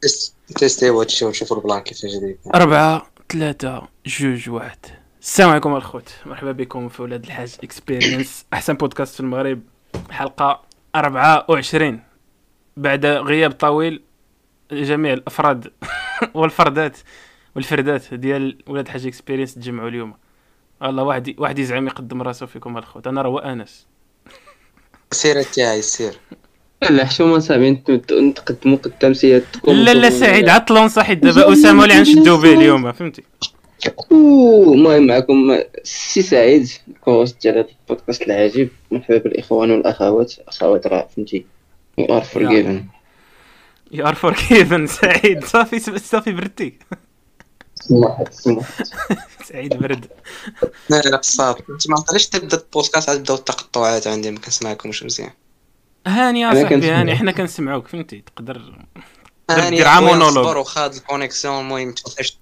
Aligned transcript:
tester 0.00 0.90
هادشي 0.90 1.24
ونشوفوا 1.24 1.56
ال 1.56 1.61
plan 1.61 1.80
كيفاش 1.80 2.14
داير 2.14 2.36
أربعة 2.54 3.10
ثلاثة 3.32 3.88
جوج 4.06 4.50
واحد. 4.50 4.78
السلام 5.22 5.50
عليكم 5.50 5.76
الخوت 5.76 6.08
مرحبا 6.26 6.52
بكم 6.52 6.88
في 6.88 7.02
ولاد 7.02 7.24
الحاج 7.24 7.56
Experience 7.64 8.44
أحسن 8.52 8.74
بودكاست 8.74 9.14
في 9.14 9.20
المغرب. 9.20 9.62
حلقة 10.10 10.62
أربعة 10.94 11.46
وعشرين. 11.48 12.02
بعد 12.76 13.06
غياب 13.06 13.52
طويل 13.52 14.02
جميع 14.72 15.12
الأفراد 15.12 15.72
والفردات 16.34 16.98
والفردات 17.56 18.14
ديال 18.14 18.58
ولاد 18.66 18.86
الحاج 18.86 19.06
Experience 19.06 19.54
تجمعوا 19.54 19.88
اليوم. 19.88 20.14
والله 20.80 21.02
واحد 21.02 21.34
واحد 21.38 21.58
يزعم 21.58 21.86
يقدم 21.86 22.22
راسو 22.22 22.46
فيكم 22.46 22.78
الخوت 22.78 23.06
أنا 23.06 23.22
راه 23.22 23.52
أنس. 23.52 23.86
سير 25.12 25.42
تاعي 25.42 25.82
سير. 25.82 26.18
لا 26.82 27.04
حشومه 27.04 27.38
صاحبي 27.38 27.70
نتقدموا 28.10 28.76
قدام 28.76 29.14
سيادتكم 29.14 29.72
لا 29.72 29.94
لا 29.94 30.10
سعيد 30.10 30.48
عطلون 30.48 30.88
صحيح 30.88 31.12
دابا 31.12 31.52
أسامة 31.52 31.84
اللي 31.84 31.98
غنشدو 31.98 32.36
به 32.36 32.52
اليوم 32.52 32.92
فهمتي؟ 32.92 33.22
المهم 34.12 35.06
معكم. 35.06 35.50
السي 35.84 36.22
سعيد 36.22 36.68
co-host 37.00 37.42
ديال 37.42 37.58
هذا 37.58 37.68
البودكاست 37.80 38.22
العجيب. 38.22 38.68
مرحبا 38.90 39.18
بالاخوان 39.18 39.70
والأخوات. 39.70 40.32
أخوات 40.48 40.86
راه 40.86 41.08
فهمتي. 41.16 41.46
you 41.98 42.16
are 42.16 42.22
forgiven 42.22 42.84
you 43.92 44.06
are 44.06 44.14
forgiven 44.14 44.86
سعيد. 44.86 45.44
صافي 45.44 45.78
صافي 45.98 46.32
بردتي 46.32 46.74
سعيد 49.48 49.76
برد. 49.76 50.06
لا 50.90 50.96
لا 50.96 51.20
صافي. 51.22 51.62
انت 51.70 51.90
ما 51.90 51.96
عرفتش 51.96 52.28
تبدا 52.28 52.56
البودكاست 52.56 53.08
عاد 53.08 53.20
بداو 53.20 53.36
التقطعات 53.36 54.06
عندي 54.06 54.30
ما 54.30 54.38
كنسمعكمش 54.38 55.02
مزيان. 55.02 55.30
هاني 56.06 56.40
يا 56.40 56.54
صاحبي. 56.54 56.90
هاني 56.90 57.16
حنا 57.16 57.32
كنسمعوك 57.32 57.88
فهمتي 57.88 58.24
تقدر 58.36 58.84
هاني 59.50 59.76
دير 59.76 60.00
مونولوج. 60.00 60.22
نصبر 60.22 60.58
وخاد 60.58 60.94
ال 60.94 61.01
connexion 61.01 61.60
المهم 61.60 61.92
توحش 61.92 62.38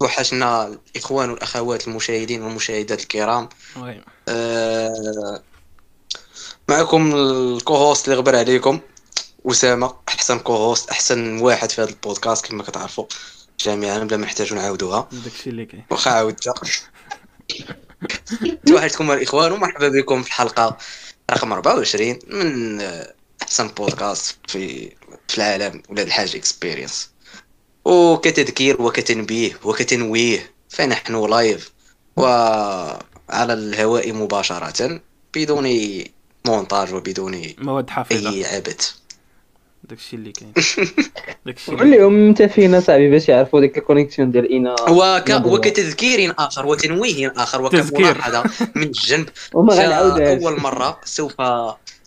توحشنا 0.00 0.78
الإخوان 0.96 1.30
والأخوات 1.30 1.88
المشاهدين 1.88 2.42
والمشاهدات 2.42 3.02
الكرام 3.02 3.48
oui. 3.76 4.00
آه، 4.28 5.42
معكم 6.68 7.14
ال 7.14 7.26
co-host 7.26 8.08
اللي 8.08 8.18
غبر 8.18 8.36
عليكم 8.36 8.80
أسامة 9.46 9.94
أحسن 10.08 10.38
co-host 10.38 10.90
أحسن 10.90 11.40
واحد 11.40 11.70
في 11.70 11.82
هذا 11.82 11.90
البودكاست 11.90 12.46
كما 12.46 12.62
كتعرفوا 12.62 13.06
جميعا 13.60 13.98
بلا 13.98 14.16
ما 14.16 14.26
نحتاجوا 14.26 14.58
نعاودوها 14.58 15.08
داكشي 15.12 15.50
اللي 15.50 15.66
كاين 15.66 15.84
واخا 15.90 16.10
عاودتها 16.10 16.54
توحشتكم 18.66 19.10
الإخوان 19.10 19.52
ومرحبا 19.52 19.88
بكم 19.88 20.22
في 20.22 20.28
الحلقة 20.28 20.76
رقم 21.30 21.52
24 21.52 22.18
من 22.28 22.80
أحسن 23.42 23.68
بودكاست 23.68 24.36
في 24.48 24.92
في 25.28 25.38
العالم 25.38 25.82
ولاد 25.88 26.06
الحاج 26.06 26.36
experience 26.36 27.10
وكتذكير 27.84 28.82
وكتنبيه 28.82 29.58
وكتنويه. 29.64 30.54
فنحن 30.68 31.30
live 31.30 31.72
وعلى 32.16 33.52
الهواء 33.52 34.12
مباشرة 34.12 35.00
بدون 35.34 35.66
مونتاج 36.46 36.94
وبدون 36.94 37.54
مواد 37.58 37.90
حافظة. 37.90 38.30
أي 38.30 38.44
عبث. 38.44 38.99
داكشي 39.84 40.16
اللي 40.16 40.32
كاين. 40.32 40.52
داكشي 41.46 41.76
قول 41.76 41.90
لهم 41.90 42.28
انت 42.28 42.42
فينا 42.42 42.80
صاحبي 42.80 43.10
باش 43.10 43.28
يعرفوا 43.28 43.60
ديك 43.60 43.78
ال 43.78 43.83
connexion 43.83 44.30
ديال 44.30 44.50
إينا. 44.50 44.74
وك... 44.88 45.30
وكتذكير 45.44 46.34
آخر 46.38 46.66
وتنويه 46.66 47.32
آخر 47.36 47.68
تذكير. 47.68 48.10
وكملاحظه 48.10 48.44
من 48.74 48.82
الجنب. 48.82 49.28
وما 49.54 49.74
غنعاودهاش. 49.74 50.42
أول 50.42 50.60
مرة 50.60 51.00
سوف 51.04 51.34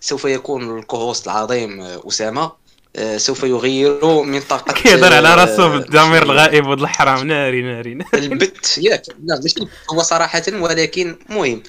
سوف 0.02 0.26
يكون 0.26 0.80
ال 0.80 0.86
co-host 0.86 1.28
العظيم 1.28 1.82
أسامة 1.82 2.52
آه، 2.96 3.18
سوف 3.18 3.44
يغير 3.44 4.24
منطقة 4.24 4.74
كيهضر 4.84 5.14
على 5.14 5.28
آه، 5.28 5.36
راسو 5.36 5.70
بالضمير 5.70 6.24
الغائب 6.24 6.68
ولد 6.68 6.82
الحرام 6.82 7.28
ناري 7.28 7.62
ناري. 7.62 7.98
البت 8.14 8.78
ياك 8.78 9.04
لا 9.24 9.40
ماشي. 9.44 9.68
هو 9.94 10.02
صراحة 10.02 10.44
ولكن 10.54 11.16
مهم. 11.30 11.64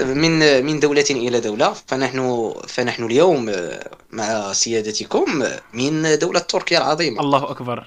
من 0.00 0.64
من 0.66 0.80
دولة 0.80 1.04
إلى 1.10 1.40
دولة. 1.40 1.74
فنحن 1.86 2.54
فنحن 2.68 3.04
اليوم 3.04 3.48
آه، 3.48 3.90
مع 4.10 4.52
سيادتكم 4.52 5.44
من 5.72 6.18
دولة 6.18 6.40
تركيا 6.40 6.78
العظيمة. 6.78 7.20
الله 7.20 7.50
أكبر. 7.50 7.86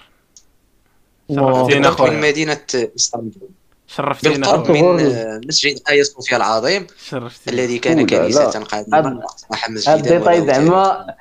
الله. 1.29 1.53
شرفتينا 1.69 1.95
من 2.11 2.21
مدينة 2.21 2.61
إسطنبول. 2.73 3.49
شرفتينا 3.87 4.35
بالقرب. 4.51 4.71
من 4.71 5.47
مسجد 5.47 5.79
آيا 5.89 6.03
صوفيا 6.03 6.37
العظيم. 6.37 6.87
شرفتينا. 7.09 7.57
الذي 7.57 7.79
كان 7.79 8.05
كنيسة. 8.07 8.49
قديما 8.49 8.97
هاد- 8.97 9.21
أصبح 9.35 9.69
مسجدا 9.69 9.95
الديتاي 9.95 10.41
ولا 10.41 10.53
زعما 10.53 11.15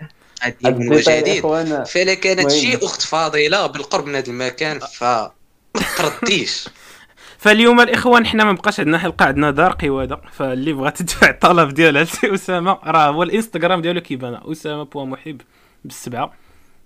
قديم 0.45 0.83
الديتاي 0.83 1.19
وجديد. 1.19 1.84
فلا 1.84 2.15
كانت. 2.15 2.50
شي 2.50 2.77
أخت 2.77 3.03
فاضلة 3.03 3.66
بالقرب 3.66 4.06
من 4.06 4.15
هذا 4.15 4.27
المكان 4.31 4.78
ف 4.81 5.05
ما 5.05 5.31
ترديش. 5.99 6.69
فاليوم 7.38 7.81
الإخوان 7.81 8.26
حنا 8.26 8.44
ما 8.44 8.53
بقاش 8.53 8.81
عندنا 8.81 8.99
حلقة 8.99 9.25
عندنا 9.25 9.50
دار 9.50 9.76
قواده 9.82 10.21
فاللي 10.32 10.72
بغى 10.72 10.91
تدفع 10.91 11.31
الطلب 11.31 11.75
ديالها 11.75 12.04
لسي 12.04 12.34
أسامة. 12.34 12.78
راه 12.84 13.09
هو 13.09 13.22
الإنستغرام 13.22 13.81
ديالو 13.82 14.00
كيبان. 14.00 14.41
أسامة 14.44 14.84
بوا 14.84 15.04
محب 15.04 15.41
بالسبعة. 15.84 16.32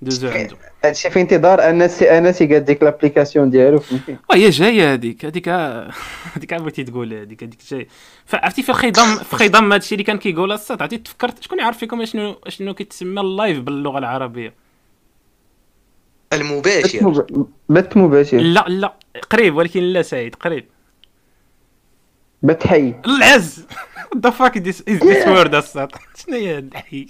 دوزو 0.03 0.29
عنده 0.29 0.57
هادشي 0.85 1.11
في 1.11 1.21
انتظار. 1.21 1.71
انس 1.71 2.03
أنس 2.03 2.41
يقاد 2.41 2.65
ديك 2.65 2.83
l'application 2.83 3.51
ديالو 3.51 3.79
فهمتي؟ 3.81 4.17
وهي 4.31 4.51
جاية 4.51 4.93
هذيك 4.93 5.25
هذيك 5.25 5.49
هذيك 5.49 6.55
بغيتي 6.55 6.85
تقول 6.85 7.15
هذيك 7.15 7.43
هذيك 7.43 7.59
جاية. 7.71 7.89
فعرفتي 8.27 8.63
في 8.63 8.69
الخضم 8.69 9.17
في 9.17 9.37
خضم 9.37 9.73
هادشي 9.73 9.95
اللي 9.95 10.05
كان 10.05 10.19
كيقول 10.19 10.53
الصوت 10.53 10.83
عرفتي 10.83 10.99
تفكرت؟ 10.99 11.43
شكون 11.43 11.59
يعرف 11.59 11.79
فيكم 11.79 12.05
شنو 12.05 12.41
شنو 12.49 12.75
كيتسمى 12.75 13.21
ال 13.21 13.28
live 13.28 13.59
باللغة 13.59 13.99
العربية؟ 13.99 14.55
المباشر. 16.33 17.05
مب- 17.05 17.47
بث 17.69 17.97
مباشر. 17.97 18.39
لا 18.39 18.65
لا. 18.69 18.95
قريب 19.31 19.57
ولكن 19.57 19.81
لا 19.83 20.03
سعيد. 20.03 20.35
قريب. 20.35 20.69
بث 22.43 22.67
حي. 22.67 22.95
العز! 23.07 23.67
the 24.19 24.31
fuck 24.31 24.57
is 24.69 24.83
this 24.91 25.27
word 25.29 25.55
الصوت 25.55 25.91
شنو 26.27 26.37
هي 26.37 26.57
هاد 26.57 26.65
الحي؟ 26.73 27.07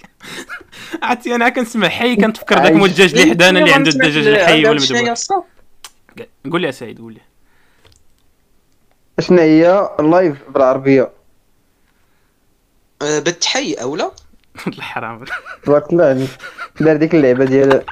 عرفتي 1.03 1.35
أنا 1.35 1.49
كنسمع 1.49 1.89
حي 1.89 2.15
كنتفكر 2.15 2.57
داك 2.57 2.71
مو 2.71 2.85
الدجاج 2.85 3.15
اللي 3.15 3.29
حدانا 3.31 3.59
اللي 3.59 3.73
عنده 3.73 3.89
الدجاج 3.89 4.27
الحي 4.27 4.65
والمذبوح 4.65 5.13
قول 6.51 6.61
لي 6.61 6.67
يا 6.67 6.71
سعيد 6.71 6.99
قول 6.99 7.13
لي. 7.13 7.19
شنو 9.19 9.37
هي 9.41 9.89
ال 9.99 10.07
live 10.07 10.37
بالعربيه 10.49 11.11
أه، 13.01 13.19
بالتحي 13.19 13.73
أو 13.73 13.95
لا؟ 13.95 14.11
الحرام. 14.67 15.25
تبارك 15.63 15.93
الله 15.93 16.05
عليك 16.05 16.29
دار 16.79 16.95
ديك 16.97 17.15
اللعبة 17.15 17.45
ديال 17.45 17.69
لا، 17.69 17.83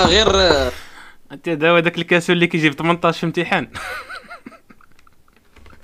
غير 0.00 0.28
أه، 0.34 0.72
أنت 1.32 1.48
داوا 1.48 1.80
داك 1.80 1.98
الكاسو 1.98 2.32
اللي 2.32 2.46
كيجيب 2.46 2.72
18 2.72 3.18
في 3.18 3.26
امتحان. 3.26 3.68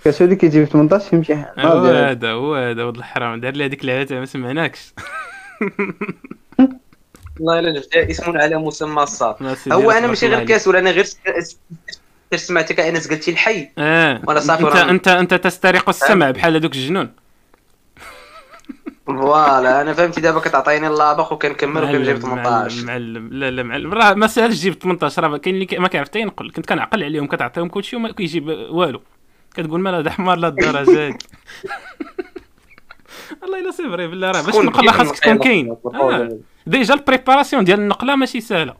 كاسو 0.05 0.25
اللي 0.25 0.37
كيجيب 0.37 0.65
18 0.65 1.05
في 1.05 1.17
امتحان. 1.17 1.67
هو. 1.67 1.87
هذا 1.87 2.31
هو 2.31 2.55
هذا 2.55 2.85
ولد 2.85 2.97
الحرام. 2.97 3.41
دار 3.41 3.53
لي 3.53 3.65
هذيك 3.65 3.81
اللعبه 3.81 4.19
ما 4.19 4.27
سمعناكش. 4.27 4.81
والله 7.41 7.59
إلا 7.59 7.81
جبت 7.81 7.97
اسم 7.97 8.39
على 8.39 8.57
مسمى 8.57 9.03
الصاد. 9.03 9.57
هو 9.73 9.91
أنا 9.91 10.07
ماشي 10.07 10.27
غير 10.27 10.37
عليك. 10.37 10.49
كاس 10.49 10.69
ولا 10.69 10.79
أنا 10.79 10.91
غير 10.91 11.07
سمعتك 12.35 12.81
انس 12.81 13.09
قلتي 13.09 13.31
الحي. 13.31 13.71
آه. 13.79 14.23
وأنا 14.25 14.41
صافي 14.41 14.63
أنت 14.63 14.77
أنت 14.77 15.09
أنت 15.09 15.35
تسترق 15.35 15.89
السمع 15.89 16.31
بحال 16.31 16.57
هذوك 16.57 16.75
الجنون. 16.75 17.26
فوالا 19.07 19.81
أنا 19.83 19.93
فهمتي 19.93 20.21
دابا 20.21 20.41
كتعطيني 20.41 20.87
اللابق 20.87 21.33
وكنكمل 21.33 21.83
وكنجيب 21.85 22.27
معلم 22.27 22.43
18 22.43 22.87
معلم 22.87 23.29
لا 23.33 23.51
لا 23.51 23.63
معلم. 23.63 23.93
راه 23.95 24.15
ما 24.15 24.27
سالش 24.27 24.61
جيب 24.61 24.75
18 24.75 25.31
راه 25.31 25.37
كاين 25.37 25.55
اللي 25.55 25.79
ما 25.79 25.89
كيعرف 25.89 26.09
حتى 26.09 26.21
ينقل. 26.21 26.51
كنت 26.51 26.67
كنعقل 26.67 27.05
عليهم 27.05 27.27
كتعطيهم 27.27 27.69
كلشي 27.69 27.97
وما 27.97 28.13
كيجيب 28.13 28.49
والو. 28.49 29.01
كتقول 29.55 29.81
مال 29.81 29.95
هذا 29.95 30.11
حمار 30.11 30.39
لا 30.39 30.49
الدرجات 30.49 30.89
والله 33.43 33.59
إلا 33.59 33.71
c'est 33.71 33.83
vrai 33.91 34.07
بالله 34.07 34.31
راه. 34.31 34.43
باش 34.43 34.57
النقلة 34.57 34.93
خاصك 34.93 35.19
تكون 35.19 35.39
كاين. 35.39 35.77
آه. 35.95 36.39
déjà 36.67 36.95
ال 36.95 37.01
préparation 37.01 37.65
ديال 37.65 37.79
النقلة 37.81 38.17
ماشي 38.17 38.41
سهلة. 38.41 38.75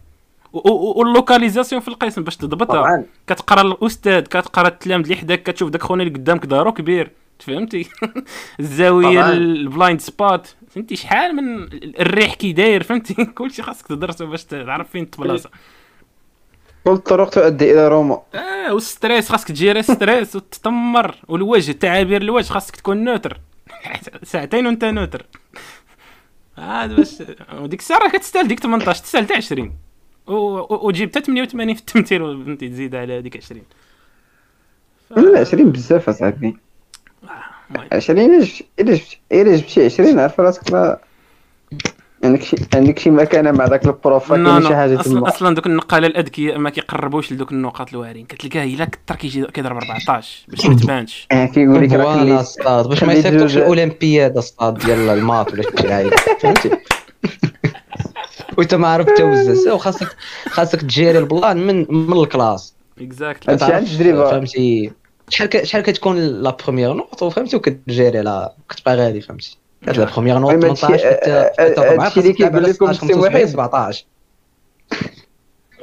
وال 0.53 0.71
localisation 0.71 1.81
في 1.81 1.89
القسم 1.89 2.23
باش 2.23 2.37
تضبطها. 2.37 3.05
كتقرا 3.27 3.61
الأستاذ 3.63 4.21
كتقرا 4.21 4.69
التلامذ 4.69 5.05
اللي 5.05 5.17
حداك 5.17 5.43
كتشوف 5.43 5.71
داك 5.71 5.83
خونا 5.83 6.03
اللي 6.03 6.15
قدامك 6.15 6.47
دارو 6.47 6.73
كبير. 6.73 7.11
فهمتي 7.39 7.89
الزاوية. 8.61 9.31
ال 9.33 9.44
blind 9.44 10.01
spot. 10.01 10.55
فهمتي؟ 10.71 10.97
شحال 10.97 11.37
من 11.37 11.63
الريح 12.01 12.35
كي 12.35 12.53
داير 12.53 12.83
فهمتي؟ 12.83 13.25
كلشي 13.39 13.63
خاصك 13.63 13.87
تدرسو 13.87 14.27
باش 14.27 14.45
تعرف 14.45 14.91
فين 14.91 15.11
تبلاصة. 15.11 15.51
كل 16.85 16.91
الطرق 16.93 17.29
تؤدي 17.31 17.73
إلى 17.73 17.89
روما. 17.89 18.23
آه 18.35 18.75
وال 18.75 18.88
stress 18.88 19.29
خاصك 19.29 19.49
تجيري 19.49 19.83
stress 19.83 20.37
وتتمر 20.37 21.15
والوجه 21.29 21.73
تعابير 21.73 22.23
الوجه 22.23 22.53
خاصك 22.53 22.77
تكون 22.77 23.05
neutre. 23.05 23.41
ساعتين 24.23 24.67
وانت 24.67 24.85
neutre. 24.85 25.27
هذا 26.57 26.97
باش 26.97 27.23
وديك 27.59 27.81
الساعة 27.81 27.99
راه 27.99 28.09
كتستاهل 28.09 28.49
ديك 28.49 28.61
18 28.61 29.03
تستاهل 29.03 29.25
حتى 29.25 29.35
20 29.35 29.73
و- 30.27 30.33
و- 30.35 30.67
وتجيب 30.87 31.09
حتى 31.09 31.21
88 31.21 31.75
في 31.75 31.81
التمثيل 31.81 32.21
فهمتي 32.21 32.69
تزيد 32.69 32.95
على 32.95 33.19
هذيك 33.19 33.37
20 33.37 33.63
ف- 35.11 35.19
لا 35.19 35.41
20 35.41 35.71
بزاف 35.73 36.09
أصاحبي. 36.09 36.57
20 37.93 38.21
الا 38.21 38.45
جبت 38.45 38.63
الا 38.81 38.95
جبت 38.95 39.19
الا 39.33 39.57
جبتي 39.57 39.85
20 39.85 40.19
عارف 40.19 40.41
راسك 40.41 40.73
ما 40.73 40.97
عندك 42.25 42.43
شي 42.43 42.57
عندك 42.75 42.99
شي 42.99 43.11
مكانة 43.11 43.51
مع 43.53 43.65
ذاك 43.67 43.87
ال 43.87 43.96
prof 43.96 44.33
كاين 44.33 44.63
شي 44.63 44.77
حاجة 44.77 45.01
أصلا 45.01 45.21
تما. 45.21 45.29
أصلا 45.29 45.55
دوك 45.55 45.67
النقاله 45.67 46.07
الأذكياء 46.07 46.59
ما 46.59 46.71
كيقربوش 46.71 47.33
لدوك 47.33 47.53
النقاط 47.53 47.91
الواعرين 47.91 48.27
كتلقاه 48.27 48.65
إلا 48.65 48.85
كثر 48.85 49.17
كيجي 49.17 49.45
كيضرب 49.45 49.77
14 49.77 50.45
باش 50.49 50.67
ما 50.67 50.75
تبانش. 50.77 51.27
آه، 51.33 51.47
كيقول 51.47 51.83
لك 51.85 51.93
راه 51.93 52.41
اصطاد 52.41 52.89
باش 52.89 53.05
ما 53.05 53.13
يصيفطوش 53.13 53.57
الأولمبياد 53.57 54.37
اصطاد 54.37 54.79
ديال 54.79 54.99
ال 54.99 55.08
maths 55.08 55.53
ولا 55.53 55.63
شي 55.63 55.89
حاجة 55.93 56.11
فهمتي؟ 56.41 56.71
وأنت 58.59 58.75
ما 58.75 58.89
عرفت 58.89 59.19
توزع 59.19 59.73
وخاصك 59.73 60.17
خاصك 60.49 60.81
تجيري 60.81 61.19
ال 61.19 61.26
plan 61.26 61.57
من 61.67 61.87
من 61.91 62.13
ال 62.23 62.29
classe. 62.29 62.75
exactly 63.01 63.53
هادشي 63.55 63.73
عن 63.73 63.85
تجربه 63.85 64.31
فهمتي؟ 64.31 64.93
شحال 65.29 65.67
شحال 65.69 65.83
كتكون 65.83 66.17
la 66.19 66.57
première 66.65 66.93
note 66.93 67.23
وفهمتي 67.23 67.57
وكتجيري 67.57 68.21
لا 68.23 68.53
كتبقى 68.69 68.97
غادي 68.97 69.21
فهمتي. 69.21 69.59
كانت 69.87 69.99
لا 69.99 70.05
بروميير 70.05 70.37
هادشي- 70.39 70.77
18 70.77 70.95
آه، 71.05 71.53
كت- 71.73 71.79
آه، 71.79 71.97
معاك 71.97 72.19
هادشي 72.19 72.21
اللي 72.21 72.45
على 72.45 72.51
كيقول 72.51 72.65
لكم 72.65 72.73
16 72.73 72.91
السي 72.91 73.13
75 73.15 73.43
محب. 73.43 73.47
17 73.53 74.05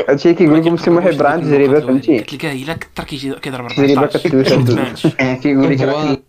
هادشي 0.09 0.29
اللي 0.29 0.37
كيقول 0.39 0.59
لكم 0.61 0.77
سي 0.77 0.89
محب 0.89 1.21
راه 1.21 1.29
عنده 1.29 1.57
تجربه 1.57 1.79
فهمتي؟ 1.79 2.19
كتلقاه 2.19 2.51
إلا 2.53 2.73
كثر 2.73 3.03
كيجي 3.03 3.33
كيضرب 3.35 3.67
تجربه 3.67 3.93
14 3.93 4.19
كتدوز 4.19 4.53
ما 4.53 4.59
هاد- 4.59 4.67
تبانش 4.67 5.05
آه، 5.19 5.33
كيقول 5.33 5.71
لك 5.71 6.19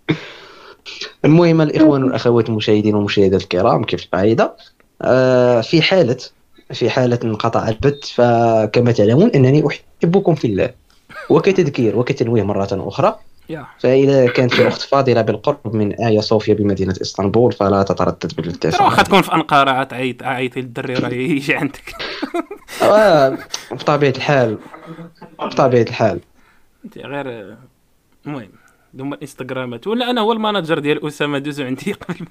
المهم 1.25 1.61
الإخوان 1.61 2.05
والأخوات 2.05 2.49
المشاهدين 2.49 2.94
والمشاهدات 2.94 3.43
الكرام 3.43 3.84
كيف 3.84 4.05
القاعدة؟ 4.05 4.56
آه 5.02 5.61
في 5.61 5.82
حاله 5.82 6.16
في 6.72 6.90
حالة 6.90 7.19
انقطاع 7.25 7.69
البث 7.69 8.06
فكما 8.06 8.93
تعلمون 8.93 9.31
أنني 9.31 9.64
أحبكم 10.05 10.34
في 10.34 10.46
الله. 10.46 10.70
وكتذكير 11.31 11.99
وكتنويه 11.99 12.43
مرة 12.43 12.69
أخرى. 12.73 13.19
يا. 13.49 13.67
فإذا 13.79 14.26
كانت 14.26 14.55
في 14.55 14.69
اخت 14.69 14.81
فاضله 14.81 15.23
بالقرب 15.23 15.76
من 15.76 15.93
ايا 15.93 16.21
صوفيا 16.21 16.55
بمدينة 16.55 16.94
إسطنبول 17.03 17.53
فلا 17.53 17.82
تتردد 17.82 18.37
بالاتصال 18.37 18.82
واخا 18.82 19.03
تكون 19.03 19.23
في 19.23 19.35
أنقرة 19.35 19.71
عاد 19.71 19.88
تعيط 19.88 20.23
عيطي 20.23 20.61
للدري 20.61 20.94
راه 20.94 21.09
يجي 21.09 21.55
عندك. 21.55 21.94
آه، 22.82 23.38
بطبيعة 23.71 24.11
الحال 24.11 24.59
بطبيعة 25.38 25.82
الحال. 25.82 26.21
أنت 26.85 26.99
غير 26.99 27.56
المهم 28.26 28.49
هما 29.00 29.15
الانستغرامات 29.15 29.87
ولا 29.87 30.11
أنا 30.11 30.21
هو 30.21 30.32
ال 30.32 30.38
manager 30.38 30.79
ديال 30.79 31.06
أسامة 31.06 31.38
دوزو 31.38 31.65
عندي 31.65 31.93
قبل 31.93 32.26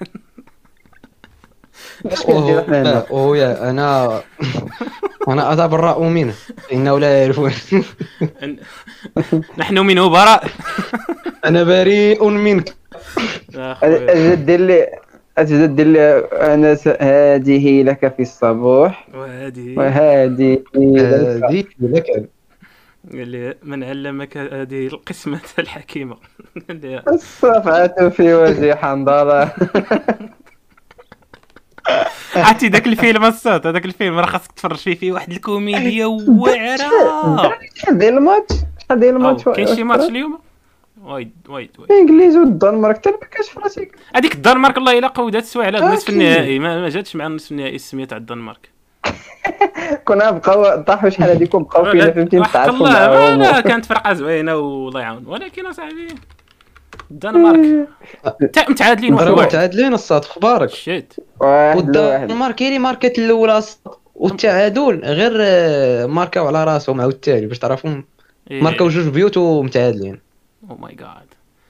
كندير 2.25 2.61
هنا؟ 2.67 3.05
ويا 3.11 3.69
أنا 3.69 4.21
أنا 5.27 5.53
اتبرأ 5.53 5.99
منه 5.99 6.33
إنه 6.73 6.99
لا 6.99 7.21
يعرفون 7.21 7.51
نحن 9.57 9.77
منه 9.79 10.09
براء 10.09 10.47
أنا 11.45 11.63
بريء 11.63 12.29
منك. 12.29 12.75
اجد 13.55 14.51
لي 14.51 14.87
اجد 15.37 15.81
لي 15.81 16.19
أنا 16.31 16.75
س... 16.75 16.87
هذه 16.87 17.83
لك 17.83 18.13
في 18.15 18.21
الصباح. 18.21 19.07
وهذه. 19.13 19.79
وهذه 19.79 20.63
لك 20.75 21.01
هذه 21.01 21.65
لك. 21.79 22.29
قال 23.11 23.27
لي 23.27 23.55
من 23.63 23.83
علمك 23.83 24.37
هذه 24.37 24.87
القسمة 24.87 25.39
الحكيمة. 25.59 26.15
قال 26.67 26.81
لي 26.81 27.03
الصفعة 27.07 28.09
في 28.09 28.33
وجه 28.33 28.75
حنظلة. 28.75 29.51
عرفتي 32.35 32.67
ذاك 32.67 32.87
الفيلم 32.87 33.25
الصوت 33.25 33.67
هذاك 33.67 33.85
الفيلم 33.85 34.19
راه 34.19 34.25
خاصك 34.25 34.51
تفرج 34.51 34.77
فيه 34.77 34.95
فيه 34.95 35.11
واحد 35.11 35.31
الكوميديا 35.31 36.05
واعرة 36.05 37.57
شحال 37.75 37.97
ديال 37.97 38.17
الماتش؟ 38.17 38.55
شحال 38.83 38.99
ديال 38.99 39.15
الماتش؟ 39.15 39.43
كاين 39.43 39.75
شي 39.75 39.83
ماتش 39.83 40.09
اليوم؟ 40.09 40.39
وايد 41.03 41.31
وايد 41.49 41.69
وايد. 41.79 41.91
الإنجليز 41.91 42.37
والدنمارك 42.37 42.97
حتى 42.97 43.09
ما 43.09 43.17
كاش 43.31 43.49
فراسي؟ 43.49 43.91
هذيك 44.15 44.35
الدنمارك 44.35 44.77
الله 44.77 44.97
إلا 44.97 45.07
قودات 45.07 45.43
السوايع 45.43 45.67
على 45.67 45.77
النصف. 45.77 46.09
النهائي. 46.09 46.59
ما, 46.59 46.89
جاتش 46.89 47.15
مع 47.15 47.27
النصف 47.27 47.51
النهائي 47.51 47.75
السمية 47.75 48.05
تاع 48.05 48.17
الدنمارك. 48.17 48.69
كنا 50.05 50.31
بقاو 50.31 50.81
طاحوا 50.81 51.09
شحال 51.09 51.29
هذيك 51.29 51.53
وبقاو 51.53 51.91
فينا 51.91 52.11
فهمتي 52.11 52.39
نتعاطفوا 52.39 52.87
الله. 52.87 53.35
لا 53.35 53.61
كانت 53.61 53.85
فرقة 53.85 54.13
زوينة 54.13 54.55
والله 54.55 55.01
يعاون 55.01 55.23
ولكن 55.27 55.65
أصاحبي 55.65 56.07
الدنمارك 57.13 57.87
متعادلين 58.69 59.13
واحد 59.13 59.27
واحد. 59.27 59.47
متعادلين 59.47 59.93
الصاد 59.93 60.21
أخبارك 60.21 60.69
شيت. 60.69 61.13
والدنمارك 61.39 62.61
هي 62.61 62.67
اللي 62.67 62.79
ماركت 62.79 63.19
الأولى. 63.19 63.61
والتعادل 64.15 65.01
غير 65.03 65.31
آه، 65.39 66.05
ماركاو 66.05 66.47
على 66.47 66.63
راسهم 66.63 67.01
عاوتاني 67.01 67.45
باش 67.45 67.59
تعرفوا 67.59 68.01
إيه. 68.51 68.61
ماركاو 68.63 68.87
جوج 68.89 69.07
بيوت 69.07 69.37
ومتعادلين. 69.37 70.19
أو 70.69 70.75
ماي 70.75 70.95
جاد 70.95 71.07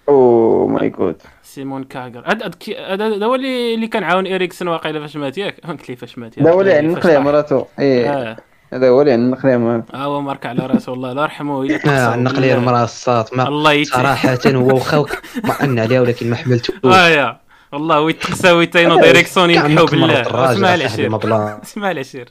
أو 0.09 0.67
ماي 0.67 0.89
جود 0.89 1.15
سيمون 1.43 1.83
كاغر. 1.83 2.23
هذا 2.27 3.25
هو 3.25 3.35
اللي 3.35 3.73
اللي 3.73 3.87
كان 3.87 4.03
عاون 4.03 4.27
اريكسون 4.27 4.67
واقيلا 4.67 4.99
فاش 4.99 5.15
مات 5.15 5.37
ياك؟ 5.37 5.59
قلت 5.67 5.89
لي 5.89 5.95
فاش 5.95 6.17
مات 6.17 6.37
ياك. 6.37 6.47
هذا 6.47 6.55
هو 6.55 6.61
اللي 6.61 6.71
قلت 6.73 6.81
لي 6.81 6.87
عند 6.87 6.95
فاش 6.95 7.05
نقليه 7.05 7.15
طاح. 7.15 7.25
مراتو 7.25 7.65
إيه. 7.79 8.09
آه. 8.13 8.37
هذا 8.73 8.89
هو 8.89 9.01
اللي 9.01 9.11
عند 9.11 9.31
نقليه 9.33 9.57
مراتو 9.57 9.97
ها 9.97 10.03
هو 10.03 10.21
مارك 10.21 10.45
على 10.45 10.65
رأسه 10.65 10.93
الله 10.93 11.13
لا 11.13 11.21
يرحمه 11.21 11.63
آه 11.85 12.15
نقلي 12.15 12.39
بالله. 12.39 12.53
المراه 12.53 12.83
الصاد 12.83 13.25
ما 13.33 13.47
الله 13.47 13.83
صراحة 13.83 14.37
هو 14.47 14.75
وخاوك 14.75 15.09
طمأن 15.43 15.79
عليها 15.79 16.01
ولكن 16.01 16.29
ما 16.29 16.35
حملته. 16.35 16.73
آه 16.85 17.07
يا. 17.07 17.39
والله 17.71 18.01
ويتقسى 18.01 18.51
ويتينو 18.51 18.99
دايريكسون 19.01 19.49
ينحو 19.49 19.85
بالله. 19.85 20.21
اسمع 20.51 20.73
العشير 20.75 21.19
اسمع 21.63 21.91
العشير 21.91 22.29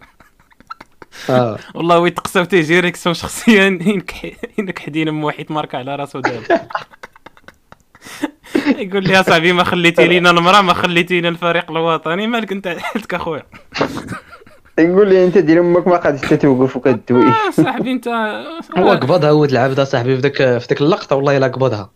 آه. 1.31 1.59
والله 1.75 1.99
ويتقسى 1.99 2.41
وتيجي 2.41 2.81
ريكسون 2.81 3.15
شخصيا 3.15 3.65
ينكح 3.65 4.25
ينكح 4.59 4.89
دين 4.89 5.09
أم 5.09 5.25
واحد 5.25 5.47
ماركه 5.51 5.79
على 5.79 5.97
رأسه 5.97 6.21
دابا 6.21 6.61
يقول 8.67 9.05
لي 9.05 9.13
يا 9.13 9.23
صاحبي 9.23 9.53
ما 9.53 9.65
خليتي 9.65 10.07
لينا 10.09 10.31
المرأة 10.31 10.61
ما 10.61 10.75
خليتي 10.75 11.21
لنا 11.21 11.29
الفريق 11.29 11.71
الوطني. 11.71 12.27
مالك 12.27 12.53
أنت؟ 12.53 12.69
حالتك 12.69 13.15
اخويا 13.15 13.43
يقول 14.79 15.09
لي 15.09 15.25
أنت 15.25 15.39
ديال 15.39 15.59
أمك 15.59 15.87
ما 15.87 15.97
قادش 15.97 16.25
حتى 16.25 16.37
توقف 16.37 16.77
وكدوي 16.77 17.23
آه 17.27 17.51
صاحبي 17.51 17.93
انت 17.93 18.09
هو 18.79 18.91
قبضها 18.91 19.31
ولد 19.31 19.51
العبد 19.51 19.81
صاحبي 19.81 20.17
في 20.17 20.21
ذاك 20.21 20.37
في 20.37 20.67
ذاك 20.69 20.81
اللقطة 20.81 21.17
والله 21.17 21.37
إلا 21.37 21.47
قبضها 21.47 21.91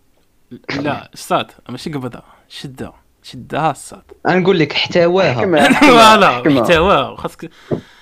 لا 0.80 1.10
الصاد 1.14 1.50
ماشي 1.68 1.92
قبضها 1.92 2.22
شدها 2.48 2.94
شدها 3.22 3.70
الصاد 3.70 4.02
نقول 4.26 4.58
لك 4.58 4.72
احتواها 4.72 5.34
فوالا. 5.80 6.60
احتوى 6.60 7.16
خاصك 7.16 7.50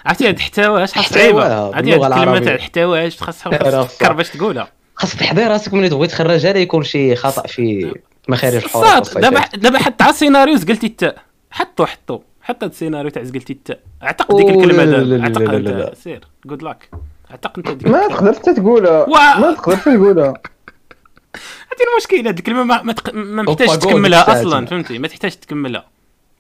عرفتي 0.07 0.29
هاد 0.29 0.39
احتوى 0.39 0.87
شحال 0.87 1.03
احتواها 1.05 1.23
صعيبه 1.23 1.79
هادي 1.79 1.95
هاد 1.95 2.03
الكلمة 2.03 2.07
العربية. 2.07 2.39
تاع 2.39 2.55
احتوى 2.55 3.07
اش 3.07 3.23
خاصها 3.23 3.83
تفكر. 3.83 4.13
باش 4.13 4.31
تقولها 4.31 4.69
خاصك 4.95 5.21
تحضر 5.21 5.49
راسك 5.49 5.75
ملي 5.75 5.89
تبغي 5.89 6.07
تخرجها 6.07 6.53
لا 6.53 6.59
يكون 6.59 6.83
شي 6.83 7.17
خطأ 7.17 7.47
في 7.47 7.95
مخارج 8.29 8.55
الحروف 8.55 8.85
الصاد 8.85 9.21
دابا. 9.21 9.41
دابا 9.55 9.79
حتى 9.79 10.05
على 10.05 10.13
السيناريو 10.13 10.55
التاء 10.55 11.17
حطو 11.51 11.87
حطو 11.87 12.21
حط 12.45 12.65
السيناريو 12.65 13.11
تاع 13.11 13.23
زقلتي 13.23 13.53
التاء 13.53 13.81
اعتق 14.03 14.37
ديك 14.37 14.49
الكلمة 14.49 14.85
لا، 14.85 14.97
لا، 14.97 14.97
دابا 14.97 15.15
لا، 15.15 15.23
اعتق 15.23 15.41
لا، 15.41 15.57
لا، 15.57 15.69
لا. 15.71 15.89
انت 15.89 15.97
سير. 15.97 16.25
good 16.47 16.63
luck 16.63 16.91
اعتق 17.31 17.59
أنت 17.59 17.71
ديك 17.71 17.89
ما 17.89 18.07
الكلمة. 18.07 18.17
تقدر 18.19 18.33
حتى 18.35 18.55
تقولها 18.55 19.07
ما 19.39 19.55
تقدر 19.55 19.77
حتى 19.77 19.97
تقولها. 19.97 20.27
هادي 21.71 21.85
المشكلة 21.93 22.29
هاد 22.29 22.39
الكلمة 22.39 22.65
ما 22.65 22.83
ما, 22.83 22.93
تق... 22.93 23.15
ما 23.15 23.43
جول 23.43 23.57
تكملها 23.57 24.41
أصلا. 24.41 24.67
فهمتي؟ 24.67 24.99
ما 24.99 25.09
تحتاج 25.09 25.33
تكملها. 25.33 25.87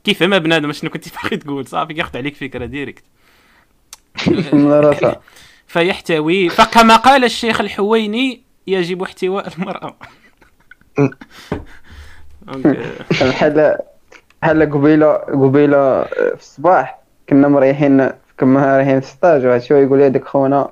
كيف؟ 0.05 0.23
ما 0.23 0.39
بنادم 0.39 0.73
شنو 0.73 0.91
كنتي 0.91 1.11
باغي 1.23 1.37
تقول؟ 1.37 1.67
صافي 1.67 1.93
ياخذ 1.93 2.17
عليك 2.19 2.37
فكرة 2.37 2.65
direct 2.67 3.05
فيحتوي 5.67 6.49
فكما 6.49 6.97
قال 6.97 7.25
الشيخ 7.25 7.61
الحويني 7.61 8.43
يجب 8.67 9.03
احتواء 9.03 9.49
بحال 13.21 13.79
بحال 14.45 14.71
قبيله 14.71 15.13
قبيلة 15.15 16.03
في 16.05 16.35
الصباح. 16.41 16.99
كنا 17.29 17.49
مريحين 17.49 18.11
كنا 18.41 18.77
رايحين 18.77 19.01
في 19.01 19.07
ستاج 19.07 19.47
وهاد 19.47 19.63
شوية 19.63 19.83
يقول 19.85 19.99
لي 19.99 20.07
هذاك 20.07 20.25
خونا 20.25 20.71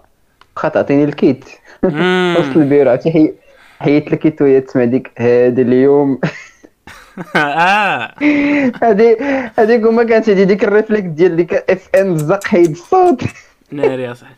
واخا 0.57 0.69
تعطيني 0.69 1.05
الكيت. 1.05 1.45
وسط 2.39 2.57
البيرو 2.57 2.91
عرفتي 2.91 3.11
حي- 3.13 3.35
حيت 3.81 4.13
الكيت 4.13 4.43
وهي 4.43 4.61
تسمع 4.61 4.85
ديك 4.85 5.11
هذا 5.17 5.63
اليوم. 5.63 6.21
آه. 7.37 8.15
هادي 8.83 9.17
هذيك 9.59 9.87
هما 9.87 10.05
كانت 10.05 10.29
عندي 10.29 10.45
ديك 10.45 10.65
الريفلكس 10.65 11.07
ديال 11.07 11.37
ديك 11.37 11.55
اف 11.55 11.89
إم 11.97 12.17
زق 12.17 12.45
حيد 12.45 12.71
الصوت. 12.71 13.23
ناري 13.71 14.03
يا 14.03 14.15
صاحبي. 14.15 14.37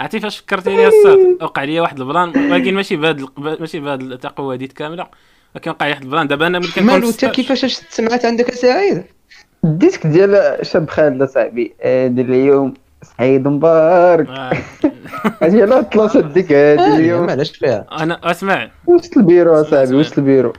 عرفتي 0.00 0.20
فاش 0.20 0.38
فكرتيني 0.38 0.86
الصاد 0.86 1.18
وقع 1.42 1.64
لي 1.64 1.80
واحد 1.80 2.00
البلان 2.00 2.28
ولكن 2.52 2.74
ماشي 2.74 2.96
بهاد 2.96 3.26
ماشي 3.38 3.80
بهاد 3.80 4.00
التقوى 4.02 4.54
هادي 4.54 4.66
كاملة. 4.66 5.06
ولكن 5.56 5.70
وقع 5.70 5.86
لي 5.86 5.92
واحد 5.92 6.02
البلان. 6.02 6.26
دابا 6.28 6.46
أنا 6.46 6.58
ملي 6.58 6.68
كنكون 6.68 6.84
مالو 6.84 7.08
أنت 7.08 7.24
كيفاش 7.24 7.64
سمعت 7.88 8.24
عندك 8.24 8.54
سعيد 8.54 9.04
ال 9.64 9.70
disque 9.70 10.06
ديال 10.06 10.58
شاب 10.66 10.90
خالد 10.90 11.24
صاحبي 11.24 11.74
هذا 11.84 12.20
اليوم. 12.20 12.74
سعيد 13.02 13.48
مبارك. 13.48 14.28
آه. 14.28 14.52
هادي 15.42 15.60
لا 15.60 15.82
طلعت 15.82 16.16
ديك 16.16 16.52
هذا 16.52 16.96
اليوم. 16.96 17.26
معلاش 17.26 17.50
فيها. 17.50 17.86
أنا 17.92 18.30
أسمع. 18.30 18.70
وسط 18.86 19.16
البيرو 19.16 19.62
صاحبي. 19.62 19.94
وسط 19.94 20.18
البيرو. 20.18 20.52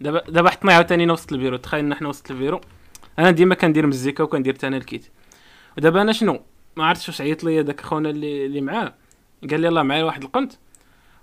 دابا 0.00 0.22
دابا 0.28 0.50
حطنا 0.50 0.72
عاوتاني 0.72 1.10
وسط 1.10 1.32
البيرو. 1.32 1.56
تخيل 1.56 1.88
نحن 1.88 2.06
وسط 2.06 2.30
البيرو. 2.30 2.60
أنا 3.18 3.30
ديما 3.30 3.54
كندير 3.54 3.86
مزيكا 3.86 4.24
وكندير 4.24 4.54
تانا 4.54 4.76
ال 4.76 4.82
kit. 4.82 5.06
ودابا 5.78 6.02
أنا 6.02 6.12
شنو؟ 6.12 6.40
ما 6.76 6.84
عرفتش 6.84 7.08
واش 7.08 7.20
عيط 7.20 7.44
لي 7.44 7.62
داك 7.62 7.80
خونا 7.80 8.10
اللي 8.10 8.46
اللي 8.46 8.60
معاه. 8.60 8.94
قال 9.50 9.60
لي 9.60 9.68
الله 9.68 9.82
معايا 9.82 10.04
واحد 10.04 10.22
القنت. 10.22 10.52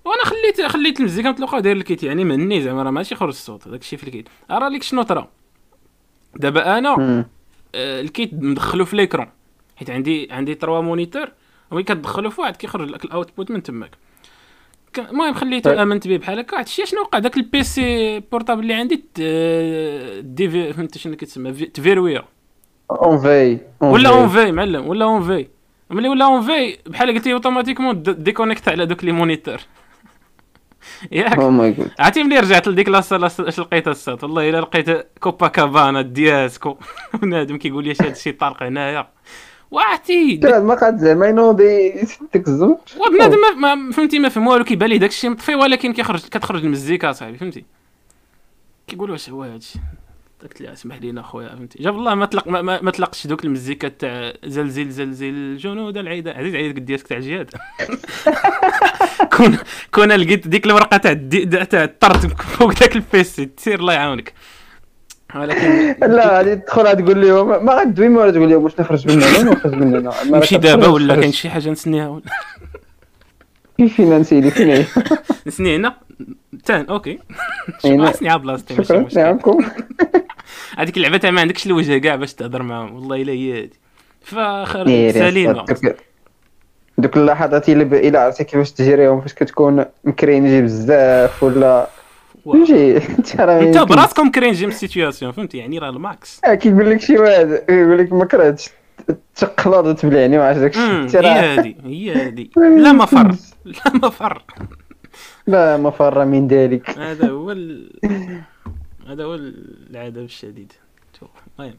وأنا 0.10 0.24
خليت 0.25 0.62
خليت 0.72 1.00
المزيكا 1.00 1.30
مطلقه 1.30 1.60
داير 1.60 1.78
الكيت 1.78 2.04
يعني 2.04 2.24
مني 2.24 2.62
زعما 2.62 2.84
راه 2.84 2.92
ماشي 2.92 3.16
خرج 3.16 3.30
الصوت 3.30 3.68
داك 3.68 3.82
الشيء 3.82 4.00
في 4.00 4.08
الكيت. 4.08 4.30
أرى 4.51 4.70
لك 4.70 4.84
شنو 4.84 5.01
طرا 5.01 5.28
دابا 6.36 6.78
أنا. 6.78 7.25
آه، 7.75 8.01
الكيت 8.01 8.34
مدخلو 8.34 8.86
في 8.86 8.96
ليكرون. 8.96 9.28
حيت 9.75 9.89
عندي 9.89 10.28
عندي 10.32 10.56
تروا 10.56 10.82
مونيتور 10.82 11.28
وملي 11.72 11.84
كتدخلو 11.84 12.30
في 12.30 12.42
واحد 12.42 12.56
كيخرج 12.58 12.89
لك 12.89 13.06
الأوتبوت 13.06 13.51
من 13.51 13.63
تماك. 13.63 13.92
المهم 14.98 15.34
خليته 15.34 15.70
طيب. 15.70 15.80
آمنت 15.80 16.08
به 16.08 16.18
بحال 16.18 16.39
هكا. 16.39 16.58
عرفتي 16.58 16.86
شنو 16.86 17.01
وقع؟ 17.01 17.20
داك 17.20 17.38
البيسي 17.38 18.20
بورتابل 18.20 18.62
اللي 18.62 18.74
عندي 18.74 19.04
آه، 19.22 20.20
ديفي 20.20 20.74
فهمت 20.74 20.98
شنو 20.98 21.16
كيتسمى 21.16 21.54
في- 21.54 21.66
تفيرويا 21.66 22.24
اون 22.92 23.18
في 23.18 23.60
ولا 23.82 24.10
اون 24.10 24.30
في 24.30 24.51
معلم 24.51 24.88
ولا 24.88 25.06
اون 25.06 25.24
في 25.24 25.48
ملي 25.89 26.10
ولا 26.10 26.25
اون 26.25 26.42
في 26.42 26.78
بحال 26.88 27.13
قلتي 27.13 27.34
اوتوماتيكمون 27.34 28.04
د- 28.04 28.24
ديكونيكت 28.24 28.70
على 28.70 28.86
دوك 28.86 29.04
لي 29.04 29.12
مونيتور. 29.12 29.58
ياك. 31.12 31.38
أو 31.39 31.50
ماي 31.51 31.71
جود 31.71 31.91
عرفتي 32.00 32.24
ملي 32.24 32.39
رجعت 32.39 32.67
لديك 32.67 32.89
لاصال 32.89 33.24
اش 33.24 33.59
لقيت 33.59 33.88
السات 33.88 34.24
والله 34.24 34.50
إلا 34.50 34.62
لقيت 34.62 35.07
كوبا 35.19 35.48
كابانا 35.48 36.01
دياسكو 36.01 36.77
بنادم 37.21 37.57
كيقول 37.57 37.83
لي 37.83 37.91
هذا 38.01 38.09
الشيء 38.12 38.33
طارق 38.33 38.63
هنايا؟ 38.63 39.07
وعرفتي؟ 39.71 40.38
ما 40.43 40.74
قاد 40.75 40.98
زعما 40.98 41.27
ينوضي 41.27 41.89
ديك 42.33 42.48
الزوج 42.48 42.77
وبنادم 43.07 43.38
ما- 43.62 43.75
ما 43.75 43.91
فهمتي 43.91 44.19
ما 44.19 44.29
فهم 44.29 44.48
والو 44.48 44.63
كيبان 44.63 44.89
لي 44.89 44.98
داك 44.98 45.09
الشيء 45.09 45.29
مطفي 45.29 45.55
ولكن 45.55 45.93
كيخرج 45.93 46.19
كتخرج 46.19 46.65
المزيكا 46.65 47.12
صاحبي 47.12 47.38
فهمتي؟ 47.38 47.65
كيقول 48.88 49.12
واش 49.12 49.29
هو 49.29 49.43
هادشي؟ 49.43 49.79
قلت 50.43 50.62
له 50.62 50.74
اسمح 50.74 51.01
لينا 51.01 51.22
خويا 51.22 51.50
فهمتي؟ 51.50 51.84
جاب 51.84 51.96
الله 51.96 52.15
ما 52.15 52.25
طلق 52.25 52.48
ما, 52.48 52.62
ما, 52.62 52.81
ما 52.81 52.91
طلقش 52.91 53.27
دوك 53.27 53.46
المزيكا 53.46 53.88
تاع 53.88 54.34
زلزل 54.46 54.89
زلزل 54.89 55.58
جنود 55.58 55.98
العيدة. 55.98 56.31
عزيز 56.31 56.55
عليك 56.55 56.79
ديالك 56.79 57.08
تاع 57.08 57.17
الجهاد 57.17 57.50
كون 59.38 59.58
كون 59.93 60.12
لقيت 60.12 60.48
ديك 60.48 60.65
الورقه 60.65 60.98
تاع 60.98 61.13
تاع 61.63 61.84
الطرد 61.84 62.17
فوق 62.41 62.79
داك 62.79 62.96
البيسي 62.96 63.46
تسير 63.46 63.79
الله 63.79 63.93
يعاونك. 63.93 64.34
ولكن 65.36 65.96
لا 66.15 66.38
غادي 66.38 66.55
تدخل 66.55 66.84
تقول 66.84 67.22
لهم 67.27 67.65
ما 67.65 67.74
غادوي 67.74 68.10
ما 68.10 68.31
تقول 68.31 68.50
لهم 68.50 68.63
واش 68.63 68.79
نخرج 68.79 69.08
من 69.08 69.24
هنا 69.24 69.51
نخرج 69.51 69.74
من 69.74 69.96
هنا 69.96 70.12
ما 70.29 70.38
نمشي 70.38 70.55
راه 70.55 70.62
دابا 70.62 70.88
ولا. 70.88 71.15
كاين 71.15 71.31
شي 71.31 71.50
حاجة 71.50 71.69
نسنيها؟ 71.69 72.08
ولا 73.79 73.88
فين 73.88 74.19
نسيلي 74.19 74.51
فين 74.51 74.69
هي 74.69 74.86
نسني 75.48 75.75
هنا. 75.75 75.98
تان 76.65 76.86
أوكي. 76.86 77.19
نسني 77.86 78.29
على 78.29 78.39
بلاصتي 78.39 78.74
ماشي 78.74 78.88
شكرا 78.88 79.00
مشكل 79.00 79.19
نعمكم 79.19 79.65
هذيك 80.77 80.98
اللعبة 80.98 81.18
تاع 81.18 81.32
ما 81.32 81.41
عندكش 81.41 81.65
الوجه 81.65 81.98
كاع 81.98 82.15
باش 82.15 82.34
تهضر 82.34 82.63
معاهم. 82.63 82.96
والله 82.96 83.22
إلا 83.22 83.32
هي 83.34 83.70
إيه، 84.88 85.08
يا 85.08 85.12
سليمه. 85.12 85.65
دوك- 86.98 87.18
اللحظات 87.18 87.70
ب... 87.84 87.94
إلا 87.94 88.22
عرفتي 88.22 88.44
كيفاش 88.44 88.72
تجريهم 88.72 89.22
فاش 89.22 89.34
كتكون 89.34 89.86
مكرينجي 90.03 90.62
بزاف 90.62 91.44
ولا. 91.44 91.88
فهمتي 92.46 92.98
انت 92.98 93.77
براسكم 93.77 94.32
كرينجي 94.32 94.65
من 94.65 94.72
ال 94.72 94.77
situation 94.77 95.31
فهمتي؟ 95.32 95.58
يعني 95.58 95.79
راه 95.79 95.89
ال 95.89 96.00
max. 96.00 96.41
آه، 96.46 96.53
كيقول 96.53 96.89
لك 96.89 97.01
شي 97.01 97.18
واحد 97.18 97.63
يقول 97.70 97.98
لك 97.98 98.13
ما 98.13 98.25
كرهتش 98.25 98.70
تقلط 99.36 99.86
وتبلعني 99.86 100.38
ما 100.38 100.48
عرفت 100.48 100.60
داكشي. 100.60 100.79
هي 100.79 101.56
هادي 101.58 101.77
هي 101.86 102.25
هادي. 102.25 102.51
لا 102.58 102.91
مفر 102.91 103.36
لا 103.65 103.94
مفر 103.94 104.44
لا 105.48 105.77
مفر 105.77 106.25
من 106.25 106.48
ذلك. 106.48 106.89
هذا 107.00 107.29
هو 107.29 107.51
ال... 107.51 107.91
هذا 109.10 109.24
هو 109.24 109.36
العذاب 109.36 110.24
الشديد 110.25 110.72
المهم 111.60 111.74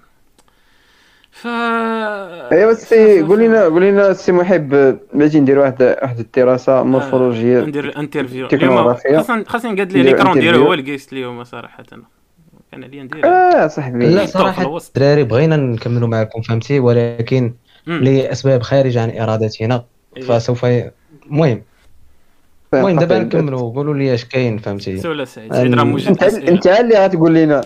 ف 1.31 1.47
أي 1.47 2.67
بس 2.67 2.89
سي 2.89 3.23
قول 3.23 3.41
لنا 3.41 3.65
قول 3.65 3.83
لنا 3.83 4.11
السي 4.11 4.33
محب 4.33 4.69
باغي 5.15 5.41
ندير 5.41 5.59
واحد 5.59 5.83
واحد 6.03 6.19
الدراسة 6.19 6.83
مورفولوجية 6.83 7.61
ندير 7.61 7.99
انترفيو 7.99 8.47
اليوم. 8.53 8.95
خاصنا 8.95 9.45
خاصني 9.49 9.73
نقاد 9.73 9.93
لي 9.93 10.03
ليكرون 10.03 10.41
ديالو. 10.41 10.65
هو 10.65 10.75
الكيست 10.75 11.13
اليوم 11.13 11.45
صراحة 11.45 11.85
كان 12.73 12.85
عليا 12.85 13.03
ندير 13.03 13.25
آه 13.27 13.67
صاحبي 13.67 14.07
لا 14.07 14.27
صراحة. 14.27 14.77
الدراري 14.77 15.25
بغينا 15.25 15.57
نكملوا 15.57 16.09
معكم 16.09 16.43
فهمتي 16.43 16.81
ولكن. 16.81 17.55
لأسباب 17.87 18.63
خارجه 18.63 19.03
عن 19.03 19.19
إرادتنا 19.19 19.85
إيه. 20.17 20.23
فسوف 20.23 20.63
ي- 20.65 20.91
المهم 21.27 21.63
المهم 22.75 22.99
دابا. 22.99 23.19
نكملوا. 23.19 23.73
قولوا 23.75 23.95
لي 23.95 24.15
اش 24.15 24.25
كاين 24.25 24.59
فهمتي. 24.59 24.99
سولا 24.99 25.25
سعيد. 25.25 25.55
سعيد 25.55 25.75
راه 25.75 25.85
موجود 25.85 26.09
انت 26.09 26.23
انت 26.23 26.67
اللي 26.67 27.05
غتقول 27.05 27.35
لنا 27.35 27.61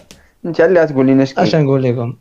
انت 0.46 0.60
اللي 0.60 0.80
غتقول 0.80 1.06
لنا 1.06 1.22
اش 1.22 1.38
اش 1.38 1.52
كاين 1.52 1.64
نقول 1.64 1.82
لكم؟ 1.82 2.14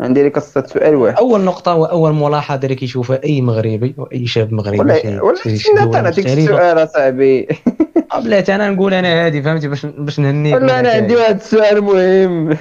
عندي 0.00 0.22
لك 0.22 0.36
قصة 0.36 0.66
سؤال 0.66 0.94
واحد. 0.94 1.16
أول 1.16 1.40
نقطة 1.40 1.74
وأول 1.74 2.14
ملاحظة 2.14 2.60
اللي 2.64 2.74
كيشوفها 2.74 3.20
أي 3.24 3.40
مغربي 3.40 3.94
وأي 3.98 4.26
شاب 4.26 4.52
مغربي 4.52 4.78
ولا 4.78 4.94
ولا 5.22 5.40
دولة 5.84 6.00
نعطيك. 6.00 6.26
السؤال 6.26 6.78
أصاحبي. 6.84 7.48
بلاتي 8.24 8.54
أنا 8.54 8.70
نقول 8.70 8.94
أنا 8.94 9.26
هادي 9.26 9.42
فهمتي؟ 9.42 9.68
باش 9.68 9.86
باش 9.86 10.20
نهنيك 10.20 10.54
ولا 10.54 10.80
أنا 10.80 10.90
عندي. 10.90 11.16
واحد 11.16 11.34
السؤال 11.34 11.80
مهم. 11.84 12.56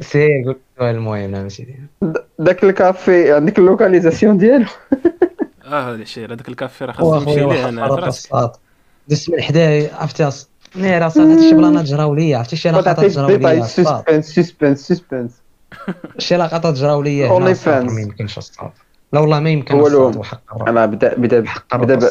سير 0.00 0.42
قول 0.44 0.56
السؤال 0.74 0.94
المهم 0.94 1.30
نعم 1.30 1.48
سيدي. 1.48 1.74
داك 2.38 2.64
الكافي 2.64 3.32
عندك 3.32 3.58
ال 3.58 3.64
localisation 3.64 4.38
ديالو؟ 4.38 4.64
آه 5.66 5.90
هذا 5.90 6.02
الشيء 6.02 6.26
هذاك 6.26 6.48
الكافي 6.48 6.84
راه 6.84 6.92
خاصني 6.92 7.36
نمشي 7.36 7.46
ليه 7.46 7.68
أنا. 7.68 8.52
دزت 9.08 9.30
من 9.30 9.42
حدايا 9.42 9.94
عرفتي 9.94 10.30
أص- 10.30 10.44
نير 10.76 11.08
صاط 11.08 11.18
هاد 11.18 11.38
الشبلانات 11.38 11.84
جراو 11.84 12.14
ليا 12.14 12.38
عرفتي 12.38 12.56
شي 12.56 12.70
لقطات 12.70 13.04
جراو 13.04 13.28
ليا 13.28 13.62
سسبنس 13.64 14.34
سسبنس 14.34 14.88
سسبنس 14.88 15.30
شي 16.18 16.36
لقطات 16.36 16.74
جراو 16.74 17.02
ليا 17.02 17.26
الصاط 17.52 17.84
fans. 17.84 17.92
ما 17.92 18.00
يمكنش 18.00 18.38
لا 19.12 19.20
والله 19.20 19.40
ما 19.40 19.50
يمكن 19.50 19.74
الرب. 19.80 20.22
أنا 20.68 20.86
بدا 20.86 21.14
بدا 21.14 21.44
بدا 21.72 22.10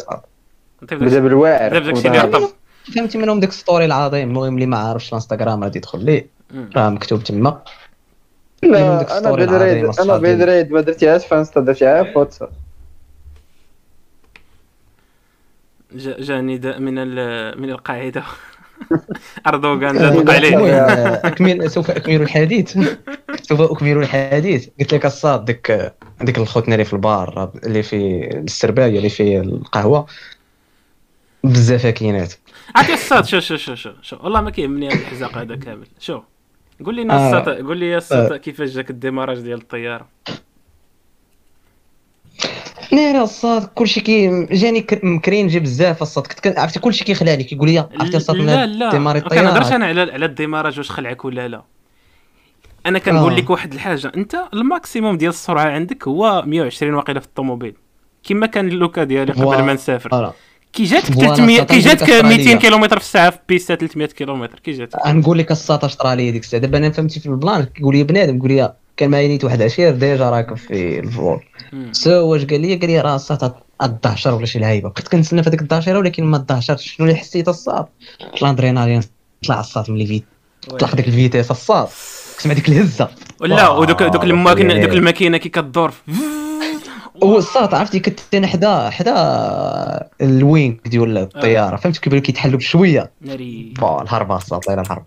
بدا 0.92 1.20
بالواعر 1.20 1.80
بدا 1.80 2.48
فهمتي 2.96 3.18
منهم 3.18 3.39
ديك 3.39 3.51
ستوري 3.51 3.86
العظيم. 3.86 4.30
المهم 4.30 4.54
اللي 4.56 4.66
ما 4.66 4.77
عارفش 4.77 5.10
الانستغرام 5.10 5.63
غادي 5.63 5.77
يدخل 5.77 6.06
ليه. 6.06 6.27
راه 6.75 6.89
مكتوب 6.89 7.24
تما. 7.24 7.62
لا 8.63 9.18
أنا 9.18 9.30
العظيمة 9.36 9.94
أنا. 10.04 10.18
بيدريد 10.18 10.72
ما 10.72 10.82
درتيهاش 10.82 11.25
في 11.25 11.36
انستا 11.36 11.60
درتيها 11.60 12.04
في 12.04 12.20
واتساب 12.20 12.50
جا- 15.96 16.20
جاني 16.22 16.58
داء 16.58 16.79
من 16.79 16.98
ال- 16.98 17.62
من 17.62 17.70
القاعدة. 17.70 18.24
أردوغان 19.48 20.00
زاد 20.00 20.15
وقع 20.15 20.34
عليه 20.34 20.56
المهم 20.58 21.20
أكمل 21.25 21.72
سوف 21.72 21.91
أكمل 21.91 22.22
الحديث. 22.22 22.77
سوف 23.50 23.62
أكمل 23.62 23.98
الحديث. 23.98 24.67
قلت 24.79 24.94
لك 24.94 25.06
الصاد 25.06 25.46
ديك 25.46 25.94
ديك 26.22 26.38
الخوتنا 26.38 26.75
اللي 26.75 26.86
في 26.86 26.94
البار 26.94 27.51
اللي 27.65 27.84
في 27.84 28.27
السرباية 28.38 28.98
اللي 28.98 29.10
في 29.10 29.39
القهوة. 29.39 30.06
بزاف 31.44 31.88
كاينات. 31.88 32.34
عرفتي 32.75 32.94
الصاد 32.94 33.25
شو 33.25 33.39
شو 33.39 33.56
شو 33.56 33.75
شو 33.75 33.91
شو. 34.01 34.17
والله 34.24 34.41
ما 34.41 34.50
كيهمني 34.50 34.88
هذا 34.88 34.96
الحزاق 34.96 35.38
هذا 35.38 35.56
كامل. 35.56 35.88
شو؟ 36.00 36.22
قول 36.86 36.96
لي 36.96 37.01
آه. 37.13 37.15
الصاد 37.39 37.50
قول 37.65 37.77
لي 37.77 37.89
يا 37.89 37.98
الصاد 37.98 38.36
كيفاش 38.36 38.70
جاك 38.70 38.89
الديماراج 38.89 39.39
ديال 39.39 39.58
الطيارة. 39.62 40.08
ناري 42.91 43.22
الصاد 43.22 43.63
كلشي 43.75 44.01
كي 44.01 44.46
جاني 44.46 44.86
مكرينجي 45.03 45.60
بزاف 45.60 46.01
الصاد. 46.01 46.27
كنت 46.27 46.39
كن- 46.39 46.53
عرفتي 46.60 46.79
كلشي 46.79 47.03
كيخلعني 47.06 47.44
كيقول 47.44 47.70
لي 47.70 47.79
عرفتي 47.79 48.17
الصاد 48.17 48.36
لا 48.36 48.65
لا. 48.65 49.00
ما 49.00 49.20
كنهضرش 49.20 49.72
أنا 49.72 49.86
على 49.86 50.01
على 50.01 50.25
الديماراج 50.25 50.77
واش 50.77 50.91
خلعك 50.91 51.25
ولا 51.25 51.48
لا. 51.48 51.63
أنا 52.86 53.00
كنقول 53.00 53.34
آه. 53.34 53.36
لك 53.38 53.50
واحد 53.50 53.74
الحاجة. 53.74 54.12
أنت 54.17 54.36
الماكسيموم 54.53 55.17
ديال 55.17 55.29
السرعة 55.29 55.65
عندك 55.72 56.08
هو 56.08 56.44
120 56.46 56.94
واقيلا 56.94 57.20
في 57.20 57.25
الطوموبيل. 57.25 57.74
كما 58.24 58.46
كان 58.48 58.67
اللوكا 58.67 59.03
ديالي 59.03 59.32
قبل. 59.34 59.63
ما 59.63 59.74
نسافر. 59.74 60.10
فوالا. 60.10 60.32
كي 60.74 60.84
جاتك 60.84 61.13
فوالا، 61.13 61.27
300 61.36 61.58
صافي 61.58 61.74
كي 61.74 61.79
جاتك 61.79 62.01
عندك 62.10 62.24
200 62.25 62.36
أستراليا. 62.39 62.56
كيلومتر 62.60 63.00
في 63.00 63.03
الساعة 63.06 63.29
في 63.29 63.38
بيستا 63.50 63.75
300 63.75 64.06
كيلومتر. 64.08 64.60
كي 64.60 64.72
جاتك. 64.72 65.08
نقول 65.08 65.38
لك 65.38 65.51
الصاد 65.51 65.84
اش 65.84 65.96
طرا 65.96 66.15
لي 66.15 66.32
ديك 66.32 66.44
الساعة. 66.44 66.62
دابا 66.62 66.77
أنا 66.77 66.89
فهمتي 66.89 67.20
في 67.20 67.25
البلان 67.25 67.63
كيقول 67.63 67.96
لي 67.96 68.03
بنادم 68.03 68.38
يقول 68.38 68.51
لي 68.51 68.74
كان 68.98 69.10
معايا 69.10 69.27
نيت 69.27 69.44
واحد 69.44 69.62
عشير 69.62 69.92
ديجا 69.92 70.30
راكب 70.30 70.58
في 70.58 71.00
الفلور 71.00 71.46
مم. 71.74 71.94
سو 71.94 72.12
واش 72.12 72.46
قال 72.46 72.62
لي؟ 72.62 72.75
قال 72.75 72.89
لي 72.89 73.01
راه 73.01 73.16
الصاد 73.16 73.54
الدهشر 73.84 74.34
ولا 74.34 74.46
شي 74.46 74.60
لعيبة. 74.60 74.89
بقيت 74.89 75.08
كنتسنى 75.08 75.44
في 75.44 75.50
هذيك 75.50 75.62
الدهشره 75.62 75.98
ولكن 75.98 76.24
ما 76.24 76.38
دهشرتش 76.38 76.96
شنو 76.96 77.08
اللي 77.08 77.18
حسيت 77.18 77.48
الصاد 77.48 77.86
الأدرينالين 78.42 79.01
طلع 79.48 79.60
الصاد 79.60 79.92
ملي 79.92 80.06
فيت 80.06 80.25
طلع 80.80 80.92
ديك 80.92 81.08
الفيتيس 81.08 81.51
الصاد 81.51 81.88
تسمع 82.38 82.54
ديك 82.54 82.70
الهزة. 82.70 83.10
ولا 83.42 83.70
ودوك 83.70 84.04
دوك 84.04 84.24
الماكينه 84.24 84.82
دوك 84.82 84.92
الماكينة 84.92 85.38
كي 85.38 85.50
كدور 85.50 85.94
هو 87.24 87.38
الصاد 87.38 87.74
عرفتي 87.74 88.00
كنت 88.00 88.20
أنا 88.34 88.48
حدا 88.48 88.89
حدا 88.89 89.13
الوينغ 90.22 90.75
ديال 90.86 91.18
الطيارة. 91.18 91.75
فهمت 91.75 91.98
كيبان 91.98 92.20
كيتحلوا 92.20 92.58
بشوية. 92.58 93.12
ناري. 93.22 93.74
الهربة 93.80 94.39
الله 94.51 94.62
يلا 94.70 94.82
الهرب 94.82 95.04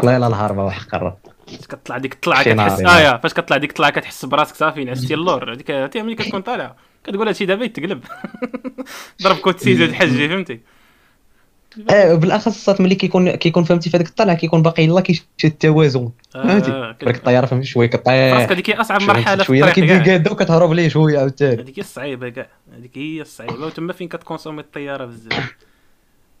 الله 0.00 0.12
يلا 0.12 0.26
الهربة 0.26 0.64
وحق 0.64 0.94
الرب 0.94 1.16
فاش 1.46 1.66
كطلع 1.66 1.98
ديك 1.98 2.12
الطلعة 2.14 2.42
كتحس 2.42 2.80
آه 2.80 3.00
يا 3.00 3.16
فاش 3.16 3.34
كطلع 3.34 3.56
ديك 3.56 3.70
الطلعة 3.70 3.90
كتحس 3.90 4.24
براسك 4.24 4.54
صافي 4.54 4.84
نعستي 4.84 5.14
اللور 5.14 5.52
هذيك 5.52 5.70
هذيك 5.70 5.96
ملي 5.96 6.14
كتكون 6.14 6.40
طالع 6.40 6.76
كتقول 7.04 7.26
هادشي 7.26 7.46
دابا 7.46 7.64
يتقلب. 7.64 8.04
ضرب 9.22 9.36
كوت 9.36 9.60
سيزو 9.60 9.84
الحجي 9.84 10.28
فهمتي؟ 10.28 10.60
آه 11.90 12.14
بالأخص 12.14 12.80
ملي 12.80 12.94
كيكون 12.94 13.30
كيكون 13.30 13.64
فهمتي 13.64 13.90
في 13.90 13.96
هذيك 13.96 14.08
الطلعة 14.08 14.36
كيكون 14.36 14.62
باقي 14.62 14.82
يلا 14.84 15.00
كيشد 15.00 15.24
التوازن 15.44 16.10
فهمتي؟ 16.34 16.70
آه، 16.70 16.96
ديك 17.00 17.16
الطيارة 17.16 17.46
فهمتي 17.46 17.66
شوية 17.66 17.86
كطيح. 17.86 18.50
هذيك 18.50 18.70
هي 18.70 18.74
أصعب 18.74 19.02
مرحلة 19.02 19.36
في 19.36 19.44
شوية. 19.44 19.64
الطريق 19.64 19.74
كيبدا 19.74 20.12
قاده 20.12 20.32
وكتهرب 20.32 20.72
ليه 20.72 20.88
شوية 20.88 21.18
عاوتاني. 21.18 21.62
هذيك 21.62 21.78
هي 21.78 21.82
الصعيبة 21.82 22.28
كاع. 22.28 22.48
هذيك 22.76 22.98
هي 22.98 23.20
الصعيبة. 23.20 23.66
وتما 23.66 23.92
فين 23.92 24.08
كتكونسومي 24.08 24.60
الطيارة 24.60 25.04
بزاف. 25.04 25.56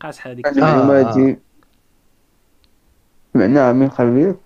قاصحه 0.00 0.30
هذيك 0.30 0.46
المعلومات 0.46 1.14
دي 1.16 1.38
سمعناها 3.32 3.72
من 3.72 3.88
قبل 3.88 4.36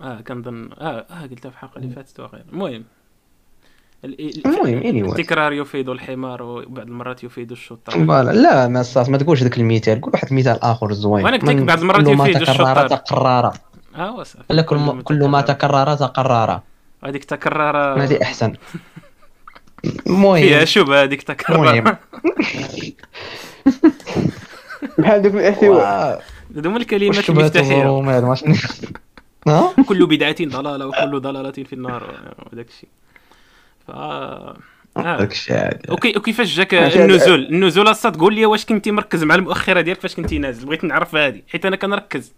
آه 0.00 0.20
كنظن 0.20 0.70
آه 0.72 1.06
آه 1.10 1.22
قلتها 1.22 1.50
في 1.50 1.54
الحلقة 1.56 1.78
اللي 1.78 1.94
فاتت 1.94 2.20
وغيره 2.20 2.44
المهم. 2.52 2.84
ال- 4.04 4.20
ال- 4.20 4.46
المهم 4.46 4.80
anyway. 4.82 5.18
التكرار 5.18 5.52
يفيد 5.52 5.88
الحمار 5.88 6.42
وبعض 6.42 6.86
المرات 6.86 7.24
يفيد 7.24 7.50
الشطار. 7.50 8.06
فوالا. 8.06 8.30
لا 8.32 8.68
ما 8.68 8.82
صافي 8.82 9.10
ما 9.10 9.18
تقولش 9.18 9.42
ذاك 9.42 9.58
المثال. 9.58 10.00
قول 10.00 10.12
واحد 10.14 10.28
المثال 10.30 10.62
آخر 10.62 10.92
زوين. 10.92 11.24
وأنا 11.24 11.36
قلت 11.36 11.44
لك 11.50 11.56
بعض 11.56 11.78
المرات 11.80 12.06
كل 12.06 12.16
ما 12.16 12.28
يفيد 12.28 12.42
تكرر 12.42 12.52
الشطار. 12.54 12.88
تقرر 12.88 13.52
آه 13.96 14.14
وصافي 14.14 14.44
لا 14.50 14.62
كل 14.62 14.76
ما 14.76 15.02
كل 15.02 15.24
ما 15.28 15.40
تكرر. 15.40 15.94
تقرر 15.94 16.60
هذيك 17.04 17.24
تكرار 17.24 18.02
هذه 18.02 18.22
أحسن. 18.22 18.52
فيها 19.84 20.02
المهم. 20.06 20.64
شبهة 20.64 21.02
هذيك 21.02 21.22
تكرار 21.22 21.70
المهم. 21.70 21.96
بحال 24.98 25.22
دوك 25.22 25.34
الاحتواء 25.34 26.22
هذو 26.56 26.68
هما 26.70 26.78
الكلمات 26.78 27.30
المفتاحية. 27.30 28.00
كل 29.88 30.06
بدعة 30.06 30.36
ضلالة 30.44 30.86
وكل 30.86 31.20
ضلالة 31.20 31.50
في 31.50 31.72
النار. 31.72 32.34
وداك 32.52 32.68
الشيء. 32.68 32.88
ف 33.86 33.90
آه. 34.96 35.28
أوكي 35.90 36.16
وكيفاش 36.16 36.56
جاك 36.56 36.74
النزول؟ 36.74 37.46
النزول 37.46 37.90
أصلا 37.90 38.12
تقول 38.12 38.34
لي 38.34 38.46
واش 38.46 38.64
كنتي 38.64 38.90
مركز 38.90 39.24
مع 39.24 39.34
المؤخرة 39.34 39.80
ديالك 39.80 40.00
فاش 40.00 40.14
كنتي 40.14 40.38
نازل؟ 40.38 40.66
بغيت 40.66 40.84
نعرف 40.84 41.14
هذه 41.14 41.40
حيت 41.48 41.66
أنا 41.66 41.76
كنركز. 41.76 42.32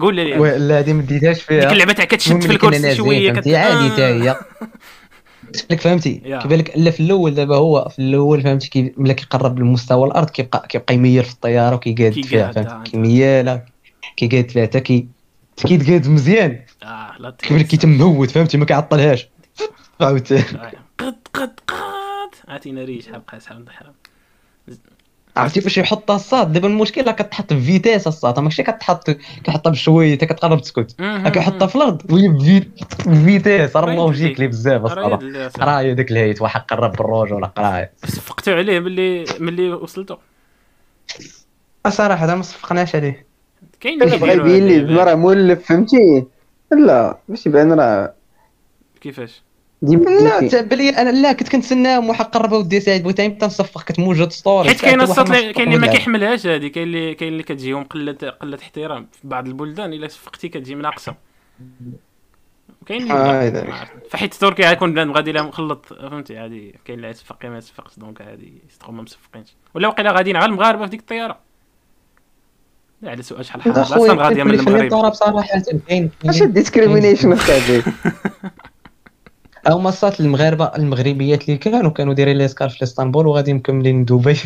قول 0.00 0.14
لي. 0.14 0.58
لا 0.58 0.78
هذه 0.78 0.92
ما 0.92 1.02
ديتهاش 1.02 1.42
فيها. 1.42 1.60
ديك 1.60 1.72
اللعبة 1.72 1.92
تاع 1.92 2.04
كتشد 2.04 2.40
في 2.40 2.52
الكرسي 2.52 2.94
شوية 2.94 3.32
فهمتي؟ 3.32 3.56
عادي 3.56 3.90
حتى 3.90 4.02
هي. 4.02 4.36
لك 5.70 5.80
فهمتي. 5.80 6.14
كيبان 6.42 6.58
لك 6.58 6.72
لا 6.76 6.90
في 6.90 7.00
الأول 7.00 7.34
دابا 7.34 7.56
هو 7.56 7.88
في 7.88 7.98
الأول 7.98 8.42
فهمتي؟ 8.42 8.70
كي 8.70 8.92
ملي 8.96 9.14
كيقرب 9.14 9.58
لمستوى 9.58 10.08
الأرض 10.08 10.30
كيبقى 10.30 10.66
كيبقى 10.68 10.94
يمير 10.94 11.22
في 11.22 11.32
الطيارة 11.32 11.74
وكيقاد 11.74 12.24
فيها 12.24 12.52
آه. 12.56 12.82
كيميالها 12.82 13.64
كيقاد 14.16 14.50
فيها 14.50 14.62
حتى 14.62 14.80
كي 14.80 15.06
كيتقاد 15.56 16.08
مزيان. 16.08 16.60
آه 16.82 17.14
لا 17.18 17.30
كيبان 17.30 17.58
لك 17.58 17.66
كيتم 17.66 17.88
مهود 17.88 18.30
فهمتي 18.30 18.58
ما 18.58 18.64
كيعطلهاش. 18.64 19.28
عاوتاني 20.00 20.42
قد 20.98 21.16
قد 21.34 21.60
قد. 21.66 22.30
عطينا 22.48 22.84
ريش 22.84 23.08
حلقه 23.08 23.38
شحال 23.38 23.60
من 23.60 23.70
حرام. 23.70 23.94
عرفتي 25.36 25.60
فاش 25.60 25.78
يحطها 25.78 26.16
الصاد؟ 26.16 26.52
دابا 26.52 26.68
المشكل 26.68 27.06
راه 27.06 27.12
كتحط 27.12 27.52
في 27.52 27.60
vitesse 27.60 28.06
الصاد. 28.06 28.38
ماشي 28.38 28.62
كتحط 28.62 29.10
كيحطها 29.10 29.70
بشوية 29.70 30.16
حتى 30.16 30.26
كتقرب 30.26 30.60
تسكت. 30.60 30.94
كيحطها 31.32 31.66
في 31.66 31.76
الأرض 31.76 32.12
وهي 32.12 32.28
بفيتيس 33.06 33.76
راه 33.76 33.90
الله 33.90 34.04
وجهك 34.04 34.40
لي 34.40 34.46
بزاف 34.46 34.84
الصراحه 34.84 35.20
قرايه 35.48 35.92
داك 35.92 36.10
الهيت 36.10 36.42
واحد 36.42 36.60
قرب 36.60 36.92
بالروج 36.92 37.32
ولا 37.32 37.46
قراية. 37.46 37.92
صفقتوا 38.04 38.54
عليه 38.54 38.80
ملي 38.80 39.24
ملي 39.40 39.72
وصلتوا 39.72 40.16
صراحة 41.88 42.24
هذا 42.24 42.34
ما 42.34 42.42
صفقناش 42.42 42.96
عليه. 42.96 43.26
كاين 43.80 44.02
اللي 44.02 44.16
بغا 44.16 44.32
يبين 44.32 44.66
لي 44.66 45.02
راه 45.02 45.14
مولف 45.14 45.66
فهمتي؟ 45.66 46.24
لا 46.72 47.18
باش 47.28 47.46
يبان 47.46 47.72
راه 47.72 48.14
كيفاش؟ 49.00 49.42
ديما 49.82 50.10
لا 50.10 50.48
تبلي 50.48 50.88
أنا 50.88 51.10
لا 51.10 51.32
كنت 51.32 51.48
كنتسناهم 51.48 52.08
واحد 52.08 52.24
قرب 52.24 52.52
ودي 52.52 52.80
سعيد 52.80 53.02
بغيت 53.02 53.20
حتى 53.20 53.46
نصفق 53.46 53.82
كتموجد 53.82 54.30
ستوري 54.32 54.68
حيت 54.68 54.80
كاين 54.80 55.00
الصوت 55.00 55.30
اللي- 55.30 55.52
كاين 55.52 55.68
اللي 55.68 55.78
ما 55.78 55.86
كيحملهاش 55.86 56.46
هذه 56.46 56.66
كاين 56.66 56.86
اللي 56.88 57.14
كاين 57.14 57.32
اللي 57.32 57.42
كتجيهم 57.42 57.84
قله 57.84 58.12
قلة 58.12 58.58
احترام 58.62 59.06
في 59.12 59.28
بعض 59.28 59.46
البلدان 59.46 59.92
إلا 59.92 60.08
صفقتي 60.08 60.48
كتجي 60.48 60.74
ناقصه 60.74 61.14
كاين 62.86 63.02
اللي 63.02 63.12
آه، 63.14 63.48
لا،. 63.48 63.86
فحيت 64.10 64.34
تركيا 64.34 64.68
غيكون 64.68 64.92
بنادم 64.92 65.12
غادي 65.12 65.32
لها 65.32 65.42
مخلط 65.42 65.86
فهمتي؟ 65.86 66.38
عادي 66.38 66.74
كاين 66.84 66.98
اللي 66.98 67.14
كاين 67.40 67.52
ما 67.52 67.58
يصفقش 67.58 67.98
دونك 67.98 68.20
عادي 68.20 68.52
يستغل 68.68 68.94
ما 68.94 69.02
مصفقينش. 69.02 69.54
ولا 69.74 69.88
وقيلا 69.88 70.12
غاديين 70.12 70.36
على 70.36 70.44
المغاربة 70.46 70.84
في 70.84 70.90
ديك 70.90 71.00
الطيارة. 71.00 71.38
لا 73.02 73.10
على 73.10 73.22
سؤال 73.22 73.44
شحال 73.44 73.62
حرام 73.62 73.76
أصلا 73.76 74.12
غاديه 74.12 74.42
من 74.42 74.54
المغرب. 74.54 75.10
بصراحة 75.10 75.62
كاين 75.88 76.10
اش 76.26 76.42
الديسكريمينيشن 76.42 77.32
هذه 77.32 77.82
هما 79.68 79.88
الصات 79.88 80.20
المغاربه 80.20 80.64
المغربيات 80.64 81.42
اللي 81.42 81.56
كانوا 81.56 81.90
كانوا 81.90 82.14
دايرين 82.14 82.38
ليسكار 82.38 82.68
في 82.68 82.82
إسطنبول 82.82 83.26
وغادي 83.26 83.52
مكملين 83.52 84.04
دبي. 84.04 84.36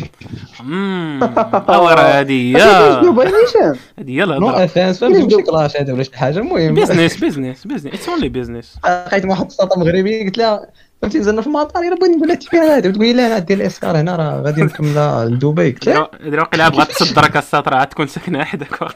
امم 0.59 1.23
اور 1.69 1.99
هذه 1.99 2.57
اش 2.57 2.61
هي. 2.61 3.01
دبي 3.01 3.23
نيشان 3.23 3.75
هذه 3.99 4.11
هي 4.11 4.25
نو 4.25 4.33
الهضره 4.33 4.63
افانس 4.63 4.99
فهمتي 4.99 5.23
ماشي 5.23 5.41
كلاش 5.41 5.77
هذا 5.77 5.93
ولا 5.93 6.03
شي 6.03 6.17
حاجة 6.17 6.39
المهم. 6.39 6.73
بيزنس 6.73 7.17
بيزنس 7.17 7.67
بيزنس 7.67 7.93
اتس 7.93 8.09
اونلي 8.09 8.29
بيزنس 8.29 8.77
لقيت 8.85 9.25
واحد 9.25 9.45
السلطه 9.45 9.79
مغربية 9.79 10.25
قلت 10.25 10.37
لها 10.37 10.67
فهمتي؟ 11.01 11.19
نزلنا 11.19 11.41
في 11.41 11.47
المطار 11.47 11.83
الا 11.83 11.95
بغيت 11.95 12.11
نقول 12.11 12.27
لها 12.27 12.39
فين 12.39 12.59
هذا 12.59 12.91
تقول 12.91 13.05
لي 13.05 13.13
لا 13.13 13.39
دير 13.39 13.57
الاسكار 13.57 13.99
هنا 13.99 14.15
راه 14.15 14.41
غادي 14.41 14.61
نكملها 14.61 15.25
لدبي. 15.29 15.71
قلت 15.71 15.87
لها 15.87 16.09
واقيلا 16.23 16.69
بغات 16.69 16.91
تصدرك 16.91 17.37
الساطر 17.37 17.73
عاد 17.73 17.87
تكون 17.87 18.07
ساكنة 18.07 18.43
حداك 18.43 18.79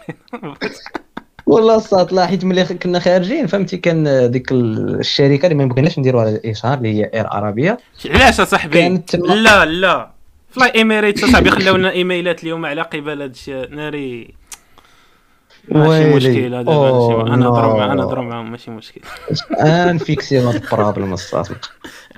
والله 1.45 1.75
الصات 1.75 2.13
لا 2.13 2.25
حيت 2.25 2.45
ملي 2.45 2.65
كنا 2.65 2.99
خارجين 2.99 3.47
فهمتي؟ 3.47 3.77
كان 3.77 4.31
ديك 4.31 4.51
الشركة 4.51 5.45
اللي 5.45 5.55
ما 5.55 5.65
بغيناش 5.65 5.99
نديروها 5.99 6.25
على 6.25 6.35
الإشهار 6.35 6.77
اللي 6.77 6.93
هي 6.99 7.11
إير 7.13 7.27
عربية. 7.27 7.77
علاش 8.09 8.39
أصاحبي؟ 8.39 9.01
لا 9.13 9.65
لا. 9.65 10.11
فلاي 10.49 10.71
ايميريتس 10.75 11.23
أصاحبي 11.23 11.49
خلاونا 11.49 11.91
إيميلات 11.91 12.43
اليوم 12.43 12.65
على 12.65 12.81
قبل 12.81 13.09
هذا 13.11 13.25
الشيء 13.25 13.69
ناري. 13.69 14.33
ماشي 15.69 15.89
ويلي. 16.13 16.15
مشكل 16.15 16.53
هذا 16.55 16.71
أوه، 16.71 17.17
ماشي- 17.17 17.33
أنا 17.33 17.35
نهضروا. 17.35 17.77
مع 17.77 17.85
أنا 17.85 17.93
نهضروا 17.93 18.23
معاهم 18.23 18.51
ماشي 18.51 18.71
مشكل 18.71 19.01
انفيكسيو 19.61 20.49
هاد 20.49 20.55
البروبليم 20.55 21.13
الصات 21.13 21.47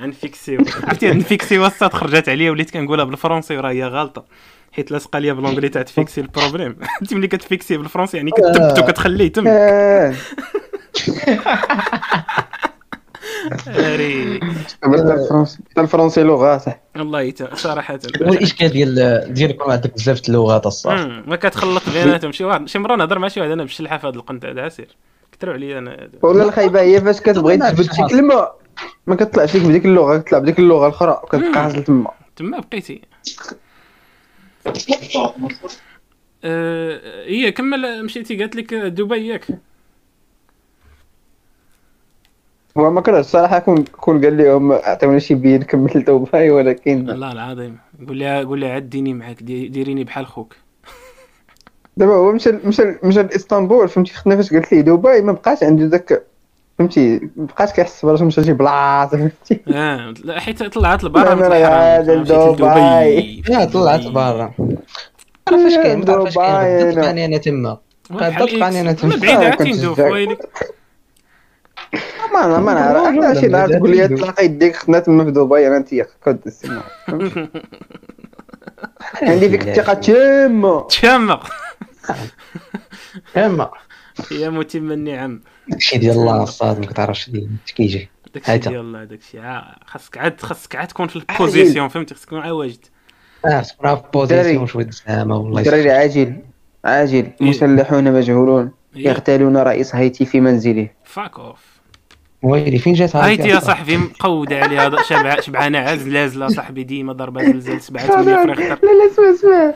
نفيكسيو 0.02 0.60
عرفتي 0.84 1.12
نفيكسيو 1.12 1.66
الصاد 1.66 1.94
خرجت 1.94 2.30
عليا 2.30 2.52
وليت 2.52 2.72
كنقولها 2.72 3.06
بالفرنسي 3.06 3.58
وراه 3.58 3.70
هي 3.72 3.84
غلطة. 3.86 4.26
حيت 4.72 4.92
لاصقة 4.92 5.20
ليا 5.20 5.34
بالونجلي 5.34 5.70
تاع 5.70 5.82
تفيكسي 5.82 6.22
البروبليم. 6.22 6.76
أنت 7.02 7.14
ملي 7.14 7.28
كتفيكسي 7.28 7.78
بالفرنسي 7.78 8.18
يعني 8.18 8.32
كتثبت 8.32 8.80
وكتخليه 8.80 9.32
تم 9.32 9.48
حتى 15.72 15.82
الفرنسي 15.82 16.24
لغة 16.24 16.58
صح. 16.58 16.80
والله 16.96 17.22
يتا 17.22 17.56
صراحة. 17.56 18.00
هو 18.22 18.34
الاشكال 18.34 18.70
ديال 18.70 19.34
ديال 19.34 19.50
يكون 19.50 19.72
عندك 19.72 19.94
بزاف 19.94 20.22
د 20.22 20.30
اللغات 20.30 20.68
مم، 20.86 21.24
ما 21.28 21.36
كتخلط 21.36 21.90
بيناتهم. 21.90 22.32
شي 22.32 22.44
واحد 22.44 22.68
شي 22.68 22.80
مرة 22.80 22.96
نهضر 22.96 23.20
مع 23.20 23.28
شي 23.28 23.40
واحد 23.40 23.52
أنا 23.52 23.64
بالشلحه 23.64 23.98
في 23.98 24.08
هذا 24.08 24.16
القنت 24.16 24.46
هذا 24.46 24.62
عسير. 24.62 24.96
كثروا 25.32 25.54
عليا 25.54 25.78
أنا. 25.78 26.10
ولا 26.22 26.44
الخايبة 26.44 26.82
هي 26.82 27.02
فاش 27.02 27.20
كتبغي 27.22 27.58
ما 27.58 27.70
تثبت 27.70 27.94
شي 27.94 28.02
كلمه 28.10 28.48
ما 29.08 29.16
كطلعش 29.16 29.56
ليك 29.56 29.66
بديك 29.66 29.86
اللغة 29.86 30.18
كتطلع 30.18 30.40
بديك 30.40 30.60
اللغة 30.60 30.88
الأخرى 30.88 31.22
وكتبقى 31.24 31.64
حاصل 31.64 31.84
تما. 31.84 32.12
تما 32.36 32.60
بقيتي. 32.60 33.02
هي 37.26 37.52
كمل 37.52 38.06
مشيتي 38.06 38.38
قالت 38.38 38.56
لك 38.56 38.74
دبي 38.74 39.28
ياك. 39.28 39.48
هو 42.80 42.92
ما 42.92 43.02
كرهتش 43.02 43.26
الصراحة 43.26 43.60
كون 43.60 43.84
كون 43.84 44.24
قال 44.26 44.38
لهم 44.38 44.72
عطيوني 44.72 45.20
شي 45.20 45.36
بيد 45.36 45.64
كمل 45.64 46.04
دبي 46.08 46.50
ولكن 46.52 47.10
والله 47.10 47.32
العظيم. 47.32 47.78
قول 48.08 48.20
لها 48.20 48.44
قول 48.44 48.62
لها 48.62 48.70
عديني 48.72 49.14
معاك 49.14 49.44
دي- 49.44 49.68
ديريني 49.68 50.04
بحال 50.04 50.28
خوك. 50.28 50.56
دابا 51.98 52.14
هو 52.14 52.32
مشى 52.32 52.52
مشى 52.66 52.84
مشى 53.04 53.24
لإسطنبول 53.24 53.90
فهمتي؟ 53.90 54.14
خدنا 54.14 54.36
فاش 54.36 54.54
قالت 54.54 54.74
لي 54.74 54.82
دبي 54.82 55.22
ما 55.22 55.32
بقاش 55.32 55.64
عنده 55.64 55.86
داك 55.86 56.24
فهمتي؟ 56.80 57.20
ما 57.36 57.46
بقاش 57.46 57.72
كيحس 57.72 58.06
براسو 58.06 58.26
مشى 58.26 58.44
شي 58.44 58.54
بلاصة 58.54 59.08
فهمتي؟ 59.18 59.62
آه 59.68 60.14
لا 60.24 60.40
حيت 60.40 60.64
طلعت 60.64 61.04
لبرا 61.04 61.36
من 61.36 61.44
أنا 61.44 61.58
الحرام. 61.58 62.22
لدبي. 62.22 63.44
لا 63.50 63.66
طلعت 63.66 64.08
برا. 64.08 64.54
أنا 65.48 65.64
فاش 65.64 65.76
كاين 65.76 66.00
ما 66.00 66.06
تعرف 66.06 66.24
فاش 66.24 66.36
كاين 66.38 66.80
دبي 66.84 66.92
تلقاني 66.94 67.26
أنا 67.26 67.38
تما. 67.38 67.78
تلقاني 68.10 68.82
أنا. 68.82 68.92
تما. 68.94 69.14
أنا 69.14 69.22
بعيد 69.22 69.38
آه، 69.40 69.46
عاد 69.46 69.54
كنت 69.54 69.68
تندوف. 69.76 70.00
ويلي 70.00 70.38
ما 72.48 72.60
ما 72.60 72.74
نعرف 72.74 73.06
حتى 73.32 73.40
شي 73.42 73.48
نهار 73.48 73.68
لا، 73.70 73.78
تقول 73.78 73.90
لي 73.92 73.98
لا، 73.98 74.08
تلاقى 74.08 74.46
يديك 74.46 74.76
خدنا 74.76 75.00
تما 75.00 75.26
في 75.26 75.32
دبي 75.32 75.68
أنا 75.68 75.78
أنت 75.78 75.90
كنت 76.26 76.46
تسمع 76.48 76.84
عندي 79.22 79.50
فيك 79.50 79.68
الثقة 79.68 79.94
تامة. 79.94 80.88
تشامق 80.88 81.50
اما 83.38 83.70
يا 84.32 84.50
متم 84.50 84.92
النعم. 84.92 85.42
داكشي 85.68 85.98
ديال 85.98 86.12
الله 86.16 86.44
الصاد 86.44 86.80
ما 86.80 86.86
كتعرفش 86.86 87.32
كيجي. 87.76 88.10
داكشي. 88.34 88.58
ديال 88.58 88.80
الله 88.80 89.04
داكشي. 89.04 89.40
عا- 89.40 89.76
خاصك 89.86 90.18
عاد 90.18 90.42
خاصك 90.42 90.76
عاد 90.76 90.88
تكون 90.88 91.08
في 91.08 91.16
البوزيسيون 91.16 91.88
فهمتي 91.88 92.14
خاصك 92.16 92.26
تكون 92.28 92.40
عواجد 92.40 92.86
آه 93.46 93.62
تكون 93.62 93.96
في 93.96 94.02
بوزيسيون 94.14 94.68
شوية 94.68 94.90
زعما 95.08 95.36
والله 95.36 95.60
الدراري 95.62 95.92
عاجل. 95.92 96.36
عاجل. 96.86 97.32
مسلحون 97.42 98.14
مجهولون. 98.14 98.72
إيه. 98.96 99.08
يغتالون 99.08 99.58
رئيس 99.58 99.96
هايتي 99.96 100.26
في 100.26 100.40
منزله. 100.42 100.90
fuck 101.04 101.40
off 101.40 101.77
ويلي 102.44 102.78
فين 102.78 102.94
جات 102.94 103.16
هايتي 103.16 103.48
يا 103.50 103.60
صاحبي 103.60 103.98
مقودة 103.98 104.60
عليها 104.60 104.92
شبعانة 105.46 105.80
عز. 105.80 106.08
لازلة 106.08 106.48
صاحبي 106.48 106.84
ديما 106.84 107.14
ضربة 107.14 107.44
زلزال 107.44 107.82
7 107.82 108.06
8 108.08 108.32
لا 108.32 108.42
في 108.46 108.52
ريختر 108.52 108.88
لا 108.88 108.92
لا 108.92 109.12
اسمع 109.12 109.32
اسمع. 109.34 109.74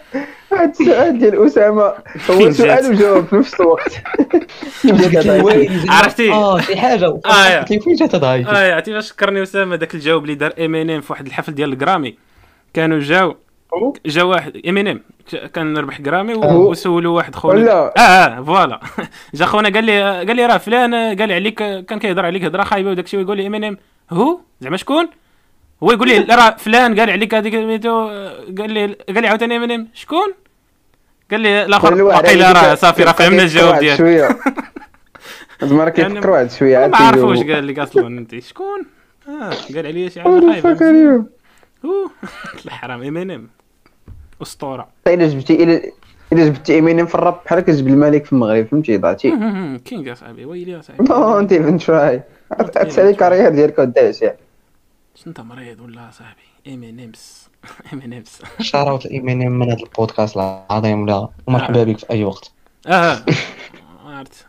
هذا 0.53 0.65
السؤال 0.71 1.19
ديال 1.19 1.45
أسامة. 1.45 1.93
فين 2.25 2.35
هو؟ 2.45 2.51
سؤال 2.51 2.91
وجواب 2.91 3.25
في 3.25 3.35
نفس 3.35 3.53
الوقت. 3.61 4.01
عرفتي؟ 5.89 6.31
آه 6.31 6.59
شي 6.61 6.75
حاجة. 6.77 7.19
آه، 7.25 7.45
يا. 7.47 7.59
قلت 7.59 7.71
لي 7.71 7.79
فين 7.79 7.95
جات 7.95 8.15
هاد 8.15 8.23
هايتي 8.23 8.49
آه 8.49 8.75
عرفتي 8.75 8.93
فاش 8.93 9.11
فكرني 9.11 9.43
أسامة 9.43 9.75
داك 9.75 9.95
الجواب 9.95 10.23
اللي 10.23 10.35
دار 10.35 10.53
إمينيم 10.59 11.01
في 11.01 11.13
واحد 11.13 11.25
الحفل 11.25 11.55
ديال 11.55 11.73
الجرامي. 11.73 12.17
كانوا 12.73 12.99
جاو 12.99 13.35
جا 14.05 14.23
واحد 14.23 14.61
إمينيم 14.67 15.01
كان 15.53 15.77
ربح 15.77 16.01
جرامي 16.01 16.33
و- 16.33 16.43
هو- 16.43 16.71
وسولو 16.71 17.13
واحد 17.13 17.35
خونا. 17.35 17.71
آه 17.71 17.93
آه 17.99 18.41
voilà. 18.43 18.79
جا 19.33 19.45
خونا 19.45 19.69
قال 19.69 19.83
لي 19.83 20.01
قال 20.03 20.35
لي 20.35 20.45
راه 20.45 20.57
فلان 20.57 20.95
قال 20.95 21.27
لي 21.27 21.33
عليك 21.33 21.55
كان 21.85 21.99
كيهضر 21.99 22.25
عليك 22.25 22.43
هضرة 22.43 22.63
خايبة 22.63 22.89
وداك 22.89 23.05
الشيء 23.05 23.19
ويقول 23.19 23.37
لي 23.37 23.47
إمينيم. 23.47 23.77
هو؟ 24.11 24.39
زعما 24.61 24.77
شكون؟ 24.77 25.09
هو 25.83 25.91
يقول 25.91 26.07
لي 26.07 26.17
راه 26.19 26.55
فلان 26.57 26.99
قال 26.99 27.09
عليك 27.09 27.35
هذيك 27.35 27.53
سميتو 27.53 28.07
قال 28.57 28.71
لي 28.71 28.85
قال 29.09 29.21
لي 29.21 29.27
عاوتاني 29.27 29.57
إمينيم. 29.57 29.87
شكون؟ 29.93 30.33
قال 31.31 31.41
لي 31.41 31.65
الآخر 31.65 32.11
عليك 32.11 32.41
راه 32.41 32.75
صافي 32.75 33.03
راه 33.03 33.11
فهمنا 33.11 33.43
الجواب 33.43 33.79
ديالك. 33.79 33.97
شوية. 33.97 34.29
زعما 35.61 35.83
راه 35.83 35.93
يعني 35.97 36.13
كيفكر 36.13 36.29
واحد 36.29 36.51
شوية 36.51 36.87
ما 36.87 37.11
تيجاوب. 37.11 37.51
قال 37.51 37.67
لك 37.67 37.79
أصلا 37.79 38.07
أنت. 38.07 38.39
شكون؟ 38.39 38.85
آه 39.29 39.49
قال 39.75 39.85
عليا 39.87 40.09
شي 40.09 40.21
حاجة 40.21 40.61
خايبة. 40.61 41.25
الحرام 42.65 43.03
إمينيم. 43.03 43.49
أسطورة. 44.41 44.87
إلا 45.07 45.27
جبتي 45.27 45.63
الا 45.63 45.81
إلا 46.33 46.45
جبتي 46.45 46.79
امينيم 46.79 47.05
في 47.05 47.15
الراب 47.15 47.39
بحال 47.45 47.59
كتجيب 47.59 47.87
الملك 47.87 48.25
في 48.25 48.33
المغرب 48.33 48.65
فهمتي؟ 48.67 48.97
ضعتي 48.97 49.29
king 49.85 50.11
اصاحبي 50.11 50.45
ويلي 50.45 50.79
اصاحبي 50.79 51.03
don't 51.03 51.51
even 51.51 51.77
try 51.77 52.21
تسالي 52.73 53.09
ال 53.09 53.14
carrière 53.14 53.49
ديالك 53.49 53.79
وداش 53.79 54.21
يعني 54.21 54.37
شنو 55.15 55.27
انت 55.27 55.39
مريض 55.41 55.79
ولا 55.79 56.09
صاحبي؟ 56.11 56.73
إمينيم 56.73 57.49
إمينيم 57.93 58.41
shout-out 58.59 59.05
ل 59.05 59.13
إمينيم 59.13 59.51
من 59.51 59.71
هذا 59.71 59.83
البودكاست 59.83 60.37
العظيم 60.37 61.03
ولا 61.03 61.27
ومرحبا 61.47 61.83
بك 61.83 61.97
في 61.97 62.09
أي 62.09 62.23
وقت. 62.23 62.51
آه. 62.87 63.17
عرفت. 64.05 64.45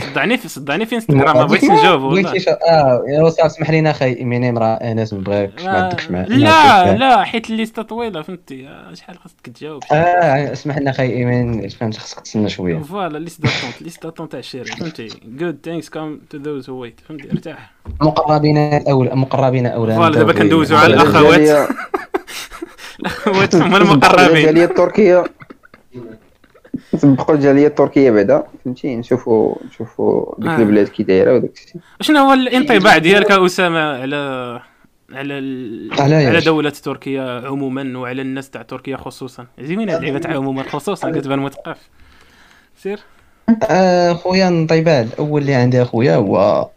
صدعني 0.00 0.38
في 0.38 0.48
صدعني 0.48 0.86
في 0.86 0.94
انستغرام 0.94 1.36
ما 1.36 1.44
بغيتش 1.44 1.64
نجاوب 1.64 2.02
والله. 2.02 2.22
بغيتي 2.22 2.40
شا- 2.40 2.58
آه 2.70 3.04
يا 3.08 3.22
وسام 3.22 3.46
اسمح 3.46 3.70
لينا 3.70 3.90
أخي 3.90 4.04
إمينيم 4.16 4.58
راه 4.58 4.74
انس 4.74 5.12
ما 5.12 5.20
بغاكش 5.20 5.64
ما 5.64 5.70
عندكش 5.82 6.10
مع 6.10 6.20
لا 6.28 6.96
لا 6.96 7.24
حيت 7.24 7.50
الليستة 7.50 7.82
طويلة 7.82 8.22
فهمتي. 8.22 8.68
آه، 8.68 8.94
شحال 8.94 9.18
خاصك 9.18 9.34
تجاوب 9.44 9.82
آه 9.92 10.52
اسمح 10.52 10.78
لنا 10.78 10.90
أخي 10.90 11.02
ايمان 11.02 11.68
فهمت 11.68 11.96
خاصك 11.96 12.20
تسنى 12.20 12.48
شوية. 12.48 12.78
فوالا 12.78 13.18
ليست 13.18 13.40
داتونت 13.42 13.82
ليست 13.82 14.02
داتونت 14.02 14.30
تاع 14.32 14.40
الشيري 14.40 14.64
فهمتي. 14.64 15.08
جود 15.24 15.58
ثانكس 15.64 15.88
كام 15.88 16.20
تو 16.30 16.38
ذوز 16.38 16.70
هو 16.70 16.76
ويت 16.78 17.00
فهمتي. 17.08 17.30
ارتاح. 17.32 17.72
مقربين 18.00 18.56
الأول 18.58 19.16
مقربين 19.16 19.66
اولى 19.66 19.94
فوالا 19.94 20.18
دابا 20.18 20.32
كندوزو 20.32 20.76
على 20.76 20.94
الأخوات. 20.94 21.68
الأخوات 23.00 23.54
هما 23.56 23.76
المقربين. 23.76 24.36
الجاليه 24.36 24.64
التركية. 24.64 25.24
نطبقوا 26.94 27.34
الجاليه 27.34 27.66
التركية 27.66 28.10
بعدا 28.10 28.42
فهمتي؟ 28.64 28.96
نشوفوا 28.96 29.54
نشوفوا 29.68 30.34
ديك 30.38 30.48
آه. 30.50 30.56
البلاد 30.56 30.88
كي 30.88 31.02
دايرة 31.02 31.34
وداك 31.34 31.50
الشيء. 31.52 31.80
شنو 32.00 32.18
هو 32.18 32.32
الانطباع 32.32 32.98
ديالك 32.98 33.30
أسامة 33.30 33.80
على 34.02 34.16
على 35.12 35.38
ال... 35.38 35.90
على 36.00 36.14
على؟ 36.14 36.40
دولة 36.40 36.70
تركيا 36.70 37.42
عموما 37.46 37.98
وعلى 37.98 38.22
الناس 38.22 38.50
تاع 38.50 38.62
تركيا 38.62 38.96
خصوصا. 38.96 39.46
عزيزين 39.58 39.80
هاد 39.80 39.96
اللعيبه 39.96 40.18
تاع 40.18 40.36
عموما 40.36 40.62
خصوصا 40.62 41.10
كتبان 41.10 41.38
مثقف. 41.38 41.78
سير. 42.82 43.00
آه، 43.62 44.12
خويا 44.12 44.48
انطباع 44.48 45.00
الأول 45.00 45.40
اللي 45.40 45.54
عندي 45.54 45.82
اخويا 45.82 46.16
هو 46.16 46.68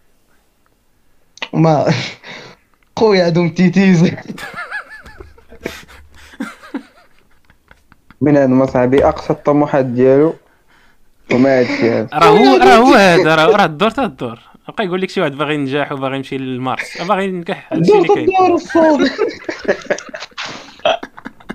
ما 1.54 1.86
خويا 3.00 3.26
عندهم 3.26 3.50
تيتيز. 3.50 4.04
من 8.22 8.38
هذا 8.38 8.66
صاحبي 8.66 9.06
أقصى 9.06 9.34
الطموحات 9.34 9.86
ديالو 9.86 10.36
وما 11.34 11.60
هادشي 11.60 11.92
هذا 11.92 12.08
راه 12.14 12.28
هو 12.28 12.58
راه 12.58 12.76
هو 12.76 12.94
هذا 13.14 13.36
راه 13.36 13.46
راه 13.46 13.66
الدور 13.66 13.90
تاع 13.90 14.04
الدور. 14.04 14.40
بقى 14.68 14.86
يقول 14.86 15.02
لك 15.02 15.10
شي 15.10 15.22
واحد 15.22 15.32
باغي 15.32 15.56
ينجح 15.56 15.92
وباغي 15.92 16.16
يمشي 16.16 16.38
للمارس. 16.38 17.02
باغي 17.02 17.26
ينجح 17.26 17.74
هادشي 17.74 17.94
اللي 17.94 18.08
كاين. 18.08 18.30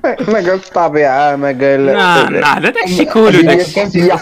ما 0.05 0.35
قال 0.35 0.51
الطبيعه 0.51 1.37
ما 1.37 1.47
قال 1.47 1.87
لا 1.87 2.31
لا 2.31 2.59
هذا 2.59 2.71
داكشي 2.71 3.05
كولو 3.05 3.41
داكشي 3.41 4.13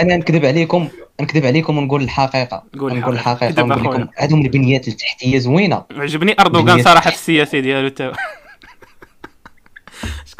أنا 0.00 0.16
نكذب 0.16 0.44
عليكم 0.44 0.88
نكذب 1.20 1.46
عليكم 1.46 1.78
ونقول 1.78 2.02
الحقيقة. 2.02 2.64
قول 2.80 2.98
نقول 2.98 3.14
الحقيقة. 3.14 3.48
الحقيقة 3.48 3.64
ونقول. 3.64 3.94
لكم 3.94 4.08
عندهم 4.18 4.40
البنيات 4.40 4.88
التحتية 4.88 5.38
زوينة. 5.38 5.82
عجبني 5.96 6.36
أردوغان. 6.40 6.82
صراحة 6.82 7.10
في 7.10 7.16
السياسة 7.16 7.58
ديالو 7.58 7.88
تا 7.88 8.12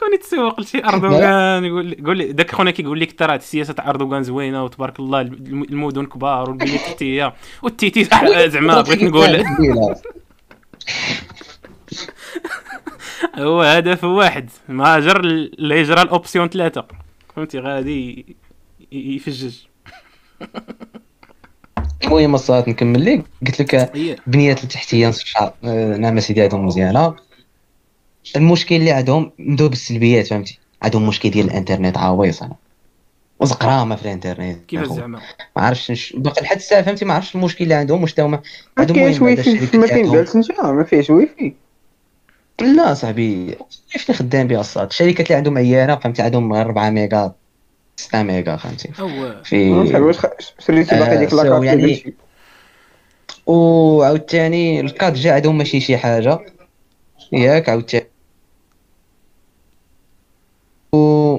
شكون 0.02 0.14
يتسوق 0.14 0.60
لشي 0.60 0.84
أردوغان 0.84 1.64
يقول 1.64 1.86
لي 1.86 1.96
قول 2.06 2.18
لي 2.18 2.32
داك 2.32 2.50
خونا 2.54 2.70
كيقول 2.70 3.00
لك 3.00 3.18
ترى 3.18 3.34
السياسة 3.34 3.72
تاع 3.72 3.90
أردوغان 3.90 4.22
زوينة 4.22 4.64
وتبارك 4.64 5.00
الله 5.00 5.20
الم- 5.20 5.62
المدن 5.62 6.06
كبار 6.06 6.50
والبنيه 6.50 6.74
التحتيه 6.74 7.34
والتيتيز 7.62 8.08
زعما 8.52 8.80
بغيت 8.80 9.02
نقول. 9.02 9.44
هو 13.38 13.62
هدف 13.62 14.04
واحد 14.04 14.50
ما 14.68 15.00
جر 15.00 15.20
لا 15.58 15.74
يجرى 15.76 16.02
الأوبسيون 16.02 16.48
ثلاثة 16.48 16.84
فهمتي؟ 17.36 17.58
غادي 17.58 18.36
يفجج. 18.92 19.54
المهم 22.04 22.34
الصاد 22.34 22.68
نكمل 22.68 23.04
لك 23.04 23.24
قلت 23.46 23.60
لك 23.60 23.74
هي. 23.74 24.16
البنيات 24.26 24.64
التحتية 24.64 25.08
نصف 25.08 25.52
نعم 25.98 26.20
سيدي 26.20 26.42
عندهم 26.42 26.66
مزيانة. 26.66 27.14
المشكل 28.36 28.74
اللي 28.74 28.90
عندهم 28.90 29.32
ندوب 29.38 29.70
بالسلبيات 29.70 30.26
فهمتي؟ 30.26 30.58
عندهم 30.82 31.06
مشكل 31.08 31.30
ديال 31.30 31.46
الانترنت 31.46 31.98
عويص 31.98 32.42
أنا 32.42 32.54
وزقرامة 33.40 33.96
في 33.96 34.02
الانترنت. 34.02 34.58
كيفاش 34.68 34.86
أخو. 34.86 34.96
زعما؟ 34.96 35.20
ما 35.56 35.62
عرفتش 35.62 35.90
نش... 35.90 36.12
باقي 36.16 36.42
لحد 36.42 36.56
الساعة 36.56 36.82
فهمتي؟ 36.82 37.04
ما 37.04 37.14
عرفتش 37.14 37.34
المشكل 37.34 37.64
اللي 37.64 37.74
عندهم 37.74 38.02
واش 38.02 38.20
هما 38.20 38.28
ما 38.28 38.40
عندهم 38.78 38.96
كاينش 38.96 39.16
المهم 39.16 39.34
بعدا 39.34 39.50
ويفي 39.50 39.78
ما 39.78 39.86
جالس 39.86 40.36
انت 40.36 40.60
ما 40.60 40.84
فيهش 40.84 41.10
ويفي. 41.10 41.52
لا 42.60 42.94
صاحبي 42.94 43.54
كيف 43.92 44.02
اللي 44.10 44.18
خدام 44.18 44.48
بها 44.48 44.60
الصاد؟ 44.60 44.86
الشركات 44.88 45.26
اللي 45.26 45.34
عندهم 45.36 45.58
عيانة 45.58 45.96
فهمتي؟ 45.96 46.22
عندهم 46.22 46.52
غير 46.52 46.62
4 46.66 46.90
ميجا 46.90 47.32
6 47.96 48.22
ميجا 48.22 48.56
فهمتي؟ 48.56 48.88
في 49.44 49.70
واش 49.72 50.16
شريتي 50.58 50.98
باقي 50.98 51.12
آه، 51.16 51.18
ديك 51.18 51.34
la 51.34 51.43
carte 51.43 51.64
يعني- 51.64 52.14
وعاوتاني 53.46 54.80
الكاد 54.80 55.14
جا 55.14 55.32
عندهم 55.34 55.58
ماشي 55.58 55.80
شي 55.80 55.96
حاجة. 55.96 56.38
ياك 57.32 57.68
عاوتاني. 57.68 58.06
و 60.94 61.38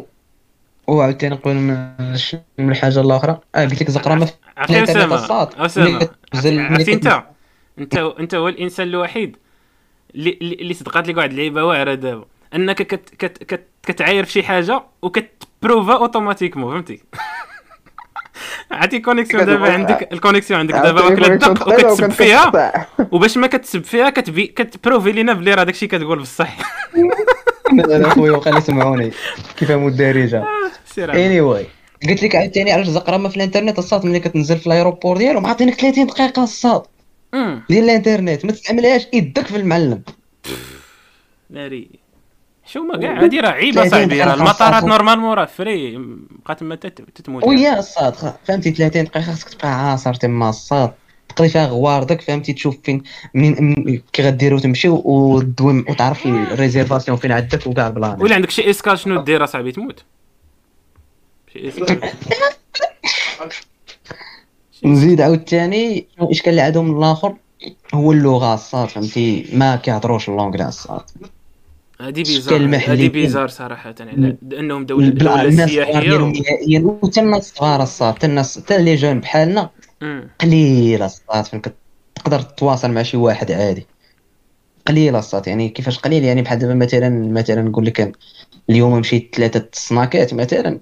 وعاوتاني 0.87 1.35
نقول 1.35 1.53
من 1.55 2.17
ش- 2.17 2.35
من 2.57 2.69
الحاجة 2.71 3.01
الأخرى. 3.01 3.39
آه 3.55 3.65
قلت 3.65 3.81
لك 3.81 3.91
زقرامه 3.91 4.25
في 4.25 4.33
عرفتي 4.57 4.83
أسامة 4.83 5.15
أسامة. 5.65 6.09
عرفتي 6.33 6.93
أنت 6.93 7.23
أنت 7.79 7.95
أنت 8.19 8.35
هو 8.35 8.47
الإنسان 8.49 8.87
الوحيد 8.87 9.37
اللي 10.15 10.37
اللي 10.41 10.55
اللي 10.55 10.73
صدقات 10.73 11.07
لك 11.07 11.17
واحد 11.17 11.29
اللعيبة 11.29 11.63
واعرة 11.63 11.93
دابا. 11.93 12.25
أنك 12.55 12.81
كت 12.81 13.09
كت 13.09 13.43
كت 13.43 13.67
كتعاير 13.83 14.25
في 14.25 14.31
شي 14.31 14.43
حاجة 14.43 14.83
وكتبروفا 15.01 15.93
أوتوماتيكمون 15.93 16.71
فهمتي؟ 16.73 17.03
عرفتي 18.71 18.99
connexion 18.99 19.45
دابا 19.45 19.71
عندك 19.73 20.13
ال 20.13 20.18
connexion 20.18 20.60
عندك 20.59 20.73
دابا 20.73 21.01
واكلة 21.01 21.27
الدق 21.27 21.67
وكتسب 21.67 22.11
فيها 22.11 22.51
وباش 23.11 23.37
ما 23.37 23.47
كتسب 23.47 23.83
فيها 23.83 24.09
كتبي 24.09 24.47
كت 24.47 24.62
prouver 24.62 25.12
لينا 25.11 25.33
بلي 25.33 25.53
راه 25.53 25.63
داكشي 25.63 25.87
كتقول 25.87 26.19
بصح. 26.19 26.57
أنا 27.79 28.09
خويا 28.09 28.31
وقال 28.31 28.57
يسمعوني 28.57 29.12
كيفهموا 29.57 29.89
الدارجه 29.89 30.43
سير 30.86 31.12
عاد. 31.12 31.19
anyway 31.19 31.65
قلت 32.09 32.23
لك 32.23 32.36
عاوتاني 32.36 32.71
علاش 32.71 32.88
زقرامه 32.88 33.29
في 33.29 33.36
الانترنت 33.38 33.79
الصاد 33.79 34.05
ملي 34.05 34.19
كتنزل 34.19 34.57
في 34.57 34.67
ال 34.67 34.73
aéroport 34.73 35.17
ديالهم 35.17 35.45
عاطينك 35.45 35.73
30 35.81 36.05
دقيقة 36.05 36.43
الصاد. 36.43 36.81
ديال 37.69 37.83
الانترنت 37.83 38.45
ما 38.45 38.51
تستعملهاش 38.51 39.07
يدك 39.13 39.45
في 39.47 39.55
المعلم. 39.57 40.01
ناري. 41.49 41.89
شو 42.65 42.83
ما 42.83 42.97
كاع 42.97 43.23
هادي 43.23 43.39
راه 43.39 43.49
عيبة 43.49 43.81
30 43.83 43.89
صاحبي 43.89 44.21
راه 44.23 44.33
المطارات. 44.33 44.83
normalement 44.84 45.34
راه 45.33 45.45
فري 45.45 45.97
بقات 46.45 46.59
تما 46.59 46.75
تت- 46.75 47.01
تتموت. 47.15 47.43
ويا 47.43 47.79
الصاد 47.79 48.15
خ- 48.15 48.33
فهمتي 48.47 48.71
30 48.71 49.03
دقيقة 49.03 49.21
خاصك 49.21 49.49
تبقى 49.49 49.89
عاصر 49.91 50.13
تما 50.13 50.49
الصاد. 50.49 50.91
تقضي 51.36 51.50
فيها 51.50 51.65
غواردك 51.67 52.22
فهمتي 52.22 52.54
تشوف 52.54 52.78
فين 52.84 53.04
منين 53.34 53.56
من- 53.63 54.02
كي 54.13 54.24
غديروا 54.24 54.60
تمشيو 54.60 55.02
ودوي 55.06 55.86
وتعرف 55.89 56.26
ال 56.25 56.33
réservation 56.33 57.17
فين 57.17 57.32
عندك 57.32 57.67
وكاع 57.67 57.88
ال 57.88 57.94
plan 57.94 58.21
ولا 58.22 58.36
عندك 58.36 58.50
شي 58.50 58.69
escale 58.69 58.99
شنو 59.00 59.22
دير 59.22 59.43
اصاحبي 59.43 59.72
تموت 59.72 60.04
شي 61.54 61.72
نزيد 64.86 65.22
عاوتاني 65.22 66.08
الاشكال 66.22 66.50
اللي 66.50 66.62
عندهم 66.62 66.98
الآخر 66.98 67.36
هو 67.93 68.12
اللغة 68.12 68.54
الصاد 68.54 68.88
فهمتي 68.89 69.46
ما 69.54 69.76
كيهضروش 69.76 70.30
l'anglais 70.29 70.67
الصاد 70.67 71.02
هادي 72.02 72.24
بيزار 72.24 72.76
هادي. 72.91 73.10
بيزار 73.10 73.48
صراحة 73.48 73.96
يعني 74.00 74.38
لانهم 74.50 74.86
دولة 74.86 75.08
الصغار 75.08 75.67
سياحية. 75.67 76.17
نهائيا 76.17 76.80
وحتى 77.04 77.19
الناس 77.22 77.52
الصغار 77.52 77.84
الصاد 77.84 78.15
حتى 78.15 78.28
الناس 78.28 78.60
حتى 78.60 78.84
لي 78.84 78.96
جون 78.96 79.19
بحالنا. 79.19 79.69
قليله 80.41 81.05
الصاد 81.05 81.45
فين 81.45 81.61
تقدر 82.15 82.41
تتواصل 82.41 82.91
مع 82.91 83.03
شي 83.03 83.17
واحد 83.17 83.51
عادي. 83.51 83.87
قليله 84.87 85.19
الصاد 85.19 85.47
يعني 85.47 85.69
كيفاش 85.69 85.99
قليل؟ 85.99 86.23
يعني 86.23 86.41
بحال 86.41 86.59
دابا 86.59 86.73
مثلا 86.73 87.09
مثلا 87.09 87.61
نقول 87.61 87.85
لك 87.85 88.17
اليوم 88.69 88.99
مشيت 88.99 89.35
ثلاثة 89.35 89.69
سناكات 89.73 90.33
مثلا. 90.33 90.79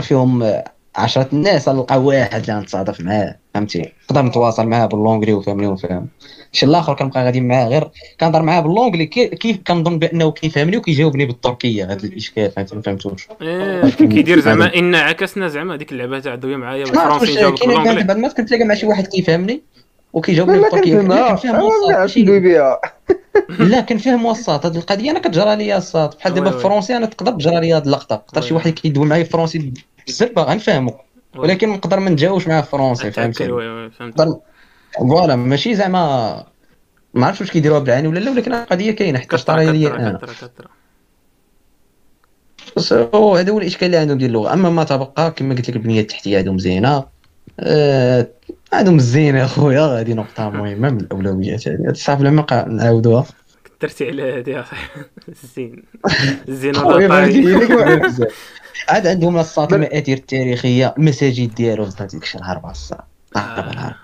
فيهم 0.00 0.62
آه، 0.98 1.02
عشرة 1.02 1.28
الناس 1.32 1.68
نلقى 1.68 2.02
واحد 2.02 2.50
اللي 2.50 2.60
نتصادف 2.60 3.00
معاه 3.00 3.36
فهمتي؟ 3.54 3.92
نقدر 4.10 4.22
نتواصل 4.22 4.66
معاه 4.66 4.86
باللونجلي 4.86 5.32
وفهمني 5.32 5.66
ونفهم 5.66 6.08
شي 6.52 6.66
الآخر 6.66 6.94
كنبقى 6.94 7.24
غادي 7.24 7.40
معاه 7.40 7.68
غير 7.68 7.88
كنهضر 8.20 8.42
معاه 8.42 8.60
ب 8.60 8.65
l'anglais 8.65 9.06
كي- 9.06 9.28
كيف 9.28 9.56
كنظن 9.66 9.98
بأنه 9.98 10.30
كيفهمني 10.32 10.76
وكيجاوبني 10.76 11.24
بالتركية 11.26 11.84
هذا 11.84 12.04
الإشكال 12.06 12.50
فهمتي 12.50 12.74
ما 12.76 12.82
فهمتوش. 12.82 13.28
إيه، 13.42 13.90
كيدير 13.90 14.40
زعما 14.40 14.74
إن 14.74 14.94
عكسنا 14.94 15.48
زعما 15.48 15.74
هذيك 15.74 15.92
اللعبة 15.92 16.18
تاع 16.18 16.34
دوي 16.34 16.56
معايا 16.56 16.84
بالفرنسي 16.84 17.34
جاوبك 17.34 17.58
كاين 17.58 17.70
ب 17.70 17.73
l'anglais 17.73 18.04
بعد 18.04 18.16
ما 18.18 18.28
كنتلاقى 18.28 18.64
مع 18.64 18.74
شي 18.74 18.86
واحد 18.86 19.06
كيفهمني 19.06 19.62
وكيجاوبني 20.12 20.58
بالتركية 20.58 20.94
كنفهمها 20.96 21.16
لا 21.18 21.30
كنفهم 21.30 21.62
وسط 21.62 21.74
عرفتش 21.90 21.98
ماشي- 22.00 22.22
ندوي 22.22 22.40
بها 22.40 22.80
لا 23.70 23.80
كنفهم 23.80 24.26
وسط 24.26 24.66
هاد 24.66 24.76
القضية 24.76 25.10
أنا 25.10 25.18
كتجرى 25.18 25.56
ليا 25.56 25.76
الصاد 25.76 26.14
بحال 26.18 26.34
دابا. 26.34 26.48
الفرونسي 26.48 26.96
أنا 26.96 27.06
تقدر 27.06 27.32
تجرى 27.32 27.60
ليا 27.60 27.76
هاد 27.76 27.84
اللقطة. 27.84 28.14
نقدر 28.14 28.40
شي. 28.40 28.54
واحد 28.54 28.70
كيدوي 28.72 29.06
معايا 29.06 29.22
بالفرونسي 29.22 29.72
بزاف 30.08 30.32
باغا 30.32 30.54
نفهمو 30.54 30.94
ولكن 31.36 31.68
نقدر 31.68 32.00
ما 32.00 32.10
نتجاوبش 32.10 32.48
معاه 32.48 32.60
في 32.60 32.66
الفرونسي 32.66 33.10
فهمتي 33.10 33.48
فهمت 33.98 34.40
فوالا 34.98 35.36
ماشي 35.36 35.74
زعما 35.74 36.44
ما 37.14 37.26
عرفتش 37.26 37.40
واش 37.40 37.50
كيديروها 37.50 37.80
بالعاني 37.80 38.08
ولا 38.08 38.18
لا 38.18 38.30
ولكن 38.30 38.54
القضية 38.54 38.90
كاينة 38.90 39.18
حتى 39.18 39.38
شطاره 39.38 39.62
كثره 39.62 39.72
ليا 39.72 39.96
أنا. 39.96 40.20
هو 43.14 43.36
هذا 43.36 43.52
هو 43.52 43.58
الإشكال 43.58 43.86
اللي 43.86 43.96
عندهم 43.96 44.18
ديال 44.18 44.30
اللغة. 44.30 44.52
أما 44.52 44.70
ما 44.70 44.84
تبقى 44.84 45.30
كما 45.30 45.54
قلت 45.54 45.70
لك 45.70 45.76
البنية 45.76 46.00
التحتية 46.00 46.38
عندهم 46.38 46.58
زينة. 46.58 47.04
آه، 47.60 48.28
عندهم 48.72 48.96
الزينة 48.96 49.44
اخويا 49.44 49.80
هذه 49.80 50.12
نقطة 50.12 50.50
مهمة 50.50 50.90
من 50.90 51.00
الأولويات 51.00 51.68
هذه 51.68 51.92
صعب 51.92 52.22
لما 52.22 52.46
نعاودوها. 52.68 53.26
كثرتي 53.80 54.08
على 54.08 54.32
هذه 54.32 54.50
يا 54.50 54.62
صاحبي 54.62 55.04
الزين 55.28 55.82
الزين. 56.48 58.26
عاد 58.88 59.06
عندهم 59.06 59.38
الصات 59.38 59.72
المآثر 59.72 60.12
التاريخية 60.12 60.94
المساجد 60.98 61.54
ديالهم 61.54 61.90
صدق 61.90 62.06
ديك 62.06 62.24
الهربة. 62.34 62.72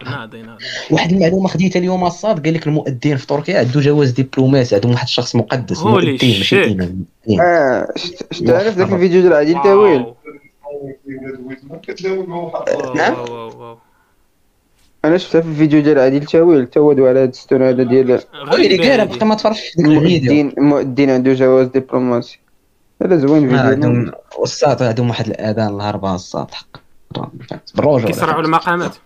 ناضي 0.05 0.43
ناضي 0.43 0.65
واحد 0.91 1.13
المعلومة 1.13 1.49
خديتها 1.49 1.79
اليوم 1.81 2.05
الصاد 2.05 2.45
قال 2.45 2.55
لك 2.55 2.67
المؤذن 2.67 3.17
في 3.17 3.27
تركيا 3.27 3.59
عنده 3.59 3.81
جواز 3.81 4.11
ديبلوماسي 4.11 4.75
عندهم 4.75 4.93
واحد 4.93 5.05
الشخص 5.05 5.37
مقدس 5.37 5.79
Holy 5.79 5.85
مؤذن 5.85 6.11
ماشي 6.11 6.65
shit. 6.65 6.69
إمام. 6.71 7.05
آه 7.41 7.89
شت 7.97 8.51
عارف 8.51 8.79
ذاك 8.79 8.93
الفيديو 8.93 9.21
ديال 9.21 9.33
عادل 9.33 9.63
تاويل. 9.63 10.15
نعم. 12.97 13.15
أنا 15.05 15.19
شفتها 15.19 15.41
في 15.41 15.49
الفيديو 15.49 15.81
ديال 15.81 15.99
عادل 15.99 16.25
تاويل 16.25 16.67
تودوا 16.67 17.09
على 17.09 17.21
هاد 17.21 17.29
الستون 17.29 17.63
هذا 17.63 17.83
ديال 17.83 18.11
ويلي 18.11 18.25
غريبة 18.35 18.77
كاين 18.77 19.01
هذه. 19.01 19.09
باقي 19.09 19.27
ما 19.27 19.35
تفرجش 19.35 19.61
في 19.61 19.83
ديك 19.83 19.87
الفيديو. 19.87 20.33
المؤذن 20.33 20.53
المؤذن 20.59 21.11
عنده 21.11 21.33
جواز 21.33 21.67
دبلوماسي. 21.67 22.39
هذا 23.03 23.17
زوين 23.17 23.49
فيديو. 23.49 23.59
عندهم 23.59 24.13
والصاد 24.39 24.83
عندهم 24.83 25.09
واحد 25.09 25.27
الأذان 25.27 25.75
الهربه 25.75 26.15
الصاد. 26.15 26.51
حق 26.51 26.67
بالرجل 27.75 28.07
كيصرعوا 28.07 28.43
المقامات. 28.43 28.97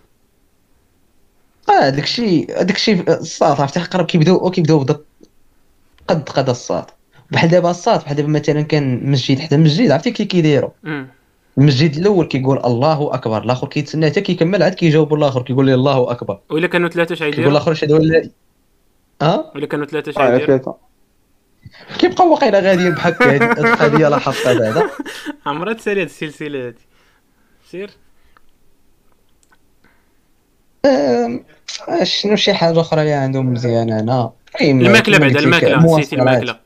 آه 1.69 1.89
داك 1.89 2.03
الشيء 2.03 2.47
داك 2.47 2.75
الشيء 2.75 3.03
الصاد 3.07 3.61
عرفتي؟ 3.61 3.79
قرب 3.79 4.05
كيبداو 4.05 4.51
كيبداو 4.51 4.79
بدا 4.79 4.99
قد 6.07 6.29
قد 6.29 6.49
الصاد. 6.49 6.85
بحال 7.31 7.49
دابا 7.49 7.69
الصاد 7.69 7.99
بحال 7.99 8.15
دابا 8.15 8.29
مثلا 8.29 8.61
كان 8.61 9.11
مسجد 9.11 9.39
حدا 9.39 9.57
مسجد 9.57 9.91
عرفتي؟ 9.91 10.11
كي 10.11 10.25
كيديروا. 10.25 10.69
المسجد 11.59 11.95
الأول 11.95 12.25
كيقول 12.25 12.57
الله 12.65 13.13
أكبر 13.13 13.43
الآخر 13.43 13.67
كيتسنى 13.67 14.05
حتى 14.05 14.21
كيكمل 14.21 14.63
عاد 14.63 14.73
كيجاوب 14.73 15.13
الآخر 15.13 15.41
كيقول 15.41 15.65
لي 15.65 15.73
الله 15.73 16.11
أكبر. 16.11 16.39
وإلا 16.49 16.67
كانوا 16.67 16.89
ثلاثة 16.89 17.13
اش 17.13 17.19
كيقول 17.19 17.31
غيديروا 17.31 17.51
الآخر 17.51 17.71
اشهد 17.71 17.91
ان 17.91 18.01
لا 18.01 18.29
آه 19.21 19.51
وإلا 19.55 19.65
كانوا 19.67 19.85
ثلاثة 19.85 20.09
اش 20.09 20.17
على 20.17 20.29
غيديروا 20.29 20.57
ثلاثة 20.57 20.75
كيبقاو 21.99 22.31
واقيلا 22.31 22.59
غاديين 22.59 22.91
بحال 22.91 23.13
هكا 23.13 23.35
هذه 23.35 23.51
هذه 23.51 23.73
القضية 23.73 24.07
لاحظتها 24.07 24.53
بعدا. 24.53 24.89
عمرها 25.45 25.73
تسالي 25.73 26.01
هاد 26.01 26.07
السلسلة 26.07 26.67
هادي. 26.67 26.87
سير. 27.71 27.91
آه، 30.85 31.39
شنو 32.03 32.35
شي 32.35 32.53
حاجة 32.53 32.81
أخرى 32.81 33.01
اللي 33.01 33.13
عندهم 33.13 33.53
مزيانه 33.53 33.99
هنا؟ 33.99 34.31
كما 34.59 35.17
بعدا 35.17 35.39
الماكلة 35.39 35.77
نسيتي. 35.77 36.15
الماكلة. 36.15 36.59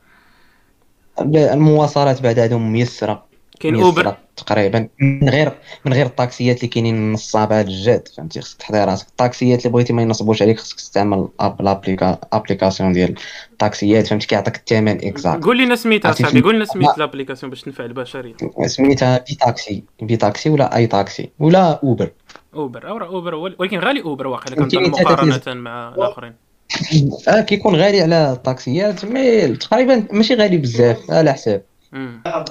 المواصلات. 1.52 2.22
بعد 2.22 2.38
عندهم 2.38 2.72
ميسره 2.72 3.33
كاين 3.60 3.80
أوبر؟ 3.82 4.16
تقريبا. 4.36 4.88
من 5.00 5.28
غير 5.28 5.52
من 5.84 5.92
غير 5.92 6.06
الطاكسيات 6.06 6.56
اللي 6.56 6.68
كاينين 6.68 7.12
نصابه 7.12 7.60
الجاد 7.60 8.08
فهمتي؟ 8.16 8.40
خصك 8.40 8.58
تحضي 8.58 8.78
راسك. 8.84 9.06
الطاكسيات 9.08 9.58
اللي 9.58 9.72
بغيتي 9.72 9.92
ما 9.92 10.02
ينصبوش 10.02 10.42
عليك 10.42 10.58
خصك 10.60 10.76
تستعمل 10.76 11.28
الأب- 11.42 11.60
l'applica- 11.62 12.18
application 12.32 12.92
ديال 12.92 13.14
الطاكسيات 13.52 14.06
فهمتي؟ 14.06 14.26
كيعطيك 14.26 14.56
الثمن 14.56 15.04
exact 15.06 15.44
قول 15.44 15.58
لنا 15.58 15.76
سميتها 15.76 16.12
صاحبي؟ 16.12 16.40
قول 16.40 16.54
لنا 16.54 16.64
سميت 16.64 16.88
لا. 16.88 16.94
l'application 16.98 17.50
باش 17.50 17.62
تنفع 17.62 17.84
البشرية. 17.84 18.34
سميتها 18.66 19.18
بي 19.18 19.34
تاكسي 19.34 19.84
بي 20.02 20.16
تاكسي 20.16 20.50
ولا 20.50 20.76
أي 20.76 20.86
تاكسي؟ 20.86 21.30
ولا 21.38 21.80
أوبر. 21.82 22.10
أوبر. 22.54 22.88
أو 22.88 22.98
أوبر 23.02 23.34
ولكن 23.34 23.78
غالي 23.78 24.02
أوبر 24.02 24.26
واقيلا 24.26 24.56
كنظن 24.56 24.68
تتنزل. 24.68 24.90
مقارنة 24.90 25.60
مع 25.60 25.94
الآخرين. 25.94 26.32
آه 27.28 27.40
كيكون 27.40 27.76
غالي 27.76 28.00
على 28.00 28.32
الطاكسيات 28.32 29.04
mais 29.04 29.48
تقريبا 29.56 30.06
ماشي 30.12 30.34
غالي 30.34 30.56
بزاف 30.56 31.10
على 31.10 31.32
حساب. 31.32 31.62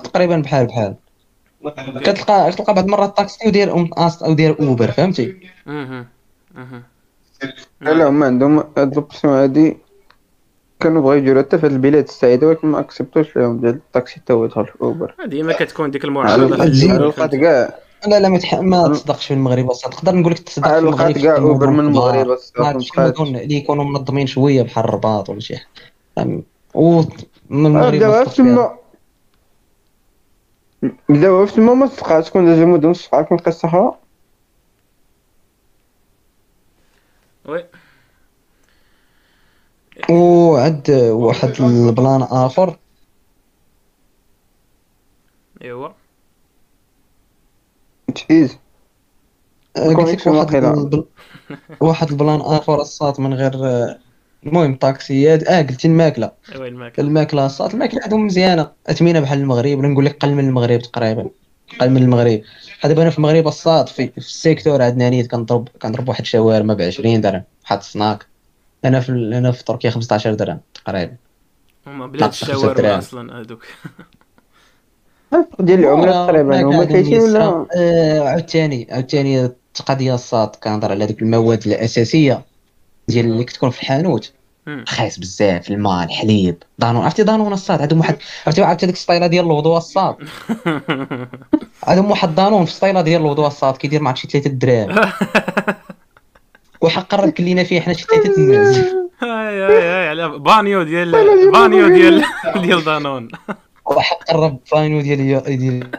تقريبا 0.04 0.38
بحال 0.38 0.66
بحال 0.68 0.96
كتلقى 2.00 2.52
كتلقى 2.52 2.74
بعض 2.74 2.86
المرات 2.86 3.18
طاكسي 3.18 3.48
ودير 3.48 3.74
ام 3.74 3.88
أص- 3.88 4.24
أو 4.24 4.34
دير 4.34 4.60
أوبر 4.60 4.92
فهمتي 4.92 5.38
أمم. 5.68 6.06
أمم. 6.58 6.84
لا 7.82 8.10
هما 8.10 8.26
عندهم 8.26 8.64
هاد 8.78 8.96
l'option 8.96 9.34
هادي 9.34 9.78
كانوا 10.80 11.02
بغاو 11.02 11.14
يديروا 11.14 11.42
حتى 11.42 11.58
في 11.58 11.68
البلاد 11.68 12.04
السعيدة 12.04 12.48
ولكن 12.48 12.68
ما 12.68 12.80
accepta 12.80 13.20
وش 13.20 13.38
لهم 13.38 13.60
ديال 13.60 13.74
الطاكسي 13.76 14.22
تا 14.26 14.34
هو 14.34 14.46
يدخل 14.46 14.66
في 14.66 14.82
أوبر 14.82 15.16
ديما 15.26 15.54
كتكون 15.54 15.92
ديك 15.92 16.06
فهمتي؟ 17.12 17.38
كاع 17.38 17.80
لا 18.08 18.20
لا 18.20 18.30
ما 18.30 18.38
تح... 18.38 18.56
ما 18.56 18.88
تصدقش 18.88 19.26
في 19.26 19.34
المغرب 19.34 19.70
أصلا 19.70 19.92
تقدر 19.92 20.16
نقول 20.16 20.32
لك 20.32 20.40
تصدق 20.40 20.68
في 20.68 20.78
المغرب 20.80 21.12
كاع 21.12 21.38
أوبر 21.38 21.70
من 21.70 21.80
المغرب. 21.80 22.38
مدن 22.98 23.36
اللي 23.36 23.56
يكونوا 23.56 23.84
منظمين 23.84 24.28
شوية 24.28 24.62
بحال 24.62 24.86
الرباط 24.86 25.30
ولا 25.30 25.40
شي 25.40 25.56
حاجة 26.18 26.42
من 27.50 27.66
المغرب 27.66 28.24
في 28.24 28.36
تما 28.36 28.83
بداوها 31.10 31.46
في 31.46 31.54
تما 31.56 31.74
ما 31.74 31.88
تبقاش 31.88 32.30
تكون 32.30 32.46
ديجا 32.46 32.66
مدن 32.66 32.90
الصغار 32.92 33.24
كون 33.24 33.38
قصة 33.38 33.68
أخرى 33.68 33.98
Oui. 37.46 37.66
وعاود 40.10 40.92
واحد 40.92 41.62
ال 41.62 41.74
plan 41.74 42.22
آخر. 42.22 42.80
إيوا. 45.62 45.90
en: 48.16 48.30
تشيز. 48.30 48.58
قلت 49.76 50.26
لك 50.26 50.28
واحد 51.82 52.10
ال 52.12 52.18
plan 52.18 52.42
آخر 52.42 52.82
الصاط 52.82 53.20
من 53.20 53.34
غير 53.34 53.52
المهم 54.46 54.76
طاكسيات 54.76 55.48
آه 55.48 55.62
قلتي 55.62 55.88
الماكلة. 55.88 56.32
ايوا 56.52 56.68
الماكلة؟ 56.68 57.06
الماكلة 57.06 57.46
الصاط 57.46 57.74
الماكلة 57.74 58.02
عندهم 58.04 58.26
مزيانة. 58.26 58.72
اثمنة 58.88 59.20
بحال 59.20 59.40
المغرب 59.40 59.78
ولا 59.78 59.88
نقول 59.88 60.06
لك 60.06 60.18
قل 60.18 60.34
من 60.34 60.48
المغرب 60.48 60.80
تقريبا. 60.80 61.30
قل 61.82 61.90
من 61.90 62.02
المغرب. 62.02 62.42
دابا 62.84 63.02
أنا 63.02 63.10
في 63.10 63.18
المغرب 63.18 63.48
الصاط 63.48 63.88
في, 63.88 64.08
في 64.08 64.18
ال 64.18 64.26
secteur 64.26 64.82
عندنا 64.82 65.10
نيت 65.10 65.32
كنضرب 65.32 65.68
كنضرب 65.82 66.10
واحد 66.10 66.22
الشاورما 66.22 66.74
ب 66.74 66.82
20 66.82 67.22
درهم 67.22 67.44
واحد 67.64 67.78
السناك 67.78 68.26
أنا 68.86 69.00
في 69.00 69.12
أنا 69.12 69.52
في 69.52 69.64
تركيا 69.64 69.90
15 69.90 70.34
درهم 70.34 70.60
تقريبا. 70.74 71.16
هما 71.88 72.08
بلاد 72.08 72.30
الشاورما. 72.30 72.98
أصلا 72.98 73.42
هذوك. 73.42 73.66
ديال 75.60 75.80
العملات 75.80 76.30
تقريبا. 76.30 76.62
هما 76.62 76.86
كاينين 76.86 77.20
ولا. 77.20 77.66
آه، 77.76 78.20
عاوتاني 78.20 78.88
عاوتاني 78.92 79.50
القضية 79.80 80.14
الصاط 80.14 80.56
كنهضر 80.56 80.92
على 80.92 81.06
ديك 81.06 81.22
المواد 81.22 81.68
الأساسية. 81.68 82.46
ديال 83.08 83.26
اللي 83.26 83.44
كتكون 83.44 83.70
في 83.70 83.82
الحانوت. 83.82 84.34
رخيص 84.68 85.20
بزاف 85.20 85.70
الماء 85.72 86.04
الحليب 86.06 86.64
دانون. 86.80 87.04
عرفتي 87.04 87.24
دانون 87.24 87.54
الصاط؟ 87.54 87.82
عندهم 87.82 88.00
واحد 88.00 88.18
عرفتي 88.46 88.64
عرفتي 88.64 88.86
ديك 88.86 88.96
السطيلة 88.96 89.28
ديال 89.28 89.46
الوضوء 89.46 89.78
الصاط؟ 89.78 90.16
عندهم 91.88 92.12
واحد 92.12 92.36
دانون 92.36 92.66
في 92.66 92.72
السطيلة 92.72 93.02
ديال 93.02 93.22
الوضوء 93.22 93.48
الصاط 93.48 93.78
كيدير 93.78 94.02
معك 94.02 94.18
شي 94.18 94.28
ثلاثة 94.28 94.50
دراهم. 94.50 94.96
وحق 96.82 97.08
قرب 97.08 97.30
كلينا 97.30 97.64
فيه 97.64 97.82
حنا 97.82 97.94
شي 97.94 98.06
ثلاثة 98.06 98.38
الناس. 98.38 98.78
هاي 99.24 99.62
هاي 99.62 100.08
على 100.10 100.30
بانيو 100.40 100.84
ديال 100.84 101.12
بانيو 101.52 101.88
ديال 101.88 102.24
ديال 102.56 102.84
دانون. 102.84 103.28
وحق 103.86 104.24
قرب 104.24 104.60
بانيو 104.66 105.02
ديال 105.02 105.20
يا- 105.20 105.40
ديال 105.40 105.92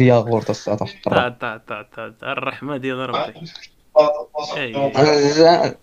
الياغورت 0.00 0.50
الصاد 0.50 0.78
تا 1.04 1.60
تا 1.96 2.14
الرحمة 2.22 2.76
ديال 2.76 3.10
ربي. 3.10 3.34
أي. 4.56 5.74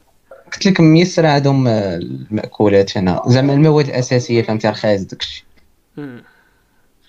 قلت 0.54 0.66
لك 0.66 0.80
ميسر 0.82 1.26
عندهم 1.26 1.68
آه، 1.68 1.96
المأكولات 1.96 2.98
هنا. 2.98 3.22
زعما 3.28 3.54
المواد 3.54 3.88
الأساسية 3.88 4.42
فهمتي 4.42 4.70
رخايص 4.70 5.02
داكشي. 5.02 5.46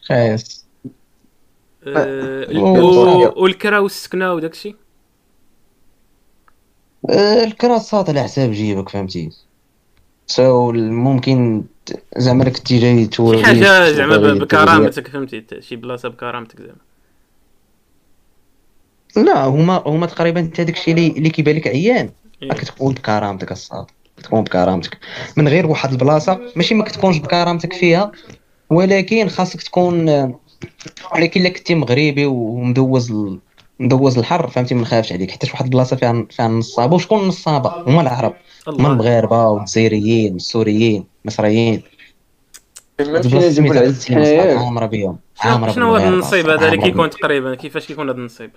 رخايص 0.03 0.67
آه، 1.87 2.47
والكرا 3.37 3.79
والسكنة 3.79 4.33
وداكشي 4.33 4.77
آه، 7.11 7.45
الكراسات 7.45 8.09
على 8.09 8.23
حساب 8.23 8.51
جيبك 8.51 8.89
فهمتي؟ 8.89 9.31
سو 10.27 10.73
ممكن 10.73 11.65
زعما 12.17 12.45
راك 12.45 12.59
تجي 12.59 12.79
جاي 12.79 13.11
شي 13.13 13.45
حاجة 13.45 13.93
زعما 13.93 14.17
بكرامتك 14.17 15.09
فهمتي؟ 15.09 15.45
شي 15.61 15.77
بلاصة 15.77 16.09
بكرامتك 16.09 16.59
زعما. 16.59 16.91
لا 19.27 19.45
هما 19.45 19.83
هما 19.87 20.07
تقريبا 20.07 20.41
انت 20.41 20.61
اللي 20.61 21.09
اللي 21.09 21.31
كيبان 21.31 21.57
لك 21.57 21.67
عيان. 21.67 22.11
إيه. 22.43 22.49
راك 22.49 22.61
تكون 22.61 22.95
بكرامتك 22.95 23.53
الصاد 23.53 23.87
تكون 24.23 24.45
بكرامتك. 24.45 24.99
من 25.37 25.49
غير 25.49 25.67
واحد 25.67 25.91
البلاصة 25.91 26.41
ماشي 26.57 26.75
ما 26.75 26.85
كتكونش 26.85 27.19
بكرامتك 27.19 27.73
فيها 27.73 28.13
ولكن 28.71 29.29
خاصك 29.29 29.63
تكون 29.63 30.09
ولكن 31.15 31.41
الا 31.41 31.49
كنتي 31.49 31.75
مغربي 31.75 32.27
ومدوز 32.27 33.11
ال... 33.13 33.39
مدوز 33.81 34.19
الحر 34.19 34.49
فهمتي؟ 34.49 34.75
ما 34.75 34.83
نخافش 34.83 35.13
عليك. 35.13 35.31
حيت 35.31 35.51
واحد 35.51 35.65
البلاصة 35.65 35.97
فيها 35.97 36.27
فيها 36.31 36.47
النصابة 36.47 36.95
وشكون 36.95 37.21
النصابة؟ 37.21 37.85
هما 37.87 38.01
العرب. 38.01 38.35
هما 38.69 38.89
المغاربه 38.89 39.49
والجزائريين 39.49 40.33
والسوريين 40.33 41.05
المصريين 41.25 41.83
عامرة 44.61 44.87
بهم 44.87 45.19
شنو 45.75 45.87
هو 45.87 45.97
هذا 45.97 46.09
النصب 46.09 46.49
هذا 46.49 46.67
اللي 46.67 46.77
كيكون 46.77 47.11
تقريبا؟ 47.11 47.55
كيفاش 47.55 47.87
كيكون 47.87 48.11
هذا 48.11 48.19
النصب؟ 48.19 48.51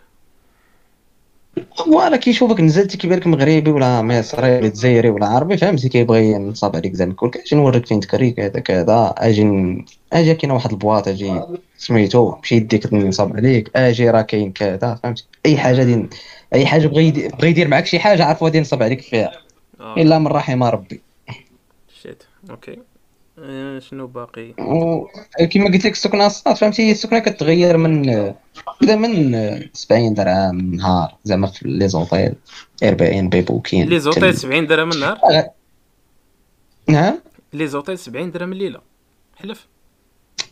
voilà 1.77 2.17
كيشوفك 2.17 2.59
نزلتي 2.59 2.97
كيبان 2.97 3.19
لك 3.19 3.27
مغربي 3.27 3.71
ولا 3.71 4.01
مصري 4.01 4.57
ولا 4.57 4.67
جزائري 4.67 5.09
ولا 5.09 5.25
عربي 5.27 5.57
فهمتي 5.57 5.89
كيبغي 5.89 6.25
ينصاب 6.31 6.75
عليك 6.75 6.93
زعما 6.93 7.13
كل 7.13 7.31
أجي 7.35 7.55
نوريك 7.55 7.85
فين 7.85 7.99
تكري 7.99 8.31
كذا 8.31 8.59
كذا 8.59 9.13
أجي 9.17 9.85
أجي 10.13 10.35
كاين 10.35 10.51
واحد 10.51 10.71
ال 10.71 10.77
boîte 10.77 11.07
أجي 11.07 11.41
سميتو 11.77 12.35
مشي 12.43 12.55
يديك 12.55 12.93
نصاب 12.93 13.35
عليك 13.37 13.71
أجي 13.75 14.09
راه 14.09 14.21
كاين 14.21 14.51
كذا 14.51 14.99
فهمتي؟ 15.03 15.25
أي 15.45 15.57
حاجة 15.57 15.83
دي 15.83 16.05
أي 16.53 16.65
حاجة 16.65 16.87
بغى 16.87 17.03
يدي- 17.07 17.27
بغى 17.27 17.49
يدير 17.49 17.67
معاك 17.67 17.85
شي 17.85 17.99
حاجة 17.99 18.23
عارف 18.25 18.43
غادي 18.43 18.57
ينصب 18.57 18.83
عليك 18.83 19.01
فيها. 19.01 19.31
آه. 19.79 19.95
إلا 19.97 20.19
من 20.19 20.27
رحم 20.27 20.63
ربي. 20.63 21.01
shit 22.01 22.23
okay 22.49 22.77
شنو 23.79 24.07
باقي؟ 24.07 24.53
وكما 24.59 25.65
قلت 25.65 25.85
لك 25.85 25.91
السكنة 25.91 26.25
الصاط 26.25 26.55
فهمتي؟ 26.55 26.91
السكنة 26.91 27.19
كتغير 27.19 27.77
من 27.77 28.01
بدا 28.81 28.95
من 28.95 29.33
70 29.73 30.13
درهم 30.13 30.75
نهار 30.75 31.15
زعما 31.23 31.47
في 31.47 31.67
les 31.67 31.87
hôtels 31.87 32.33
Airbnb 32.83 33.41
Booking 33.41 33.89
les 33.89 33.99
hôtels 33.99 34.37
70 34.37 34.67
درهم 34.67 34.91
النهار 34.91 35.19
نعم 36.87 37.19
les 37.53 37.67
hôtels 37.67 37.97
70 37.99 38.31
درهم 38.31 38.51
الليلة. 38.51 38.79
حلف. 39.35 39.67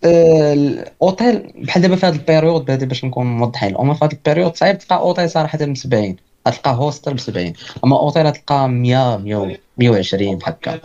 آه، 0.06 0.54
الأوتيل 0.54 1.54
بحال 1.56 1.82
دابا 1.82 1.96
في 1.96 2.06
هذا 2.06 2.16
ال 2.16 2.22
période 2.22 2.66
دابا 2.66 2.86
باش 2.86 3.06
نكون 3.06 3.26
موضحين 3.26 3.70
الأمور 3.70 3.96
في 3.96 4.06
هذا 4.06 4.14
ال 4.14 4.19
période 4.19 4.56
صعيب 4.56 4.78
تلقى 4.78 4.98
أوتيل 5.00 5.30
صراحة 5.30 5.58
ب 5.62 5.78
70 5.78 6.16
غتلقى 6.48 6.72
hostel 6.76 7.14
ب 7.14 7.20
70 7.20 7.54
أما 7.86 8.00
أوتيل 8.00 8.28
غتلقى 8.28 8.70
100 8.70 9.18
100 9.18 9.58
120 9.78 10.36
بحال 10.36 10.54
هكا. 10.54 10.80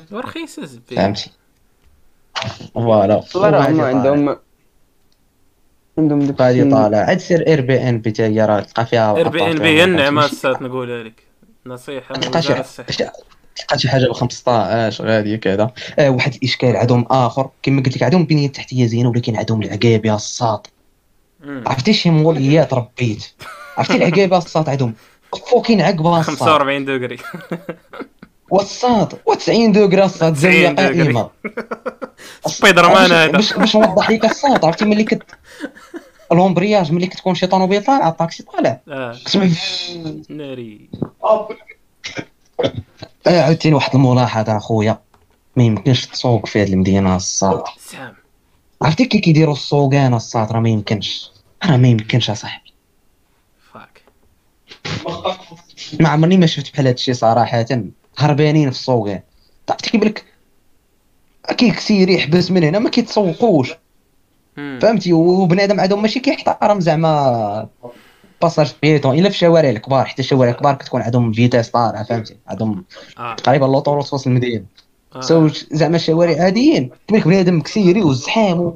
الزبي 0.59 0.97
فهمتي؟ 0.97 1.31
Voilà. 2.75 3.23
هما. 3.35 3.87
عندهم 3.87 4.37
عندهم 5.99 6.19
داك 6.19 6.41
غادي 6.41 6.71
طالع. 6.71 6.99
عاد 6.99 7.19
sur 7.19 7.47
Airbnb 7.47 8.11
حتى 8.11 8.23
هي 8.23 8.47
راه 8.47 8.61
تلقى 8.61 8.87
فيها 8.87 9.17
Airbnb 9.17 9.69
هي 9.69 9.85
النعمه 9.85 10.25
الصاط 10.25 10.63
نقولها 10.63 11.03
لك. 11.05 11.23
نصيحة 11.67 12.15
من 12.15 12.21
تلقى 12.21 12.43
شي 12.43 12.49
وزاره 12.49 12.61
الصحه 12.61 12.91
شي- 12.93 13.05
تلقى 13.57 13.79
شي 13.79 13.89
حاجة 13.89 14.07
ب 14.07 14.13
15 14.13 15.05
غادي 15.07 15.37
كذا. 15.37 15.71
آه 15.99 16.11
واحد 16.11 16.35
الاشكال 16.35 16.77
عندهم 16.77 17.07
آخر. 17.11 17.49
كما 17.63 17.83
قلت 17.83 17.97
لك 17.97 18.03
عندهم 18.03 18.25
بنية 18.27 18.49
تحتية 18.49 18.87
زينة 18.87 19.09
ولكن 19.09 19.37
عندهم 19.37 19.63
العقابة 19.63 20.15
الساط 20.15 20.71
مم. 21.45 21.65
عرفتي 21.67 21.93
شي 21.93 22.11
موليات 22.11 22.75
ربيت؟ 22.75 23.25
عرفتي 23.79 23.97
العقابة 23.97 24.39
الساط 24.39 24.69
عندهم؟ 24.69 24.95
فوكين 25.51 25.81
عقبة 25.81 26.21
الساط 26.21 26.35
45 26.39 26.85
دوغري 26.85 27.17
والصاد 28.51 29.13
و90 29.13 29.71
دوغرا 29.71 30.07
زاويه 30.07 30.69
90 30.69 30.75
دوغري. 30.75 31.03
قائمة. 31.03 31.31
سبايدر 32.47 32.89
مان 32.89 33.13
هذا. 33.13 33.27
باش 33.27 33.53
باش 33.53 33.77
نوضح 33.77 34.11
لك 34.11 34.25
الصاد 34.25 34.65
عرفتي 34.65 34.85
ملي 34.85 35.05
كت 35.05 35.23
الهومبرياج 36.33 36.93
ملي 36.93 37.07
كتكون 37.07 37.35
شي 37.35 37.47
طوموبيل 37.47 37.85
طالع. 37.85 38.09
الطاكسي 38.09 38.43
طالع 38.43 38.81
كتسمع 39.13 39.49
ناري. 40.29 40.89
آه، 43.27 43.41
عاوتاني 43.43 43.75
واحد 43.75 43.95
الملاحظة 43.95 44.57
أخويا. 44.57 44.99
ما 45.57 45.65
يمكنش 45.65 46.07
تسوق 46.07 46.47
في 46.47 46.63
هذه 46.63 46.73
المدينة 46.73 47.17
الصاد. 47.17 47.63
عرفتي 48.83 49.05
كي 49.05 49.19
كيديروا 49.19 49.55
السوقان 49.55 50.15
الصاد؟ 50.15 50.53
راه 50.53 50.61
ما 50.61 50.69
يمكنش. 50.69 51.31
راه 51.65 51.77
ما 51.77 51.89
يمكنش 51.89 52.31
أصاحبي. 52.31 52.73
فاك 53.73 54.03
ما 56.01 56.09
عمرني 56.09 56.37
ما 56.37 56.47
شفت 56.47 56.73
بحال 56.73 56.87
هادشي 56.87 57.15
صراحة. 57.15 57.67
هربانين 58.19 58.71
في 58.71 58.77
السوقان 58.77 59.21
عرفتي 59.71 59.91
كيبان 59.91 60.09
لك 60.09 60.25
كيكسير 61.57 62.11
يحبس 62.11 62.51
من 62.51 62.65
هنا 62.65 62.79
ما 62.79 62.91
كيتسوقوش. 62.91 63.75
فهمتي؟ 64.57 65.13
وبنادم 65.13 65.81
عندهم 65.81 66.03
ماشي 66.03 66.21
كيحترم 66.21 66.81
زعما 66.81 67.69
passage 68.43 68.75
piéton 68.83 69.19
إلا 69.19 69.29
في 69.29 69.35
الشوارع 69.35 69.71
الكبار 69.71 70.05
حتى 70.05 70.23
الشوارع 70.23 70.51
الكبار 70.51 70.75
كتكون 70.75 71.03
عندهم 71.03 71.33
vitesse 71.33 71.71
طالعه 71.71 72.05
فهمتي؟ 72.05 72.37
عندهم 72.49 72.85
آه. 73.19 73.35
تقريبا 73.35 73.65
l'autoroute 73.65 74.07
في 74.07 74.15
وسط 74.15 74.27
المدينة. 74.27 74.65
آه. 75.17 75.21
So 75.21 75.49
زعما 75.71 75.97
الشوارع 75.97 76.43
عاديين. 76.43 76.91
كيبان 77.09 77.21
لك 77.21 77.29
بنادم 77.29 77.61
كسيري 77.61 78.03
والزحام 78.03 78.75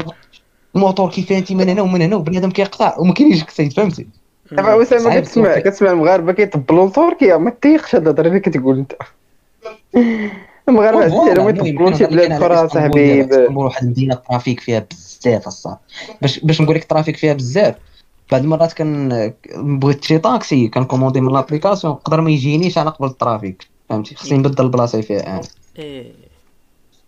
الموتور 0.74 1.11
كيفانتي 1.11 1.55
من 1.55 1.68
هنا 1.68 1.83
ومن 1.83 2.03
هنا 2.03 2.16
وبنادم 2.16 2.50
كيقطع 2.50 2.98
وما 2.98 3.14
كاينش 3.14 3.44
كسيد 3.44 3.72
فهمتي؟ 3.72 4.07
دابا 4.53 4.83
اسامه 4.83 5.20
كتسمع. 5.20 5.59
كتسمع 5.59 5.90
المغاربة 5.90 6.33
كيطبلوا 6.33 6.88
لتركيا 6.88 7.37
ما 7.37 7.50
تيقش 7.50 7.94
هاد 7.94 8.03
الهضرة 8.03 8.29
اللي 8.29 8.40
كتقول 8.40 8.79
أنت. 8.79 8.92
المغاربه 10.68 11.05
عزيز 11.05 11.18
عليهم 11.18 11.49
يطبلوا 11.49 11.92
شي 11.92 12.07
بلاد 12.07 12.33
أخرى 12.33 12.68
صاحبي. 12.68 13.20
اسطنبول 13.20 13.64
واحد 13.64 13.83
المدينة 13.83 14.14
ال 14.14 14.21
trafic 14.21 14.61
فيها 14.61 14.87
بزاف 14.90 15.46
الصاط 15.46 15.77
باش 16.23 16.38
باش 16.38 16.61
نقول 16.61 16.77
لك 16.77 16.83
ال 16.83 16.87
trafic 16.87 17.16
فيها 17.16 17.33
بزاف. 17.33 17.75
بعض 18.33 18.42
المرات 18.42 18.73
كان 18.73 19.33
بغيت 19.57 20.05
شي 20.05 20.18
طاكسي 20.18 20.68
كن 20.68 20.78
commander 20.78 21.20
من 21.20 21.33
l'application 21.33 21.92
نقدر 21.92 22.20
ما 22.20 22.31
يجينيش 22.31 22.79
على 22.79 22.90
قبل 22.90 23.09
ال 23.09 23.16
trafic. 23.16 23.66
فهمتي؟ 23.88 24.14
خصني 24.14 24.38
نبدل 24.38 24.64
البلاصه 24.64 24.96
اللي 24.96 25.07
فيها 25.07 25.27
أنا 25.27 25.40
إيه. 25.79 26.12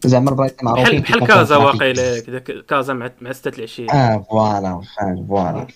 زعما 0.05 0.31
البلايص 0.31 0.53
معروفين 0.63 1.01
بحال 1.01 1.27
كازا 1.27 1.57
واقيلا 1.57 2.21
كازا 2.69 2.93
مع 2.93 3.11
مع 3.21 3.33
6 3.33 3.59
العشيه 3.59 3.91
آه 3.91 4.25
Voilà 4.31 4.81
voilà. 5.29 5.67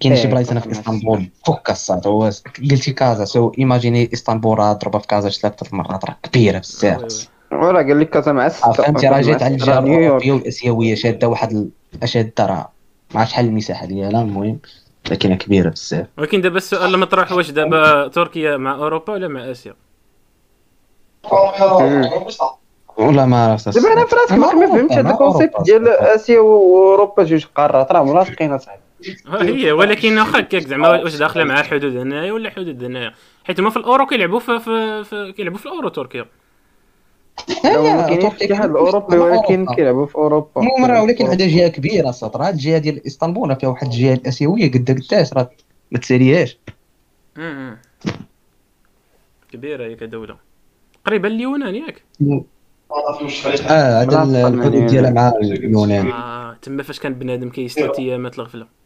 كاين 0.00 0.16
شي 0.16 0.22
إيه، 0.22 0.30
بلايص 0.30 0.50
هنا 0.50 0.60
في 0.60 0.70
إسطنبول. 0.70 1.30
فك 1.46 1.70
الصاط 1.70 2.06
هو 2.06 2.30
قلتي 2.70 2.92
كازا 2.92 3.24
so 3.24 3.52
imaginez 3.58 4.10
إسطنبول 4.12 4.58
راه 4.58 4.72
ضربه 4.72 4.98
في 4.98 5.06
كازا 5.06 5.28
ثلاث 5.28 5.74
مرات 5.74 6.04
راه 6.04 6.16
كبيرة. 6.22 6.58
بزاف. 6.58 7.28
وراه 7.52 7.82
قال 7.82 8.00
لك 8.00 8.10
كذا 8.10 8.32
مع 8.32 8.48
فهمتي 8.48 9.08
راه 9.08 9.20
جات 9.20 9.42
على 9.42 9.54
الجهة 9.54 9.78
الأوروبية 9.78 10.32
والآسيوية 10.32 10.94
شادة 10.94 11.28
واحد 11.28 11.70
شاده 12.04 12.46
راه. 12.46 12.70
ما 13.14 13.20
عرفت 13.20 13.32
شحال 13.32 13.44
المساحة 13.44 13.86
ديالها 13.86 14.22
المهم. 14.22 14.58
لكنها 15.10 15.36
كبيرة 15.36 15.70
بزاف. 15.70 16.06
ولكن 16.18 16.40
دابا 16.40 16.56
السؤال 16.56 16.92
لما 16.92 17.06
طرح 17.06 17.32
واش 17.32 17.50
دابا 17.50 18.08
تركيا 18.08 18.56
مع 18.56 18.74
أوروبا 18.74 19.12
ولا 19.12 19.28
مع 19.28 19.50
آسيا؟ 19.50 19.74
ولا 22.98 23.26
ما 23.26 23.46
عرفت 23.46 23.68
دابا 23.68 23.92
أنا 23.92 24.06
في 24.06 24.16
راسي 24.16 24.36
ما 24.36 24.66
فهمتش 24.66 24.94
هذا 24.94 25.10
الكونسيبت 25.10 25.62
ديال 25.62 25.88
آسيا 25.88 26.40
وأوروبا 26.40 27.24
جوج 27.24 27.44
قارات 27.54 27.92
راه 27.92 28.04
ملاصقين 28.04 28.52
أصاحبي. 28.52 28.80
هي 29.28 29.72
ولكن 29.72 30.18
واخا 30.18 30.40
هكاك 30.40 30.62
زعما 30.68 30.88
واش 30.88 31.16
داخله 31.16 31.44
مع 31.44 31.62
حدود 31.62 31.96
هنايا 31.96 32.32
ولا 32.32 32.50
حدود 32.50 32.84
هنايا؟ 32.84 33.14
حيت 33.44 33.60
هما 33.60 33.70
في 33.70 33.76
الأورو 33.76 34.06
كيلعبوا 34.06 34.38
في, 34.38 34.58
في, 34.58 35.04
في 35.04 35.32
كيلعبوا 35.32 35.58
في 35.58 35.66
الأورو 35.66 35.88
تركيا. 35.88 36.26
ما 37.64 38.06
كاينش 38.06 38.24
الاتحاد 38.24 38.70
الاوروبي 38.70 39.18
ولكن 39.18 39.66
كيلعبوا 39.74 40.06
في 40.06 40.14
أوروبا. 40.14 40.60
المهم 40.60 40.84
راه 40.90 41.02
ولكن 41.02 41.26
عندها 41.26 41.46
جهة 41.46 41.68
كبيرة 41.68 42.08
السطر 42.08 42.42
هاد 42.42 42.54
الجهة 42.54 42.78
ديال 42.78 43.06
إسطنبول 43.06 43.48
راه 43.48 43.54
فيها 43.54 43.68
واحد 43.68 43.86
الجهة 43.86 44.14
الآسيوية 44.14 44.70
قد 44.70 44.90
قداش 44.90 45.32
راه 45.32 45.50
ما 45.90 45.98
تساليهاش. 45.98 46.58
كبيرة 49.52 49.84
هي 49.84 49.96
كدولة. 49.96 50.36
قريبة 51.06 51.28
لليونان 51.28 51.74
ياك؟ 51.74 52.02
آه 53.70 54.02
هذا 54.02 54.48
الحدود 54.48 54.86
ديالها 54.86 55.10
مع 55.10 55.32
اليونان. 55.42 56.10
آه 56.10 56.54
تما 56.62 56.82
فاش 56.82 57.00
كان 57.00 57.14
بنادم 57.14 57.50
كيس 57.50 57.74
ثلاث 57.74 57.98
ايامات 57.98 58.38
الغفله 58.38 58.79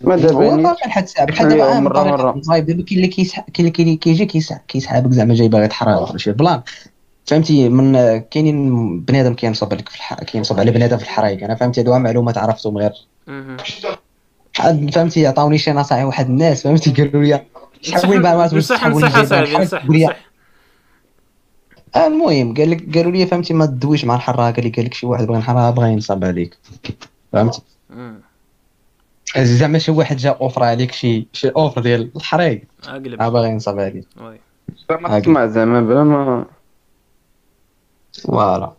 ما 0.00 0.14
هو 0.14 0.18
دابا 0.18 0.56
باقي 0.56 0.88
لحد 0.88 1.02
الساعة. 1.02 1.26
بحال 1.26 1.48
دابا 1.48 1.78
أيوة،. 1.78 1.88
طريق 1.88 2.42
صايب 2.44 2.66
دابا 2.66 2.82
كاين 2.82 2.98
اللي 3.04 3.08
كاين 3.08 3.44
اللي 3.58 3.70
كي- 3.70 3.96
كيجي 3.96 4.26
كيسح 4.26 4.56
كيسحابك 4.68 5.10
زعما 5.10 5.34
جاي 5.34 5.48
باغي 5.48 5.68
تحرق 5.68 6.10
ولا 6.10 6.18
شي. 6.18 6.32
plan. 6.32 6.62
فهمتي؟ 7.26 7.68
من 7.68 8.18
كاينين 8.18 9.00
بنادم 9.00 9.34
كينصب 9.34 9.72
عليك 9.72 9.88
في 9.88 9.96
الح... 9.96 10.14
كينصب 10.14 10.58
على 10.58 10.70
بنادم 10.70 10.96
في 10.96 11.02
الحرايق 11.02 11.44
أنا 11.44 11.54
فهمتي؟ 11.54 11.80
هادو 11.80 11.98
معلومات 11.98 12.38
عرفتهم 12.38 12.78
غير. 12.78 12.92
فهمتي؟ 14.92 15.26
عطاوني 15.26 15.58
شي 15.58 15.72
نصائح 15.72 16.04
واحد 16.04 16.26
الناس 16.26 16.62
فهمتي؟ 16.62 16.90
قالوا 16.90 17.22
لي 17.22 17.44
شحال 17.82 18.10
من 18.10 18.22
معلومات 18.22 18.54
نصح 18.54 18.88
جاي 18.88 19.66
صاحبي 19.66 20.08
آه 21.96 22.06
المهم 22.06 22.54
قال 22.54 22.70
لك 22.70 22.96
قالوا 22.96 23.12
لي 23.12 23.26
فهمتي 23.26 23.54
ما 23.54 23.66
تدويش 23.66 24.04
مع 24.04 24.14
الحراق 24.14 24.54
قال 24.54 24.64
لي 24.64 24.70
قال 24.70 24.84
لك 24.84 24.94
شي 24.94 25.06
واحد 25.06 25.26
بغى 25.26 25.36
ينحرها 25.36 25.70
بغى 25.70 25.92
ينصب 25.92 26.24
عليك. 26.24 26.56
فهمتي. 27.32 27.62
زعما 29.36 29.78
شي 29.78 29.90
واحد 29.90 30.16
جا 30.16 30.30
offre 30.30 30.62
عليك 30.62 30.92
شي 30.92 31.26
شي 31.32 31.48
offre 31.48 31.80
ديال 31.80 32.10
الحرايق 32.16 32.62
اقلب 32.84 33.22
آه 33.22 33.28
باغي 33.28 33.48
ينصب 33.48 33.78
عليك. 33.78 34.06
Oui. 34.20 34.38
ما 34.90 35.18
تسمع 35.20 35.46
زعما 35.46 35.80
بلا 35.80 36.04
ما 36.04 36.46
voilà. 38.22 38.72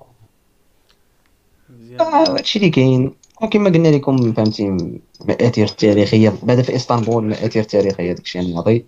آه، 2.00 2.04
هادشي 2.04 2.60
اللي 2.60 2.70
كاين. 2.70 3.14
وكما 3.42 3.70
قلنا 3.70 3.88
لكم 3.88 4.34
فهمتي 4.34 4.78
مآثير 5.26 5.66
التاريخيه 5.68 6.34
بعد 6.44 6.62
في 6.62 6.76
اسطنبول 6.76 7.24
مآثير 7.24 7.64
تاريخية 7.64 8.14
داكشي 8.14 8.40
الماضي 8.40 8.86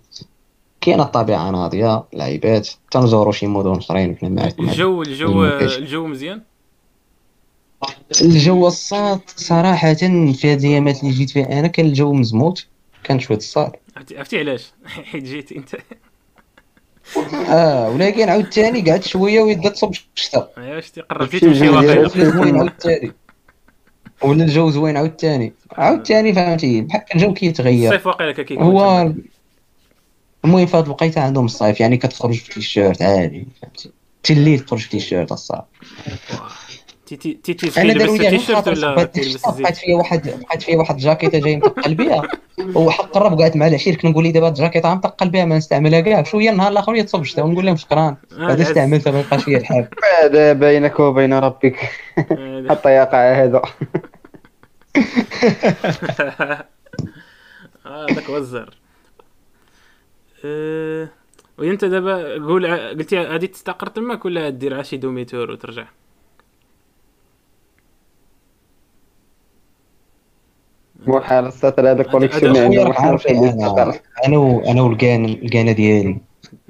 كاينة 0.80 1.02
الطبيعة 1.02 1.50
ناضية 1.50 2.04
لعيبات. 2.12 2.68
تنزورو 2.90 3.32
شي 3.32 3.46
مدن 3.46 3.72
أخرين 3.72 4.10
وحنا 4.10 4.28
معكم 4.28 4.68
الجو 4.68 5.02
الجو. 5.02 5.44
الجو 5.44 6.06
مزيان؟ 6.06 6.42
الجو 8.20 8.66
الصاد 8.66 9.20
صراحة 9.36 9.94
في 9.94 10.52
هاد 10.52 10.58
الايامات 10.58 11.00
اللي 11.02 11.14
جيت 11.14 11.30
فيها 11.30 11.58
أنا 11.58 11.68
كان 11.68 11.86
الجو 11.86 12.12
مزموت 12.12 12.66
كان 13.04 13.20
شوية 13.20 13.38
الصاد 13.38 13.72
عرفتي 14.16 14.38
علاش؟ 14.38 14.72
حيت 15.10 15.24
جيت 15.24 15.52
أنت. 15.52 15.76
آه 17.48 17.90
ولكن 17.90 18.28
عاوتاني 18.28 18.90
قعدت 18.90 19.04
شوية 19.04 19.40
ويبدا 19.40 19.68
تصب 19.68 19.92
الشتاء 20.16 20.52
أيوا 20.58 20.80
شتي 20.80 21.00
قررتي 21.00 21.38
شي 21.38 21.46
تمشي 21.46 21.68
واقيلا. 21.68 22.08
زوين 22.08 22.56
عاوتاني. 22.56 23.12
ولا 24.22 24.44
الجو 24.44 24.70
زوين 24.70 24.96
عاوتاني. 24.96 25.52
عاوتاني 25.72 26.32
فهمتي. 26.32 26.80
بحال 26.80 27.02
الجو 27.14 27.34
كيتغير. 27.34 27.88
الصيف 27.88 28.06
واقيلا 28.06 28.32
كيكون 28.32 28.64
هو. 28.64 29.12
المهم 30.44 30.66
في 30.66 30.76
هاد 30.76 30.84
الوقيتة 30.84 31.20
عندهم 31.20 31.44
الصيف 31.44 31.80
يعني 31.80 31.96
كتخرج 31.96 32.34
في 32.34 32.54
تيشيرت 32.54 33.02
عادي 33.02 33.46
فهمتي. 33.62 33.92
حتى 34.24 34.32
الليل 34.32 34.60
تخرج 34.60 34.80
في 34.80 34.88
تيشيرت 34.88 35.32
الصاط 35.32 35.62
تي 37.16 37.34
تي 37.34 37.54
تي 37.54 37.70
تي 37.70 37.82
أنا 37.82 37.92
تلبس 37.92 38.02
داروا 38.02 38.16
لي 38.16 38.28
غير 38.28 38.38
تيشيرت 38.38 38.56
خاطر 38.56 38.72
ولا 38.72 38.94
بقات 38.94 39.76
فيا 39.76 39.96
واحد 39.96 40.40
بقات 40.40 40.62
فيا 40.62 40.76
واحد 40.76 40.94
الجاكيته 40.94 41.38
جاي 41.38 41.56
متقل 41.56 41.94
بها 41.94 42.22
هو 42.60 42.90
حق 42.90 43.10
قرب 43.10 43.40
قعدت 43.40 43.56
مع 43.56 43.66
العشير 43.66 43.94
كنقول 43.94 44.24
لي 44.24 44.32
دابا 44.32 44.46
هاد 44.46 44.52
الجاكيته 44.52 44.94
متقل 44.94 45.30
بها 45.30 45.44
ما 45.44 45.56
نستعملها 45.56 46.00
كاع. 46.00 46.22
شوية 46.22 46.50
النهار 46.50 46.72
الآخر 46.72 46.94
يتصب 46.94 47.20
الشتا 47.20 47.42
ونقول 47.42 47.66
لهم 47.66 47.76
شكرا. 47.76 48.00
آه، 48.00 48.16
بعد 48.32 48.50
العز. 48.50 48.60
استعملتها 48.60 49.10
ما 49.10 49.22
بقاش 49.22 49.44
فيا 49.44 49.58
الحال. 49.58 49.88
هذا 50.22 50.52
بينك 50.52 51.00
وبين 51.00 51.34
ربك؟ 51.34 51.76
آه، 52.18 52.66
حتى 52.70 52.88
يقع 52.88 53.44
هذا. 53.44 53.62
آه 57.86 58.06
هذاك 58.10 58.30
هو 58.30 58.36
الزر 58.36 58.74
آه، 60.44 61.08
وإنت 61.58 61.84
دابا 61.84 62.34
قول 62.34 62.66
قلتي 62.66 63.18
غادي 63.18 63.46
تستقر 63.46 63.86
تماك 63.86 64.24
ولا 64.24 64.48
دير 64.48 64.74
عا 64.74 64.82
شي 64.82 64.96
demi-tour 64.96 65.50
وترجع؟ 65.50 65.86
الصاط 71.08 71.90
هذا 71.90 72.02
connexion 72.02 72.56
هذا 72.56 72.68
خويا 72.68 72.84
راك 72.84 72.90
محال 72.90 73.08
عارف 73.08 73.26
أنا 73.26 73.92
أنا 74.26 74.36
و- 74.38 74.60
أنا 74.60 74.82
والكان 74.82 75.24
القانة 75.24 75.72
ديالي. 75.72 76.16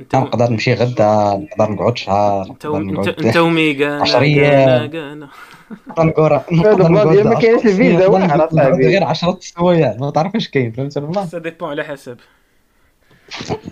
انت 0.01 0.17
نقدر 0.17 0.51
نمشي 0.51 0.75
غدا 0.75 1.47
نقدر 1.59 1.73
نقعد 1.73 1.97
شهر 1.99 2.51
أنت 3.25 3.37
وميغا 3.37 4.01
عشر 4.01 4.21
أيام. 4.21 4.91
نقدر 6.53 6.89
نقعد 6.93 7.27
ما 7.27 7.35
كاينش 7.41 7.65
الفيزا 7.67 8.09
أصاحبي. 8.09 8.87
غير 8.87 9.05
10 9.05 9.39
سوايع. 9.41 9.97
ما 9.99 10.11
تعرف 10.11 10.37
اش 10.37 10.49
كاين 10.49 10.73
فهمت 10.73 10.97
والله 10.99 11.27
ça 11.27 11.39
dépend 11.39 11.71
على 11.71 11.85
حسب. 11.85 12.17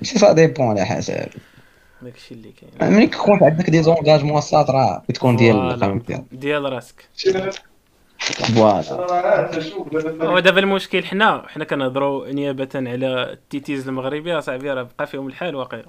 شي 0.02 0.18
ça 0.18 0.32
dépend 0.32 0.66
على 0.66 0.84
حسب. 0.84 1.26
داكشي 2.02 2.34
اللي 2.34 2.52
كاين. 2.80 2.92
ملي 2.92 3.06
كيكون 3.06 3.38
عندك 3.44 3.70
des 3.70 3.82
engagements 3.82 4.38
الصاط 4.38 4.70
راه 4.70 5.02
بتكون 5.08 5.36
ديال 5.36 6.24
ديال 6.32 6.72
راسك. 6.72 7.04
هو 10.22 10.38
دابا 10.38 10.60
المشكل 10.60 11.04
حنا 11.04 11.44
حنا 11.48 11.64
كنهضروا 11.64 12.28
نيابة 12.28 12.68
على 12.74 13.32
التيتيز 13.32 13.88
المغربي 13.88 14.38
أصاحبي 14.38 14.70
راه 14.70 14.88
بقى 14.98 15.06
فيهم 15.06 15.26
الحال 15.26 15.56
واقيلا. 15.56 15.86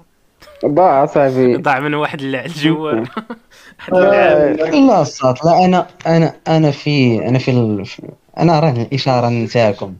ضاع 0.66 1.06
صاحبي 1.06 1.56
ضاع 1.66 1.80
من 1.80 1.94
واحد 1.94 2.22
واحد 3.92 3.94
اللعاب 3.94 4.56
لا 4.86 5.02
الصاد 5.02 5.36
لا 5.44 5.64
أنا 5.64 5.86
أنا 6.06 6.36
أنا 6.48 6.70
في 6.70 7.18
أنا 7.28 7.38
في 7.38 7.50
ال... 7.50 7.84
أنا 8.38 8.60
راه 8.60 8.70
الإشارة 8.70 9.28
نتاعكم. 9.28 9.94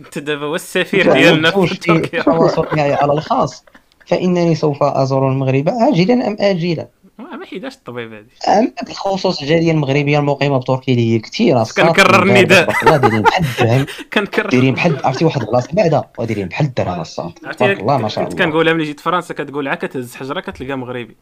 أنت 0.00 0.18
دابا 0.18 0.46
هو 0.46 0.54
السفير 0.54 1.12
ديالنا 1.12 1.50
في 1.50 1.88
التواصل 1.90 2.66
معي 2.72 2.94
على 2.94 3.12
الخاص 3.12 3.64
فإنني 4.06 4.54
سوف 4.54 4.82
أزور 4.82 5.28
المغرب 5.28 5.68
عاجلا 5.68 6.26
أم 6.28 6.36
آجلا. 6.40 6.88
ما 7.18 7.36
ما 7.36 7.46
حيداش 7.46 7.74
الطبيب 7.74 8.12
هذه. 8.12 8.26
اما 8.58 8.72
بالخصوص 8.86 9.40
الجالية 9.40 9.72
المغربية 9.72 10.18
المقيمة 10.18 10.58
بتركيا 10.58 10.94
اللي 10.94 11.14
هي 11.14 11.18
كثيره 11.18 11.66
كنكرر 11.76 12.22
النداء. 12.22 12.68
دايرين 12.98 13.22
بحال 13.22 13.44
الدرهم. 13.44 13.86
كنكرر 14.14 14.48
دايرين 14.50 14.74
بحال 14.74 15.06
عرفتي 15.06 15.24
واحد 15.24 15.40
البلاصة 15.40 15.68
بعدا 15.72 16.04
ودايرين 16.18 16.48
بحال 16.48 16.66
الدرهم 16.66 17.00
الصاد 17.00 17.32
عرفتي 17.44 17.58
تبارك 17.64 17.80
الله 17.80 17.98
ما 17.98 18.08
شاء 18.08 18.24
كنت 18.24 18.32
الله. 18.34 18.44
كنقولها 18.44 18.72
ملي 18.72 18.84
جيت 18.84 19.00
فرنسا 19.00 19.34
كتقول 19.34 19.68
عا 19.68 19.74
كتهز 19.74 20.14
حجرة 20.14 20.40
كتلقى 20.40 20.78
مغربي. 20.78 21.16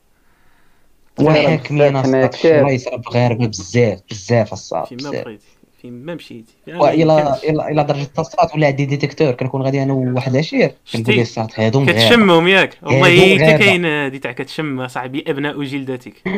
الصاط 1.20 2.28
كتير. 2.28 2.61
الشرايس 2.61 2.88
راه 2.88 2.97
مغاربه 3.07 3.47
بزاف 3.47 4.01
بزاف 4.11 4.53
الصاط 4.52 4.86
فين 4.86 5.03
ما 5.03 5.11
بزاف. 5.11 5.24
بغيتي. 5.24 5.47
فين 5.82 6.04
ما 6.04 6.14
مشيتي 6.14 6.54
والى 6.68 7.38
إلى 7.44 7.68
إلى 7.70 7.84
درجة 7.84 8.08
الصاط 8.18 8.48
ولا 8.54 8.66
عندي 8.66 8.84
détecteur 8.84 9.32
كنكون 9.32 9.62
غادي 9.62 9.82
أنا 9.82 9.92
وواحد 9.92 10.32
العشير 10.32 10.74
كنقول 10.92 11.14
ليه 11.14 11.22
الصاط؟ 11.22 11.50
هادو 11.56 11.86
كتشمهم 11.86 12.48
ياك. 12.48 12.78
والله 12.82 13.34
هادو 13.34 13.44
حتى. 13.44 13.58
كاين 13.58 13.84
هادي 13.84 14.18
تاع 14.18 14.32
كتشم 14.32 14.88
صاحبي 14.88 15.24
أبناء 15.26 15.62
جلدتك 15.62 16.12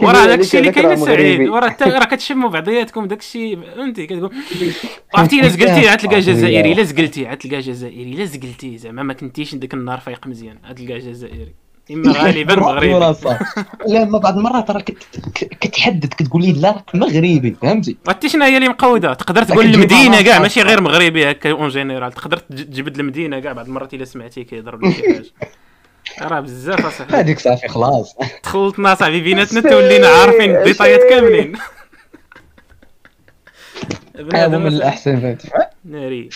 وراه 0.00 0.26
داكشي 0.26 0.58
اللي 0.58 0.72
كاين 0.72 0.96
سعيد. 0.96 1.48
وراه 1.48 1.68
حتى 1.68 1.84
راه 1.84 2.04
كتشموا 2.04 2.50
بعضياتكم 2.50 3.06
داكشي 3.06 3.56
فهمتي؟ 3.56 4.06
كتقول 4.06 4.30
عرفتي 5.14 5.40
إلا 5.40 5.48
زقلتي؟ 5.48 5.88
عاد 5.88 5.98
تلقى 5.98 6.20
جزائري. 6.20 6.72
إلا 6.72 6.82
زقلتي. 6.82 7.26
عاد 7.26 7.38
تلقى 7.38 7.60
جزائري. 7.60 8.12
إلا 8.12 8.24
زقلتي. 8.24 8.78
زعما 8.78 9.02
ما 9.02 9.12
كنتيش 9.12 9.54
ديك 9.54 9.74
النهار 9.74 10.00
فايق 10.00 10.26
مزيان. 10.26 10.58
عاد 10.64 10.74
تلقى 10.74 10.98
جزائري. 10.98 11.54
إما 11.90 12.12
غالبا 12.12 12.54
مغربي. 12.54 12.86
لا 13.92 14.04
ما 14.04 14.18
بعض 14.18 14.36
المرات 14.36 14.70
راه 14.70 14.80
كتحدد 15.60 16.14
كتقول 16.18 16.42
لي 16.42 16.52
لا 16.52 16.70
راك 16.70 16.94
مغربي 16.94 17.56
فهمتي؟ 17.62 17.96
عرفتي 18.08 18.28
شنو 18.28 18.44
هي 18.44 18.56
اللي 18.56 18.68
مقوده 18.68 19.14
تقدر 19.14 19.42
تقول 19.42 19.64
المدينة 19.66 20.22
كاع. 20.22 20.38
ماشي 20.38 20.62
غير 20.62 20.80
مغربي 20.80 21.30
هكا 21.30 21.50
en 21.50 21.68
général 21.68 22.12
تقدر 22.12 22.36
تج- 22.36 22.64
تجبد 22.64 22.98
المدينة 22.98 23.40
كاع 23.40 23.52
بعض 23.52 23.66
المرات 23.66 23.94
إلا 23.94 24.04
سمعتي 24.04 24.44
كيضرب 24.44 24.84
لك 24.84 24.94
شي 24.94 25.02
حاجة 26.16 26.28
راه 26.28 26.40
بزاف 26.40 26.86
أصاحبي. 26.86 27.14
هذيك 27.20 27.38
صافي 27.38 27.68
خلاص. 27.68 28.14
تخلطنا 28.42 28.94
صاحبي 28.94 29.20
بيناتنا 29.20 29.60
تولينا 29.60 30.06
عارفين 30.20 30.56
الديتايات 30.56 31.00
كاملين. 31.10 31.52
هذا 34.34 34.58
من. 34.58 34.66
الأحسن. 34.66 35.20
فهمتي 35.20 35.48
ناري. 35.84 36.28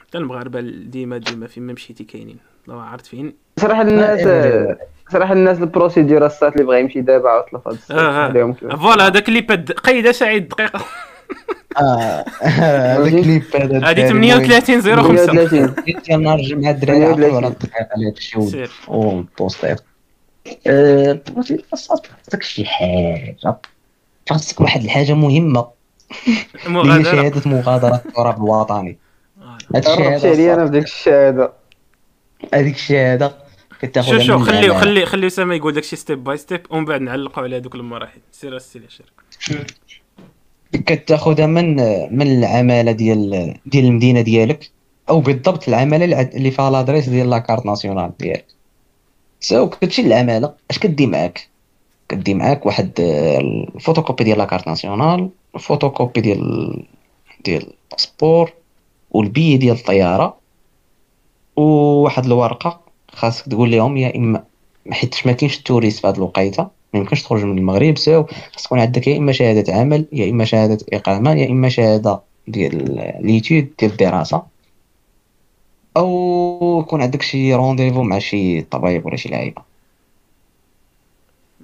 حتى 0.00 0.18
المغاربة 0.18 0.60
ديما 0.60 1.18
ديما 1.18 1.46
فين 1.46 1.62
ما 1.62 1.72
مشيتي 1.72 2.04
كاينين. 2.04 2.51
لو 2.68 2.78
عرفت 2.78 3.06
فين؟ 3.06 3.34
صراحة 3.60 3.82
الناس 3.82 4.20
صراحة 5.12 5.32
الناس 5.32 5.58
ال 5.58 5.65
procédure 5.65 6.26
الصاط 6.26 6.52
اللي 6.52 6.64
بغا 6.64 6.76
يمشي 6.76 7.00
دابا 7.00 7.44
في 7.64 7.70
الساعة. 7.70 7.98
آه 7.98 8.24
عليهم 8.24 8.50
آه 8.50 8.54
كيف. 8.54 8.74
voilà 8.74 9.06
هذاك 9.06 9.28
اللي 9.28 9.40
بد 9.40 9.72
قيده 9.72 10.12
سعيد 10.12 10.48
دقيقة. 10.48 10.80
آه 11.80 12.24
هذا 12.42 13.10
كليب 13.10 13.42
هذا 13.54 13.90
هذه 13.90 14.08
38 14.08 14.82
05 14.82 15.26
38 15.26 15.74
ديال 16.06 16.22
نهار 16.22 16.38
الجمعه 16.38 16.70
الدراري 16.70 17.04
عقلوا 17.04 17.50
38. 17.50 17.70
على 17.74 18.06
هذا 18.06 18.16
الشيء 18.16 18.40
سير. 18.40 18.70
وبوستير 18.88 19.76
آه، 20.66 21.20
خاصك 21.72 22.42
شي 22.42 22.64
حاجة. 22.64 23.56
خاصك 24.30 24.60
واحد 24.60 24.82
الحاجة 24.82 25.12
مهمة. 25.12 25.66
اللي 26.66 26.92
هي 26.92 27.04
شهادة 27.04 27.50
مغادرة 27.50 27.94
التراب 27.94 28.36
الوطني. 28.36 28.98
آه. 29.42 29.58
عليا 29.74 30.16
الشهاده 30.16 30.54
أنا 30.54 30.64
بديك 30.64 30.84
الشهادة. 30.84 31.61
هذيك 32.54 32.74
الشهاده 32.74 33.34
كتاخذها 33.80 34.18
شوف 34.18 34.26
شوف 34.26 34.40
من 34.40 34.46
خلي. 34.46 34.80
خلي 34.80 35.06
خلي 35.06 35.26
اسامه 35.26 35.54
يقول 35.54 35.72
داكشي 35.72 35.96
step 35.96 36.24
by 36.24 36.36
step 36.36 36.66
ومن 36.70 36.84
بعد 36.84 37.00
نعلقوا 37.00 37.42
على 37.42 37.56
هذوك 37.56 37.74
المراحل. 37.74 38.20
سير 38.32 38.56
السير 38.56 38.82
شير 39.38 39.66
كتاخذها 40.72 41.46
من 41.46 41.76
من 42.16 42.38
العمالة 42.38 42.92
ديال 42.92 43.54
ديال 43.66 43.84
المدينة 43.84 44.20
ديالك 44.20 44.70
أو 45.08 45.20
بالضبط 45.20 45.68
العمالة 45.68 46.22
اللي 46.22 46.50
فيها 46.50 46.70
l'adresse 46.70 47.08
ديال 47.08 47.30
la 47.30 47.40
carte 47.40 47.66
nationale 47.66 48.12
ديالك. 48.20 48.46
so 49.40 49.68
كتمشي 49.68 50.02
للعماله 50.02 50.54
اش 50.70 50.78
كدي 50.78 51.06
معاك؟ 51.06 51.48
كدي 52.08 52.34
معاك 52.34 52.66
واحد 52.66 52.90
آه، 53.00 53.38
الفوتوكوبي 53.74 54.24
ديال 54.24 54.38
la 54.38 54.47
carte 54.47 54.68
nationale 54.68 55.30
الفوتوكوبي 55.54 56.20
ديال 56.20 56.82
ديال 57.44 57.66
ال 57.90 57.96
passeport 57.96 58.52
والبي 59.10 59.56
ديال 59.56 59.76
الطيارة. 59.76 60.41
وواحد 61.56 62.24
الورقة 62.26 62.80
خاصك 63.12 63.48
تقول 63.48 63.70
لهم 63.70 63.96
يا 63.96 64.16
إما 64.16 64.44
حيت 64.90 65.26
ما 65.26 65.32
كاينش 65.32 65.58
ال 65.58 65.63
touriste 65.63 66.00
في 66.00 66.06
هذه 66.06 66.16
الوقيتة 66.16 66.62
ما 66.94 67.00
يمكنش 67.00 67.22
تخرج 67.22 67.44
من 67.44 67.58
المغرب 67.58 67.98
so 67.98 68.24
خاص 68.52 68.62
تكون 68.62 68.80
عندك 68.80 69.06
يا 69.06 69.18
إما 69.18 69.32
شهادة 69.32 69.74
عمل 69.74 70.06
يا 70.12 70.30
إما 70.30 70.44
شهادة 70.44 70.86
إقامة 70.92 71.32
يا 71.34 71.50
إما 71.50 71.68
شهادة 71.68 72.20
ديال 72.48 72.94
les 73.20 73.37
études 73.37 73.70
ديال 73.78 73.90
الدراسة. 73.90 74.42
أو 75.96 76.80
يكون 76.80 77.02
عندك 77.02 77.22
شي 77.22 77.54
rendez-vous 77.54 78.02
مع 78.02 78.18
شي 78.18 78.60
طبيب 78.62 79.06
ولا 79.06 79.16
شي 79.16 79.28
لعيبة. 79.28 79.62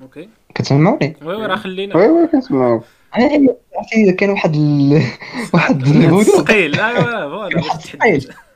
okay. 0.03 0.29
كتسمعوني؟ 0.55 1.17
oui 1.23 1.35
oui 1.35 1.47
راه 1.47 1.57
خلينا. 1.57 1.97
oui 1.97 2.09
oui 2.09 2.27
كنسمعوك 2.27 2.85
أنا 3.17 3.55
عرفتي 3.77 4.13
كان 4.13 4.31
واحد 4.31 4.55
ال... 4.55 5.03
واحد 5.55 5.83
الهدوء. 5.87 6.23
ثقيل. 6.23 6.81
ايوا 6.81 7.29
voilà. 7.29 7.55
باش 7.57 7.67
تحدد 7.67 8.01
ها 8.01 8.48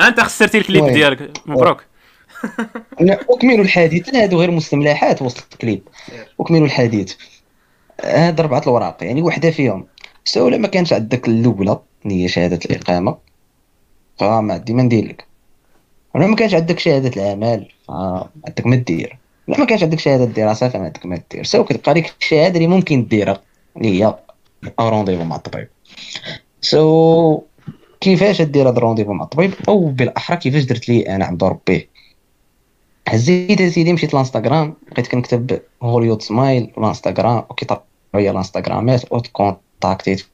أنت 0.00 0.20
خسرتي 0.20 0.58
الكليب. 0.58 0.86
ديالك 0.86 1.30
مبروك. 1.46 1.84
لا، 3.00 3.20
وكملوا 3.28 3.64
الحديث 3.64 4.08
لا 4.08 4.22
هادو 4.22 4.40
غير 4.40 4.50
مستملحات 4.50 5.22
وسط 5.22 5.52
الكليب. 5.52 5.82
وكملوا 6.38 6.66
الحديث. 6.66 7.14
هاد 8.04 8.40
اربعه 8.40 8.58
الاوراق 8.58 8.96
يعني 9.00 9.22
وحدة 9.22 9.50
فيهم. 9.50 9.86
so 10.24 10.50
ما 10.50 10.68
كانش 10.68 10.92
عندك 10.92 11.28
الأولى 11.28 11.78
اللي 12.04 12.24
هي 12.24 12.28
شهادة 12.28 12.60
الإقامة؟ 12.64 13.18
فما 14.18 14.56
ديما 14.56 14.82
ندير 14.82 15.08
لك. 15.08 15.24
ولا 16.14 16.26
ما 16.26 16.36
كانش 16.36 16.54
عندك 16.54 16.78
شهادة 16.78 17.22
العمل؟ 17.22 17.68
فعندك 17.88 18.66
ما 18.66 18.76
دير 18.76 19.18
لا 19.48 19.58
ما 19.58 19.64
كانش 19.64 19.82
عندك 19.82 19.98
شهادة 19.98 20.24
الدراسة 20.24 20.68
فما 20.68 20.84
عندك 20.84 21.06
ما 21.06 21.20
دير 21.32 21.44
so 21.44 21.64
كتبقى 21.64 21.94
لك 21.94 22.14
الشهاده 22.20 22.56
اللي 22.56 22.66
ممكن 22.66 23.06
ديرها 23.06 23.42
اللي 23.76 24.04
هي 24.04 24.14
rendez-vous 24.80 25.24
مع 25.24 25.36
الطبيب. 25.36 25.68
so 26.60 27.42
كيفاش 28.06 28.42
دير 28.42 28.68
هاد 28.68 28.76
ال 28.76 28.79
rendez-vous 28.79 29.12
مع 29.12 29.24
الطبيب؟ 29.24 29.54
أو 29.68 29.88
بالأحرى 29.88 30.36
كيفاش 30.36 30.64
درت 30.64 30.88
لي 30.88 31.14
أنا 31.14 31.24
عبد 31.24 31.44
ربي؟ 31.44 31.88
هزيت 33.08 33.60
اسيدي 33.60 33.92
مشيت 33.92 34.14
لإنستغرام 34.14 34.74
بقيت 34.92 35.06
كنكتب 35.06 35.60
Hollywood 35.82 36.22
smile 36.22 36.72
الإنستغرام 36.78 37.38
وكيطلع 37.50 37.82
لي 38.14 38.30
الإنستغرامات 38.30 39.12
وكونتاكتيت 39.12 40.26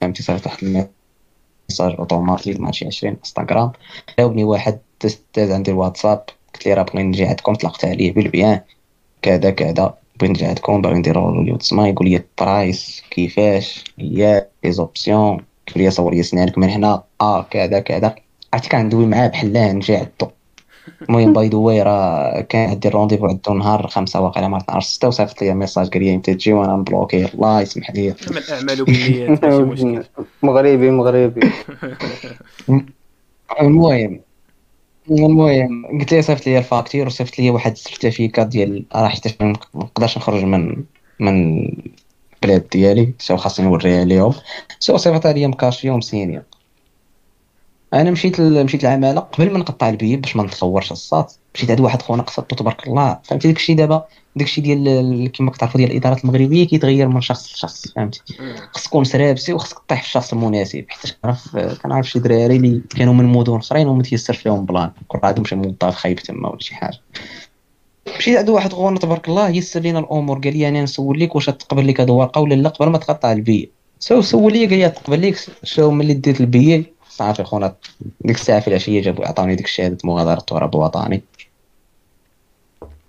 فهمتي 0.00 0.22
صيفط 0.22 0.46
واحد 0.46 0.62
ال 0.62 0.79
message 0.79 1.98
automatique 1.98 2.60
مع 2.60 2.70
شي 2.70 2.86
20 2.86 3.16
إنستغرام. 3.16 3.72
جاوبني 4.18 4.44
واحد 4.44 4.78
أستاذ 5.04 5.52
عندي 5.52 5.70
الواتساب 5.70 6.24
قلت 6.54 6.66
لي 6.66 6.74
راه 6.74 6.82
بغيت 6.82 7.06
نجي 7.06 7.24
عندكم 7.24 7.54
طلقت 7.54 7.84
عليه 7.84 8.12
بالبيان. 8.12 8.60
كذا 9.22 9.50
كذا. 9.50 9.94
بغيت 10.20 10.30
نجي 10.30 10.44
عندكم 10.46 10.82
باغي 10.82 10.94
نديرو 10.94 11.20
Hollywood 11.20 11.62
smile 11.62 11.94
يقول 11.94 12.08
لي 12.08 12.16
ال 12.16 12.30
price 12.30 13.02
كيفاش؟ 13.10 13.84
هي 13.98 14.46
les 14.64 14.72
options 14.72 15.44
قلت 15.68 15.76
لي 15.76 15.90
صور 15.90 16.22
سنانك 16.22 16.58
من 16.58 16.70
هنا 16.70 17.02
آه 17.20 17.42
كذا 17.42 17.80
كذا. 17.80 18.14
عرفتي 18.52 18.68
كندوي 18.68 19.06
معاه 19.06 19.28
بحال 19.28 19.52
نجي 19.52 19.96
عندو 19.96 20.28
المهم 21.02 21.32
by 21.32 21.48
the 21.48 21.56
way 21.56 21.82
راه 21.82 22.40
كان 22.40 22.70
عندي 22.70 22.88
ال 22.88 22.91
rendez-vous 22.91 23.26
عندو 23.26 23.54
نهار 23.54 23.86
خمسة 23.86 24.20
واقيلا 24.20 24.48
مرة 24.48 24.64
نهار 24.68 24.80
ستة 24.80 25.08
وصيفط 25.08 25.42
لي 25.42 25.54
message 25.54 25.88
قال 25.88 26.02
لي 26.02 26.14
أنت 26.14 26.30
تجي 26.30 26.52
وأنا 26.52 26.76
مبلوكي 26.76 27.24
الله 27.34 27.60
يسمح 27.60 27.90
لي. 27.90 28.14
من 28.30 28.36
الأعمال 28.36 28.84
بالنيات 28.84 29.44
مغربي 30.42 30.90
مغربي. 30.90 31.40
المهم 33.60 34.20
المهم 35.10 35.86
قلت 36.00 36.12
لي 36.12 36.22
صيفط 36.22 36.46
لي 36.46 36.58
ال 36.58 36.64
facture 36.64 37.06
وصيفط 37.06 37.38
لي 37.38 37.50
واحد 37.50 37.72
ال 37.72 37.79
certificat 37.79 38.46
ديال 38.46 38.84
راه 38.94 39.08
حيت 39.08 39.42
ما 39.42 39.52
نقدرش 39.74 40.18
نخرج 40.18 40.44
من 40.44 40.84
من 41.20 41.66
البلاد 42.42 42.68
ديالي 42.72 43.12
so 43.18 43.36
خاصني 43.36 43.66
نوريها 43.66 44.04
ليهم 44.04 44.34
so 44.78 44.96
صيفط 44.96 45.26
لي 45.26 45.46
مكاشي 45.46 45.90
ومسيني 45.90 46.42
أنا 47.94 48.10
مشيت 48.10 48.40
ل... 48.40 48.64
مشيت 48.64 48.84
العمالة 48.84 49.20
قبل 49.20 49.52
ما 49.52 49.58
نقطع 49.58 49.88
البيب 49.88 50.20
باش 50.20 50.36
ما 50.36 50.42
نتصورش 50.42 50.92
الصاط 50.92 51.32
مشيت 51.54 51.70
عند 51.70 51.80
واحد 51.80 52.02
خونا 52.02 52.22
قصدته 52.22 52.56
تبارك 52.56 52.86
الله. 52.88 53.18
فهمتي؟ 53.24 53.48
داكشي 53.48 53.74
دابا 53.74 54.04
داكشي 54.36 54.60
ديال 54.60 54.88
ال- 54.88 55.32
كما 55.32 55.50
كتعرفوا 55.50 55.78
ديال 55.78 55.90
الإدارات 55.90 56.24
المغربية 56.24 56.66
كيتغير 56.66 57.08
من 57.08 57.20
شخص 57.20 57.54
لشخص 57.54 57.88
فهمتي؟ 57.88 58.20
خصك 58.72 58.86
تكون 58.88 59.04
سرابسي 59.04 59.52
وخصك 59.52 59.78
طيح 59.88 60.00
في 60.02 60.06
الشخص 60.06 60.32
المناسب. 60.32 60.84
حيت 60.88 61.16
كنعرف 61.22 61.56
كنعرف 61.56 62.10
شي 62.10 62.18
دراري 62.18 62.56
اللي 62.56 62.82
كانوا 62.96 63.14
من 63.14 63.24
مدن 63.24 63.56
أخرين 63.56 63.88
وما 63.88 64.02
تيسرش 64.02 64.46
لهم 64.46 64.64
plan 64.66 64.90
كون 65.08 65.20
عندهم 65.24 65.44
شي 65.44 65.54
موظف 65.54 65.84
خايب 65.84 66.18
تما 66.18 66.48
ولا 66.48 66.60
شي 66.60 66.74
حاجة. 66.74 66.98
مشيت 68.18 68.38
عند 68.38 68.48
واحد 68.48 68.72
خونا 68.72 68.98
تبارك 68.98 69.28
الله 69.28 69.48
يسر 69.48 69.80
لينا 69.80 69.98
الأمور. 69.98 70.38
قال 70.38 70.56
لي 70.56 70.68
أنا 70.68 70.82
نسول 70.82 71.20
لك 71.20 71.34
واش 71.34 71.46
تقبل 71.46 71.88
لك 71.88 72.00
هاد 72.00 72.10
الورقه 72.10 72.40
ولا 72.40 72.54
لا 72.54 72.68
قبل 72.68 72.88
ما 72.88 72.98
تقطع 72.98 73.32
ال 73.32 73.37
billet 73.37 73.70
so 73.98 74.20
سول 74.20 74.52
لي 74.52 74.66
قال 74.66 74.78
لي 74.78 74.88
تقبل 74.88 75.28
لك 75.28 75.36
شو 75.62 75.90
ملي 75.90 76.14
ديت 76.14 76.40
البي 76.40 76.92
صافي 77.08 77.44
خونا 77.44 77.74
ديك 78.20 78.36
الساعة 78.36 78.60
في 78.60 78.68
العشية 78.68 79.02
جابوا 79.02 79.26
عطاوني 79.26 79.54
ديك 79.54 79.66
الشهادة 79.66 79.98
مغادرة 80.04 80.38
التراب 80.38 80.74
الوطني. 80.74 81.22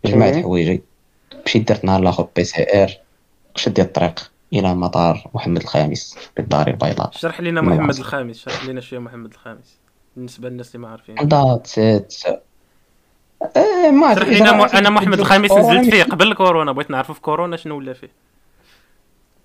جمعت. 0.05 0.35
حوايجي 0.35 0.81
مشيت 1.45 1.67
درت 1.67 1.85
نهار 1.85 2.01
الآخر 2.01 2.27
PCR 2.35 2.97
شديت 3.55 3.85
الطريق 3.85 4.31
إلى 4.53 4.75
مطار 4.75 5.29
محمد 5.33 5.61
الخامس 5.61 6.17
بالدار 6.37 6.67
البيضاء. 6.67 7.11
شرح 7.11 7.41
لنا 7.41 7.61
محمد. 7.61 7.97
الخامس 7.97 8.39
شرح 8.39 8.65
لنا 8.65 8.81
شوية 8.81 8.99
محمد 8.99 9.31
الخامس 9.31 9.77
بالنسبة 10.15 10.49
للناس 10.49 10.75
اللي 10.75 10.87
ما 10.87 10.91
عارفين. 10.91 11.15
إيه 13.57 13.91
ما. 13.91 14.07
عرفت 14.07 14.75
أنا 14.75 14.89
محمد 14.89 15.21
كورونا 15.21 15.79
نزلت 15.79 15.95
فيه 15.95 16.03
قبل 16.03 16.27
الكورونا 16.27 16.71
بغيت 16.71 16.91
نعرفو 16.91 17.13
في 17.13 17.21
كورونا 17.21 17.57
شنو 17.57 17.77
ولا 17.77 17.93
فيه. 17.93 18.09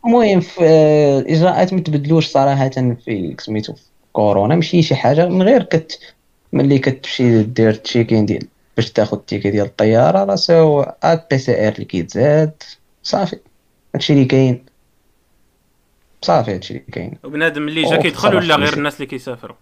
المهم 0.07 0.41
في 0.41 0.65
الاجراءات 1.19 1.75
ما 1.75 1.81
تبدلوش 1.81 2.27
صراحة 2.27 2.69
في 2.69 3.37
سميتو 3.39 3.73
في 3.73 3.83
كورونا. 4.13 4.55
ماشي 4.55 4.83
شي 4.83 4.95
حاجة 4.95 5.29
من 5.29 5.43
غير 5.43 5.63
كت 5.63 6.15
ملي 6.53 6.79
كتمشي 6.79 7.43
دير 7.43 7.75
check-in 7.75 8.27
ديال 8.27 8.47
باش 8.77 8.93
تاخد 8.93 9.19
ال 9.19 9.23
ticket 9.23 9.51
ديال 9.51 9.67
الطيارة 9.67 10.25
راه 10.25 10.35
so 10.35 10.85
PCR 11.31 11.73
اللي 11.73 11.85
كيتزاد. 11.85 12.63
صافي. 13.03 13.39
هادشي 13.95 14.13
اللي 14.13 14.25
كاين. 14.25 14.65
صافي 16.23 16.55
هادشي 16.55 16.75
اللي 16.75 16.85
كاين. 16.93 17.19
وبنادم 17.25 17.69
اللي 17.69 17.83
جا 17.83 17.97
كيدخل 17.97 18.37
ولا 18.37 18.57
غير. 18.57 18.73
الناس 18.73 18.95
اللي 18.97 19.07
كيسافروا؟ 19.07 19.57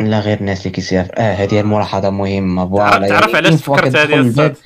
لا 0.00 0.20
غير 0.20 0.40
الناس 0.40 0.60
اللي 0.60 0.70
كيسافر 0.70 1.12
آه 1.16 1.34
هذه 1.34 1.60
الملاحظه 1.60 2.10
مهمة. 2.10 2.68
voilà 2.68 3.08
تعرف 3.08 3.34
يعني 3.34 3.46
علاش 3.46 3.62
فكرت 3.62 3.96
هذه 3.96 4.14
الباب 4.14 4.56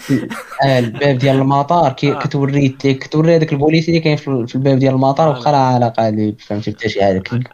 آه، 0.64 0.78
الباب 0.78 1.18
ديال 1.18 1.36
المطار 1.36 1.92
كي 1.92 2.12
آه. 2.12 2.18
كتوري 2.18 2.68
كتوري 2.68 3.36
هذاك 3.36 3.52
البوليسي 3.52 3.88
اللي 3.90 4.00
كاين 4.00 4.16
في 4.16 4.54
الباب 4.54 4.78
ديال 4.78 4.94
المطار 4.94 5.36
آه. 5.36 5.38
وبقى 5.38 5.52
راه 5.52 5.58
علاقه 5.74 6.08
اللي 6.08 6.34
فهمتي 6.38 6.70
بتا 6.70 6.88
شي 6.88 7.04
حاجة. 7.04 7.18
كيقول 7.18 7.44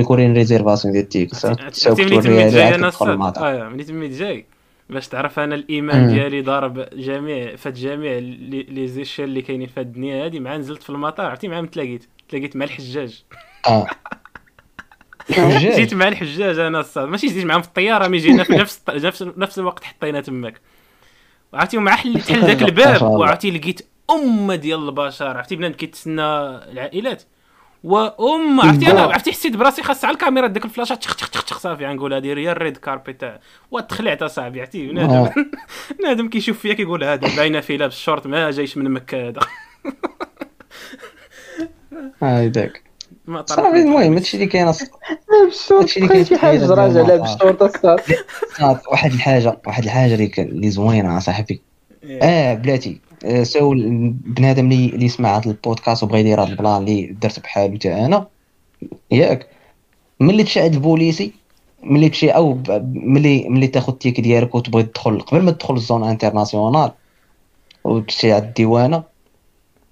لك 0.00 0.10
وريني 0.10 0.32
ريزيرفاسيون 0.32 0.92
ديال 0.92 1.04
التيك 1.04 1.30
عرفتي 1.44 2.04
ملي 2.04 2.20
تميت 2.22 2.52
جاي 2.52 2.74
أنا 2.74 2.92
آه 3.36 3.68
ملي 3.68 3.84
تميت 3.84 4.12
جاي 4.12 4.46
باش 4.90 5.08
تعرف 5.08 5.38
أنا 5.38 5.54
الإيمان. 5.54 6.08
ديالي 6.14 6.42
ضارب 6.42 6.88
جميع 6.92 7.56
فات 7.56 7.78
جميع 7.78 8.18
لي 8.18 8.62
لي 8.62 8.88
زيشيل 8.88 9.24
اللي 9.24 9.42
كاينين 9.42 9.66
في 9.66 9.80
الدنيا 9.80 10.24
هادي 10.24 10.40
مع 10.40 10.56
نزلت 10.56 10.82
في 10.82 10.90
المطار 10.90 11.26
عرفتي 11.26 11.48
مع 11.48 11.60
من 11.60 11.70
تلاقيت 11.70 12.04
تلاقيت 12.28 12.56
مع 12.56 12.64
الحجاج. 12.64 13.24
آه. 13.68 13.86
جيت 15.30 15.94
مع 15.94 16.08
الحجاج 16.08 16.58
أنا 16.58 16.80
الصاد. 16.80 17.08
ماشي 17.08 17.26
جيت 17.26 17.44
معاهم 17.44 17.62
في 17.62 17.68
الطيارة 17.68 18.08
مي 18.08 18.18
جينا 18.18 18.44
في 18.44 18.52
نفس 18.52 18.82
نفس 18.88 19.22
نفس 19.36 19.58
الوقت 19.58 19.84
حطينا 19.84 20.20
تماك. 20.20 20.60
وعرفتي 21.52 21.78
مع 21.78 21.96
حل 21.96 22.20
تحل 22.20 22.40
ذاك 22.46 22.62
الباب. 22.62 23.02
وعرفتي 23.02 23.50
لقيت 23.50 23.80
امه 24.10 24.54
ديال 24.54 24.88
البشر. 24.88 25.36
عرفتي 25.36 25.56
بنادم 25.56 25.74
كيتسنى 25.74 26.22
العائلات. 26.22 27.22
وأم 27.84 28.60
عرفتي 28.60 28.90
أنا 28.90 29.02
عرفتي 29.02 29.32
حسيت 29.32 29.56
براسي 29.56 29.82
خاص 29.82 30.04
على 30.04 30.14
الكاميرا 30.14 30.46
ديك 30.46 30.64
الفلاشة 30.64 30.94
تخ 30.94 31.16
تخ 31.16 31.30
تخ 31.30 31.44
تخ 31.44 31.58
صافي. 31.58 31.86
غنقول 31.86 32.14
هذه 32.14 32.26
هي 32.26 32.52
الريد 32.52 32.76
كاربي 32.76 33.12
تاع 33.12 33.40
وتخلعت 33.70 34.22
أصاحبي 34.22 34.60
عرفتي؟ 34.60 34.86
بنادم 34.86 35.10
آه. 35.12 35.34
بنادم 35.98 36.28
كيشوف 36.28 36.58
فيا 36.58 36.72
كيقول 36.72 37.04
هذا 37.04 37.36
باينه 37.36 37.60
فيه 37.60 37.76
لابس 37.76 37.98
شورت 37.98 38.26
ما 38.26 38.50
جايش 38.50 38.76
من 38.76 38.90
مكة 38.90 39.28
هذا. 39.28 39.40
هذاك 42.22 42.82
ما 43.26 43.44
صافي 43.46 43.76
المهم 43.82 44.12
هادشي 44.14 44.36
اللي 44.36 44.46
كاين 44.46 44.66
هادشي 44.66 45.96
اللي 45.96 46.08
بقيت 46.08 46.26
شي 46.26 46.36
كاين 46.36 46.60
حاجة 46.60 46.66
راجع 46.74 47.04
على 47.04 47.18
بالشورت 47.18 47.76
صافي 47.76 48.14
واحد 48.90 49.12
الحاجة 49.12 49.60
واحد 49.66 49.84
الحاجة 49.84 50.14
اللي 50.14 50.26
ك- 50.28 50.40
اللي 50.40 50.70
زوينة 50.70 51.18
صاحبي 51.18 51.62
آه 52.22 52.54
بلاتي 52.54 53.00
آه، 53.24 53.42
سو 53.42 53.74
بنادم 54.24 54.72
اللي 54.72 54.86
اللي 54.86 55.08
سمع 55.08 55.36
هذا 55.38 55.50
البودكاست 55.50 56.02
وبغى 56.02 56.20
يدير 56.20 56.42
هذا 56.42 56.48
ال 56.48 56.54
plan 56.54 56.76
اللي 56.76 57.06
درت 57.06 57.40
بحالو 57.40 57.74
حتى 57.74 57.94
أنا. 57.94 58.26
ياك. 59.10 59.46
ملي 60.20 60.42
تمشي 60.42 60.60
عند 60.60 60.74
البوليسي 60.74 61.32
ملي 61.82 62.08
تمشي 62.08 62.30
أو 62.30 62.52
ب- 62.52 62.92
ملي 62.94 63.48
ملي 63.48 63.66
تاخذ 63.66 63.92
ال 63.92 63.96
ticket 63.96 64.20
ديالك 64.20 64.54
وتبغي 64.54 64.82
تدخل 64.82 65.20
قبل 65.20 65.42
ما 65.42 65.50
تدخل 65.50 65.74
ال 65.74 65.80
zone 65.80 66.04
internationale 66.04 66.90
وتمشي 67.84 68.32
عند 68.32 68.42
الديوانة 68.44 69.02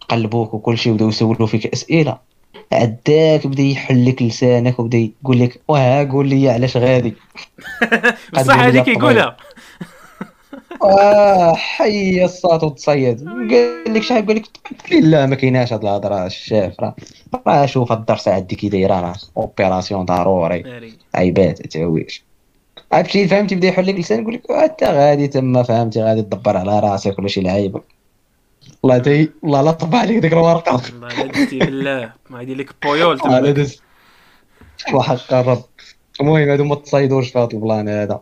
قلبوك 0.09 0.55
وكل 0.55 0.79
شيء 0.79 0.93
وبداو 0.93 1.09
يسولوا 1.09 1.47
فيك 1.47 1.67
أسئلة. 1.67 2.30
عداك 2.73 3.47
بدا 3.47 3.63
يحل 3.63 4.09
لك 4.09 4.23
لسانك 4.23 4.79
وبدا 4.79 4.99
يقول 4.99 5.41
لك 5.41 5.61
وها 5.69 6.05
قول 6.05 6.29
لي 6.29 6.51
علاش 6.51 6.77
غادي؟ 6.77 7.15
بصح 8.35 8.59
هذيك 8.59 8.89
يقولها. 8.89 9.37
آه 10.83 11.55
حي 11.55 12.25
الصوت 12.25 12.65
وتصيد. 12.65 13.29
قال 13.29 13.95
لك 13.95 14.03
شحال 14.03 14.27
قال 14.27 14.37
لك 14.37 14.45
لا 14.93 15.27
ما 15.27 15.35
كايناش 15.35 15.73
هاد 15.73 15.83
الهضرة 15.83 16.27
الشاف 16.27 16.81
راه 16.81 16.95
راه 17.47 17.67
شوف 17.67 17.93
هاد 17.93 17.99
الدرسه 17.99 18.35
عندي 18.35 18.57
كي 18.57 18.69
دايرة 18.69 19.01
راه 19.01 19.15
اوبيراسيون 19.37 20.05
ضروري. 20.05 20.65
عيبات 21.15 21.67
تهويش 21.67 22.25
عرفتي 22.93 23.29
فهمتي 23.29 23.55
بدا 23.55 23.69
يحل 23.69 23.87
لك 23.87 23.95
لسان 23.95 24.21
يقول 24.23 24.35
لك 24.35 24.51
أنت 24.51 24.85
غادي 24.85 25.29
تما 25.29 25.63
فهمتي 25.63 26.03
غادي 26.03 26.23
تدبر 26.23 26.57
على 26.57 26.81
راسك 26.81 27.19
ولا 27.19 27.29
شي 27.29 27.41
لعيبه 27.41 27.81
والله 28.83 28.99
تي 28.99 29.31
والله 29.43 29.63
لا 29.63 29.71
طبع 29.71 29.99
عليك 29.99 30.19
ديك 30.19 30.33
الورقه 30.33 30.83
لا 31.01 31.27
دزتي 31.27 31.59
بالله. 31.59 32.13
ما 32.31 32.43
يدير 32.43 32.57
لك 32.57 32.75
بويول 32.83 33.19
تما 33.21 33.67
وحق 34.95 35.33
الرب. 35.33 35.65
المهم 36.21 36.49
هادو 36.49 36.65
ما 36.65 36.75
تصايدوش 36.75 37.29
في 37.29 37.39
هاد 37.39 37.55
ال 37.55 37.62
plan 37.62 37.89
هذا؟ 37.89 38.21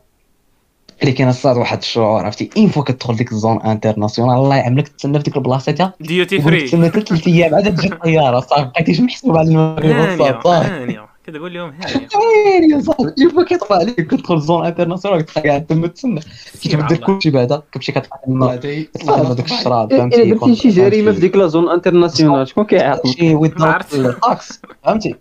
اللي 1.02 1.12
كاين 1.12 1.28
الصاط 1.28 1.56
واحد 1.56 1.78
الشعور 1.78 2.24
عرفتي؟ 2.24 2.50
une 2.56 2.68
fois 2.68 2.82
كتدخل 2.82 3.16
ديك 3.16 3.32
ال 3.32 3.38
zone 3.38 3.62
internationale 3.62 4.36
الله 4.36 4.56
يعملك 4.56 4.88
تسنى 4.88 5.18
في 5.18 5.24
ديك 5.24 5.36
البلاصه 5.36 5.72
تا 5.72 5.92
duty 6.00 6.42
free 6.42 6.62
تسنى 6.62 6.90
ثلاث 6.90 7.26
أيام 7.28 7.54
عاد 7.54 7.76
تجي 7.76 7.92
الطياره 7.92 8.40
صافي 8.40 8.64
بقيتيش 8.64 9.00
محسوب 9.00 9.36
على 9.36 9.48
المغرب 9.48 10.18
صافي 10.18 10.98
كتقول 11.28 11.54
لهم 11.54 11.70
ها 11.70 11.86
وين 12.18 12.70
يا 12.70 12.80
صاحبي. 12.80 13.44
كيطلع 13.44 13.76
عليك 13.76 14.00
كتدخل 14.00 14.40
zone 14.40 14.66
internationale 14.66 15.22
كتلقى 15.22 15.48
قاعد 15.48 15.66
تما 15.66 15.86
تسنى 15.86 16.20
كيتبدل 16.62 16.96
كلشي 16.96 17.30
بعدا 17.30 17.62
كتمشي 17.72 17.92
تما 18.26 18.54
داك 18.54 19.44
الشراب 19.44 19.92
الا 19.92 19.98
فهمتي؟ 19.98 20.30
درتي 20.30 20.56
شي 20.56 20.68
جريمة 20.68 21.12
في 21.12 21.20
ديك 21.20 21.36
la 21.36 21.46
zone 21.46 21.68
internationale 21.68 22.48
شكون 22.48 22.64
كيعاقبك 22.64 23.06
شي. 23.06 23.34
ال 23.34 23.59
taxe 23.59 24.60
فهمتي؟ 24.84 25.14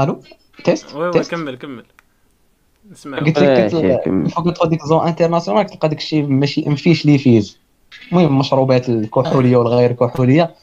ألو؟ 0.00 0.22
test؟ 0.64 0.94
oui 0.94 1.24
كمل 1.24 1.56
كمل. 1.56 1.84
نسمع 2.90 3.18
قلت 3.18 3.38
لك. 3.38 3.68
فوق 4.28 4.44
تدخل 4.44 4.68
ديك 4.68 4.84
zone 4.84 5.06
internationale 5.06 5.62
كتلقى 5.62 5.88
داك 5.88 5.98
الشيء 5.98 6.26
ماشي 6.26 6.68
مفيش 6.68 7.06
لي 7.06 7.18
فيز 7.18 7.58
المهم 8.12 8.26
المشروبات 8.26 8.88
الكحولية 8.88 9.56
والغير 9.56 9.92
كحولية. 9.92 10.54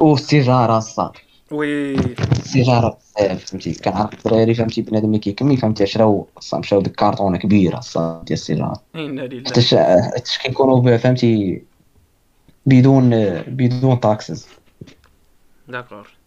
والسيجاره 0.00 0.78
الصاط. 0.78 1.10
oui. 1.52 1.94
السيجاره 1.94 2.98
بزاف 3.18 3.44
فهمتي؟ 3.44 3.72
كنعرف 3.72 4.14
الدراري 4.14 4.54
فهمتي؟ 4.54 4.82
بنادم 4.82 5.08
ملي 5.08 5.18
كيكمل 5.18 5.56
فهمتي؟ 5.56 5.86
شراو 5.86 6.26
خاصهم 6.36 6.60
مشاو 6.60 6.80
ديك 6.80 6.94
كارطونه 6.94 7.38
كبيرة 7.38 7.78
الصاط 7.78 8.24
ديال 8.24 8.38
السيجاره 8.38 8.82
إنا 8.94 9.20
لله. 9.20 9.50
حتى 9.50 9.62
حتى 10.16 10.38
كيكونوا 10.42 10.96
فهمتي؟ 10.96 11.62
بدون 12.66 13.10
بدون 13.40 14.00
taxes 14.00 14.46
داكور. 15.68 16.19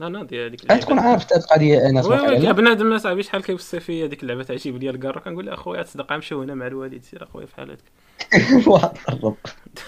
لا 0.00 0.08
لا 0.08 0.22
دي 0.22 0.46
هذيك 0.46 0.60
تكون 0.60 0.98
عارف 0.98 1.22
هاد 1.22 1.42
القضية 1.42 1.88
أنا 1.88 2.06
وي 2.06 2.20
وي 2.20 2.52
بنادم 2.52 2.98
صاحبي 2.98 3.22
شحال 3.22 3.42
كيوصي 3.42 3.80
فيا 3.80 4.06
ديك 4.06 4.22
اللعبة 4.22 4.42
تعجب 4.42 4.76
لي 4.76 4.90
الكار 4.90 5.18
كنقول 5.18 5.46
له 5.46 5.54
اخويا 5.54 5.82
تصدق 5.82 6.12
نمشيو 6.12 6.42
هنا 6.42 6.54
مع 6.54 6.66
الوالد 6.66 7.02
سير 7.02 7.22
اخويا 7.22 7.46
في 7.46 7.56
حالتك. 7.56 7.84
واحد 8.68 8.90
الرب 9.08 9.36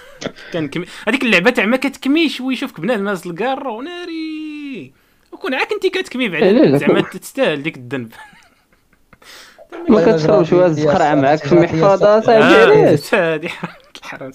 كان 0.53 0.69
كمي... 0.69 0.87
هذيك 1.09 1.23
اللعبة 1.23 1.51
تاع 1.51 1.67
ما 1.67 1.77
كتكميش 1.77 2.41
ويشوفك 2.41 2.81
بنادم 2.81 3.09
هاز 3.09 3.27
الكار 3.27 3.69
وناري. 3.69 4.93
وكون 5.33 5.55
عاك 5.55 5.73
انت 5.73 5.87
كتكمي 5.87 6.29
لا، 6.29 6.41
بعدا 6.41 6.53
لا. 6.53 6.79
زعما 6.79 7.01
تستاهل 7.01 7.63
ديك 7.63 7.77
الذنب. 7.77 8.13
ما 9.89 10.13
كتشربش 10.13 10.53
واز 10.53 10.79
الزخرعه 10.79 11.15
معاك 11.15 11.39
في 11.39 11.53
المحفظه 11.53 12.21
صاحبي 12.21 12.45
آه، 12.45 12.67
علاش 12.67 13.15
هادي 13.15 13.49
الحرام 13.97 14.31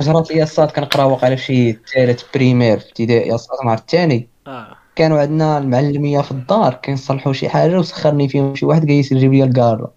جرات 0.00 0.30
لي 0.30 0.42
الصاد 0.42 0.70
كنقرا 0.70 1.04
واقع 1.04 1.34
في 1.34 1.42
شي 1.42 1.72
ثالث 1.72 2.22
بريمير 2.34 2.78
في 2.78 2.86
ابتدائي 2.88 3.34
الصاد 3.34 3.58
مع 3.64 3.74
الثاني 3.74 4.31
آه 4.46 4.76
كانوا 4.96 5.20
عندنا 5.20 5.58
المعلميه 5.58 6.20
في 6.20 6.30
الدار 6.32 6.74
كنصلحوا 6.74 7.32
شي 7.32 7.48
حاجة 7.48 7.78
وسخرني 7.78 8.28
فيهم 8.28 8.54
شي 8.54 8.66
واحد 8.66 8.86
جاي 8.86 8.98
يجيب 8.98 9.32
لي 9.32 9.44
الكاره 9.44 9.90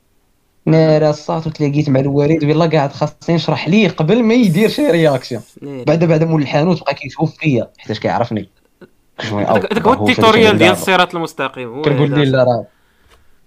ناري 0.66 1.10
الصاد 1.10 1.48
وتلاقيت 1.48 1.89
مع 1.89 2.00
الوالد 2.00 2.43
والله 2.43 2.70
قاعد 2.70 2.91
خاصني 2.91 3.36
يشرح 3.36 3.70
لي 3.70 3.88
قبل 3.88 4.24
ما 4.24 4.34
يدير 4.34 4.70
شي 4.70 4.91
رياكسيون 4.91 5.41
ناري. 5.62 5.84
بعد 5.84 6.04
بعد 6.04 6.24
مول 6.24 6.41
الحانوت 6.41 6.82
بقى 6.82 6.93
كيشوف 6.93 7.38
فيا 7.38 7.68
حيتاش 7.78 8.00
كيعرفني 8.00 8.50
هذاك 9.20 9.82
هو 9.88 9.93
التيتوريال 9.93 10.58
ديال 10.58 10.72
الصراط 10.72 11.16
المستقيم 11.16 11.82
كنقول 11.82 12.14
هذا. 12.14 12.24
لي 12.24 12.26
لا 12.32 12.43
راه 12.43 12.66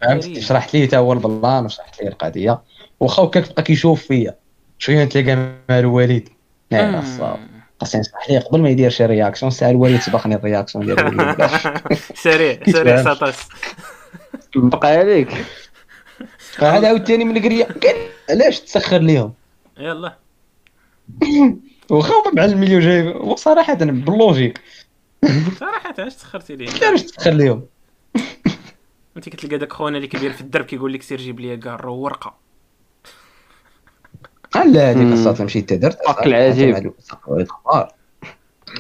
فهمت. 0.01 0.39
شرحت 0.39 0.75
ليه 0.75 0.89
تا 0.89 0.99
هو 0.99 1.13
ال 1.13 1.23
plan 1.23 1.65
وشرحت 1.65 2.01
ليه 2.03 2.09
القضية 2.09 2.61
واخا 3.01 3.23
هكاك 3.23 3.53
بقى 3.53 3.63
كيشوف 3.63 4.03
فيا 4.07 4.35
شوية 4.79 5.05
نتلاقى 5.05 5.37
مع 5.69 5.79
الوالد 5.79 6.29
ناري 6.73 6.97
مم. 6.97 7.37
خاصني 7.81 8.01
نشرح 8.01 8.31
ليه 8.31 8.39
قبل 8.39 8.61
ما 8.61 8.69
يدير 8.69 8.91
شي 8.91 9.07
réaction 9.07 9.51
ساعه 9.51 9.71
الوالد 9.71 10.01
سبقني 10.01 10.35
ال 10.35 10.40
réaction 10.40 10.87
ديالو 10.87 11.35
سريع 12.15 12.59
سريع 12.67 13.03
ساطاس 13.03 13.49
بقى 14.57 14.97
عليك. 14.97 15.45
عاد 16.63 16.85
عاوتاني 16.85 17.25
من 17.25 17.37
القرية. 17.37 17.65
قال 17.65 17.97
علاش 18.31 18.61
تسخر 18.61 18.99
ليهم؟ 18.99 19.35
يلا. 19.79 20.19
واخا 21.91 22.15
هو 22.15 22.33
معلم 22.33 22.65
لي 22.65 22.81
جاي. 22.81 23.09
وصراحة 23.09 23.75
بال 23.75 23.92
logique. 23.92 24.61
صراحة 25.61 25.95
علاش 25.99 26.15
تسخرتي 26.15 26.57
ليه 26.57 26.69
علاش 26.83 27.03
تسخر 27.03 27.31
ليهم؟ 27.31 27.67
أنت 29.17 29.29
كتلقى 29.29 29.59
داك 29.59 29.73
خونا 29.73 29.97
اللي 29.97 30.09
كبير 30.09 30.33
في 30.33 30.41
الدرب 30.41 30.65
كيقول 30.65 30.93
لك 30.93 31.03
سير 31.03 31.19
جيب 31.19 31.41
لي 31.41 31.57
كار 31.57 31.89
ورقه 31.89 32.48
لا 34.65 34.91
هذيك 34.91 35.03
مم. 35.07 35.13
الصات 35.13 35.41
مشيت 35.43 35.73
درت؟ 35.73 35.99
فك 36.09 36.27
العجيب. 36.27 36.93
الاخبار 37.29 37.93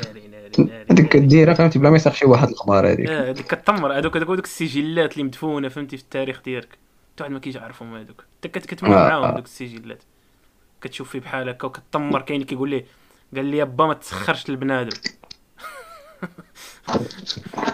ناري 0.04 0.28
ناري 0.28 0.50
ناري 0.58 0.84
هذيك 0.90 1.08
كديرها 1.08 1.54
فهمتي 1.54 1.78
بلا 1.78 1.90
ما 1.90 1.96
يسخ 1.96 2.14
شي 2.14 2.26
واحد 2.26 2.48
الأخبار 2.48 2.92
هذيك. 2.92 3.08
آه 3.08 3.30
هذيك 3.30 3.46
كتمر 3.54 3.98
هذوك 3.98 4.16
هذوك 4.16 4.30
هذوك 4.30 4.44
السجلات 4.44 5.12
اللي 5.12 5.24
مدفونة 5.24 5.68
فهمتي 5.68 5.96
في 5.96 6.02
التاريخ 6.02 6.42
ديالك. 6.44 6.68
حتى 7.14 7.22
واحد 7.22 7.32
ما 7.32 7.38
كيعرفهم 7.38 7.94
هذوك. 7.94 8.24
أنت 8.44 8.54
كت- 8.54 8.66
كتمر 8.66 8.88
آه، 8.88 9.08
معاهم 9.08 9.24
آه. 9.24 9.36
دوك 9.36 9.44
السجلات. 9.44 10.02
كتشوف 10.80 11.10
فيه 11.10 11.20
بحال 11.20 11.48
هكا 11.48 11.66
وكتطمر 11.66 12.20
كاين 12.22 12.36
اللي 12.40 12.46
كيقول 12.50 12.70
ليه 12.70 12.84
قال 13.36 13.44
لي 13.44 13.64
با 13.64 13.86
ما 13.86 13.94
تسخرش 13.94 14.48
البنادم 14.48 14.96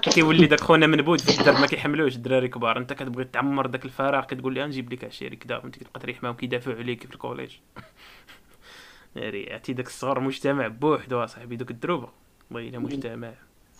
كيولي 0.02 0.46
داك 0.46 0.60
خونا 0.60 0.86
منبوذ 0.86 1.18
في 1.18 1.40
الدرب 1.40 1.60
ما 1.60 1.66
كيحملوش 1.66 2.16
الدراري 2.16 2.48
كبار. 2.48 2.78
انت 2.78 2.92
كتبغي 2.92 3.24
تعمر 3.24 3.66
داك 3.66 3.84
الفراغ 3.84 4.24
كتقول 4.24 4.54
لي 4.54 4.66
نجيب 4.66 4.92
لك 4.92 5.04
عشيري 5.04 5.36
كدا 5.36 5.56
وانت 5.56 5.78
كتبقى 5.78 6.00
تريح 6.00 6.22
معاهم 6.22 6.36
كيدافعوا 6.36 6.76
عليك 6.76 7.06
في 7.06 7.14
الكوليج. 7.14 7.50
ناري 9.16 9.52
عرفتي 9.52 9.72
داك 9.72 9.86
الصغر 9.86 10.20
مجتمع 10.20 10.68
بوحدو 10.68 11.24
اصاحبي 11.24 11.56
دوك 11.56 11.70
الدروبة. 11.70 12.08
بغينا 12.50 12.78
مجتمع. 12.78 13.30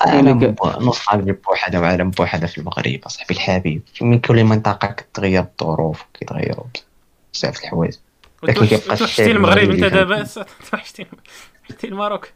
أنا 0.07 0.55
نصحى 0.80 1.16
نجيب 1.16 1.43
بوحده 1.43 1.80
وعالم 1.80 2.11
بوحدة 2.11 2.47
في 2.47 2.59
المغرب 2.59 3.01
اصاحبي 3.07 3.35
الحبيب. 3.35 3.82
من 4.01 4.18
كل 4.18 4.45
منطقة 4.45 4.89
كتغير 4.89 5.45
الظروف 5.61 6.05
كيتغيروا 6.14 6.66
بزاف 7.35 7.64
الحوايج. 7.64 7.95
لكن 8.43 8.66
كيبقى 8.66 8.95
الشعب 8.95 9.28
المغرب 9.28 9.70
انت 9.70 9.85
دابا 9.85 10.22
توحشتي 10.70 11.05
توحشتي 11.68 11.89
الماروك 11.89 12.28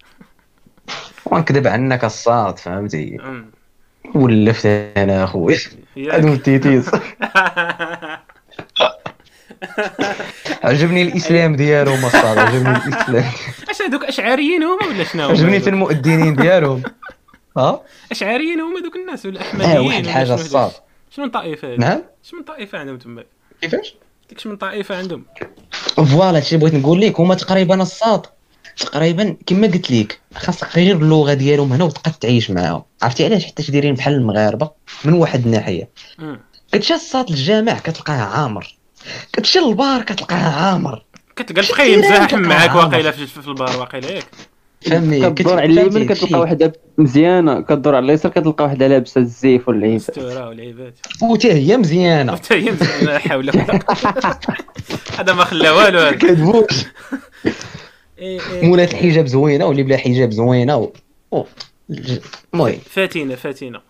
ونكذب 1.26 1.66
عنك 1.66 2.04
الصاد 2.04 2.58
فهمتي؟ 2.58 3.16
أم. 3.20 3.50
ولفت 4.14 4.66
أنا 4.96 5.24
اخويا. 5.24 5.58
هادو 5.96 6.32
التيتيز 6.32 6.90
عجبني 10.64 11.02
الإسلام 11.02 11.56
ديالهم 11.56 12.04
الصاد 12.04 12.38
عجبني 12.38 12.76
الإسلام. 12.76 13.24
اش 13.70 13.82
هذوك 13.82 14.04
اشعريين 14.04 14.62
هما 14.62 14.86
ولا 14.86 15.04
شنو؟ 15.04 15.28
عجبني؟ 15.28 15.60
في 15.60 15.70
المؤذنين 15.70 16.34
ديالهم 16.36 16.82
ها؟ 17.56 17.80
اشعريين 18.10 18.60
هما 18.60 18.80
دوك 18.80 18.96
الناس 18.96 19.26
ولا 19.26 19.40
آه 19.40 19.42
أحمديين 19.42 19.78
واحد 19.78 19.86
ولا 19.86 19.98
الحاجة 19.98 20.24
شنو 20.24 20.34
الصاد. 20.34 20.62
هذوك؟ 20.70 20.82
شنو 21.10 21.24
من 21.24 21.30
طائفه 21.30 21.68
هذه؟ 21.68 21.76
نعم؟ 21.80 22.02
شنو 22.22 22.38
من 22.40 22.44
طائفه 22.44 22.78
عندهم؟ 22.78 22.98
تما 22.98 23.24
كيفاش؟ 23.60 23.94
ديك 24.28 24.46
من 24.46 24.56
طائفه 24.56 24.96
عندهم؟ 24.96 25.24
فوالا 25.96 26.36
هادشي 26.36 26.56
بغيت 26.56 26.74
نقول 26.74 27.00
لك 27.00 27.20
هما 27.20 27.34
تقريبا 27.34 27.82
الصاد. 27.82 28.26
تقريبا 28.78 29.36
كما 29.46 29.66
قلت 29.66 29.90
لك 29.90 30.20
خاصك 30.34 30.76
غير 30.76 30.96
اللغة 30.96 31.34
ديالهم 31.34 31.72
هنا 31.72 31.84
وتبقى 31.84 32.12
تعيش 32.20 32.50
معاهم. 32.50 32.82
عرفتي 33.02 33.24
علاش 33.24 33.46
حتى 33.46 33.72
دايرين 33.72 33.94
بحال 33.94 34.14
المغاربة 34.14 34.70
من 35.04 35.12
واحد 35.12 35.44
الناحية. 35.44 35.88
كتمشي 36.72 36.94
الصاد 36.94 37.30
للجامع 37.30 37.78
كتلقاه 37.78 38.14
عامر. 38.14 38.76
كتمشي 39.32 39.58
للبار 39.58 40.02
كتلقاه 40.02 40.36
عامر. 40.36 41.04
كتلقى 41.36 41.60
الفخيم 41.60 41.86
كثيرين 41.86 42.02
زاحم 42.02 42.26
كتلقى 42.26 42.42
معاك. 42.42 42.74
واقيلا 42.74 43.10
في 43.10 43.48
البار 43.48 43.80
واقيلا 43.80 44.10
ياك. 44.10 44.24
فهمني 44.80 45.30
كدور 45.30 45.60
على 45.60 45.64
اليمين 45.64 46.06
كتلقى 46.06 46.40
وحدة 46.40 46.72
مزيانة. 46.98 47.60
كدور 47.60 47.94
على 47.94 48.04
اليسار 48.04 48.32
كتلقى 48.32 48.64
وحدة 48.64 48.86
لابسة 48.86 49.20
الزيف 49.20 49.68
والعيب 49.68 49.94
مستوره 49.94 50.48
والعيبات. 50.48 50.98
وتا 51.22 51.52
هي 51.52 51.76
مزيانة. 51.76 52.36
حتى 52.36 52.54
هي 52.54 52.70
مزيانة، 52.70 53.02
لا 53.02 53.18
حول 53.18 53.50
ولا 53.50 53.52
قوة. 53.52 54.38
هذا 55.18 55.32
ما 55.32 55.44
خلى 55.44 55.70
والو 55.70 55.98
هذا. 55.98 56.66
مولات 58.62 58.92
الحجاب 58.92 59.26
زوينة 59.26 59.66
واللي 59.66 59.82
بلا 59.82 59.96
حجاب 59.96 60.30
زوينة 60.30 60.92
المهم. 62.54 62.78
فاتينا 62.90 63.36
فاتينا 63.36 63.82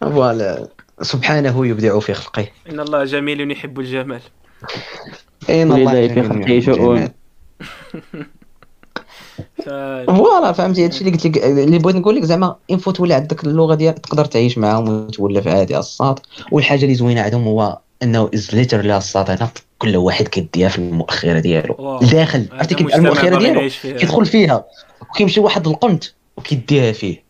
فوالا. 0.00 0.68
سبحانه 1.02 1.66
يبدع 1.66 1.98
في 1.98 2.14
خلقه. 2.14 2.48
إن 2.70 2.80
الله 2.80 3.04
جميل 3.04 3.50
يحب 3.50 3.80
الجمال. 3.80 4.20
إن 5.50 5.72
الله 5.72 6.08
في 6.08 6.14
جميل 6.14 6.30
خلقه 6.30 6.50
يحب 6.50 6.74
شؤون. 6.74 7.08
voilà 10.06 10.52
فهمتي؟ 10.52 10.84
هادشي 10.84 11.00
اللي 11.00 11.10
قلت 11.10 11.26
لك 11.26 11.44
اللي 11.44 11.78
بغيت 11.78 11.96
نقول 11.96 12.16
لك 12.16 12.24
زعما 12.24 12.56
أنه 12.70 12.90
تولي 12.90 13.14
عندك 13.14 13.44
اللغة 13.44 13.74
ديالك 13.74 13.98
تقدر 13.98 14.24
تعيش 14.24 14.58
معاهم 14.58 14.88
وتولف 14.88 15.48
عادي 15.48 15.78
الصاد 15.78 16.18
والحاجة 16.52 16.82
اللي 16.82 16.94
زوينة 16.94 17.20
عندهم 17.20 17.44
هو 17.44 17.78
إنه 18.02 18.30
as 18.34 18.54
literally 18.54 19.00
هذا 19.16 19.50
كل 19.78 19.96
واحد 19.96 20.28
كيديها 20.28 20.68
في 20.68 20.78
المؤخرة 20.78 21.38
ديالو. 21.38 21.98
داخل 22.02 22.46
عرفتي 22.52 22.74
كي- 22.74 22.84
مجتمع 22.84 22.98
المؤخرة 22.98 23.38
ديالو. 23.38 23.70
كيدخل 23.82 24.26
فيها. 24.26 24.64
وكيمشي 25.00 25.40
واحد 25.40 25.68
القنت 25.68 26.04
وكيديها 26.36 26.92
فيه. 26.92 27.26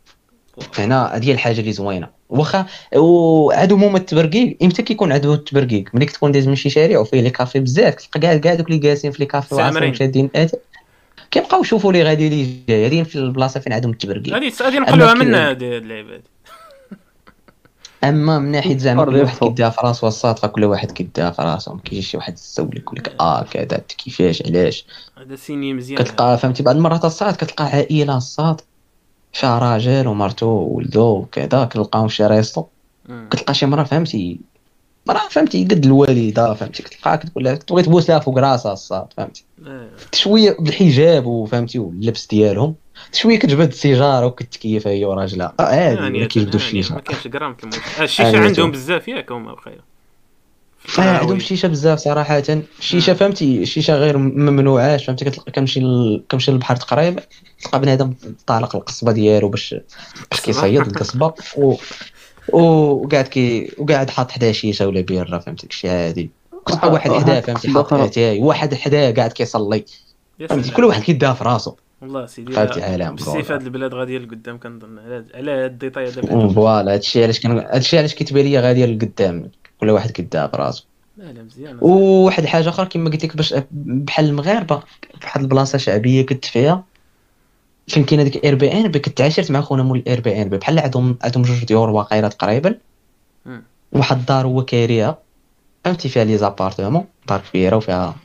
هنا 0.79 1.17
هذه 1.17 1.29
هي 1.29 1.33
الحاجة 1.33 1.61
اللي 1.61 1.73
زوينة. 1.73 2.09
واخا 2.29 2.67
وعندهم 2.97 3.77
ما 3.77 3.99
التبرقيق 3.99 4.57
إمتى 4.63 4.83
كيكون 4.83 5.13
عدو 5.13 5.35
التبرقيق 5.35 5.85
ملي 5.95 6.07
كتكون 6.07 6.33
دايز 6.33 6.49
من 6.49 6.55
شي 6.55 6.71
شارع 6.71 6.99
وفيه 6.99 7.21
les 7.21 7.31
cafés 7.31 7.61
بزاف. 7.61 7.95
كتلقى 7.95 8.21
كاع 8.21 8.37
كاع 8.37 8.55
دوك 8.55 8.67
اللي 8.67 8.79
جالسين 8.79 9.11
في 9.11 9.19
les 9.19 9.27
cafés. 9.27 9.55
وعاصرين 9.55 9.95
شادين 9.95 10.31
كيبقاو 11.31 11.61
يشوفوا 11.61 11.93
لي 11.93 12.03
غادي 12.03 12.29
لي 12.29 12.57
جاي. 12.69 12.87
هادين 12.87 13.05
في 13.05 13.17
البلاصة 13.17 13.61
فين 13.61 13.73
عندهم 13.73 13.91
التبرقيق 13.93 14.37
هذه 14.37 14.53
هذه 14.61 14.79
نقلوها 14.79 15.15
كي- 15.15 15.21
هذه 15.21 15.77
اللعبه 15.79 16.15
هذه. 16.15 16.36
أما 18.05 18.39
من 18.39 18.51
ناحية 18.51 18.79
زعما 18.79 19.05
كل 19.05 19.17
واحد. 19.17 19.39
كيديها 19.39 19.71
في 19.71 19.81
راسو 19.85 20.07
الصادقه 20.07 20.49
كل 20.49 20.65
واحد 20.65 20.91
كيديها 20.91 21.31
في 21.31 21.43
راسو 21.43 21.75
ما 21.75 21.81
كيجي 21.85 22.03
شي 22.03 22.17
واحد 22.17 22.35
يستول 22.35 22.77
يقول 22.77 22.99
لك 22.99 23.17
آه 23.21 23.43
كذا 23.43 23.83
كيفاش 23.89 24.43
علاش؟ 24.47 24.87
هذا 25.19 25.37
signe 25.37 25.75
مزيان. 25.75 25.99
كتلقى 25.99 26.39
فهمتي؟ 26.39 26.63
بعض 26.63 26.77
المرات 26.77 27.05
الصاد 27.05 27.37
كتلقى 27.37 27.65
عائلة 27.65 28.17
الصاد 28.17 28.61
فيها 29.33 29.59
راجل 29.59 30.07
ومرتو 30.07 30.47
وولدو 30.47 31.17
وكذا 31.17 31.65
كنلقاهم 31.65 32.09
في 32.09 32.15
شي 32.15 32.27
resto. 32.27 32.65
كتلقى 33.31 33.55
شي 33.55 33.67
مرة 33.67 33.85
فهمتي؟ 33.85 34.41
مرة 35.07 35.21
فهمتي 35.31 35.65
قد 35.65 35.85
الوالدة 35.85 36.55
فهمتي 36.55 36.83
كتلقاها 36.83 37.17
كتقول 37.17 37.45
لها 37.45 37.55
تبغي 37.55 37.83
تبوسها 37.83 38.19
فوق 38.19 38.39
راسها 38.39 38.73
الصاد 38.73 39.07
فهمتي. 39.17 39.45
آه. 39.67 39.89
شوية 40.13 40.57
بالحجاب 40.61 41.27
وفهمتي 41.27 41.79
واللبس 41.79 42.27
ديالهم 42.27 42.75
شوية 43.13 43.39
كتجبد 43.39 43.69
السيجارة 43.69 44.27
وكتكيف 44.27 44.87
هي 44.87 45.05
وراجلها. 45.05 45.55
آه، 45.61 45.63
عادي 45.63 45.95
يعني 46.01 46.11
ملي 46.19 46.27
كيجبدوا 46.27 46.61
الشيشة 46.61 46.95
ما 46.95 47.01
كاينش 47.01 47.27
غرام 47.27 47.55
كيموت 47.55 47.79
آه، 48.01 48.03
الشيشة 48.05 48.39
عندهم. 48.41 48.71
بزاف 48.71 49.09
ياك 49.09 49.33
هما 49.33 49.55
بخير. 49.55 49.81
آه، 50.99 51.03
عندهم 51.03 51.37
الشيشه 51.37 51.69
بزاف 51.69 51.99
صراحة. 51.99 52.43
الشيشه 52.79 53.15
فهمتي 53.15 53.63
الشيشه 53.63 53.95
غير 53.95 54.19
ممنوعاش 54.19 55.05
فهمتي 55.05 55.25
كتلقى 55.25 55.53
كنمشي 55.53 55.81
ل- 55.81 56.23
كنمشي 56.31 56.51
للبحر 56.53 56.77
تقريبا 56.77 57.23
تلقى 57.63 57.81
بنادم 57.81 58.15
طالق 58.47 58.77
القصبة 58.77 59.13
ديالو 59.13 59.49
باش 59.49 59.75
باش 60.31 60.41
كيصيد 60.41 60.81
القصبة 60.81 61.35
و 61.57 61.75
وقاعد 62.53 63.29
كي 63.29 63.73
وقاعد 63.79 64.11
حاط 64.11 64.31
حداه 64.31 64.53
شيشه 64.53 64.87
ولا 64.87 65.01
بيرة 65.01 65.39
فهمتي 65.39 65.63
داكشي 65.63 65.89
عادي 65.89 66.31
كتلقى 66.67 66.93
واحد 66.93 67.13
حداه 67.13 67.41
فهمتي 67.41 67.69
حاط. 67.69 67.93
اتاي 67.93 68.39
واحد 68.39 68.75
حداه 68.75 69.11
قاعد 69.11 69.33
كيصلي. 69.33 69.85
فهمتي 70.39 70.63
سلام. 70.63 70.77
كل 70.77 70.85
واحد 70.85 71.03
كيداها 71.03 71.35
في 71.35 71.45
راسو. 71.45 71.75
والله 72.03 72.27
سيدي 72.27 72.53
لا، 72.53 72.85
على 72.85 73.15
برودة. 73.15 73.55
هاد 73.55 73.63
البلاد 73.63 73.95
غادية 73.95 74.19
لقدام 74.19 74.59
كنظن. 74.59 74.99
على 74.99 75.25
على 75.35 75.51
هاد 75.51 75.71
ال 75.71 75.76
détail 75.76 76.09
هذا. 76.09 76.49
voilà. 76.49 76.95
هادشي 76.95 77.23
علاش 77.23 77.41
كان 77.41 77.59
هادشي 77.59 77.99
علاش 77.99 78.15
كيتبان 78.15 78.45
لي 78.45 78.59
غادية 78.61 78.87
لقدام. 78.87 79.51
كل 79.81 79.91
واحد 79.91 80.11
كيداها 80.11 80.47
في 80.47 80.57
راسو 80.57 80.85
وواحد 81.81 82.45
حاجة 82.45 82.69
أخرى 82.69 82.87
كما 82.87 83.11
قلت 83.11 83.25
لك 83.25 83.37
باش 83.37 83.55
بحال 83.73 84.25
المغاربة. 84.25 84.83
فواحد 85.21 85.41
البلاصة 85.41 85.79
شعبية 85.79 86.27
كنت 86.27 86.45
فيها 86.45 86.85
فين 87.87 88.05
كاين 88.05 88.21
هذيك 88.21 88.45
Airbnb 88.45 88.99
كنت 88.99 89.21
عاشرت 89.21 89.51
مع 89.51 89.61
خونا 89.61 89.83
مول 89.83 89.99
ال 89.99 90.21
Airbnb 90.21 90.49
بحال 90.49 90.79
عندهم 90.79 91.19
عندهم 91.23 91.43
جوج 91.43 91.65
ديور 91.65 91.91
واقيلا 91.91 92.29
تقريبا. 92.29 92.79
واحد 93.93 94.19
الدار 94.19 94.47
هو 94.47 94.65
كاريها 94.65 95.19
فهمتي 95.85 96.09
فيها 96.09 96.25
لي 96.25 96.39
زابارتمون 96.39 97.05
دار 97.29 97.43
كبيرة 97.51 97.77
وفيها 97.77 98.17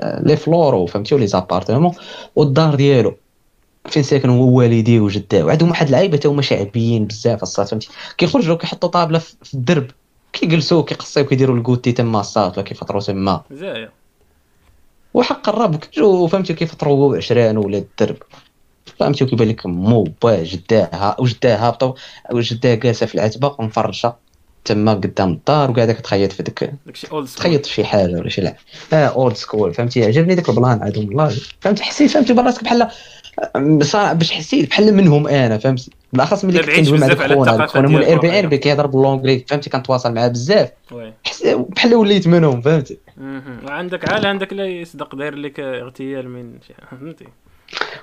آه، 0.00 0.22
لي 0.22 0.36
فلور 0.36 0.74
وفهمتي 0.74 1.14
ولي 1.14 1.26
زابارتمون 1.26 1.94
والدار 2.36 2.74
ديالو. 2.74 3.16
فين 3.88 4.02
ساكن 4.02 4.30
هو 4.30 4.58
والديه 4.58 5.00
وجداه. 5.00 5.44
وعندهم 5.44 5.68
واحد 5.70 5.88
العيبه 5.88 6.20
هما 6.24 6.42
شعبيين 6.42 7.04
بزاف 7.04 7.42
الصاد 7.42 7.66
فهمتي. 7.66 7.88
كيخرجوا 8.18 8.56
كيحطوا 8.56 8.88
طابلة 8.88 9.18
في 9.18 9.54
الدرب. 9.54 9.90
كيجلسوا 10.32 10.82
كيقصيو 10.82 11.24
كيديروا 11.26 11.56
الكوتي 11.56 11.92
تما 11.92 12.20
الصاد 12.20 12.52
ولا 12.52 12.62
كيفطروا 12.62 13.00
تما. 13.00 13.42
زايا 13.50 13.90
وحق 15.14 15.40
قرب 15.50 15.76
كتجو 15.76 16.26
فهمتي 16.26 16.54
كيفطروا 16.54 17.16
عشران 17.16 17.56
ولا 17.56 17.78
الدرب. 17.78 18.16
فهمتي 18.98 19.24
وكيبان 19.24 19.48
لك 19.48 19.66
مو 19.66 20.08
با 20.22 20.42
جداها 20.42 21.16
وجداها 21.18 21.66
هابطه 21.66 21.94
وجداها 22.32 22.74
جالسة 22.74 23.06
في 23.06 23.14
العتبة 23.14 23.56
ومفرشة 23.58 24.16
تما 24.64 24.94
قدام 24.94 25.32
الدار 25.32 25.70
وقاعدة 25.70 25.92
كتخيط 25.92 26.32
في 26.32 26.42
ديك 26.42 26.70
تخيط 27.36 27.66
في 27.66 27.74
شي 27.74 27.84
حاجة 27.84 28.12
ولا 28.12 28.28
شي 28.28 28.40
لعب 28.40 28.54
آه 28.92 29.06
اولد 29.06 29.34
سكول 29.36 29.74
فهمتي؟ 29.74 30.04
عجبني 30.04 30.34
داك 30.34 30.48
البلان 30.48 30.82
عندهم 30.82 31.06
والله 31.08 31.36
فهمتي 31.60 31.82
حسيت 31.82 32.10
فهمتي 32.10 32.32
براسك 32.32 32.64
بحال 32.64 32.88
باش 34.14 34.32
حسيت 34.32 34.70
بحال 34.70 34.94
منهم 34.94 35.26
أنا 35.26 35.58
فهمتي 35.58 35.90
بالأخص 36.12 36.44
ملي 36.44 36.58
لا 36.58 36.66
كنت 36.66 36.76
كندوي 36.76 36.98
مع 36.98 37.06
داك 37.06 37.18
خونا 37.18 37.66
خونا 37.66 37.98
ديالكم 37.98 38.26
الاير 38.26 38.46
بي 38.46 38.58
كيهضر 38.58 38.86
باللونجلي 38.86 39.44
فهمتي؟ 39.48 39.70
كنتواصل 39.70 40.14
معاه 40.14 40.28
بزاف. 40.28 40.70
بحال 41.46 41.94
وليت 41.94 42.28
منهم 42.28 42.60
فهمتي. 42.60 42.98
وعندك 43.64 44.12
عال 44.12 44.26
عندك 44.26 44.52
لا 44.52 44.66
يصدق 44.66 45.14
داير 45.14 45.34
لك 45.34 45.60
اغتيال 45.60 46.28
من 46.28 46.58
شي 46.66 46.74
فهمتي؟ 46.90 47.26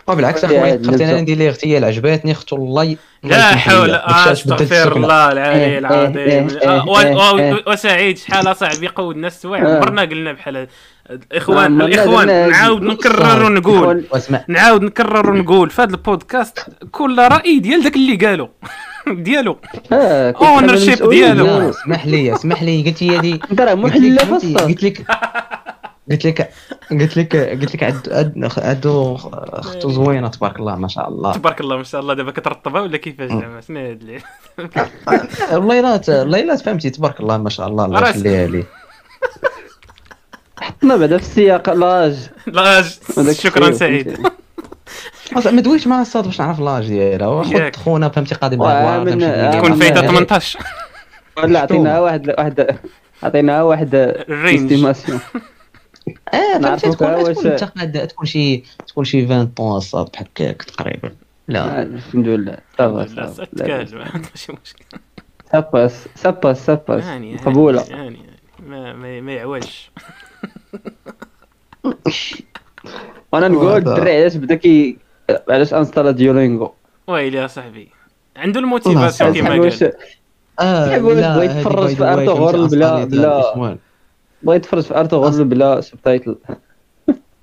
وبالعكس 0.08 0.46
عادي، 0.46 0.58
اخويا 0.58 0.82
خفت 0.88 1.02
أنا. 1.02 1.22
ندير 1.22 1.38
ليه 1.38 1.50
اغتيال 1.50 1.84
عجباتني 1.86 2.32
اختو 2.32 2.56
الله 2.56 2.84
ي- 2.84 2.98
الله 3.24 3.38
لا 3.38 3.52
لي. 3.52 3.58
حول 3.58 3.92
استغفر. 3.96 4.96
الله 4.98 5.32
العلي 5.32 5.66
إيه، 5.66 5.78
العظيم 5.80 6.18
إيه، 6.18 6.48
آه، 6.66 7.00
إيه، 7.00 7.40
إيه. 7.40 7.64
وسعيد 7.68 8.18
شحال 8.18 8.48
اصاحبي 8.52 8.86
يقودنا 8.86 9.28
السوايع 9.28 9.66
آه. 9.68 9.76
عمرنا 9.78 10.02
قلنا 10.02 10.32
بحال 10.34 10.68
الإخوان 11.10 11.58
عمرنا 11.82 11.86
الإخوان 11.86 12.50
نعاود 12.50 12.82
نكرر 12.82 13.44
ونقول 13.46 14.06
نعاود 14.48 14.82
نكرر 14.82 15.30
ونقول 15.32 15.70
في 15.70 15.82
هذا 15.82 15.92
البودكاست 15.92 16.60
كل 16.92 17.20
رأي 17.20 17.60
ديال 17.60 17.84
داك 17.84 17.96
اللي 17.96 18.16
قالوا 18.16 18.48
ديالو 19.08 19.58
آه 19.94 20.34
حامل 20.40 20.70
المسؤولية 20.70 21.26
ديالو. 21.34 21.70
اسمح 21.70 22.06
لي 22.06 22.34
اسمح 22.34 22.64
لي 22.64 22.84
قلت 22.88 23.02
لي 23.02 23.18
هذه 23.18 23.40
أنت 23.52 23.62
راه 23.62 23.76
فصل 24.38 24.58
قلت 24.58 24.84
لك 24.84 25.02
قلت 26.12 26.26
لك 26.26 26.52
قلت 26.92 27.18
لك 27.18 27.36
قلت 27.36 27.76
لك 27.76 27.84
عد- 27.84 28.10
عد- 28.12 28.52
عدو 28.58 29.16
اختو 29.16 29.90
زوينة 29.90 30.28
تبارك 30.28 30.60
الله 30.60 30.76
ما 30.76 30.88
شاء 30.88 31.10
الله. 31.10 31.34
تبارك 31.34 31.62
الله 31.62 31.78
ما 31.78 31.84
شاء 31.84 32.02
الله 32.02 32.14
دابا 32.14 32.32
كترطبها 32.32 32.82
ولا 32.82 32.98
كيفاش 32.98 33.30
زعما 33.30 33.62
شنو 33.62 33.80
هاد 33.80 34.02
اللي. 34.02 34.20
والله 35.54 35.82
لا 35.82 35.98
ت- 35.98 36.10
والله 36.10 36.42
لا 36.42 36.56
فهمتي 36.56 36.90
تبارك 36.90 37.20
الله 37.20 37.38
ما 37.38 37.50
شاء 37.50 37.68
الله 37.68 37.86
الله. 37.86 38.10
يخليها 38.10 38.48
لي. 38.48 38.64
حطنا 40.62 40.96
بعدا 40.96 41.18
في 41.18 41.24
السياق 41.24 41.70
لاج. 41.74 42.30
لا 42.48 42.80
هذاك 43.18 43.36
شكرا 43.36 43.72
سعيد. 43.72 44.18
ما 45.46 45.62
دويش 45.62 45.88
مع 45.88 46.02
الصاد 46.02 46.24
باش 46.26 46.42
نعرف 46.42 46.60
لاج 46.60 46.88
ديالها. 46.88 47.44
خد 47.44 47.76
خونا 47.76 48.10
فهمتي 48.10 48.36
قادم 48.36 48.58
تكون 48.58 49.76
فايتة 49.80 49.96
يعني- 50.02 50.08
18 50.08 50.60
ولا 51.38 51.60
عطيناها 51.60 52.00
واحد 52.00 52.30
واحد 52.38 52.78
عطيناها 53.24 53.64
واحد 53.64 53.90
ال 53.96 54.09
range 54.09 54.72
estimation 54.74 55.20
آه 56.08 56.14
فهمتي؟ 56.32 56.60
نعرفوك 56.60 56.94
تكون 56.96 57.08
واش- 57.08 57.38
تكون 57.38 58.08
تكون 58.08 58.26
شي 58.26 58.64
تكون 58.88 59.04
شي 59.04 59.26
20 59.26 59.46
طون 59.48 59.80
بحال 59.80 60.08
هكاك 60.18 60.64
تقريبا. 60.64 61.12
لا. 61.48 61.82
الحمد 61.82 62.28
لله. 62.28 62.58
ça 62.78 62.96
va 62.96 63.14
لا 63.14 63.28
ça 63.28 63.36
va. 63.36 63.48
لا 63.54 63.78
ماشي 64.14 64.52
مشكل 64.64 64.86
ça 65.52 65.68
passe 65.68 66.08
ça 66.16 66.30
passe 66.30 66.66
ça 66.66 66.77
passe 66.77 67.04
يعني 67.04 67.38
يعني- 67.92 68.20
ما 68.68 68.94
ما, 68.94 69.22
ما 69.22 69.34
يعوجش. 69.34 69.92
وأنا 73.34 73.48
نقول 73.48 73.78
الدري 73.78 74.18
علاش 74.22 74.36
بدا 74.36 74.56
كي 74.56 74.98
علاش 75.50 75.74
installa 75.74 76.12
Duolingo؟ 76.12 76.74
ويلي 77.08 77.38
يا 77.38 77.48
صاحبي. 77.48 77.90
عنده 78.38 78.60
la 78.60 78.77
motivation 78.77 79.60
واش 79.60 79.84
قال. 79.84 79.94
آه 80.60 80.98
لا 80.98 81.36
هذه 81.38 81.44
يتفرج 81.60 81.88
في 81.88 81.96
فهمتي 81.96 82.76
بلا- 82.76 83.06
بلا- 83.06 83.78
بغا 84.46 84.56
يتفرج 84.56 84.84
في 84.84 85.00
ارطغرل 85.00 85.44
بلا 85.46 85.82
subtitle 85.82 86.36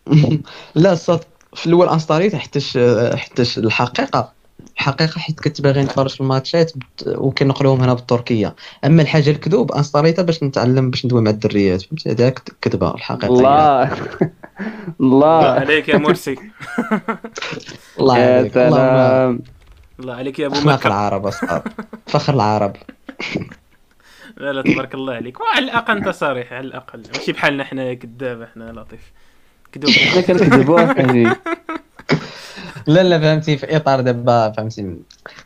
لا 0.74 0.92
الصاد 0.92 1.20
في 1.54 1.66
الأول 1.66 1.88
installيت 1.88 2.34
حيتاش 2.36 2.78
حيتاش 3.14 3.58
الحقيقة. 3.58 4.32
الحقيقة 4.76 5.18
حيت 5.18 5.40
كنت 5.40 5.60
باغي 5.60 5.82
نتفرج 5.82 6.10
في 6.10 6.20
الماتشات 6.20 6.72
وكنقلوهم 7.06 7.80
هنا 7.80 7.94
بالتركية. 7.94 8.54
أما 8.84 9.02
الحاجة 9.02 9.30
الكذوب 9.30 9.72
installيتها 9.72 10.22
باش 10.22 10.42
نتعلم 10.42 10.90
باش 10.90 11.06
ندوي 11.06 11.22
مع 11.22 11.30
الدريات. 11.30 11.82
فهمتي؟ 11.82 12.10
هذاك 12.10 12.40
كذبة 12.60 12.94
الحقيقة 12.94 13.26
هي. 13.26 13.38
الله. 13.38 13.90
الله. 15.00 15.44
عليك 15.44 15.88
يا 15.88 15.96
مرسي. 15.98 16.34
الله 18.00 18.14
عليك. 18.14 18.56
الله 18.56 20.14
عليك 20.14 20.38
يا 20.38 20.46
أبو 20.46 20.60
مكة. 20.60 20.86
العرب 20.86 21.26
اصحاب 21.26 21.62
فخر 22.06 22.34
العرب. 22.34 22.76
لا 24.42 24.52
لا 24.52 24.62
تبارك 24.62 24.94
الله 24.94 25.14
عليك. 25.14 25.40
وعلى 25.40 25.64
الأقل 25.64 25.96
أنت 25.96 26.08
صريح 26.08 26.52
على 26.52 26.66
الأقل. 26.66 27.02
ماشي 27.14 27.32
بحالنا 27.32 27.64
حنا 27.64 27.94
كذاب 27.94 28.42
إحنا 28.42 28.72
لطيف. 28.72 29.12
كذوب. 29.72 29.90
حنا 29.90 30.20
كنكذبوا 30.20 30.86
حاجي 30.94 31.28
لا 32.86 33.02
لا 33.02 33.18
فهمتي. 33.18 33.56
في 33.56 33.76
إطار 33.76 34.00
دابا 34.00 34.50
فهمتي. 34.56 34.96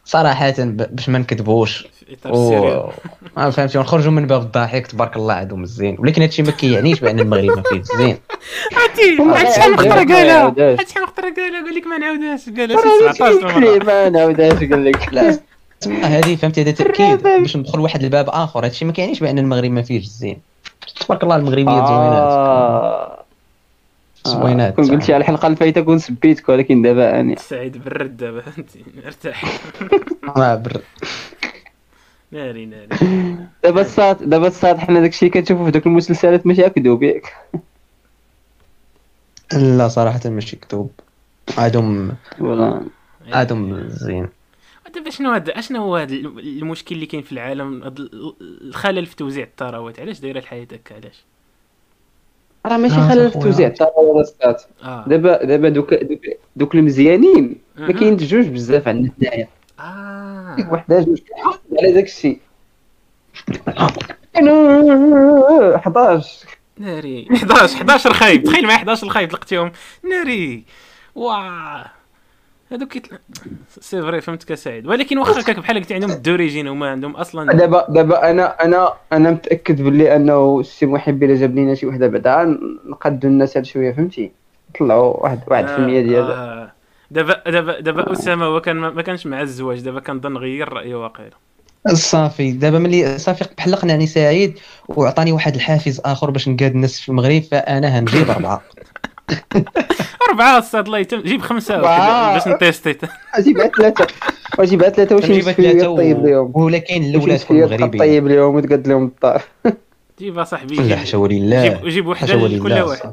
صراحة 0.05 0.55
باش 0.59 1.09
ما 1.09 1.19
نكذبوش. 1.19 1.79
في 1.79 2.15
إطار 2.15 2.33
السيريال 2.33 2.77
و... 2.77 2.91
آه، 3.39 3.51
فهمتي. 3.51 3.79
ونخرجوا 3.79 4.13
من 4.13 4.27
باب 4.27 4.43
الضحك 4.43 4.87
تبارك 4.87 5.17
الله 5.17 5.35
عندهم 5.35 5.63
الزين 5.63 5.97
ولكن 5.99 6.23
هادشي 6.23 6.43
ما 6.43 6.51
كيعنيش 6.51 7.01
بأن 7.01 7.21
المغرب 7.21 7.57
ما 7.57 7.63
فيه 7.63 7.77
الزين 7.77 8.19
عرفتي 8.73 9.17
عرفتي 9.21 9.53
شحال 9.53 9.71
من 9.71 9.77
خطره 9.79 9.89
ما 10.05 10.15
قالها. 10.15 10.55
عرفتي 10.71 10.91
شحال 10.93 11.03
من 11.03 11.09
خطره 11.09 11.31
قالها. 11.31 11.65
قال 11.65 11.75
لك 11.75 11.87
ما 11.87 11.99
نعاودهاش 11.99 12.49
قالها 12.49 12.83
شي 13.13 13.15
17 13.15 13.61
ليه 13.61 13.79
مره 13.79 13.85
ما 13.85 14.09
نعاودهاش 14.09 14.59
قال 14.59 14.85
لك 14.85 15.09
لا. 15.13 15.39
تما 15.81 16.07
هذه 16.07 16.37
فهمتي؟ 16.37 16.63
هذا 16.63 16.71
تأكيد. 16.71 17.23
باش 17.23 17.57
ندخل 17.57 17.81
واحد 17.81 18.03
الباب 18.05 18.29
آخر. 18.29 18.65
هادشي 18.65 18.85
ما 18.85 18.93
كيعنيش 18.93 19.21
بأن 19.21 19.39
المغرب 19.39 19.71
ما 19.71 19.83
فيهش 19.83 20.05
الزين 20.05 20.39
تبارك 21.01 21.23
الله 21.23 21.37
المغربيات 21.37 21.87
زوينات 21.87 22.33
آه. 22.33 23.25
زوينات. 24.27 24.75
كون 24.77 24.91
قلتي 24.91 25.15
على 25.15 25.21
الحلقة 25.21 25.47
الفايته 25.49 25.81
كون 25.81 25.99
سبيتك 25.99 26.49
ولكن 26.49 26.83
دابا 26.83 27.21
اني 27.21 27.37
سعيد 27.37 27.85
برد 27.85 28.17
دابا 28.17 28.41
فهمتي؟ 28.41 28.85
ارتاح 29.07 29.45
ما 30.37 30.55
بر... 30.65 30.81
ناري 32.33 32.67
ناري. 32.67 32.89
دابا 33.65 33.81
الصاد 33.81 34.29
دابا 34.31 34.47
الصاد 34.47 34.79
حنا 34.79 35.01
داكشي 35.01 35.29
كنشوفو 35.29 35.65
في 35.65 35.71
دوك 35.71 35.87
المسلسلات 35.87 36.47
ماشي 36.47 36.69
كذوب 36.71 37.03
ياك 37.03 37.33
لا 39.53 39.89
صراحة 39.89 40.21
ماشي 40.25 40.57
كذوب 40.57 40.91
عندهم 41.59 42.17
ولا. 42.41 42.81
عندهم 43.33 43.89
زين. 43.89 44.29
دابا 44.95 45.11
شنو 45.11 45.33
هذا 45.33 45.59
أشنو 45.59 45.83
هو 45.83 45.97
هذا 45.97 46.15
المشكل 46.15 46.95
اللي 46.95 47.07
كاين 47.07 47.23
في 47.23 47.33
العالم؟ 47.33 47.83
هاد 47.83 47.99
ال- 48.01 48.35
الخلل 48.41 49.07
في 49.07 49.17
توزيع 49.17 49.45
الثروات 49.45 50.01
علاش 50.01 50.21
دايرة 50.21 50.39
الحياة 50.39 50.67
هكا؟ 50.73 50.95
علاش؟ 50.95 51.25
راه 52.67 52.77
ماشي 52.77 52.95
آه، 52.95 53.09
خلل 53.09 53.31
خويا. 53.31 53.43
التوزيع 53.45 53.67
الطاوله 53.69 54.23
ستات 54.23 54.63
آه. 54.83 55.05
دابا 55.09 55.45
دابا 55.45 55.69
دوك 55.69 55.95
دوك, 55.95 56.21
دوك 56.57 56.75
المزيانين. 56.75 57.57
ما 57.77 57.93
جوج 58.17 58.47
بزاف 58.49 58.89
عندنا 58.89 59.13
حنايا 59.21 59.49
آه. 59.81 60.69
وحده 60.73 61.01
جوج. 61.01 61.19
على 61.83 61.93
داك 61.93 62.05
الشيء. 62.05 62.39
أنا 64.37 65.77
11 65.77 66.47
ناري. 66.79 67.29
11 67.33 67.77
11 67.77 68.13
خايب 68.13 68.43
تخيل 68.45 68.63
معايا 68.65 68.77
11 68.79 69.09
خايب 69.09 69.33
لقيتيهم 69.33 69.73
ناري. 70.11 70.65
واه 71.15 71.85
هذوك 72.73 72.89
كيت... 72.89 73.07
سي 73.81 74.03
فري 74.03 74.21
فهمتك 74.21 74.55
سعيد. 74.55 74.87
ولكن 74.87 75.19
واخا 75.19 75.41
هكاك 75.41 75.59
بحال 75.59 75.77
قلتي 75.79 75.95
عندهم 75.95 76.11
الدوريجين 76.11 76.69
هما 76.69 76.91
عندهم 76.91 77.17
أصلا 77.17 77.53
دابا 77.53 77.87
دابا 77.89 78.31
أنا 78.31 78.65
أنا 78.65 78.93
أنا 79.13 79.31
متأكد 79.31 79.83
باللي 79.83 80.17
أنه 80.17 80.61
السي 80.61 80.87
محب 80.87 81.23
إلا 81.23 81.35
جاب 81.35 81.55
لينا 81.55 81.75
شي 81.75 81.87
وحدة 81.87 82.07
بعدا. 82.07 82.59
نقدو 82.87 83.29
الناس 83.29 83.57
هاد 83.57 83.65
شوية 83.65 83.93
فهمتي؟ 83.93 84.31
نطلعوا 84.71 85.23
واحد 85.23 85.41
واحد 85.47 85.67
في 85.67 85.77
المية 85.77 86.01
ديال 86.01 86.31
آه. 86.31 86.73
دابا 87.11 87.51
دابا 87.51 87.81
دابا 87.81 88.13
أسامة 88.13 88.45
هو 88.45 88.61
كان 88.61 88.77
ما 88.77 89.03
كانش 89.03 89.27
مع 89.27 89.41
الزواج 89.43 89.81
دابا 89.81 90.01
كنظن 90.01 90.37
غير 90.37 90.73
رأيه 90.73 90.95
واقيلا. 90.95 91.37
صافي. 91.93 92.53
دابا 92.53 92.79
ملي 92.79 93.19
صافي 93.19 93.45
بحال 93.57 93.77
قنعني 93.77 94.07
سعيد 94.07 94.59
وعطاني 94.89 95.33
واحد 95.33 95.55
الحافز 95.55 96.01
آخر 96.05 96.31
باش 96.31 96.49
نقاد 96.49 96.75
الناس 96.75 97.01
في 97.01 97.09
المغرب 97.09 97.43
فأنا 97.43 97.99
هنجيب 97.99 98.31
اربعه 98.31 98.63
أربعة 100.31 100.59
أستاذ 100.59 100.81
الله 100.81 100.99
يتم 100.99 101.21
جيب 101.21 101.41
خمسة 101.41 101.77
أربعة. 101.77 102.35
باش 102.35 102.49
نتيستي 102.49 102.97
اجيبها 103.35 103.67
ثلاثة. 103.79 104.07
واجيبها 104.59 104.89
ثلاثة. 104.89 105.17
واش 105.17 105.25
نجيبها 105.25 105.51
نشفي 105.51 105.63
ثلاثة 105.63 105.97
طيب 105.97 106.25
اليوم 106.25 106.53
و... 106.55 106.65
ولكن 106.65 107.03
الاولى 107.03 107.39
تكون 107.39 107.57
مغربي 107.57 107.77
مغربيه 107.77 107.99
طيب 107.99 108.27
اليوم 108.27 108.55
وتقد 108.55 108.89
لهم 108.89 109.05
الدار 109.05 109.43
جيب 110.19 110.45
صاحبي. 110.45 110.77
لا 110.77 110.83
جيب 110.83 110.97
حاشا 110.97 111.19
ولله. 111.19 111.81
جيب, 111.85 112.13
حاشا 112.13 112.35
لكل 112.35 112.73
واحد. 112.73 113.13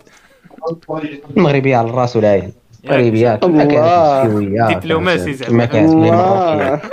المغربيه 1.38 1.78
على 1.78 1.89
الرأس 1.89 2.16
والعين 2.16 2.53
ياك. 2.84 2.91
مغربيه 2.91 3.36
كما 3.36 3.66
كانت 3.66 4.84
دبلوماسي 4.84 5.34
زعما. 5.34 5.66
كانت. 5.66 6.84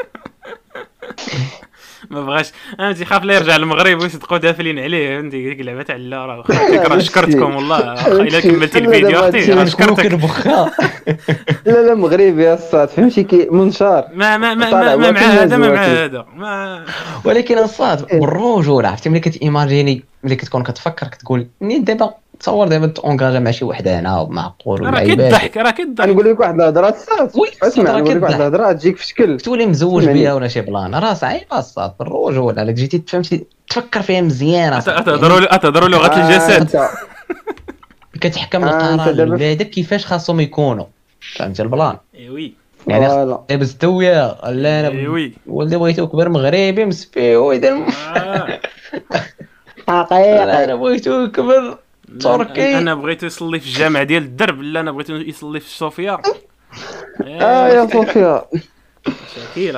ما 2.14 2.20
بغاش. 2.20 2.52
فهمتي 2.78 3.04
خاف 3.04 3.24
لا 3.24 3.34
يرجع 3.34 3.56
للمغرب 3.56 4.02
ويصدقوا 4.02 4.38
دافلين 4.38 4.78
عليه؟ 4.78 5.18
فهمتي 5.18 5.48
ديك 5.48 5.60
اللعبه 5.60 5.82
تاع 5.82 5.96
لا 5.96 6.26
راه 6.26 6.98
شكرتكم 6.98 7.56
والله. 7.56 8.06
إلا 8.06 8.40
كملتي 8.40 8.78
الفيديو 8.78 9.20
أختي 9.20 9.70
شكرتك. 9.70 10.12
لا 11.66 11.86
لا 11.86 11.94
مغربي 11.94 12.44
يا 12.44 12.54
الصاد 12.54 12.88
فهمتي 12.88 13.22
كي 13.24 13.48
منشار. 13.50 14.08
ما 14.14 14.36
ما 14.36 14.54
ما, 14.54 14.70
ما, 14.70 14.96
ما 14.96 15.10
مع 15.10 15.20
هذا 15.20 15.56
ما 15.56 15.68
مع. 15.68 15.82
هذا. 15.84 16.26
ما 16.36 16.84
ولكن 17.24 17.58
الصاد 17.58 18.06
بالرجولة 18.18 18.88
عرفتي 18.88 19.08
ملي 19.08 19.20
كتيماجيني 19.20 20.04
ملي 20.24 20.36
كتكون 20.36 20.62
كتفكر 20.62 21.08
كتقول 21.08 21.46
منين 21.60 21.84
دابا 21.84 22.14
تصور 22.40 22.68
دابا 22.68 22.86
تونكاجا 22.86 23.38
مع 23.38 23.50
شي 23.50 23.64
وحدة 23.64 23.98
هنا 24.00 24.26
معقول 24.30 24.80
راه 24.80 24.86
واللعيبات 24.86 25.26
كيضحك 25.32 25.56
راه 25.56 25.70
كيضحك. 25.70 26.08
نقول 26.08 26.30
لك 26.30 26.40
واحد 26.40 26.54
الهضرة 26.54 26.94
اسمع 27.62 27.90
راه 27.92 28.00
نقول 28.00 28.16
لك 28.16 28.22
واحد. 28.22 28.34
الهضرة 28.34 28.72
تجيك 28.72 28.96
في 28.96 29.06
شكل. 29.06 29.40
تولي 29.40 29.66
مزوج 29.66 30.04
يعني- 30.04 30.20
بها 30.22 30.34
ولا 30.34 30.48
شي 30.48 30.60
بلان؟ 30.60 30.94
راه 30.94 31.14
صعيبه 31.14 31.58
الصاد 31.58 31.92
بالرجوله 32.00 32.60
على 32.60 32.72
جيتي 32.72 33.02
فهمتي 33.08 33.44
تفكر 33.68 34.02
فيها 34.02 34.20
مزيان. 34.20 34.80
تهضروا 34.82 35.56
تهضروا 35.56 35.88
لغه 35.88 36.06
آه، 36.06 36.28
الجسد. 36.28 36.80
كتحكم 38.20 38.64
آه، 38.64 38.94
القرار 38.94 39.14
لولادك 39.14 39.70
كيفاش 39.70 40.06
خاصهم 40.06 40.40
يكونوا. 40.40 40.84
فهمتي 41.36 41.62
البلان؟ 41.62 41.96
إيه 42.14 42.30
وي. 42.30 42.52
يعني. 42.86 43.36
لابس 43.50 43.76
تويا 43.76 44.36
لا 44.50 44.68
إيه 44.80 45.00
أنا 45.00 45.08
وي. 45.10 45.32
ولدي 45.46 45.76
بغيتو 45.76 46.06
كبر 46.08 46.28
مغربي 46.28 46.84
مسفي 46.84 47.36
ويدير 47.36 47.76
آه. 48.16 48.60
حقيقة. 49.88 50.64
أنا 50.64 50.74
بغيتو 50.74 51.28
كبر 51.30 51.78
تركي. 52.20 52.78
أنا 52.78 52.94
بغيتو 52.94 53.26
يصلي 53.26 53.60
في 53.60 53.66
الجامع 53.66 54.02
ديال 54.02 54.22
الدرب 54.22 54.62
لا 54.62 54.80
أنا 54.80 54.92
بغيتو 54.92 55.14
يصلي 55.14 55.60
في 55.60 55.70
صوفيا. 55.70 56.18
آه 57.26 57.68
يا 57.68 57.86
صوفيا. 57.92 58.42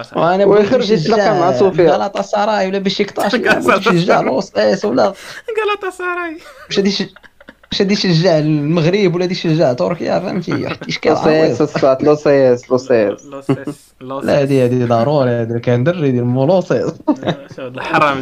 أصاحبي. 0.00 0.20
وأنا 0.20 0.44
ويخرج 0.44 0.90
يتلاقى 0.90 1.34
مع 1.40 1.52
صوفيا. 1.52 1.90
غلطة 1.92 2.22
سراي 2.22 2.68
ولا 2.68 2.78
بشكتاش 2.78 3.34
غلطة 3.48 3.58
باش 3.76 3.86
يشجع 3.86 4.20
الوسطيس 4.20 4.84
ولا؟ 4.84 5.02
قالت 5.04 5.94
سراي. 5.94 6.38
باش 6.68 7.02
باش 7.72 7.80
غادي 7.82 7.94
يشجع 7.94 8.38
المغرب 8.38 9.14
ولا 9.14 9.22
غادي 9.22 9.32
يشجع 9.32 9.72
تركيا؟ 9.72 10.20
فهمتي؟ 10.20 10.76
إشكال 10.88 11.12
لوسيس 11.12 11.60
الصاد 11.60 12.02
لوسيس 12.02 12.70
لوسيس 12.70 13.24
لوسيس. 13.26 13.94
لوسيس 14.00 14.26
لا 14.26 14.40
هادي 14.40 14.64
هادي 14.64 14.84
ضروري 14.84 15.30
هذا 15.30 15.58
كان 15.58 15.84
دري 15.84 16.10
ديال 16.10 16.24
مولوسيس 16.24 16.92
شو 17.56 17.62
ولد 17.62 17.76
الحرام. 17.76 18.20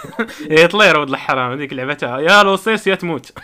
يا 0.58 0.66
طلير 0.66 0.98
ولد 0.98 1.08
الحرام 1.08 1.52
هذيك 1.52 1.72
اللعبة 1.72 1.94
تاعها 1.94 2.20
يا 2.20 2.42
لوسيس 2.42 2.86
يا 2.86 2.94
تموت. 2.94 3.32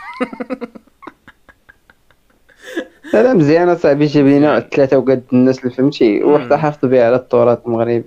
لا 3.15 3.23
لا 3.23 3.35
مزيانة 3.35 3.75
صاحبي 3.75 4.07
جيب 4.07 4.27
لينا 4.27 4.61
ثلاثة 4.61 4.97
وقد 4.99 5.23
الناس 5.33 5.59
اللي 5.59 5.71
فهمتي 5.71 6.25
وحدة 6.25 6.57
حافظ 6.57 6.89
بها 6.89 7.07
على 7.07 7.17
التراث 7.17 7.59
المغربي. 7.67 8.05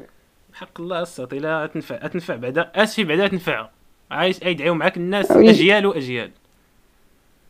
حق 0.54 0.82
الله 0.82 1.02
الساط 1.02 1.34
إلا 1.34 1.70
تنفع 1.74 2.08
تنفع 2.08 2.36
بعدا 2.36 2.72
أسفي 2.76 3.04
بعدا 3.04 3.28
تنفع. 3.28 3.70
عايش 4.12 4.42
يدعيو 4.42 4.74
معاك 4.74 4.98
الناس. 4.98 5.32
أجيال 5.32 5.86
وأجيال. 5.86 6.32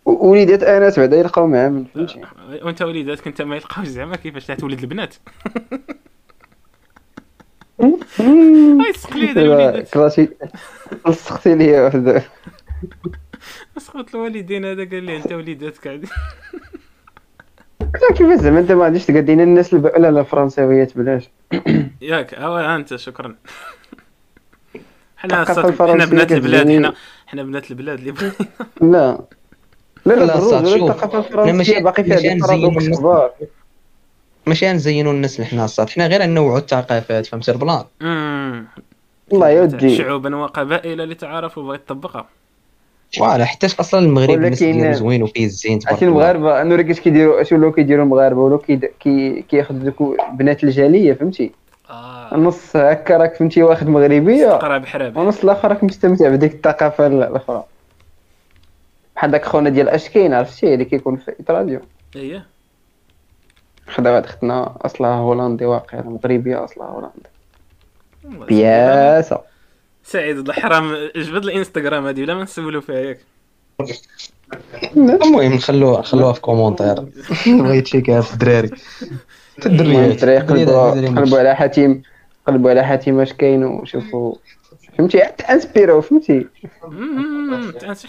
وليدات 0.05 0.63
انس 0.63 0.99
بعدا 0.99 1.17
يلقاو 1.17 1.47
معاه 1.47 1.69
من 1.69 1.85
فهمتي 1.85 2.21
وانت 2.61 2.81
وليداتك 2.81 3.27
انت 3.27 3.41
ما 3.41 3.55
يلقاوش 3.55 3.87
زعما 3.87 4.15
كيفاش 4.15 4.47
تولد 4.47 4.79
البنات. 4.79 5.15
هاي 8.19 8.93
هذا 9.11 9.41
الوليدات. 9.41 9.93
كلاسي 9.93 10.29
لصقتي 11.07 11.55
ليا 11.55 11.81
واحد. 11.81 12.23
سقط 13.77 14.15
الوالدين 14.15 14.65
هذا 14.65 14.83
قال 14.89 15.03
لي 15.03 15.17
انت 15.17 15.31
وليداتك 15.31 15.87
عادي. 15.87 16.07
قلت 17.79 18.17
كيفاش 18.17 18.39
زعما 18.39 18.59
انت 18.59 18.71
ما 18.71 18.83
غاديش 18.83 19.05
تقدينا 19.05 19.43
الناس 19.43 19.73
الب... 19.73 19.85
لا 19.85 20.11
لا 20.11 20.23
فرنساويات 20.23 20.97
بلاش. 20.97 21.29
ياك 22.01 22.33
آه 22.33 22.75
انت 22.75 22.95
شكرا. 22.95 23.35
حنا 25.17 25.45
حنا 25.45 26.05
بنات 26.05 26.31
البلاد 26.31 26.69
حنا 26.69 26.93
حنا 27.27 27.43
بنات 27.43 27.71
البلاد 27.71 27.99
اللي 27.99 28.11
بغينا. 28.11 28.33
لا. 28.81 29.21
لا 30.05 30.13
لا 30.13 30.23
أنا 30.23 30.35
ماشي- 31.15 31.17
الفرنسية 31.17 31.79
باقي 31.79 32.03
فيها 32.03 32.15
ماشي 32.15 32.35
paradoxe 32.39 32.83
الناس. 32.85 32.99
كبار. 32.99 33.31
ماشي 34.47 34.71
نزينوا 34.71 35.11
الناس 35.13 35.35
اللي 35.35 35.45
حنا 35.47 35.65
الساط 35.65 35.89
حنا 35.89 36.07
غير 36.07 36.25
نوعوا 36.25 36.57
الثقافات 36.57 37.25
فهمتي 37.25 37.51
البلان 37.51 37.83
أمم. 38.01 38.65
الله 39.33 39.49
يودي. 39.49 39.95
شعوبا 39.97 40.35
وقبائل 40.35 41.09
لتعارفوا 41.09 41.63
بغيت 41.63 41.81
تطبقها. 41.87 42.25
voilà 43.17 43.45
حيتاش 43.45 43.79
أصلا 43.79 43.99
المغرب 43.99 44.29
الناس 44.29 44.63
ديالو 44.63 44.91
زوين 44.93 45.23
وفيه 45.23 45.45
الزين 45.45 45.79
تبارك 45.79 46.03
الله. 46.03 46.11
المغاربة 46.13 46.61
أنو 46.61 46.75
راه 46.75 46.81
كيش 46.81 46.99
كيديروا 46.99 47.41
اش 47.41 47.51
ولاو 47.51 47.71
كيديروا 47.71 48.03
المغاربة 48.03 48.41
ولاو 48.41 48.57
كيد- 48.57 48.91
كي 48.99 49.41
كياخذوا 49.41 49.79
دوك 49.79 50.17
بنات 50.33 50.63
الجالية 50.63 51.13
فهمتي؟ 51.13 51.51
آه. 51.89 52.35
النص 52.35 52.75
هكا 52.75 53.17
راك 53.17 53.35
فهمتي 53.35 53.63
واخد 53.63 53.87
بحراب 54.77 55.17
ونص 55.17 55.43
الآخر 55.43 55.67
راك 55.69 55.83
مستمتع 55.83 56.29
بديك 56.29 56.53
الثقافة 56.53 57.07
الأخرى. 57.07 57.63
بحال 59.21 59.31
داك 59.31 59.45
خونا 59.45 59.69
ديال 59.69 59.89
اش 59.89 60.07
كاين 60.07 60.33
عرفتي 60.33 60.73
اللي 60.73 60.85
كيكون 60.85 61.15
في 61.15 61.33
راديو. 61.49 61.79
إيه. 62.15 62.45
خدا 63.87 64.11
واحد 64.11 64.23
اختنا 64.23 64.75
أصلها 64.81 65.15
هولندي 65.15 65.65
واقع 65.65 66.01
مغربية 66.01 66.63
أصلها 66.63 66.87
هولندي. 66.87 67.29
بياسة. 68.23 69.41
سعيد 70.03 70.37
الحرام 70.37 70.95
جبد 71.15 71.43
الإنستغرام 71.43 72.07
هذه 72.07 72.21
ولا 72.21 72.33
ما 72.33 72.43
نسولو 72.43 72.81
فيها 72.81 72.95
ياك. 72.95 73.19
المهم 74.95 75.53
نخلوها 75.53 75.99
نخلوها 75.99 76.33
في 76.33 76.41
commentaire. 76.41 77.05
بغيت 77.61 77.87
شي 77.87 78.01
في 78.01 78.33
الدراري. 78.33 78.69
الدراري 79.65 80.39
قلبوا 81.07 81.39
على 81.39 81.55
حاتم 81.55 82.01
قلبوا 82.47 82.69
على 82.69 82.83
حاتم 82.83 83.19
اش 83.19 83.33
كاين 83.33 83.63
وشوفوا 83.63 84.35
فهمتي؟ 84.97 85.23
حتى 85.23 85.43
انسبيرو 85.43 86.01
فهمتي؟ 86.01 86.47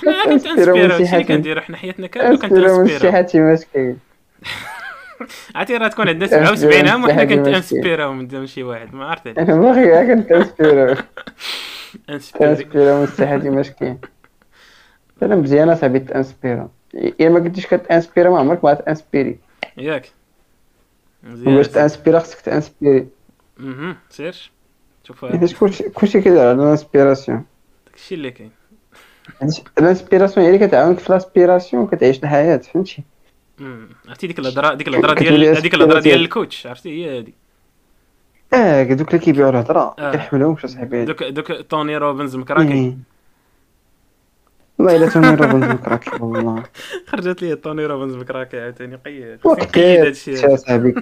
حنا 0.02 0.12
عا 0.12 0.32
أنسبيرو 0.32 0.74
كنتانسبيرو 0.74 0.74
من 0.74 0.90
هادشي 0.90 1.12
اللي. 1.12 1.24
كنديرو 1.24 1.60
حنا 1.60 1.76
حياتنا 1.76 2.06
كاملة 2.06 2.36
شي 2.36 2.48
كنتأنسبيرو. 2.48 3.12
حاتم 3.12 3.42
اش 3.42 3.64
كاين 3.74 3.98
عرفتي 5.54 5.76
راه 5.76 5.88
تكون 5.88 6.08
عندنا 6.08 6.24
أنسبيرو 6.24 6.56
77 6.56 6.88
عام 6.88 7.04
وحنا 7.04 7.28
شي 7.28 7.36
كنتأنسبيرو 7.36 8.12
من 8.12 8.46
شي 8.46 8.62
واحد 8.62 8.94
ما 8.94 9.04
عرفت 9.04 9.26
علاش. 9.26 9.38
أنا 9.38 9.60
باغي 9.60 10.14
كنت 10.14 10.32
أنسبيرو. 10.32 10.96
انسبيري 12.10 12.50
انسبيرو 12.50 13.00
من 13.00 13.06
شي 13.06 13.26
حاتم 13.26 13.58
اش 13.58 13.70
كاين 13.70 13.98
أنا 15.22 15.36
مزيانه 15.36 15.74
صاحبي 15.74 15.98
تانسبيرا 15.98 16.68
الا 16.94 17.28
ما 17.28 17.40
كنتيش 17.40 17.66
كتانسبيرا 17.66 18.30
ما 18.30 18.38
عمرك 18.38 18.64
ما 18.64 18.70
غتانسبيري 18.70 19.38
ياك. 19.76 20.12
باش 21.22 21.38
مزيان 21.38 21.62
تانسبيرا 21.62 22.18
خصك 22.18 22.40
تأنسبيري. 22.40 23.06
أها 23.60 23.96
سير 24.10 24.50
شوف 25.04 25.24
حيت 25.24 25.56
كلشي 25.56 25.88
كلشي 25.88 26.18
على 26.28 26.52
ال 26.52 26.60
inspiration 26.60 27.44
داكشي 27.86 28.14
اللي 28.14 28.30
كاين 28.30 28.50
ال 29.78 29.84
inspiration 29.84 30.46
هي 30.46 30.54
اللي 30.54 30.66
كتعاونك 30.66 30.98
في 30.98 31.10
ال 31.10 31.17
respiration 31.17 31.86
كتعيش 31.86 32.18
الحياة 32.18 32.56
فهمتي 32.56 33.02
عرفتي 34.08 34.26
ديك 34.26 34.38
الهضره 34.38 34.74
ديك 34.74 34.88
الهضره 34.88 35.14
ديال 35.14 35.44
هذيك 35.44 35.74
الهضره 35.74 36.00
ديال. 36.00 36.20
ال 36.20 36.28
coach 36.28 36.66
عرفتي 36.66 36.90
هي 36.90 37.18
هذه 37.18 37.32
آه 38.54 38.82
دوك 38.82 39.08
اللي 39.08 39.18
كيبيعوا 39.24 39.50
الهضره 39.50 39.94
آه. 39.98 40.12
كيحملوهمش 40.12 40.64
اصاحبي 40.64 41.04
دوك 41.04 41.22
دوك 41.22 41.52
توني 41.52 41.96
روبنز 41.96 42.36
مكراكي. 42.36 42.96
والله 44.78 44.96
الا 44.96 45.08
توني 45.08 45.34
روبنز 45.34 45.64
مكراكي 45.64 46.10
والله 46.20 46.62
خرجت 47.06 47.42
لي 47.42 47.56
طوني 47.56 47.86
روبنز 47.86 48.14
مكراكي 48.14 48.60
عاوتاني 48.60 48.96
قيد 48.96 49.38
قيد 49.74 50.06
هادشي 50.06 50.32
يا 50.32 50.56
صاحبي 50.56 50.94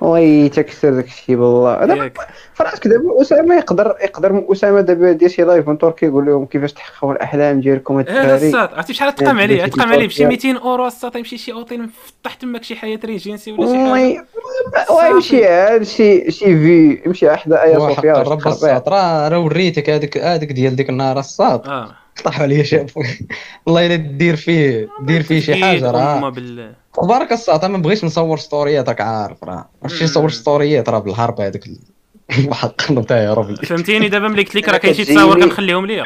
oui 0.00 0.48
تكسر 0.48 0.90
داك 0.90 1.06
الشيء 1.06 1.36
بالله. 1.36 1.86
دابا 1.86 2.04
ياك. 2.04 2.18
فراسك 2.54 2.88
دابا 2.88 3.22
أسامة 3.22 3.56
يقدر 3.56 3.94
يقدر 4.02 4.44
أسامة 4.52 4.80
دابا 4.80 5.10
يدير 5.10 5.28
شي 5.28 5.42
live 5.42 5.68
en 5.68 5.78
Turquie 5.78 6.06
يقول 6.06 6.26
لهم 6.26 6.46
كيفاش 6.46 6.72
تحققوا 6.72 7.12
الأحلام 7.12 7.60
ديالكم 7.60 7.96
آه 7.96 8.00
الدراري 8.00 8.46
الساط 8.48 8.74
عرفتي 8.74 8.94
شحال 8.94 9.14
تقام 9.14 9.38
عليه؟ 9.38 9.66
تقام 9.66 9.92
عليه 9.92 10.06
بشي 10.06 10.26
200 10.26 10.58
أورو 10.58 10.86
الساط 10.86 11.16
يمشي 11.16 11.38
شي 11.38 11.52
اوتيل 11.52 11.82
مفتح 11.82 12.34
تماك 12.34 12.62
شي 12.64 12.76
حياة 12.76 13.00
ريجنسي 13.04 13.52
ولا 13.52 13.66
شي 13.66 13.76
حاجة. 13.76 13.92
oui 13.92 15.12
ويمشي 15.12 15.46
عاد 15.46 15.82
شي 15.82 16.30
شي 16.30 16.44
في 16.44 17.02
يمشي 17.06 17.36
حدا 17.36 17.62
ايا 17.62 17.78
صوفيا 17.78 18.20
الرب 18.20 18.48
الساط. 18.48 18.88
راه 18.88 19.38
وريتك 19.38 19.90
هذيك 19.90 20.18
هذيك 20.18 20.52
ديال 20.52 20.76
ديك 20.76 20.90
النهار 20.90 21.18
الساط. 21.18 21.68
آه. 21.68 22.03
طاح 22.24 22.40
عليا 22.40 22.62
شاب 22.62 22.90
والله 23.66 23.86
الا 23.86 23.96
دير 23.96 24.36
فيه 24.36 24.88
دير 25.02 25.22
فيه 25.22 25.40
شي 25.40 25.54
حاجة 25.64 25.90
راه. 25.90 26.32
تبارك 27.02 27.32
الساط 27.32 27.64
ما 27.64 27.78
بغيتش 27.78 28.04
نصور 28.04 28.38
ستوريات 28.38 28.88
راك 28.88 29.00
عارف 29.00 29.44
راه. 29.44 29.68
ماشي 29.82 30.04
نصور 30.04 30.30
ستوريات 30.30 30.88
راه 30.88 30.98
بالهرب 30.98 31.40
هذاك 31.40 31.66
ال- 31.66 31.78
واحد 32.48 32.68
القنب 32.68 33.06
تاعي 33.06 33.24
يا 33.24 33.34
ربي. 33.34 33.56
فهمتيني؟ 33.56 34.08
دابا 34.08 34.28
ملي 34.28 34.42
قلت 34.42 34.54
لك 34.54 34.68
راه 34.68 34.76
كاين 34.78 34.94
شي 34.94 35.04
تصاور 35.04 35.40
كنخليهم 35.40 35.86
ليا. 35.86 36.04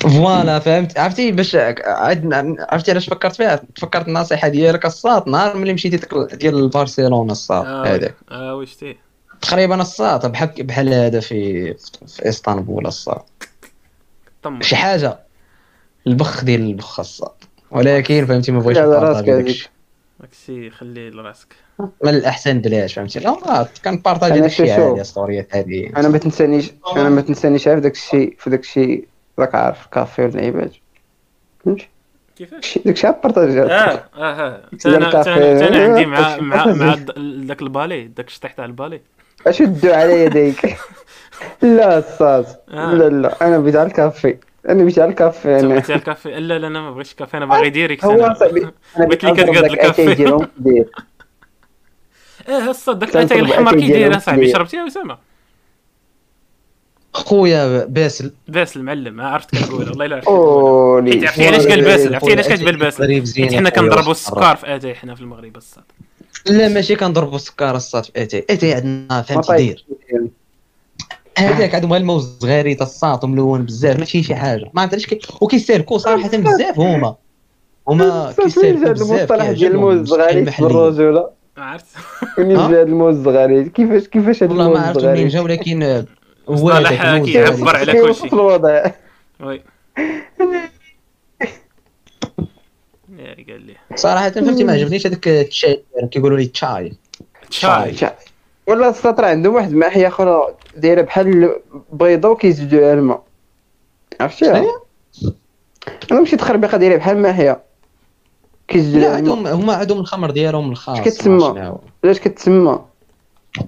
voilà 0.00 0.58
فهمت. 0.58 0.98
عرفتي 0.98 1.32
باش 1.32 1.56
عرفتي 1.56 2.90
علاش 2.90 3.08
فكرت 3.10 3.36
فيها؟ 3.36 3.56
تفكرت 3.74 4.08
النصيحة 4.08 4.48
ديالك 4.48 4.86
الساط 4.86 5.28
نهار 5.28 5.56
ملي 5.56 5.72
مشيتي 5.72 5.96
ديك 5.96 6.14
ديال 6.34 6.68
برشلونه 6.68 7.32
الساط 7.32 7.66
آه 7.66 7.84
هذاك. 7.94 8.14
آه 8.30 8.54
واش 8.54 8.76
تي 8.76 8.96
تقريبا 9.40 9.80
الساط 9.82 10.26
بحال 10.26 10.50
بحال 10.58 10.94
هذا 10.94 11.20
في 11.20 11.74
في 12.06 12.28
إسطنبول 12.28 12.86
الساط 12.86 13.28
طم 14.46 14.62
شي 14.62 14.76
حاجة. 14.76 15.18
البخ 16.06 16.44
ديال 16.44 16.60
البخ 16.60 17.00
ولكن 17.70 18.26
فهمتي 18.26 18.52
ما 18.52 18.60
بغيتش 18.60 18.78
على 18.78 18.88
نبارطاجي 18.88 19.12
راسك 19.14 19.26
داك 19.26 19.34
هذيك. 19.34 19.46
الشيء. 19.48 19.68
داكشي 20.20 20.70
خليه 20.70 21.10
لراسك. 21.10 21.48
من 21.78 22.08
الأحسن 22.08 22.60
بلاش 22.60 22.94
فهمتي؟ 22.94 23.18
لا 23.18 23.66
كنبارطاجي 23.84 24.32
أنا 24.32 24.40
داك 24.40 24.50
الشيء 24.50 24.76
شوف. 24.76 24.84
عادي 24.84 25.04
ستوريات 25.04 25.56
هذه. 25.56 25.90
أنا 25.96 26.08
ما 26.08 26.18
تنسانيش 26.18 26.72
أنا 26.96 27.08
ما 27.08 27.20
تنسانيش 27.20 27.68
عارف 27.68 27.80
داك 27.80 27.92
الشيء 27.92 28.36
في 28.38 28.50
داك 28.50 28.60
الشيء 28.60 29.06
راك 29.38 29.54
عارف 29.54 29.84
الكافي 29.84 30.22
واللعيبات 30.22 30.72
فهمتي 31.64 31.88
كيفاش؟ 32.36 32.78
داك 32.78 32.94
الشيء 32.94 33.10
بارطاجي 33.10 33.62
آه 33.62 33.64
آه 34.16 34.62
ديال 34.72 35.04
أنا. 35.04 35.68
أنا 35.68 35.84
عندي 35.84 36.06
مع 36.16 36.36
مع 36.36 36.94
داك 37.46 37.62
البالي 37.62 38.04
داك 38.04 38.26
الشطيح 38.28 38.52
تاع 38.52 38.64
البالي. 38.64 39.00
أشدوا 39.46 39.94
على 39.96 40.24
يديك 40.24 40.66
لا 41.62 41.98
أستاذ. 41.98 42.54
آه. 42.70 42.94
لا 42.94 43.08
لا. 43.08 43.46
أنا 43.46 43.56
على 43.56 43.82
الكافي. 43.82 44.36
أنا 44.68 44.84
بيت 44.84 44.98
على 44.98 45.10
الكافي 45.10 45.60
أنا. 45.60 45.68
بغيتي 45.68 45.94
الكافي؟ 45.94 46.28
لا 46.40 46.58
لا 46.58 46.66
أنا 46.66 46.80
ما 46.80 46.90
بغيتش 46.90 47.14
كافي. 47.14 47.36
أنا 47.36 47.46
باغي 47.46 47.70
direct 47.70 48.04
هو 48.04 48.12
أنا 48.24 48.32
قلت 48.32 49.24
لك 49.24 49.32
كتقاد 49.32 49.64
الكافي. 49.64 50.44
آه 52.48 52.70
الساط 52.70 52.98
داك 52.98 53.16
الاتاي 53.16 53.42
أتاي 53.42 53.80
كي 53.80 53.88
داير 53.88 54.16
اصاحبي. 54.16 54.52
شربتيها 54.52 54.86
اسامه 54.86 55.18
خويا 57.12 57.84
باسل. 57.84 58.32
باس 58.48 58.76
المعلم 58.76 59.14
ما 59.14 59.28
عرفت 59.28 59.56
كنقول 59.56 59.88
والله 59.88 60.06
الا 60.06 60.16
عرفت 60.16 60.28
عرفتي 60.28 61.46
علاش 61.46 61.66
قال 61.66 61.84
باسل؟ 61.84 62.14
عرفتي 62.14 62.32
علاش 62.32 62.48
كتبان 62.48 62.76
باسل 62.76 63.06
حيت 63.06 63.24
زين 63.24 63.56
حنا 63.56 63.70
كنضربوا 63.70 64.10
السكر 64.10 64.56
في 64.56 64.76
اتاي 64.76 64.94
حنا 64.94 65.14
في 65.14 65.20
المغرب 65.20 65.56
الساط 65.56 65.84
لا 66.46 66.68
ماشي 66.68 66.96
كنضربوا 66.96 67.36
السكر 67.36 67.76
الساط 67.76 68.06
في 68.06 68.22
اتاي 68.22 68.46
اتاي 68.50 68.74
عندنا 68.74 69.22
فهمتي 69.22 69.48
طايب. 69.48 69.76
داير 70.10 70.28
هذاك 71.38 71.74
عندهم 71.74 71.92
غير 71.92 72.00
الموز 72.00 72.38
صغيري 72.40 72.74
تا 72.74 72.84
الساط 72.84 73.24
وملون 73.24 73.62
بزاف 73.64 73.98
ماشي 73.98 74.22
شي 74.22 74.34
حاجة. 74.34 74.70
ما 74.74 74.82
عرفتش 74.82 75.06
كي 75.06 75.18
وكيستهلكوا 75.40 75.98
صراحة 75.98 76.28
بزاف 76.28 76.78
هما. 76.78 77.14
هما 77.88 78.32
كيستهلكوا 78.42 78.80
هذا 78.84 78.92
بزاف 78.92 79.10
المصطلح 79.32 79.50
ديال 79.50 79.72
الموز 79.72 80.12
المحليين. 80.12 80.44
بالرجوله 80.68 81.30
عرفت. 81.56 81.86
منين؟ 82.38 82.56
جا 82.56 82.62
هذا 82.66 82.82
الموز 82.82 83.16
الصغاري 83.18 83.68
كيفاش 83.68 84.08
كيفاش 84.08 84.42
هذا 84.42 84.50
والله 84.52 84.66
الموز 84.66 84.78
ما 84.80 84.86
عرفت 84.88 85.04
منين 85.04 85.28
جا 85.28 85.40
ولكن 85.40 85.82
هو 86.48 86.70
هذاك 86.70 87.00
الموز 87.00 87.28
كيعبر. 87.30 87.76
على 87.76 87.92
كل 87.92 88.14
شيء. 88.14 88.34
الوضع؟ 88.34 88.90
وي. 89.40 89.62
يا 93.18 93.34
قال 93.48 93.66
لي. 93.66 93.74
صراحة 93.94 94.30
فهمتي 94.30 94.64
ما 94.64 94.72
عجبنيش 94.72 95.06
هذاك 95.06 95.28
الشاي 95.28 95.82
كيقولوا 96.10 96.38
لي 96.38 96.46
تشاي. 96.46 96.92
شاي 97.50 97.94
شا- 97.94 98.14
ولا 98.66 98.88
السطر 98.88 99.24
عندهم 99.24 99.54
واحد 99.54 99.70
الماحيه 99.70 100.08
أخرى 100.08 100.54
دايرة 100.76 101.02
بحال 101.02 101.56
بيضة 101.92 102.28
وكيزيدوا 102.28 102.92
الماء. 102.92 103.22
عرفتيها؟ 104.20 104.64
أنا 106.12 106.20
مشيت 106.20 106.40
خربيقة 106.40 106.78
دايرة 106.78 106.96
بحال 106.96 107.16
الماحيه 107.16 107.62
كيزيدوا 108.68 109.00
لا 109.00 109.06
لها 109.06 109.18
الماء. 109.18 109.36
عندهم 109.36 109.46
هما 109.62 109.74
عندهم 109.74 109.98
الخمر 110.00 110.30
ديالهم 110.30 110.70
الخاص 110.70 111.00
كتسمى؟ 111.00 111.74
علاش 112.04 112.18
كتسمى؟ 112.20 112.78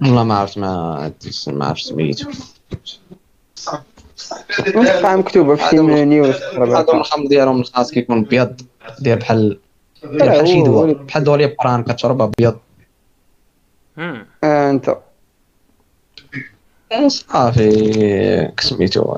والله 0.01 0.23
ما 0.23 0.37
عرفت 0.37 0.57
ما 0.57 1.11
ما 1.47 1.65
عرفت 1.65 1.81
سميتو. 1.85 2.29
ونبقى 4.75 5.17
مكتوبة 5.17 5.55
في 5.55 5.61
شي 5.61 5.67
عندهم- 5.67 5.85
منيو 5.85 6.33
خربيقه 6.33 6.97
الخمر 6.97 7.25
ديالهم 7.27 7.59
الخاص 7.59 7.91
كيكون 7.91 8.23
بيض 8.23 8.61
داير 8.99 9.17
بحال 9.17 9.59
بحال 10.03 10.47
شي 10.47 10.61
دواء. 10.63 10.93
بحال 10.93 11.23
دواء 11.23 11.37
لي 11.37 11.55
بران 11.63 11.83
كتشربها 11.83 12.31
بيض. 12.39 12.53
مم. 12.53 12.59
آه 12.59 12.68
أنت. 14.43 14.97
صافي 17.07 18.51
كسميتو. 18.57 19.15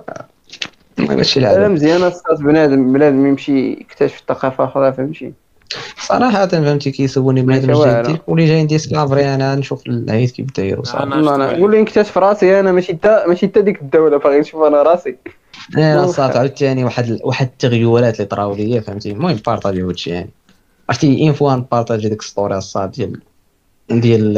هادشي 0.99 1.39
لا 1.39 1.51
العالم 1.51 1.73
مزيان 1.73 2.03
الصاط 2.03 2.39
بنادم. 2.39 2.93
بنادم 2.93 3.27
يمشي 3.27 3.71
يكتشف 3.71 4.23
ثقافة 4.29 4.63
أخرى 4.63 4.93
فهمتي؟ 4.93 5.33
صراحة 5.99 6.47
فهمتي 6.47 6.91
كيسولني 6.91 7.41
بنادم 7.41 7.67
ماشي 7.67 7.83
جاي. 7.83 8.03
ديك 8.03 8.29
ولي 8.29 8.45
جاي 8.45 8.65
discovery 8.65 9.33
أنا 9.35 9.55
نشوف 9.55 9.87
العيد 9.87 10.29
كيف 10.29 10.45
داير 10.57 10.83
صراحة 10.83 11.09
والله 11.09 11.35
أنا 11.35 11.47
شفت 11.47 11.57
نقول 11.57 11.71
لي 11.71 11.81
نكتشف 11.81 12.17
راسي 12.17 12.59
أنا 12.59 12.71
ماشي 12.71 12.93
تا 12.93 13.27
ماشي 13.27 13.47
تا 13.47 13.61
ديك 13.61 13.81
الدولة 13.81 14.17
باغي 14.17 14.39
نشوف 14.39 14.63
أنا 14.63 14.83
راسي. 14.83 15.15
أنا. 15.77 16.07
صات 16.07 16.35
عاوتاني 16.35 16.83
واحد 16.83 17.19
واحد 17.23 17.47
التغيرات 17.47 18.15
اللي 18.15 18.25
طراو 18.25 18.55
ليا 18.55 18.81
فهمتي؟ 18.81 19.11
المهم 19.11 19.35
بارطاجيو 19.45 19.87
هادشي 19.87 20.09
يعني. 20.09 20.29
عرفتي 20.89 21.27
une 21.27 21.33
fois 21.33 21.55
نبارطاجي 21.55 22.09
ديك 22.09 22.19
ال 22.19 22.26
story 22.26 22.57
الساط 22.57 22.91
ديال 22.91 23.21
ديال 23.99 24.37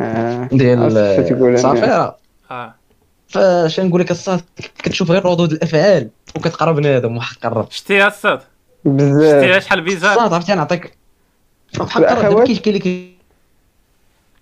آه. 0.00 0.48
ديال 0.52 0.96
أنا. 0.96 1.52
آه. 1.52 1.56
صافي 1.56 2.12
فاش 3.28 3.80
نقول 3.80 4.00
لك 4.00 4.10
الصاد 4.10 4.40
كتشوف 4.78 5.10
غير 5.10 5.24
ردود 5.26 5.52
الأفعال 5.52 6.08
وكتقرأ 6.36 6.72
بنادم 6.72 7.16
واحد 7.16 7.36
قرب 7.42 7.70
شتيها 7.70 8.06
الصاد؟ 8.06 8.40
بزاف. 8.84 9.44
شتيها 9.44 9.60
شحال 9.60 9.80
بيزار 9.80 10.12
الصاد 10.12 10.32
عرفتي 10.32 10.54
نعطيك 10.54 10.96
بحال 11.80 12.04
قرب 12.06 12.18
الأخوات- 12.18 12.22
دابا 12.28 12.44
كيجي 12.44 12.60
كي 12.60 12.72
لك 12.72 12.86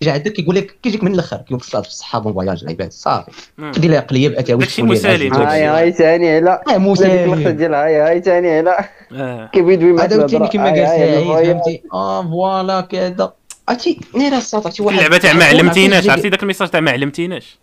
يجي 0.03 0.11
عندك 0.11 0.33
كيقول 0.33 0.57
لك 0.57 0.77
كيجيك 0.83 1.05
من 1.05 1.15
الأخر. 1.15 1.37
كيقول 1.37 1.57
لك 1.59 1.63
الصاد 1.65 1.83
في 1.83 1.89
الصحه 1.89 2.19
بون 2.19 2.33
فواياج 2.33 2.65
العباد 2.65 2.93
صافي. 2.93 3.31
كدير 3.59 3.91
لها 3.91 4.01
قليه 4.01 4.29
باتاوي 4.29 4.61
داكشي 4.61 4.83
مسالم. 4.83 5.35
هاي 5.35 5.65
هاي 5.65 5.93
ثاني 5.93 6.37
على 6.37 6.63
آه 6.69 6.79
لا 6.79 6.95
ديك 6.95 7.25
اللقطه 7.25 7.51
ديال 7.51 7.75
هاي 7.75 7.97
هاي 7.97 8.21
ثاني 8.23 8.51
على 8.59 8.77
آه. 9.13 9.47
كيبيدو 9.53 9.87
يمثل 9.87 10.03
هذا 10.03 10.27
ثاني 10.27 10.49
كما 10.49 10.65
قال 10.65 10.87
سعيد 10.89 11.25
فهمتي؟ 11.25 11.83
آه 11.93 12.23
voilà 12.23 12.81
كذا. 12.81 13.33
عرفتي 13.71 14.01
نيرا 14.15 14.39
الصوت 14.39 14.67
عرفتي 14.67 14.83
واحد. 14.83 14.97
اللعبة 14.97 15.19
تاع 15.19 15.33
ما 15.33 15.45
علمتيناش 15.45 16.09
عرفتي 16.09 16.29
داك 16.29 16.43
الميساج 16.43 16.69
تاع 16.69 16.81
ما 16.81 16.91
علمتيناش؟ 16.91 17.59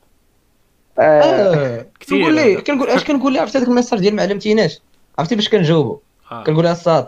آه، 0.99 1.85
كتير. 1.99 2.17
كنقول 2.17 2.35
ليه. 2.35 2.59
كنقول 2.59 2.89
اش 2.89 3.03
كنقول 3.03 3.33
ليه؟ 3.33 3.41
عرفتي 3.41 3.57
هذاك 3.57 3.69
ال 3.69 3.73
message 3.73 3.99
ديال 3.99 4.15
ما 4.15 4.21
علمتيناش؟ 4.21 4.79
عرفتي 5.19 5.35
باش 5.35 5.49
كنجاوبو؟ 5.49 5.99
آه. 6.31 6.43
كنقول 6.43 6.63
لها 6.63 6.71
الصاد 6.71 7.05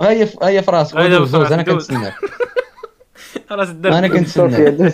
ها 0.00 0.10
هي 0.10 0.28
ها 0.42 0.48
هي 0.48 0.62
في 0.62 0.70
راسك 0.70 0.96
أنا. 1.52 1.62
كنتسناك. 1.62 2.14
الدرب 3.50 3.92
أنا 3.92 4.08
كنتسناك. 4.08 4.92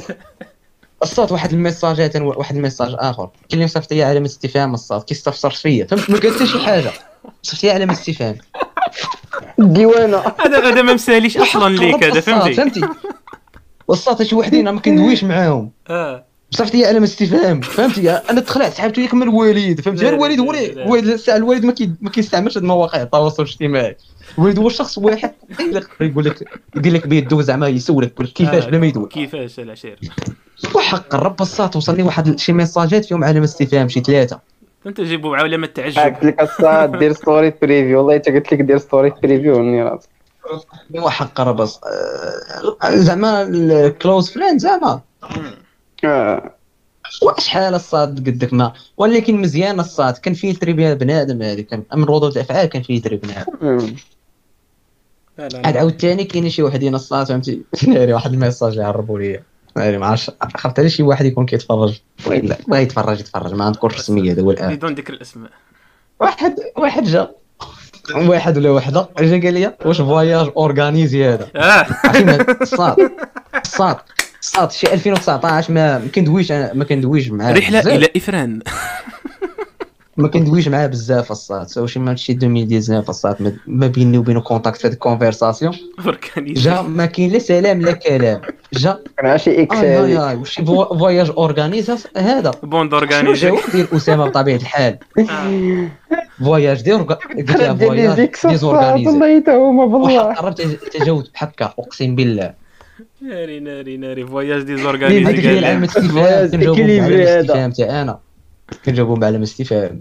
الصوت 1.03 1.33
واحد 1.33 1.53
ال 1.53 1.60
messages 1.60 2.17
واحد 2.17 2.57
ال 2.57 2.61
message 2.61 2.95
آخر. 2.99 3.25
كاين 3.27 3.33
اللي 3.53 3.65
مصيفط 3.65 3.93
لي 3.93 4.03
علامة 4.03 4.27
استفهام 4.27 4.75
الصاد. 4.75 5.03
كيستفسر 5.03 5.51
فيا. 5.51 5.87
فهمت 5.87 6.11
ما 6.11 6.19
قال 6.19 6.35
حتى 6.35 6.47
شي 6.47 6.59
حاجة. 6.59 6.91
صيفط 7.43 7.65
لي 7.65 7.71
علامة 7.71 7.93
استفهام. 7.93 8.39
الديوانه 9.59 10.19
هذا 10.41 10.59
هذا 10.69 10.83
ما 10.83 10.95
مساليش 10.95 11.37
أصلا 11.39 11.77
ليك 11.77 12.05
هذا 12.05 12.21
فهمتي؟ 12.21 12.55
فهمتي؟ 12.55 12.81
والصاد 13.89 14.23
شي 14.23 14.35
وحدين 14.35 14.69
ما 14.69 14.81
كندويش 14.81 15.25
معاهم. 15.31 15.71
آه. 15.91 16.25
صيفط 16.51 16.75
لي 16.75 16.87
علامه 16.87 17.05
إستفهام 17.05 17.61
فهمتي 17.61 18.11
أنا 18.11 18.41
تخلعت 18.41 18.73
سحبت 18.73 18.99
ليك 18.99 19.15
من 19.15 19.23
الوالد 19.23 19.81
فهمتي 19.81 20.09
الوالد 20.09 20.41
هو. 20.41 20.53
الوالد 20.53 21.21
الوالد 21.29 21.65
ما 21.65 21.73
كي- 21.73 21.91
ما 22.01 22.11
كيستعملش 22.11 22.57
هاد 22.57 22.65
مواقع 22.65 23.03
التواصل 23.03 23.43
الاجتماعي. 23.43 23.97
الوالد 24.39 24.59
هو 24.59 24.69
شخص 24.69 24.99
واحد. 24.99 25.33
يقول 25.61 25.75
لك 25.75 25.87
يقول 26.01 26.25
لك 26.25 26.49
يدير 26.77 26.93
لك 26.93 27.07
بيدو 27.07 27.41
زعما 27.41 27.69
يسولك 27.69 28.11
يقول 28.13 28.27
لك 28.27 28.33
كيفاش 28.33 28.65
آه، 28.65 28.69
بلا 28.69 28.79
ما 28.79 28.87
يدوي 28.87 29.09
كيفاش 29.09 29.61
العشير؟ 29.61 29.99
وحق 30.75 31.15
الرب 31.15 31.41
الصات 31.43 31.77
وصل 31.77 31.97
لي 31.97 32.03
واحد 32.03 32.39
شي 32.39 32.53
ميساجات 32.53 33.05
فيهم 33.05 33.25
علامه 33.25 33.45
إستفهام 33.45 33.89
شي 33.89 34.01
ثلاثة. 34.01 34.41
أنت 34.87 35.01
جيبوا 35.01 35.37
علامه 35.37 35.67
قلت 35.67 35.79
التعجب 35.89 36.25
لك 36.25 36.41
الصاد 36.43 36.99
دير 36.99 37.13
ستوري 37.13 37.53
بريفيو 37.63 37.99
والله 37.99 38.15
حتى 38.19 38.31
قلت 38.31 38.53
لك 38.53 38.61
دير 38.61 38.79
ستوري 38.79 39.13
بريفيو 39.23 39.57
وني 39.59 39.83
راسك 39.83 40.09
وحق 40.95 41.41
الرب 41.41 41.67
الص- 41.67 41.81
آه، 42.85 42.95
زعما 42.97 43.43
الكلوز 43.43 44.31
فريند 44.31 44.61
زعما. 44.61 45.01
آه. 46.05 46.53
وشحال 47.23 47.75
الصاد 47.75 48.29
قدك 48.29 48.53
ما؟ 48.53 48.73
ولكن 48.97 49.41
مزيان 49.43 49.81
الصاد. 49.81 50.17
كان 50.19 50.35
فيلتري 50.35 50.73
بها 50.73 50.95
بنادم 50.95 51.43
هذه 51.43 51.61
كان 51.61 51.83
من 51.95 52.05
ردود 52.05 52.33
الافعال 52.33 52.67
كان 52.67 52.83
فيلتري 52.83 53.17
بنادم. 53.17 53.95
لا 55.39 55.49
لا 55.49 55.63
عاد. 55.67 55.77
عاوتاني 55.77 56.25
كاين 56.25 56.51
شي 56.51 56.63
وحدين 56.63 56.95
الصاد 56.95 57.27
فهمتي؟ 57.27 57.63
ناري 57.89 58.13
واحد 58.13 58.33
الميساج 58.33 58.77
يعربوا 58.77 59.19
لي 59.19 59.43
ناري 59.77 59.99
ما 59.99 60.07
عرفتش 60.07 60.31
خفت 60.57 60.79
على 60.79 60.89
شي 60.89 61.03
واحد 61.03 61.25
يكون 61.25 61.47
كيتفرج. 61.47 62.01
ولا 62.27 62.57
بغا 62.69 62.79
يتفرج 62.79 63.21
يتفرج. 63.21 63.55
ما 63.55 63.69
نذكرش 63.69 63.99
سميه 64.01 64.33
هذا 64.33 64.43
هو 64.43 64.51
الآن. 64.51 64.77
بدون 64.77 64.95
ذكر 64.95 65.13
الأسماء. 65.13 65.51
واحد 66.21 66.55
واحد 66.77 67.05
جا. 67.05 67.31
واحد 68.15 68.59
ولا 68.59 68.71
وحدة. 68.71 69.09
جا 69.21 69.31
قال 69.31 69.55
لي 69.55 69.75
واش 69.85 70.01
voyage 70.01 70.51
organisé 70.57 71.25
هذا؟ 71.29 71.49
عرفتي 71.57 72.63
الصاد 72.63 72.97
الصاد 73.65 73.97
الصاد 74.43 74.71
شي 74.71 74.93
2019 74.93 75.73
ما 75.73 76.03
كندويش 76.15 76.53
ما 76.53 76.85
كندويش 76.85 77.29
معاه. 77.29 77.53
رحلة. 77.53 77.81
إلى 77.81 78.09
إفران. 78.17 78.61
ما 80.17 80.29
كندويش 80.29 80.69
معاه 80.69 80.87
بزاف 80.87 81.31
الصاد 81.31 81.67
سوا 81.69 81.87
شي 81.87 81.99
مال 81.99 82.19
شي 82.19 82.33
2019 82.33 83.09
الصاد 83.09 83.57
ما- 83.67 83.87
بيني 83.87 84.19
وبينه 84.19 84.41
contact 84.41 84.77
في 84.81 84.87
هاد 84.87 84.93
ال 84.93 84.99
conversation 84.99 85.73
جا 86.39 86.83
ما 86.83 87.07
كاين 87.07 87.33
لا 87.33 87.39
سلام 87.39 87.81
لا 87.83 87.93
كلام. 87.93 88.41
جا 88.73 88.99
كان 89.19 89.39
شي 89.39 89.63
إكس 89.63 89.77
آي 89.77 90.37
وشي 90.37 90.65
فوا- 90.65 90.99
فواياج 90.99 91.31
اورغانيزا 91.31 91.99
هذا. 92.17 92.51
بوند 92.63 92.95
جاوب 92.95 93.59
ديال 93.73 93.95
أسامة 93.95 94.27
بطبيعة 94.27 94.57
الحال. 94.57 94.99
فواياج 96.39 96.83
ديال 96.83 97.07
قلت 97.07 97.51
لها 97.51 97.75
فواياج 97.75 98.17
زيك 98.17 98.39
ديزورغانيزي 98.47 99.11
والله 99.11 99.41
حتى 99.41 99.51
هما 99.51 99.87
بالله. 99.87 100.35
قربت 100.35 100.61
تجاوب 100.93 101.25
بحكا 101.35 101.65
أقسم 101.79 102.15
بالله. 102.15 102.55
ناري 103.23 103.61
ناري 103.61 103.97
ناري. 103.97 104.27
فواياج 104.27 104.63
دي 104.63 104.75
هذيك 104.75 105.91
فواز 105.91 106.51
كنجاوبهم 106.57 106.85
إكيليبري 106.85 107.25
بعلامه 107.25 107.75
هذا. 107.79 108.03
أنا. 108.03 108.19
كنجاوبهم 108.85 109.21
بعلامه 109.21 109.43
استفهام. 109.43 110.01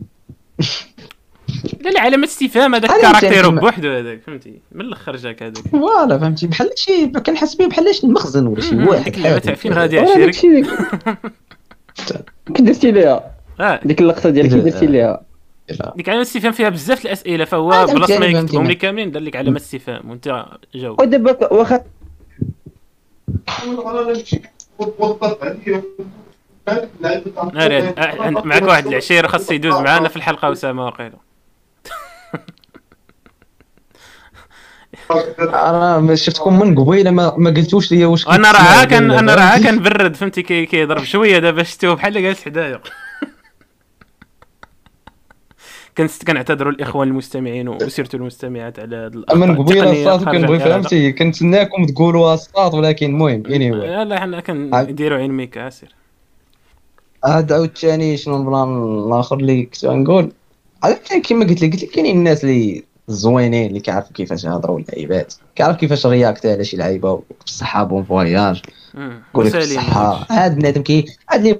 لا 1.82 1.89
لا 1.89 2.01
علامة 2.01 2.24
استفهام 2.24 2.76
هذاك 2.76 2.91
هذا 2.91 3.01
caractère 3.02 3.45
و 3.45 3.50
أنت- 3.49 3.61
بوحدو 3.61 3.89
هذاك 3.91 4.22
فهمتي؟ 4.22 4.59
من 4.72 4.82
الأخر 4.82 5.16
جاك 5.16 5.43
هذاك. 5.43 5.57
voilà 5.68 6.18
فهمتي؟ 6.20 6.47
بحال 6.47 6.70
شي 6.76 7.07
كنحس 7.07 7.55
به 7.55 7.68
بحال 7.68 7.95
شي 7.95 8.07
مخزن 8.07 8.47
ولا 8.47 8.61
شي 8.61 8.76
واحد 8.76 9.03
ديك 9.03 9.18
اللعبة 9.18 9.38
تاع. 9.38 9.53
فين 9.53 9.74
غادي 9.74 9.99
عشيرك. 9.99 10.36
كي 10.36 10.63
درتي 12.63 12.91
ليها. 12.91 13.34
ديك 13.86 14.01
اللقطة 14.01 14.30
ديال 14.30 14.47
كي 14.49 14.59
درتي 14.59 14.86
ليها. 14.86 15.22
ديك 15.95 16.09
علامة 16.09 16.22
استفهام 16.22 16.51
فيها 16.51 16.70
بزاف 16.70 17.05
الأسئلة 17.05 17.45
فهو 17.45 17.72
هذا 17.72 17.93
بلاصه 17.93 18.20
ما 18.20 18.26
يكتبهم. 18.26 18.68
لي 18.68 18.76
كاملين 18.76 19.11
دار 19.11 19.22
لك 19.22 19.36
علامة 19.36 19.57
استفهام 19.57 20.09
وانت 20.09 20.45
جاوب. 20.76 21.01
ودابا 21.01 21.53
واخا 21.53 21.84
آه، 26.68 26.88
عند- 27.97 28.45
معك 28.45 28.61
واحد 28.63 28.88
العشير 28.88 29.28
خاص 29.28 29.51
يدوز 29.51 29.74
معانا 29.74 30.09
في 30.09 30.16
الحلقة 30.16 30.51
اسامه 30.51 30.86
وقيله 30.86 31.26
أنا 35.39 35.99
ما 35.99 36.16
شفتكم 36.16 36.59
من 36.59 36.76
قبيلة 36.80 37.11
ما, 37.11 37.34
ما 37.38 37.49
قلتوش 37.49 37.91
لي 37.91 38.05
واش 38.05 38.28
أنا 38.28 38.51
راه 38.51 38.84
كان 38.84 39.11
أنا. 39.11 39.36
راه 39.36 39.57
كنبرد 39.57 40.16
فهمتي 40.16 40.41
كي- 40.41 40.66
كيضرب 40.66 41.03
شوية 41.03 41.39
دابا 41.39 41.63
شفتوه 41.63 41.93
بحال 41.95 42.13
جالس 42.22 42.43
حدايا 42.45 42.82
كنست 45.97 46.24
كنعتذروا 46.28 46.72
الإخوان 46.72 47.07
المستمعين 47.07 47.68
وسيرتو 47.70 48.18
المستمعات 48.18 48.80
على 48.80 48.95
هاد 48.95 49.16
الأخطاء 49.16 49.38
من 49.47 49.57
قبيلة 49.63 49.91
الصاد 49.91 50.24
كنبغي. 50.36 50.59
فهمتي 50.59 51.11
كنتسناكم 51.11 51.86
تقولوا 51.86 52.34
الصاد 52.34 52.74
ولكن 52.74 53.05
المهم 53.05 53.43
اني 53.45 53.72
anyway. 53.72 53.76
لا 54.07 54.20
حنا 54.20 54.39
كنديروا 54.39 55.18
عين 55.18 55.32
ميكا 55.32 55.68
اسير 55.68 55.95
عاد 57.26 57.52
عاوتاني 57.52 58.18
شنو 58.18 58.38
ال 58.38 58.47
plan 58.47 58.84
الآخر 59.08 59.38
اللي 59.38 59.64
كنت 59.64 59.86
غنقول؟ 59.86 60.32
عاوتاني 60.84 61.22
كيما 61.22 61.46
قلت 61.46 61.62
لك 61.62 61.74
قلت 61.74 61.84
لك 61.84 61.90
كاينين 61.90 62.18
الناس 62.18 62.44
اللي 62.44 62.84
زوينين 63.08 63.68
اللي 63.68 63.80
كيعرفوا 63.80 64.12
كيفاش 64.14 64.44
يهضروا 64.44 64.80
اللعيبات. 64.80 65.34
كيعرف 65.56 65.78
كيفاش 65.78 66.06
react 66.06 66.46
على 66.46 66.64
شي 66.64 66.78
لعيبة 66.78 67.24
بالصحه 67.42 67.84
bon 67.84 68.04
voyage. 68.04 68.62
يقول 68.96 69.46
لك. 69.46 69.56
بالصحه 69.56 70.28
عاد 70.30 70.56
بنادم 70.56 70.82
كي 70.82 71.06
عاد 71.30 71.46
اللي 71.46 71.60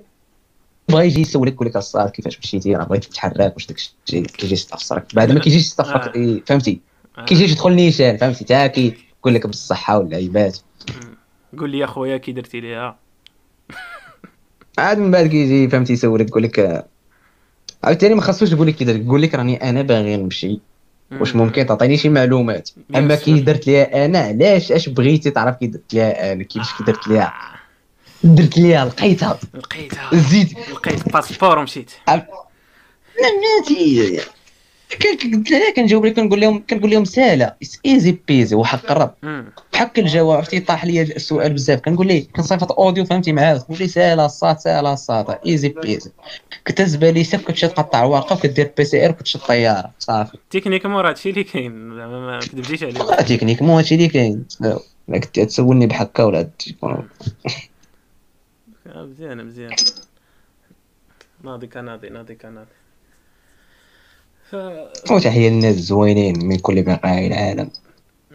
بغا 0.90 1.02
يجي 1.02 1.22
يسولك 1.22 1.54
يقول 1.54 1.68
لك 1.68 1.76
الصاد 1.78 2.10
كيفاش 2.10 2.40
مشيتي 2.40 2.76
راه 2.76 2.84
بغيت 2.84 3.06
تحرك 3.06 3.54
واش 3.56 3.68
داك 3.68 3.78
الشيء 3.78 4.26
كيجي 4.26 4.54
يستفسرك. 4.54 5.16
بعد 5.16 5.32
ما 5.32 5.40
كيجيش 5.40 5.62
يستفسرك 5.62 6.18
آه. 6.18 6.42
فهمتي؟ 6.46 6.80
آه. 7.18 7.26
كيجي 7.26 7.44
يدخل 7.44 7.74
نيشان 7.74 8.18
فهمتي؟ 8.18 8.44
تا 8.44 8.68
كي 8.68 8.94
يقول 9.20 9.34
لك 9.34 9.48
بالصحه 9.48 9.98
واللعيبات. 9.98 10.58
قول 11.60 11.70
لي 11.70 11.78
يا 11.78 11.86
خويا 11.86 12.18
كي 12.18 12.32
درتي 12.32 12.60
ليها. 12.60 13.05
عاد 14.78 14.98
من 14.98 15.12
بعد 15.12 15.28
كيجي 15.28 15.70
فهمتي 15.70 15.94
يسولك 15.94 16.28
يقول 16.30 16.44
لك 16.44 16.86
عاوتاني 17.84 18.16
ما 18.16 18.22
خاصوش 18.22 18.52
يقول 18.52 18.68
لك 18.68 18.76
كي 18.76 18.86
درت 18.86 19.00
يقول 19.00 19.22
لك 19.22 19.36
راني 19.36 19.70
أنا 19.70 19.82
باغي 19.82 20.18
نمشي. 20.18 20.60
واش 21.12 21.36
ممكن 21.36 21.66
تعطيني 21.66 21.98
شي 21.98 22.10
معلومات؟ 22.10 22.70
أما. 22.96 23.16
كي 23.16 23.40
درت 23.40 23.68
ليها 23.68 24.06
أنا 24.06 24.20
علاش؟ 24.20 24.72
أش 24.72 24.90
بغيتي 24.90 25.32
تعرف 25.32 25.56
كي 25.56 25.68
درت 25.68 25.94
ليها 25.94 26.34
أنا؟ 26.34 26.44
كيفاش 26.44 26.74
كي 26.78 26.84
درت 26.84 27.08
ليها؟ 27.08 27.34
درت 28.24 28.58
ليها 28.58 28.86
لقيتها. 28.86 29.40
لقيتها. 29.54 30.10
زيد 30.14 30.54
لقيت 30.72 31.14
باسبور 31.14 31.60
ومشيت. 31.60 31.92
قلت 35.02 35.52
لها 35.52 35.74
كنجاوب 35.76 36.06
لك 36.06 36.16
كنقول 36.16 36.42
لهم 36.42 36.64
كنقول 36.70 36.92
لهم 36.92 37.06
سهلة. 37.06 37.54
easy 37.86 38.18
peasy 38.28 38.56
قرب 38.56 39.14
مم. 39.24 39.46
بحق 39.76 40.00
الجواب 40.00 40.38
عرفتي؟ 40.38 40.60
طاح 40.60 40.86
لي 40.86 41.02
السؤال 41.02 41.54
بزاف. 41.54 41.80
كنقول 41.80 42.08
ليه؟ 42.08 42.28
كنصيفط 42.36 42.72
audio 42.72 43.06
فهمتي 43.06 43.32
معاه 43.32 43.58
كنقول 43.58 43.78
ليه 43.80 43.88
سهلة 43.88 44.26
الصاد 44.26 44.60
سهلة 44.60 44.94
الصاد 44.94 45.38
easy 45.46 45.70
peasy 45.70 46.12
كتهز 46.66 46.96
باليسك 46.96 47.42
كتمشي 47.42 47.68
تقطع 47.68 48.04
ورقة 48.04 48.34
وكدير 48.34 48.72
PCR 48.78 49.12
وكتشد 49.12 49.40
الطياره 49.40 49.92
صافي. 50.00 50.38
تكنيك 50.50 50.86
مو 50.86 51.10
هادشي 51.10 51.30
اللي 51.30 51.44
كاين. 51.44 51.96
زعما 51.96 52.20
ما 52.20 52.40
كذبتيش 52.40 52.84
عليه. 52.84 53.00
تكنيك 53.16 53.62
مو 53.62 53.78
هادشي 53.78 53.96
اللي 53.96 54.08
كاين. 54.08 54.46
لا 54.60 54.80
كنت 55.20 55.40
تسولني 55.40 55.88
بحكا 55.88 56.24
ولا 56.24 56.50
تكون 56.60 57.08
آه، 58.88 59.04
مزيانه 59.04 59.44
مزيانه 59.44 59.76
ناضي 61.44 61.68
كناضي 61.68 62.10
ناضي 62.10 62.36
كناضي 62.36 62.68
ف 64.52 64.56
وتحية 65.12 65.50
للناس 65.50 65.76
الزوينين 65.76 66.46
من 66.46 66.58
كل 66.58 66.84
بقاع 66.84 67.20
العالم. 67.26 67.70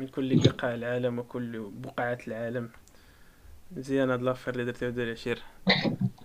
من 0.01 0.09
كل 0.09 0.37
بقاع 0.37 0.75
العالم 0.75 1.19
وكل 1.19 1.71
بقعات 1.75 2.29
العالم. 2.29 2.71
مزيان 3.77 4.11
هاد 4.11 4.23
لافير 4.23 4.55
اللي 4.55 4.65
درتي 4.65 4.87
ودير 4.87 5.05
العشير 5.05 5.43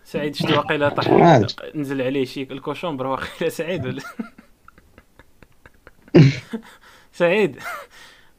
سعيد 0.03 0.35
شتي 0.35 0.53
واقيلا 0.53 0.89
طاح. 0.89 1.07
نزل 1.75 2.01
عليه 2.01 2.25
شي 2.25 2.43
الكوشومبر 2.43 3.07
واقيلا 3.07 3.49
سعيد 3.49 3.85
ولا؟ 3.85 4.01
سعيد. 7.11 7.59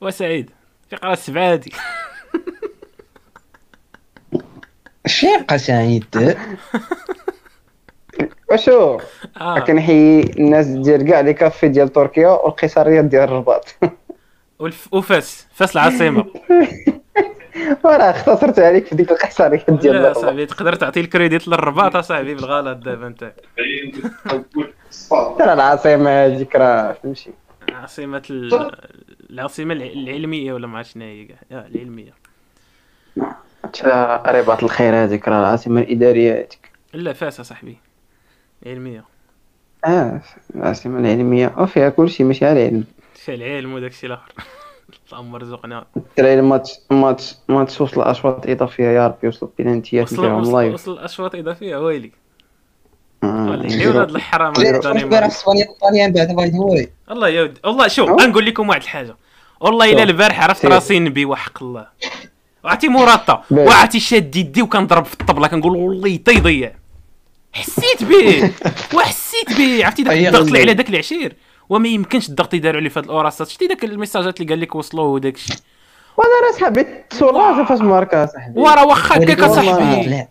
وسعيد 0.01 0.51
في 0.91 0.97
قرا 0.97 1.13
السبعادي 1.13 1.73
شيقة 5.07 5.57
سعيد. 5.57 6.37
وشو؟ 8.53 9.01
آه. 9.41 9.59
كنحيي 9.59 10.21
الناس 10.21 10.67
ديال 10.67 11.09
كاع 11.09 11.21
les 11.21 11.35
cafés 11.35 11.69
ديال 11.69 11.93
تركيا 11.93 12.29
والقيصريه 12.29 13.01
ديال 13.01 13.23
الرباط. 13.23 13.75
وفاس. 14.93 15.47
فاس 15.55 15.77
العاصمة. 15.77 16.25
وراه 17.85 18.11
اختصرت 18.11 18.59
عليك 18.59 18.87
في 18.87 18.95
ديك 18.95 19.11
القيصريه 19.13 19.65
ديال 19.69 19.95
لا 20.03 20.13
صاحبي 20.13 20.47
تقدر 20.47 20.75
تعطي 20.75 21.01
الكريديت 21.01 21.49
للرباط 21.49 21.97
اصاحبي 21.97 22.35
بالغلط 22.35 22.79
دابا 22.79 23.07
انت. 23.07 23.33
ترى 25.39 25.53
العاصمة 25.53 26.11
هذيك 26.11 26.57
راه 26.57 26.93
فهمتي 26.93 27.31
عاصمة 27.73 28.23
ال... 28.31 28.71
العاصمة 29.31 29.75
الع- 29.75 29.87
العلمية 29.87 30.53
ولا 30.53 30.67
ما 30.67 30.79
عرفت 30.79 30.91
شنو 30.95 31.05
هي. 31.05 31.25
كاع 31.25 31.37
آه، 31.53 31.67
العلمية. 31.67 32.13
ترى 33.73 34.23
رباط 34.27 34.63
الخير 34.65 34.95
هذيك 34.95 35.29
راه 35.29 35.41
العاصمة 35.41 35.81
الإدارية 35.81 36.33
هذيك. 36.35 36.71
لا 36.95 37.13
فاس 37.13 37.41
اصاحبي 37.41 37.77
علمية. 38.67 39.05
آه 39.85 40.21
العاصمة 40.55 40.99
العلمية. 40.99 41.55
وفيها 41.59 41.89
كلشي 41.89 42.25
ماشي 42.25 42.47
على 42.47 42.63
العلم 42.69 42.85
فيها 43.27 43.35
العلم 43.35 43.75
وداك 43.75 43.91
الشيء 43.91 44.11
الآخر. 44.11 44.33
اللهم 45.13 45.37
رزقنا 45.37 45.87
ترى 46.17 46.35
ال 46.35 46.41
match 46.41 46.71
match 46.91 47.35
match 47.49 47.81
وصل 47.81 48.03
اشواط 48.03 48.47
إضافية 48.47 48.85
يا 48.85 49.07
ربي 49.07 49.29
وصلوا 49.29 49.51
بلانتيات 49.59 50.13
وصل 50.13 50.53
لايف 50.53 50.75
وصل 50.75 50.99
اشواط 50.99 51.35
إضافية 51.35 51.77
ويلي. 51.77 52.13
آه، 53.25 53.55
الحرام 53.55 54.53
هاد 54.57 56.55
واي 56.55 56.91
والله 57.09 57.29
يا 57.29 57.43
ودي 57.43 57.61
والله 57.65 57.89
شوف 57.89 58.09
أه؟ 58.11 58.13
غنقول 58.13 58.47
لكم 58.47 58.69
واحد 58.69 58.83
الحاجة 58.83 59.17
والله 59.61 59.93
إلا. 59.93 60.03
البارح 60.03 60.43
عرفت 60.43 60.63
سير. 60.63 60.71
راسي 60.71 60.99
نبي 60.99 61.25
وحق 61.25 61.63
الله. 61.63 61.87
وعرفتي 62.65 62.89
مراتا. 62.89 63.43
وعرفتي 63.51 64.01
شاد 64.01 64.37
يدي 64.37 64.63
وكنضرب 64.63 65.05
في 65.05 65.21
الطبلة 65.21 65.49
كنقول 65.49 65.77
والله 65.77 66.17
تيضيع 66.17 66.73
حسيت 67.53 68.05
به 68.05 68.51
وحسيت 68.97 69.59
به 69.59 69.85
عرفتي؟ 69.85 70.03
داك 70.03 70.13
أي 70.13 70.29
الضغط 70.29 70.47
اللي. 70.47 70.61
على 70.61 70.75
داك 70.75 70.91
العشير. 70.91 71.37
وما 71.69 71.89
يمكنش 71.89 72.29
الضغط 72.29 72.55
يداروا 72.55 72.81
عليه 72.81 72.89
في 72.89 72.99
هاد 72.99 73.05
الاوراسات 73.05 73.49
شتي 73.49 73.67
داك 73.67 73.85
الميساجات 73.85 74.41
اللي 74.41 74.53
قال 74.53 74.61
لك 74.61 74.75
وصلوا 74.75 75.05
وداك 75.05 75.35
الشيء. 75.35 75.57
وأنا 76.17 76.31
راه 76.47 76.59
صاحبي 76.61 76.87
راسي 77.23 77.65
فاش 77.65 77.81
ماركا 77.81 78.27
صاحبي. 78.27 78.61
ورا 78.61 78.83
واخا 78.83 79.17
هكاك 79.17 79.39
لا 79.39 80.29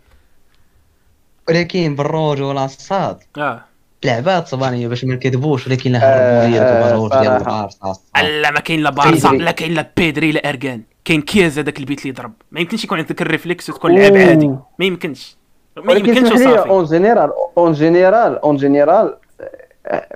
ولكن 1.49 1.95
بالروج 1.95 2.41
ولا 2.41 2.65
الصاد. 2.65 3.17
آه. 3.37 3.65
لعبات 4.05 4.47
صبانية 4.47 4.87
باش 4.87 5.05
ما 5.05 5.15
نكذبوش 5.15 5.67
ولكن 5.67 5.91
لها 5.91 6.01
آه، 6.03 6.91
هرمونيه 6.91 7.21
ديال. 7.21 7.37
البارسا 7.37 7.93
لا 8.15 8.51
ما 8.51 8.59
كاين 8.59 8.79
لا 8.79 8.89
بارسا. 8.89 9.27
لا 9.27 9.51
كاين 9.51 9.73
لا 9.73 9.91
بيدري 9.97 10.31
لا 10.31 10.49
اركان 10.49 10.81
كاين 11.05 11.21
كياز 11.21 11.59
هذاك 11.59 11.79
البيت 11.79 11.99
اللي 11.99 12.09
يضرب. 12.09 12.33
ما 12.51 12.59
يمكنش 12.59 12.83
يكون 12.83 12.97
عندك 12.97 13.21
الريفلكس 13.21 13.69
وتكون 13.69 13.99
لعب 13.99 14.15
عادي. 14.15 14.47
ما 14.47 14.85
يمكنش. 14.85 15.35
ما 15.77 15.93
يمكنش 15.93 16.31
وصافي. 16.31 16.69
اون 16.69 16.85
جينيرال 16.85 17.31
اون 17.57 17.71
جينيرال 17.71 18.37
اون 18.37 18.57
جينيرال 18.57 19.17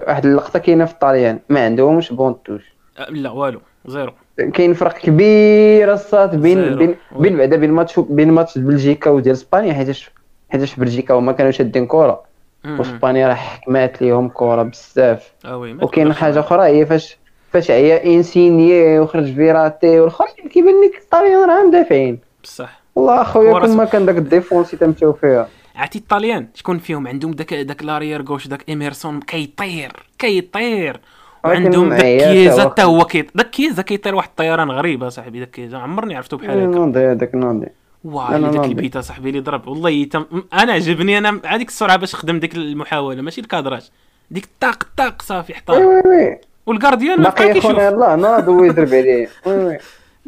واحد 0.08 0.26
اللقطة 0.26 0.60
كاينة 0.60 0.86
في 0.86 0.94
الطاليان 0.94 1.40
ما 1.50 1.66
عندهمش 1.66 2.14
بون 2.14 2.36
توش 2.46 2.74
آه، 3.00 3.10
لا 3.10 3.30
والو 3.30 3.60
زيرو. 3.86 4.12
كاين 4.54 4.74
فرق 4.74 4.94
كبيره 4.98 5.94
الصات 5.94 6.36
بين. 6.36 6.76
بين 6.76 6.96
بين 7.20 7.38
بعدا 7.38 7.56
بين 7.56 7.72
ماتش 7.72 8.00
بين 8.00 8.32
ماتش 8.32 8.58
بلجيكا 8.58 9.10
وديال 9.10 9.36
إسبانيا 9.36 9.74
حيتاش 9.74 10.12
حيتاش 10.50 10.76
بلجيكا 10.76 11.14
هما 11.14 11.32
كانوا 11.32 11.52
شادين 11.52 11.88
كرة. 11.88 12.24
وإسبانيا 12.66 13.28
راه 13.28 13.34
حكمات 13.34 14.02
ليهم 14.02 14.30
كرة 14.30 14.64
بزاف. 14.64 15.34
ما 15.46 15.84
وكاين. 15.84 16.14
حاجة 16.14 16.40
أخرى 16.40 16.64
هي 16.64 16.86
فاش 16.86 17.18
فاش 17.52 17.72
عيا 17.72 18.06
انسينيي 18.06 19.00
وخرج 19.00 19.34
فيراتي 19.34 20.00
والآخرين 20.00 20.50
كيبان 20.50 20.74
لك 20.86 21.02
الطاليان 21.02 21.50
راه 21.50 21.68
مدافعين. 21.68 22.20
بصح. 22.44 22.80
والله 22.96 23.22
أخويا 23.22 23.60
كون 23.60 23.78
ما 23.78 23.86
كان 23.86 24.06
داك 24.06 24.18
ال 24.18 24.25
défense 24.25 24.78
تمشاو 24.78 25.14
فيها. 25.14 25.48
عرفتي 25.80 26.00
الطاليان 26.00 26.48
شكون 26.56 26.78
فيهم؟ 26.78 27.08
عندهم 27.08 27.32
داك 27.32 27.54
داك 27.54 27.84
l'arrière 27.84 28.22
gauche 28.22 28.48
داك 28.48 28.70
إيميرسون 28.70 29.20
كيطير 29.20 29.92
كيطير. 30.20 31.00
وعندهم 31.44 31.90
داك 31.90 32.02
عيا 32.04 32.34
كييزا 32.34 32.64
حتى 32.64 32.84
هو 32.84 33.06
كي 33.06 33.28
داك 33.36 33.50
كييزا 33.50 33.82
كيطير 33.82 34.16
واحد 34.16 34.30
الطيران 34.30 34.72
غريب 34.72 35.04
أصاحبي 35.04 35.40
داك 35.40 35.50
كييزا 35.50 35.78
عمرني 35.78 36.16
عرفتو 36.16 36.38
بحال 36.38 36.60
هكا. 36.60 36.68
نوضي 36.68 37.00
هذاك 37.00 37.36
نوضي 37.36 37.68
واه 38.04 38.38
داك. 38.38 38.66
البيت 38.66 38.96
أصاحبي 38.96 39.30
اللي 39.30 39.40
ضرب. 39.40 39.68
والله 39.68 40.04
تم... 40.04 40.26
أنا 40.54 40.74
عجبني 40.74 41.18
أنا 41.18 41.42
هذيك 41.46 41.68
السرعة 41.68 41.98
باش 41.98 42.16
خدم 42.16 42.40
ديك 42.40 42.56
المحاولة 42.56 43.22
ماشي 43.22 43.42
ال 43.42 43.47
cadrage. 43.47 43.90
ديك 44.32 44.48
طاق 44.60 44.84
طاق 44.98 45.22
صافي 45.22 45.54
oui 45.54 45.58
حطها 45.58 45.78
oui. 45.78 46.02
oui 46.06 46.40
ما 46.68 47.30
بقى 47.30 47.46
باقي 47.46 47.54
كيشوف 47.54 47.72
خونا 47.72 47.88
يلاه 47.88 48.16
ناض 48.16 48.48
ويضرب 48.48 48.88
عليه. 48.88 49.28
oui 49.46 49.66
oui. 49.66 49.78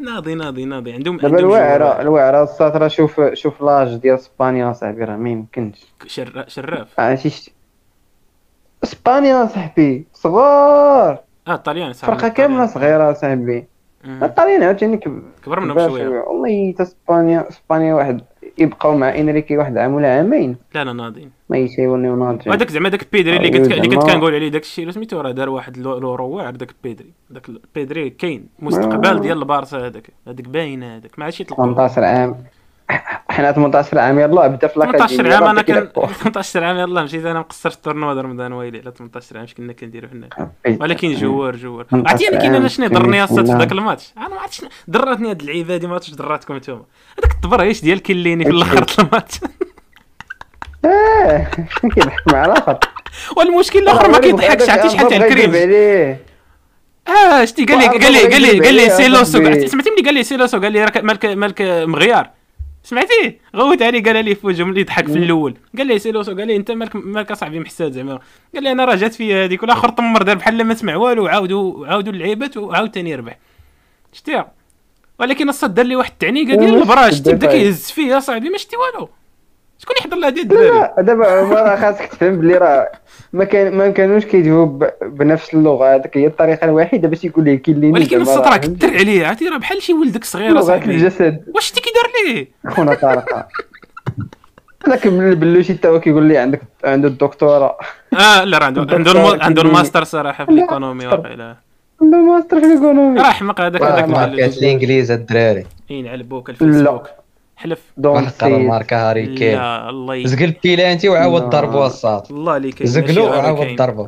ناضي 0.02 0.34
ناضي 0.34 0.64
ناضي. 0.64 0.92
عندهم 0.92 1.16
دابا 1.16 1.40
joueurs. 1.40 2.00
الواعره 2.00 2.42
الصات 2.42 2.76
راه 2.76 2.88
شوف 2.88 3.20
شوف 3.32 3.62
l'âge 3.62 3.96
ديال 3.96 4.14
اسبانيا 4.14 4.72
صاحبي 4.72 5.04
راه 5.04 5.16
ما 5.16 5.30
يمكنش. 5.30 5.86
شر... 6.06 6.44
شراف. 6.48 7.00
عرفتي 7.00 7.30
شت- 7.30 7.52
اسبانيا 8.84 9.46
صاحبي 9.46 10.06
صغار. 10.12 11.18
آه 11.48 11.54
الطليان 11.54 11.92
صاحبي 11.92 12.16
فرقة 12.16 12.28
كاملة 12.28 12.66
صغيرة 12.66 13.12
صاحبي. 13.12 13.64
مم. 14.04 14.24
الطاليان 14.24 14.62
عاوتاني 14.62 14.96
كب- 14.96 15.22
كبر 15.44 15.60
منهم 15.60 15.88
شوية. 15.88 16.08
والله 16.08 16.74
تا 16.78 16.82
اسبانيا 16.82 17.48
اسبانيا 17.48 17.94
واحد 17.94 18.20
يبقاو 18.58 18.96
مع 18.96 19.14
إنريكي 19.14 19.56
واحد 19.56 19.76
عام 19.78 19.94
ولا 19.94 20.16
عامين. 20.16 20.56
لا 20.74 20.84
لا 20.84 20.92
ناضيين 20.92 21.30
ما 21.52 21.58
يسايونيو 21.58 22.16
ناضي 22.16 22.50
وهذاك 22.50 22.70
زعما 22.70 22.88
داك 22.88 23.06
بيدري 23.12 23.36
اللي 23.36 23.48
آه، 23.48 23.52
كنت 23.52 23.72
اللي 23.72 23.88
كنت 23.88 24.10
كنقول 24.10 24.34
عليه 24.34 24.48
داك 24.48 24.62
الشيء 24.62 24.90
سميتو 24.90 25.20
راه 25.20 25.30
دار 25.30 25.48
واحد 25.48 25.76
لو 25.76 25.98
لو 25.98 26.28
واعر 26.28 26.56
داك 26.56 26.74
بيدري. 26.84 27.12
داك 27.30 27.50
بيدري 27.74 28.10
كاين 28.10 28.46
مستقبل 28.58 29.20
ديال 29.20 29.38
البارسا 29.38 29.86
هذاك. 29.86 30.10
هذاك 30.28 30.48
باين 30.48 30.82
هذاك. 30.82 31.18
ما 31.18 31.24
عادش 31.24 31.40
يطلقوا. 31.40 31.64
18 31.64 32.04
عام. 32.04 32.36
حنا 33.28 33.52
18 33.52 33.98
عام 33.98 34.18
يلاه 34.18 34.46
بدا 34.46 34.66
في 34.68 34.74
18 34.74 35.14
الاكاديميه 35.14 35.34
عام 35.34 35.42
راه 35.44 35.50
أنا 35.50 35.62
كان 35.62 35.88
كيلعب 35.94 36.12
18 36.12 36.64
عام 36.64 36.76
يلاه 36.76 37.02
مشيت 37.02 37.24
أنا 37.24 37.40
مقصر 37.40 37.70
في 37.70 37.76
التورنوا 37.76 38.14
د 38.14 38.18
رمضان 38.18 38.52
ويلي 38.52 38.78
على 38.78 38.92
18 38.98 39.36
عام 39.36 39.44
اش 39.44 39.54
كنا 39.54 39.72
كنديروا 39.72 40.10
حنا؟ 40.10 40.26
كورة. 40.26 40.52
ولكن 40.80 41.12
جوار 41.12 41.56
جوار. 41.56 41.84
18 41.84 42.08
عرفتي 42.08 42.28
أنا 42.28 42.38
كاين 42.38 42.54
أنا 42.54 42.68
شنو 42.68 42.86
ضرني 42.86 43.24
اصاط 43.24 43.46
في 43.46 43.58
ذاك 43.58 43.72
الماتش؟ 43.72 44.12
أنا 44.18 44.28
ما 44.28 44.40
عرفتش 44.40 44.64
ضراتني 44.90 45.30
هاد 45.30 45.40
اللعيبه 45.40 45.74
هادي 45.74 45.86
ما 45.86 45.92
عرفتش 45.92 46.14
ضراتكم 46.14 46.56
نتوما 46.56 46.84
هذاك 47.18 47.32
التبريش 47.34 47.82
ديال 47.82 48.02
كيليني 48.02 48.44
في 48.44 48.50
الأخر 48.50 48.86
الماتش. 49.04 49.40
آه 50.88 51.46
كيضحك 51.94 52.32
مع 52.32 52.44
الآخر 52.44 52.78
والمشكل 53.36 53.78
الآخر 53.78 54.10
ما 54.10 54.18
كيضحكش 54.18 54.68
عرفتي 54.68 54.88
شحال 54.88 55.08
تاع 55.08 55.16
الكريم. 55.16 55.54
آه 57.08 57.44
شتي 57.44 57.64
قال 57.64 57.78
لي 57.78 57.86
قال 57.86 58.12
لي 58.12 58.22
قال 58.22 58.42
لي 58.42 58.60
قال 58.60 58.74
لي 58.74 58.90
سيلوسو 58.90 59.24
سمعتي 59.66 59.90
ملي 59.90 60.02
قال 60.04 60.14
لي 60.14 60.22
سيلوسو 60.22 60.60
قال 60.60 60.72
لي 60.72 60.84
راك 60.84 60.96
مالك 60.96 61.26
مالك 61.26 61.62
مغيار. 61.62 62.30
سمعتي؟ 62.84 63.38
غوت 63.56 63.82
عليه 63.82 64.02
قال 64.02 64.24
لي 64.24 64.34
في 64.34 64.46
وجهه 64.46 64.64
ملي 64.64 64.82
ضحك 64.82 65.06
في 65.06 65.18
الأول. 65.18 65.54
قال 65.78 65.86
لي 65.86 65.98
سيلوسو 65.98 66.36
قال 66.36 66.46
لي 66.46 66.56
أنت 66.56 66.70
مالك 66.70 66.96
مالك 66.96 67.30
اصاحبي 67.30 67.60
محساد 67.60 67.92
زعما. 67.92 68.18
قال 68.54 68.62
لي 68.62 68.72
أنا 68.72 68.84
راه 68.84 68.94
جات 68.94 69.14
فيا 69.14 69.44
هذيك 69.44 69.62
والاخر 69.62 69.88
طمر 69.88 70.22
دار 70.22 70.36
بحال 70.36 70.64
ما 70.64 70.74
سمع 70.74 70.96
والو 70.96 71.24
وعاودوا 71.24 71.86
عاودوا 71.86 72.12
اللعيبات 72.12 72.56
وعاود 72.56 72.94
ثاني 72.94 73.10
يربح. 73.10 73.38
شتي 74.12 74.44
ولكن 75.18 75.48
الصاد 75.48 75.74
دار 75.74 75.86
لي 75.86 75.96
واحد 75.96 76.10
التعنيقه 76.10 76.54
ديال 76.54 76.74
البراش 76.74 77.14
شتي 77.14 77.22
بدا 77.22 77.32
الدفاع. 77.32 77.52
كيهز 77.52 77.90
فيا 77.90 78.20
صاحبي 78.20 78.48
ما 78.48 78.58
شتي 78.58 78.76
والو. 78.76 79.08
شكون 79.82 79.96
يحضر 79.98 80.16
لها 80.16 80.28
هذه 80.28 80.40
الدراري؟ 80.40 80.68
لا 80.68 80.94
دابا 80.98 81.76
خاصك 81.76 82.06
تفهم 82.06 82.38
بلي 82.38 82.58
راه 82.58 82.92
ما 83.32 83.44
كان 83.44 83.76
ما 83.76 83.90
كانوش 83.90 84.24
كيجيو 84.24 84.66
بنفس 85.02 85.54
اللغة. 85.54 85.94
هذيك 85.94 86.16
هي 86.16 86.26
الطريقة 86.26 86.64
الوحيدة 86.64 87.08
باش 87.08 87.24
يقول 87.24 87.44
ليه 87.44 87.56
كيليني 87.56 87.92
ولكن 87.92 88.08
زعما 88.08 88.22
الصاد 88.22 88.44
راه 88.44 88.50
راه 88.50 88.56
كثر 88.56 88.96
عليه. 88.96 89.26
عرفتي 89.26 89.48
راه 89.48 89.56
بحال 89.58 89.82
شي 89.82 89.92
ولدك 89.92 90.24
صغير 90.24 90.50
لغة 90.50 90.60
صاحبي 90.60 90.94
الجسد. 90.94 91.44
واش 91.54 91.64
شتي 91.64 91.80
كي 91.80 91.90
دار 91.94 92.34
ليه؟ 92.34 92.48
خونا 92.74 92.94
طارق. 92.94 93.46
هذاك 94.86 95.06
من 95.06 95.28
البلوشي 95.28 95.74
تا 95.74 95.88
هو 95.88 96.00
كيقول 96.00 96.22
لي 96.22 96.38
عندك 96.38 96.60
عنده 96.84 97.08
الدكتوراه. 97.08 97.78
آه 98.12 98.44
لا 98.44 98.58
راه 98.58 98.66
عنده 98.66 98.86
عنده. 98.90 99.38
عنده 99.44 99.62
الماستر 99.62 100.04
صراحة 100.04 100.44
في 100.44 100.52
لا، 100.52 100.56
الإيكونومي. 100.56 101.06
واقيلا 101.06 101.56
عنده 102.02 102.18
ماستر 102.18 102.60
في 102.60 102.66
الإيكونومي. 102.66 103.20
راه 103.20 103.30
حمق 103.30 103.60
هذاك 103.60 103.82
هذاك 103.82 104.04
اللي- 104.04 104.46
الإنجليز 104.46 105.10
الدراري. 105.10 105.66
اين 105.90 106.06
على 106.06 106.22
بوك 106.22 106.50
الفيسبوك 106.50 107.06
حلف. 107.62 107.80
دون 107.96 108.28
قرر 108.28 108.28
سيد 108.28 108.52
ماركا 108.52 108.96
هاري 108.96 109.36
كين. 109.36 109.58
لا 109.58 109.90
الله 109.90 110.14
ي... 110.14 110.26
زقل 110.26 110.54
بيلانتي 110.62 111.08
وعاود. 111.08 111.42
ضربو 111.42 111.86
الصاط 111.86 112.30
الله 112.30 112.56
اللي 112.56 112.72
كاين 112.72 112.90
زقلو 112.90 113.24
وعاود. 113.24 113.76
ضربو 113.76 114.06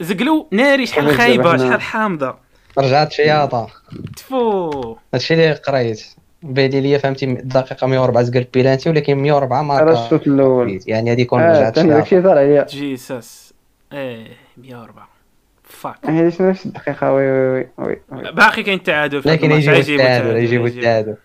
زقلو 0.00 0.46
ناري 0.50 0.86
شحال 0.86 1.14
خايبة؟ 1.14 1.56
شحال 1.56 1.80
حامضة. 1.80 2.34
رجعت 2.78 3.12
شياطه 3.12 3.66
تفو. 4.16 4.96
هادشي 5.14 5.34
اللي 5.34 5.52
قريت. 5.52 6.04
بالي 6.42 6.80
ليا 6.80 6.98
فهمتي 6.98 7.26
دقيقة 7.26 7.86
104 7.86 8.22
زقل 8.22 8.46
بيلانتي 8.54 8.90
ولكن 8.90 9.16
104 9.16 9.58
على 9.58 9.66
ماركا 9.66 10.04
الشوط 10.04 10.26
الأول. 10.26 10.80
يعني 10.86 11.10
هادي 11.10 11.22
يكون 11.22 11.40
آه 11.40 11.58
رجعت 11.58 11.74
شياطه 11.74 11.88
داكشي 11.88 12.16
عليا 12.16 12.66
Jesus. 12.70 13.54
إيه 13.92 14.26
104 14.56 15.08
fuck. 15.62 15.96
هذه 16.04 16.28
شنو 16.28 16.50
نفس 16.50 16.66
الدقيقه 16.66 17.12
oui 17.12 17.30
oui 17.30 17.66
oui 17.78 18.00
oui 18.12 18.32
باقي 18.32 18.62
كاين 18.62 18.78
التعادل 18.78 19.22
في 19.22 19.28
لكن 19.28 19.50
يجيبو 19.50 19.76
التعادل 19.76 20.36
يجيبو 20.36 20.66
التعادل. 20.66 21.16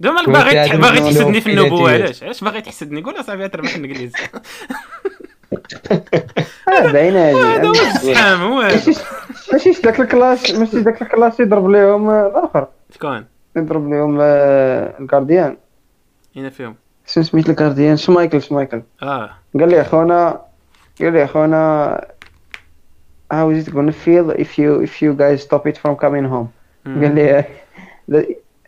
دابا 0.00 0.22
مالك 0.22 0.54
يجيبو 0.54 0.82
باغي 0.82 0.98
باغي 0.98 1.00
تحسدني 1.00 1.40
في 1.40 1.50
النبوه. 1.50 1.92
علاش؟ 1.92 2.22
علاش 2.22 2.44
باغي 2.44 2.60
تحسدني؟ 2.60 3.02
قول 3.02 3.20
أصاحبي 3.20 3.48
تربح 3.48 3.74
الانجليز 3.74 4.12
آه 6.68 6.92
باينة. 6.92 7.18
هذا 7.54 7.66
هو 7.66 7.72
الزحام 7.72 8.42
هو 8.42 8.60
هذا. 8.60 8.94
ماشي 9.52 9.70
ذاك 9.70 10.00
الكلاس 10.00 10.50
ماشي 10.54 10.76
ذاك 10.76 11.02
الكلاس 11.02 11.40
يضرب 11.40 11.68
لهم 11.68 12.10
آه، 12.10 12.26
الآخر. 12.26 12.68
شكون؟ 12.94 13.24
يضرب 13.56 13.90
لهم 13.90 14.18
آه، 14.20 14.94
ال 15.00 15.07
gardien 15.07 15.56
هنا 16.36 16.50
فيهم. 16.50 16.74
شنو 17.06 17.24
سميت 17.24 17.50
ال 17.50 17.56
gardien 17.56 17.96
شمايكل 17.96 18.42
شمايكل 18.42 18.82
آه. 19.02 19.30
قال 19.60 19.68
لي 19.68 19.80
أخونا 19.80 20.40
قال 21.00 21.12
لي 21.12 21.24
أخونا 21.24 22.00
how 23.32 23.50
is 23.50 23.66
it 23.68 23.72
gonna 23.74 23.92
feel 24.06 24.30
if 24.30 24.50
you 24.58 24.80
if 24.86 25.02
you 25.02 25.12
guys 25.22 25.42
stop 25.42 25.66
it 25.66 25.76
from 25.78 25.96
coming 26.04 26.26
home 26.32 26.48
قال 26.86 27.14
لي 27.14 27.44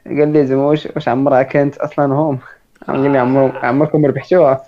قال 0.08 0.32
لي 0.32 0.46
زعما 0.46 0.62
واش 0.62 0.88
واش 0.94 1.08
عمرها 1.08 1.42
كانت 1.42 1.76
أصلا 1.76 2.14
home 2.14 2.38
قال 2.88 3.12
لي 3.12 3.18
عمر 3.18 3.58
عمركم 3.62 4.06
ربحتوها. 4.06 4.64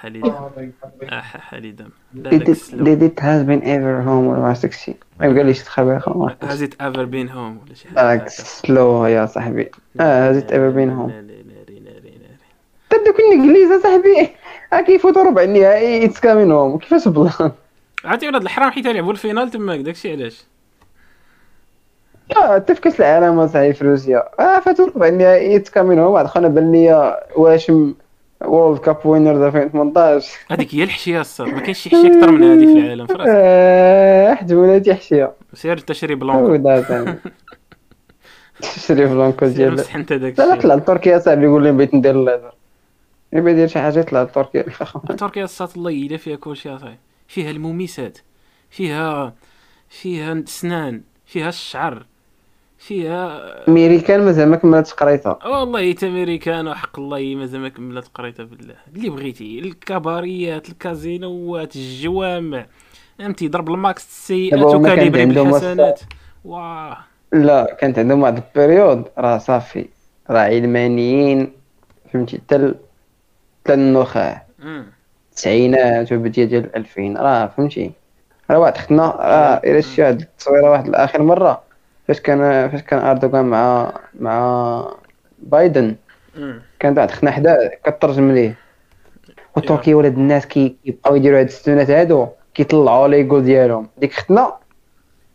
حليدم 0.00 0.32
حليدم 1.50 1.88
did 2.14 3.02
it 3.02 3.20
has 3.20 3.42
been 3.44 3.62
ever 3.62 4.02
home 4.06 4.26
ولا 4.28 4.40
ما 4.40 4.54
شي 4.54 4.94
قال 5.20 5.46
لي 5.46 5.54
شي 5.54 5.64
تخربي 5.64 5.96
اخونا 5.96 6.36
Has 6.42 6.60
it 6.60 6.74
ever 6.80 7.06
been 7.06 7.32
home 7.32 7.64
ولا 7.64 7.74
شي 7.74 7.88
حاجة 7.96 8.28
سلو 8.28 9.06
يا 9.06 9.26
صاحبي. 9.26 9.70
آه 10.00 10.32
has 10.32 10.36
it 10.36 10.46
ever 10.46 10.72
been 10.72 10.90
home? 10.98 11.10
ناري 11.10 11.44
ناري 11.48 11.80
ناري 11.80 12.10
ناري 12.18 12.38
تا 12.90 12.96
دوك 13.06 13.20
الانجليز 13.20 13.82
صاحبي. 13.82 14.28
آه 14.72 14.80
كيفوتوا 14.80 15.22
ربع 15.22 15.42
النهائي 15.42 16.04
it's 16.04 16.20
coming 16.20 16.52
home 16.52 16.78
كيفاش 16.78 17.08
plan 17.08 17.52
عرفتي 18.04 18.28
ولاد 18.28 18.42
الحرام 18.42 18.70
حيت 18.70 18.86
يلعبوا 18.86 19.12
ال 19.12 19.17
finale 19.17 19.50
تماك 19.50 19.80
داكشي 19.80 20.12
علاش؟ 20.12 20.44
حتى 22.34 22.74
في 22.74 22.80
كاس 22.80 23.00
العالم 23.00 23.38
اصاحبي 23.38 23.72
في 23.72 23.84
روسيا. 23.84 24.28
آه 24.40 24.60
فاتوا 24.60 24.86
ربع 24.86 25.08
النهائي 25.08 25.56
it's 25.56 25.70
coming 25.70 25.98
home 25.98 26.16
عاد 26.16 26.26
خونا 26.26 26.48
بان 26.48 26.72
ليا 26.72 27.20
واشم 27.36 27.94
وورلد 28.44 28.78
كاب 28.80 29.06
وينر 29.06 29.46
2018 29.46 30.38
هذيك 30.50 30.74
هي 30.74 30.84
الحشية 30.84 31.20
الصاد 31.20 31.48
ما 31.48 31.60
كاينش 31.60 31.78
شي 31.78 31.90
حشية 31.90 32.08
أكثر 32.08 32.30
من 32.30 32.42
هذه 32.42 32.66
في 32.66 32.80
العالم 32.80 33.06
فراسك 33.06 33.30
آه 33.30 34.34
حجبوناتي 34.34 34.94
حشيه 34.94 35.32
سير 35.54 35.78
انت 35.78 35.92
شري 35.92 36.14
بلونكو 36.14 36.78
شري 38.86 39.06
بلانكو 39.06 39.46
سير 39.46 39.54
ديال 39.56 39.72
مسح 39.72 39.96
انت 39.96 40.12
داك 40.12 40.38
لا 40.38 40.54
طلع 40.54 40.74
لتركيا 40.74 41.18
صاحبي 41.18 41.44
يقول 41.44 41.62
لي 41.64 41.72
بغيت 41.72 41.94
ندير 41.94 42.14
الليزر 42.20 42.54
يبغي 43.32 43.52
يدير 43.52 43.66
شي 43.66 43.78
حاجة 43.78 43.98
يطلع 43.98 44.22
لتركيا. 44.22 44.64
تركيا 45.18 45.44
الصاد 45.44 45.68
الله 45.76 45.90
إلا 45.90 46.16
فيها 46.16 46.36
كلشي 46.36 46.68
اصاحبي 46.68 46.96
فيها 47.28 47.50
المميسات 47.50 48.18
فيها 48.70 49.34
فيها 49.88 50.32
السنان. 50.32 51.02
فيها 51.26 51.48
الشعر. 51.48 52.06
فيها 52.78 53.40
امريكان 53.68 54.20
مازال 54.24 54.48
ما 54.48 54.56
كملتش 54.56 54.92
قريتها. 54.92 55.38
والله 55.46 55.92
تا 55.92 56.06
أمريكان 56.08 56.68
وحق 56.68 56.98
الله 56.98 57.34
مازال 57.34 57.60
ما 57.60 57.68
كملت 57.68 58.08
قريتها 58.14 58.44
بالله. 58.44 58.74
اللي 58.96 59.10
بغيتي 59.10 59.58
الكباريات 59.58 60.68
الكازينوات 60.68 61.76
الجوامع. 61.76 62.66
فهمتي 63.18 63.48
ضرب 63.48 63.68
ال 63.68 63.78
max 63.78 64.06
السيئات 64.06 64.62
وكاليبري 64.62 65.26
بالحسنات 65.26 66.00
واه 66.44 66.96
لا 67.32 67.76
كانت 67.80 67.98
عندهم 67.98 68.22
واحد 68.22 68.42
ال 68.56 68.62
période 68.62 69.04
راه 69.18 69.38
صافي. 69.38 69.88
راه 70.30 70.40
علمانيين 70.40 71.52
فهمتي؟ 72.12 72.38
حتى 72.38 72.56
ال- 72.56 72.74
حتى 73.64 73.74
النخاع. 73.74 74.46
التسعينات 75.30 76.12
وبداية 76.12 76.44
ديال 76.44 76.64
الألفين. 76.64 77.16
راه 77.16 77.46
فهمتي؟ 77.46 77.90
راه 78.50 78.58
واحد 78.58 78.76
خدنا 78.76 79.02
راه 79.06 79.60
إلا 79.64 79.80
شتي 79.80 80.02
واحد 80.02 80.20
التصويرة 80.20 80.70
واحد 80.70 80.94
آخر 80.94 81.22
مرة. 81.22 81.67
فاش 82.08 82.20
كان 82.20 82.68
فاش 82.68 82.82
كان 82.82 82.98
أردوغان 82.98 83.44
مع 83.44 83.92
مع 84.20 84.84
بايدن. 85.38 85.96
مم. 86.36 86.62
كانت 86.80 86.98
واحد 86.98 87.10
خدنا 87.10 87.30
حدا 87.30 87.70
كترجم 87.84 88.30
ليه. 88.32 88.54
وتركيا 89.56 89.94
ولاد 89.94 90.18
الناس 90.18 90.46
كي- 90.46 90.76
كيبقاو 90.84 91.16
يديروا 91.16 91.38
هاد 91.40 91.46
ال 91.46 91.52
stunt 91.52 91.84
ات 91.84 91.90
هادو 91.90 92.26
كيطلعوا 92.54 93.08
l'ego 93.08 93.38
ديالهم. 93.38 93.88
ديك 93.98 94.12
ختنا 94.12 94.52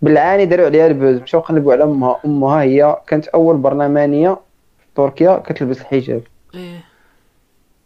بالعاني 0.01 0.45
داروا 0.45 0.65
عليها 0.65 0.87
ال 0.87 0.92
buzz. 0.92 1.17
مشاو 1.21 1.41
قلبوا 1.41 1.73
على 1.73 1.83
أمها. 1.83 2.19
أمها 2.25 2.61
هي 2.61 2.97
كانت 3.07 3.27
أول 3.27 3.57
برلمانية 3.57 4.29
في 4.79 4.85
تركيا 4.95 5.37
كتلبس 5.37 5.81
الحجاب. 5.81 6.21
إيه. 6.55 6.79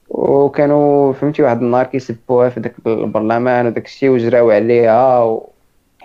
وكانوا 0.10 1.14
فهمتي 1.14 1.44
واحد 1.44 1.62
النهار 1.62 1.86
كيسبوها 1.86 2.50
في 2.50 2.60
داك 2.60 2.76
البرلمان 2.88 3.66
وداك 3.68 3.86
الشيء 3.86 4.10
وجراو 4.10 4.52
عليها 4.52 5.40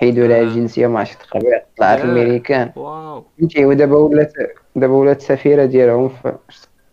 وحيدوا 0.02 0.26
لها 0.26 0.38
آه. 0.38 0.42
الجنسيه 0.42 0.86
ما 0.86 0.98
عرفتش 0.98 1.16
تقريبا 1.26 1.62
طلعت 1.78 1.98
آه. 2.00 2.04
الميريكان 2.04 2.70
واو. 2.76 3.24
فهمتي؟ 3.38 3.64
ودابا 3.64 3.96
ولات 3.96 4.32
دابا 4.76 4.94
ولات 4.94 5.22
سفيره 5.22 5.64
ديالهم 5.64 6.08
في 6.08 6.32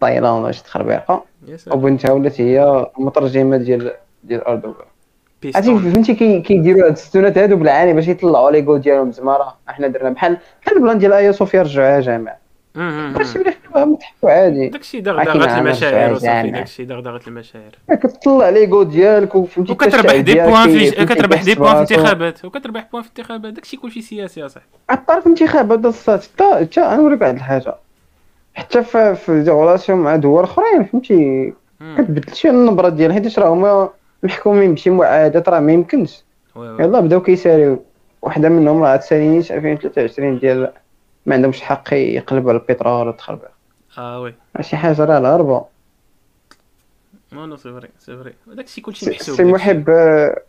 تايلاند 0.01 0.45
واش 0.45 0.61
تخربيقة. 0.61 1.23
يا 1.47 1.57
سلام 1.57 1.77
وبنتها 1.77 2.11
ولات 2.11 2.41
هي 2.41 2.85
مترجمة 2.97 3.57
ديال 3.57 3.91
ديال 4.23 4.43
أردوغان. 4.43 4.85
عرفتي 5.45 5.79
فهمتي 5.79 6.13
كي 6.13 6.41
كيديروا 6.41 6.85
هاد 6.85 6.91
ال 6.91 6.98
stunt 6.98 7.31
ات 7.31 7.37
هادو 7.37 7.55
بالعاني 7.55 7.93
باش 7.93 8.07
يطلعوا 8.07 8.51
لي 8.51 8.61
جول 8.61 8.81
ديالهم 8.81 9.11
زعما 9.11 9.37
راه 9.37 9.57
إحنا 9.69 9.87
درنا 9.87 10.09
بحال 10.09 10.37
بحال 10.61 10.77
ال 10.77 10.81
plan 10.81 10.97
ديال 10.97 11.13
آيا 11.13 11.31
صوفيا 11.31 11.61
رجعوها 11.61 11.99
جامع 11.99 12.35
مم. 12.75 13.13
ولا 13.15 13.51
حنا 13.73 13.85
متحفوا 13.85 14.31
عادي 14.31 14.67
داكشي 14.69 15.01
دغدغة 15.01 15.59
المشاعر 15.59 16.13
وصافي. 16.13 16.51
داكشي 16.51 16.85
دغدغة 16.85 17.21
المشاعر 17.27 17.71
كتطلع 17.89 18.49
لي 18.49 18.65
جول 18.65 18.89
ديالك 18.89 19.35
وفهمتي 19.35 19.71
وكتربح 19.71 20.15
des 20.15 20.33
points 20.35 20.69
في 20.69 20.91
كتربح 21.05 21.43
des 21.43 21.55
points 21.55 21.85
في. 21.85 21.93
الانتخابات 21.95 22.45
وكتربح 22.45 22.87
بوان 22.91 23.03
في 23.03 23.09
الانتخابات 23.15 23.53
داكشي 23.53 23.77
كلشي 23.77 24.01
سياسي 24.01 24.45
اصاحبي 24.45 24.67
في 25.05 25.25
الانتخابات 25.25 25.85
الصات 25.85 26.23
حتى 26.23 26.43
حتى 26.65 26.95
نوريك 26.95 27.21
واحد 27.21 27.35
الحاجة 27.35 27.75
حتى 28.53 28.83
في 29.15 29.43
غولاسيون 29.49 29.99
مع 29.99 30.15
دول 30.15 30.43
أخرين 30.43 30.83
فهمتي. 30.83 31.53
كتبدل 31.97 32.35
شي 32.35 32.49
النبرة 32.49 32.89
ديال 32.89 33.13
حيت 33.13 33.39
راه 33.39 33.49
هما 33.53 33.89
محكومين 34.23 34.73
بشي 34.73 34.89
معاهدات 34.89 35.49
راه 35.49 35.59
ما 35.59 35.71
يمكنش 35.71 36.23
وي 36.55 36.69
وي. 36.69 36.83
يلا 36.83 36.99
بداو 36.99 37.21
كيساريو 37.21 37.83
وحده 38.21 38.49
منهم 38.49 38.83
راه 38.83 38.95
تسالينيش 38.95 39.51
2023 39.51 40.39
ديال 40.39 40.71
ما 41.29 41.35
عندهمش 41.35 41.61
حق 41.61 41.93
يقلبوا 41.93 42.49
على 42.51 42.59
البترول 42.69 43.07
والتخربيق 43.07 43.49
آه 43.97 44.21
وي. 44.21 44.33
شي 44.61 44.77
حاجة 44.77 45.05
راه 45.05 45.17
الهربه 45.17 45.65
نو 47.33 47.45
نو 47.45 47.55
سي 47.57 47.71
فري 47.73 47.89
سي 47.99 48.17
فري 48.17 48.33
داكشي 48.47 48.81
كلشي 48.81 49.09
محسوب 49.09 49.35
سي. 49.35 49.43
محب 49.43 49.89
آه، 49.89 50.41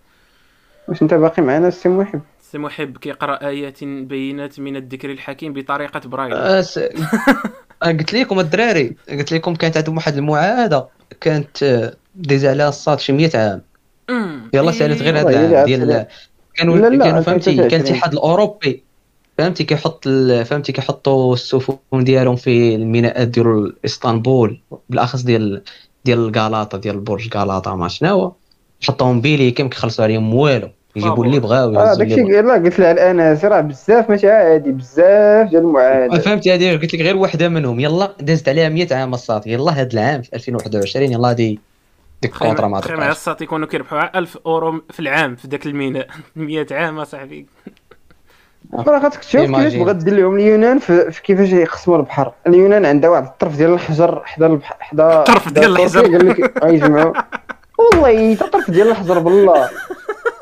واش 0.89 1.02
أنت 1.02 1.15
باقي 1.15 1.43
معنا؟ 1.43 1.70
سي 1.70 1.89
محب. 1.89 2.20
سي 2.40 2.59
محب 2.59 2.97
كيقرأ 2.98 3.47
آيات 3.47 3.85
بينات 3.85 4.61
من 4.61 4.77
الذكر 4.77 5.11
الحكيم 5.11 5.52
بطريقة 5.52 6.01
برايل 6.09 6.32
آه، 6.35 6.61
س- 6.61 6.78
آه، 7.82 7.86
قلت 7.86 8.12
لكم 8.12 8.40
الدراري 8.40 8.97
قلت 9.11 9.32
لكم 9.32 9.55
كانت 9.55 9.77
عندهم 9.77 9.97
واحد 9.97 10.16
المعاهدة 10.16 10.89
كانت 11.20 11.62
آه، 11.62 11.94
دايزه 12.15 12.51
عليها 12.51 12.69
الصاد 12.69 13.01
شي 13.01 13.12
100 13.12 13.31
عام. 13.35 13.62
أمم. 14.11 14.51
يلا 14.55 14.73
سألت 14.73 15.02
غير 15.02 15.16
والله 15.16 15.47
هذا 15.48 15.65
ديال. 15.65 16.07
كانوا 16.55 16.77
لا، 16.77 16.86
لا، 16.89 17.05
كانوا 17.05 17.20
فهمتي 17.20 17.44
كان 17.57 17.65
2023. 17.65 17.81
الاتحاد 17.86 18.12
الأوروبي. 18.12 18.85
فهمتي 19.41 19.65
كيحط 19.65 20.05
ال- 20.07 20.45
فهمتي 20.45 20.73
كيحطوا 20.73 21.35
السفن 21.35 21.77
ديالهم 21.95 22.37
في 22.37 22.75
الميناءات 22.75 23.29
ديال 23.29 23.77
إسطنبول 23.85 24.61
بالأخص 24.91 25.23
ديال 25.23 25.62
ديال 26.05 26.33
غالاطا 26.39 26.79
ديال 26.79 27.01
برج 27.01 27.37
غالاطا 27.37 27.75
ما 27.77 27.89
شنو 27.89 28.35
حطوهم 28.89 29.21
بيلي 29.21 29.51
كم 29.51 29.69
كيخلصوا 29.69 30.05
عليهم 30.05 30.35
والو. 30.35 30.69
يجيبوا 30.97 31.25
اللي 31.25 31.39
بغاو 31.41 31.77
آه 31.77 31.83
يهزوا 31.91 32.05
داكشي 32.05 32.15
اللي 32.21 32.43
بغاو. 32.43 32.57
يلا 32.57 32.65
قلت 32.65 32.79
لها 32.81 32.93
الأناس 32.93 33.45
راه 33.45 33.61
بزاف 33.61 34.11
ماشي 34.11 34.31
عادي 34.31 34.73
بزاف 34.73 35.51
ديال 35.51 35.62
المعاهدات 35.62 36.21
فهمتي 36.21 36.55
هذه 36.55 36.73
قلت 36.77 36.95
لك 36.95 37.01
غير 37.01 37.17
وحدة 37.17 37.49
منهم 37.49 37.81
يلا 37.81 38.12
دازت 38.21 38.49
عليها 38.49 38.69
100 38.69 38.87
عام 38.95 39.15
الصاد 39.15 39.47
يلا 39.47 39.73
هذا 39.73 39.89
العام 39.93 40.23
في 40.23 40.31
2021 40.37 41.12
يلا 41.12 41.31
هادي 41.31 41.61
ديك 42.23 42.33
ال 42.32 42.37
contrat 42.37 42.69
ما 42.69 42.81
تخيل 42.81 43.03
الساط 43.03 43.43
يكونوا 43.43 43.67
كيربحوا 43.67 44.19
1000 44.19 44.39
أورو 44.47 44.83
في 44.91 45.01
العام 45.01 45.37
في 45.37 45.49
ذاك 45.49 45.67
الميناء. 45.67 46.07
100 46.37 46.67
عام 46.71 46.99
أصاحبي. 46.99 47.47
راه 48.75 49.01
خاصك 49.01 49.21
تشوف 49.21 49.41
كيفاش. 49.41 49.75
بغات 49.75 49.97
دير 49.97 50.15
لهم 50.15 50.35
اليونان 50.35 50.79
في, 50.79 51.21
كيفاش 51.25 51.53
يقسموا 51.53 51.97
البحر. 51.97 52.33
اليونان 52.47 52.87
عندها 52.87 53.11
واحد 53.11 53.25
الطرف 53.25 53.57
ديال 53.57 53.71
الحجر 53.71 54.23
حدا 54.25 54.47
البحر 54.47 54.77
حدا 54.81 55.19
الطرف 55.21 55.53
ديال 55.53 55.73
الحجر. 55.73 56.01
قال 56.01 56.29
لك 56.29 56.65
غيجمعوا 56.65 57.13
والله 57.79 58.35
حتى 58.35 58.45
الطرف 58.45 58.71
ديال 58.71 58.89
الحجر 58.89 59.19
بالله. 59.19 59.69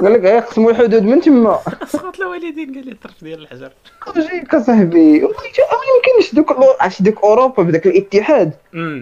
قال 0.01 0.13
لك 0.13 0.21
غيقسموا 0.21 0.71
الحدود 0.71 1.03
من 1.03 1.21
تما. 1.21 1.59
سقط 1.87 2.21
الوالدين 2.21 2.75
قال 2.75 2.87
لي 2.87 2.93
الطرف 2.93 3.25
ديال 3.25 3.43
الحجر. 3.43 3.73
جيك 4.17 4.55
اصاحبي 4.55 5.21
ما 5.21 5.29
يمكنش 5.95 6.35
دوك 6.35 6.57
عرفتي 6.81 7.03
دوك 7.03 7.25
أوروبا 7.25 7.63
بداك 7.63 7.87
الاتحاد. 7.87 8.53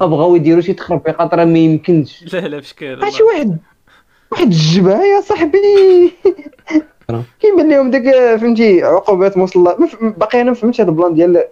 بغاو 0.01 0.36
يديروا 0.36 0.61
شي 0.61 0.73
تخربيقات 0.73 1.35
راه 1.35 1.44
ما 1.44 1.59
يمكنش. 1.59 2.35
لا 2.35 2.39
لا 2.39 2.59
بشكل 2.59 3.05
عرفتي 3.05 3.23
واحد 3.23 3.59
واحد 4.32 4.47
الجبهة 4.47 5.05
يا 5.05 5.20
صاحبي. 5.20 6.12
كيبان 7.40 7.70
لهم 7.70 7.90
داك 7.90 8.36
فهمتي 8.40 8.82
عقوبات 8.82 9.38
ف- 9.38 10.04
باقي 10.04 10.40
أنا 10.40 10.50
ما 10.50 10.54
فهمتش 10.54 10.80
هذا 10.80 10.90
البلان 10.90 11.14
ديال 11.14 11.44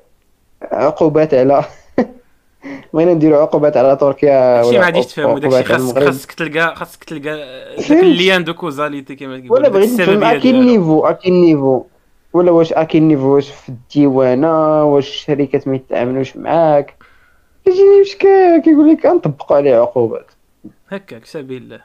عقوبات 0.63 1.35
على 1.35 1.65
بغينا 2.95 3.15
نديرو 3.15 3.37
عقوبات 3.37 3.77
على 3.77 3.97
تركيا 3.97 4.63
شي 4.63 4.69
ولا 4.69 4.79
ما 4.79 4.85
غاديش 4.85 5.19
عقوبات 5.19 5.43
داكشي 5.43 5.65
خاصك 5.65 5.99
خاصك 6.05 6.33
تلقى 6.33 6.77
خاصك 6.77 7.05
تلقى 7.05 7.37
داك. 7.79 7.91
ال 7.91 8.01
lien 8.01 8.45
de 8.45 8.55
causalité 8.55 9.17
كما 9.17 9.39
كيقولوا 9.39 9.59
ولا 9.67 9.69
بغيت 9.69 10.01
نفهم 10.01 10.25
اكي. 10.25 10.51
ال 10.51 10.59
niveau 10.59 11.07
اكي 11.07 11.29
ال 11.29 11.37
niveau 11.37 11.85
ولا 12.33 12.51
واش 12.51 12.73
اكي 12.73 12.99
ال 12.99 13.04
niveau 13.04 13.35
واش 13.35 13.51
في 13.51 13.69
الديوانة 13.69 14.85
واش 14.85 15.09
الشركات 15.09 15.69
ما 15.69 15.75
يتعاملوش 15.77 16.37
معاك. 16.37 16.95
كيجيني 17.65 18.01
مشكل 18.01 18.61
كيقول 18.65 18.89
لك 18.93 19.07
نطبقوا 19.07 19.57
عليه 19.57 19.75
عقوبات. 19.77 20.27
هكاك 20.89 21.25
سبيل 21.27 21.63
الله. 21.63 21.81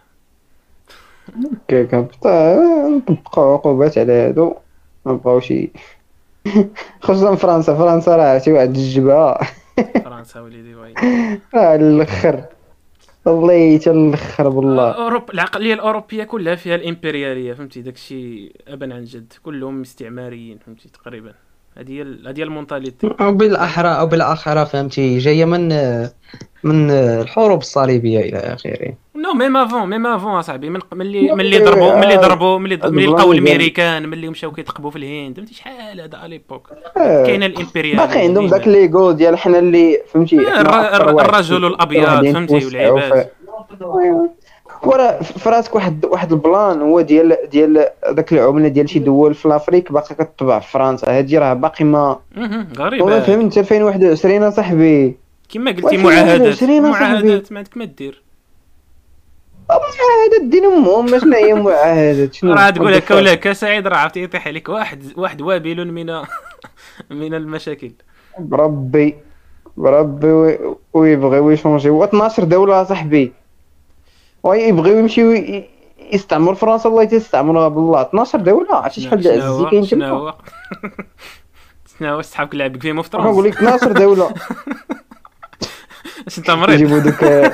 هبطا 1.72 2.56
نطبقوا 2.90 3.54
عقوبات 3.54 3.98
على 3.98 4.14
هادو 4.14 4.56
ما 5.06 5.14
بقاوش 5.14 5.54
خصوصا 7.02 7.36
فرنسا 7.36 7.76
فرنسا 7.76 8.16
راه 8.16 8.24
عرفتي 8.24 8.52
واحد 8.52 8.70
الجبهة. 8.70 9.38
فرنسا 10.04 10.40
وليدي 10.40 10.76
Oui. 10.76 10.94
راه 11.56 11.76
الأخر. 11.76 12.44
والله 13.26 13.78
حتى 13.80 13.92
الأخر 13.92 14.50
بالله. 14.50 14.92
اوروبا 14.92 15.34
العقلية 15.34 15.74
الأوروبية 15.74 16.24
كلها 16.24 16.56
فيها 16.56 16.76
الإمبريالية 16.76 17.54
فهمتي؟ 17.54 17.82
داكشي 17.82 18.54
ابا 18.68 18.94
عن 18.96 19.04
جد. 19.04 19.34
كلهم 19.44 19.82
استعماريين 19.82 20.58
فهمتي؟ 20.58 20.90
تقريبا. 20.90 21.34
هذه 21.78 21.92
هي 21.92 22.02
ال- 22.02 22.28
هذه 22.28 22.40
هي 22.40 22.44
ال 22.44 22.50
mentalité. 22.50 23.10
أو 23.22 23.32
بالاحرى 23.32 23.88
أو 23.90 24.06
بالاخره 24.08 24.64
فهمتي؟ 24.64 25.18
جاية 25.18 25.46
من 25.46 25.68
من 26.64 26.92
الحروب 26.92 27.60
الصليبية 27.60 28.20
إلى 28.20 28.38
آخره. 28.38 28.94
Non 29.16 29.34
même 29.34 29.58
avant 29.58 29.90
même 29.90 30.08
avant 30.08 30.32
أصاحبي. 30.32 30.70
من 30.70 30.80
ملي 30.94 31.28
لا، 31.28 31.36
ملي 31.36 31.58
لا، 31.60 31.66
ضربوا 31.66 31.92
آه، 31.92 32.00
ملي 32.00 32.16
ضربوا 32.18 32.60
ملي 32.60 32.80
ملي 32.84 33.06
لقاو 33.06 33.34
ديال- 33.34 33.44
الأمريكان 33.44 34.10
ملي 34.10 34.30
مشاو 34.30 34.52
كيتقبوا 34.52 34.92
في 34.92 34.96
الهند. 34.98 35.38
فهمتي؟ 35.38 35.54
شحال 35.54 36.02
هذا 36.02 36.26
l'époque 36.26 36.70
آه. 36.98 37.26
كاين 37.26 37.44
الإمبريال 37.44 37.98
باقي 37.98 38.20
عندهم 38.20 38.48
داك 38.48 38.68
ليغو 38.68 39.12
ديال 39.12 39.38
حنا 39.38 39.60
اللي 39.60 40.02
فهمتي 40.14 40.40
آه، 40.48 40.62
الرجل 41.22 41.64
واحدين 41.66 42.34
فهمتي، 42.34 42.66
والعباد. 42.66 43.30
وراه 44.84 45.20
في 45.22 45.50
راسك 45.50 45.76
واحد 45.76 46.06
واحد 46.06 46.32
البلان 46.32 46.82
هو 46.82 47.02
ديال 47.02 47.38
ديال 47.52 47.86
داك 48.12 48.34
العملة 48.34 48.68
ديال 48.68 48.90
شي 48.90 49.00
دول 49.00 49.34
في 49.34 49.46
الافريك 49.46 49.92
باقي 49.92 50.16
كتطبع 50.16 50.60
في 50.60 50.72
فرنسا. 50.72 51.18
هادي 51.18 51.38
راه 51.38 51.54
باقي 51.54 51.86
ما 51.86 52.20
غريبه 52.78 53.20
فهمت 53.20 53.58
2021 53.58 54.44
اصاحبي 54.44 55.18
كما 55.54 55.72
قلتي 55.72 55.98
معاهدات. 55.98 56.42
21 56.42 56.86
أصاحبي؟ 56.86 56.90
معاهدات 57.06 57.52
ما 57.52 57.58
عندك 57.58 57.78
ما 57.78 57.86
دير. 57.86 58.22
معاهدات 59.70 60.50
دين 60.52 60.66
أمهم 60.66 61.20
شنو 61.20 61.34
هي 61.36 61.54
معاهدات؟ 61.54 62.34
شنو؟ 62.34 62.54
راه 62.54 62.70
تقول 62.70 62.94
هكا؟ 62.94 63.16
ولا 63.16 63.34
هكا 63.34 63.54
سعيد 63.54 63.88
راه 63.88 63.98
عرفتي 63.98 64.24
يطيح 64.24 64.48
عليك. 64.48 64.70
واحد 64.70 65.04
واحد 65.18 65.42
وابل 65.42 65.92
من 65.92 66.06
من 67.20 67.34
المشاكل. 67.34 67.92
بربي 68.40 69.16
بربي 69.78 70.28
وي- 70.28 70.60
ويبغيو 70.94 71.50
يشونجيو 71.52 72.04
12 72.04 72.44
دولة 72.44 72.84
صاحبي. 72.84 73.32
ويبغيو 74.44 74.98
يمشيو 75.00 75.32
يستعمر 76.14 76.56
فرنسا 76.56 76.90
الله 76.90 77.04
يستعمرها 77.04 77.68
بالله. 77.68 78.02
12 78.02 78.40
دوله 78.40 78.76
عرفتي 78.76 79.02
شحال 79.02 79.22
ديال 79.22 79.42
الزي 79.42 79.64
كاين 79.64 79.72
تما 79.72 79.86
شنو 79.86 80.06
هو؟ 80.06 80.36
شنو 82.00 82.10
هو؟ 82.10 82.22
صحابك 82.22 82.56
لعبك 82.56 82.82
فيهم 82.82 83.02
في 83.02 83.10
فرنسا 83.10 83.30
نقول 83.30 83.46
لك 83.46 83.54
12 83.58 83.92
دوله 83.92 84.34
اش 86.28 86.38
انت 86.38 86.52
مريض 86.52 86.74
يجيبوا 86.76 87.00
دوك 87.00 87.24
آه، 87.24 87.52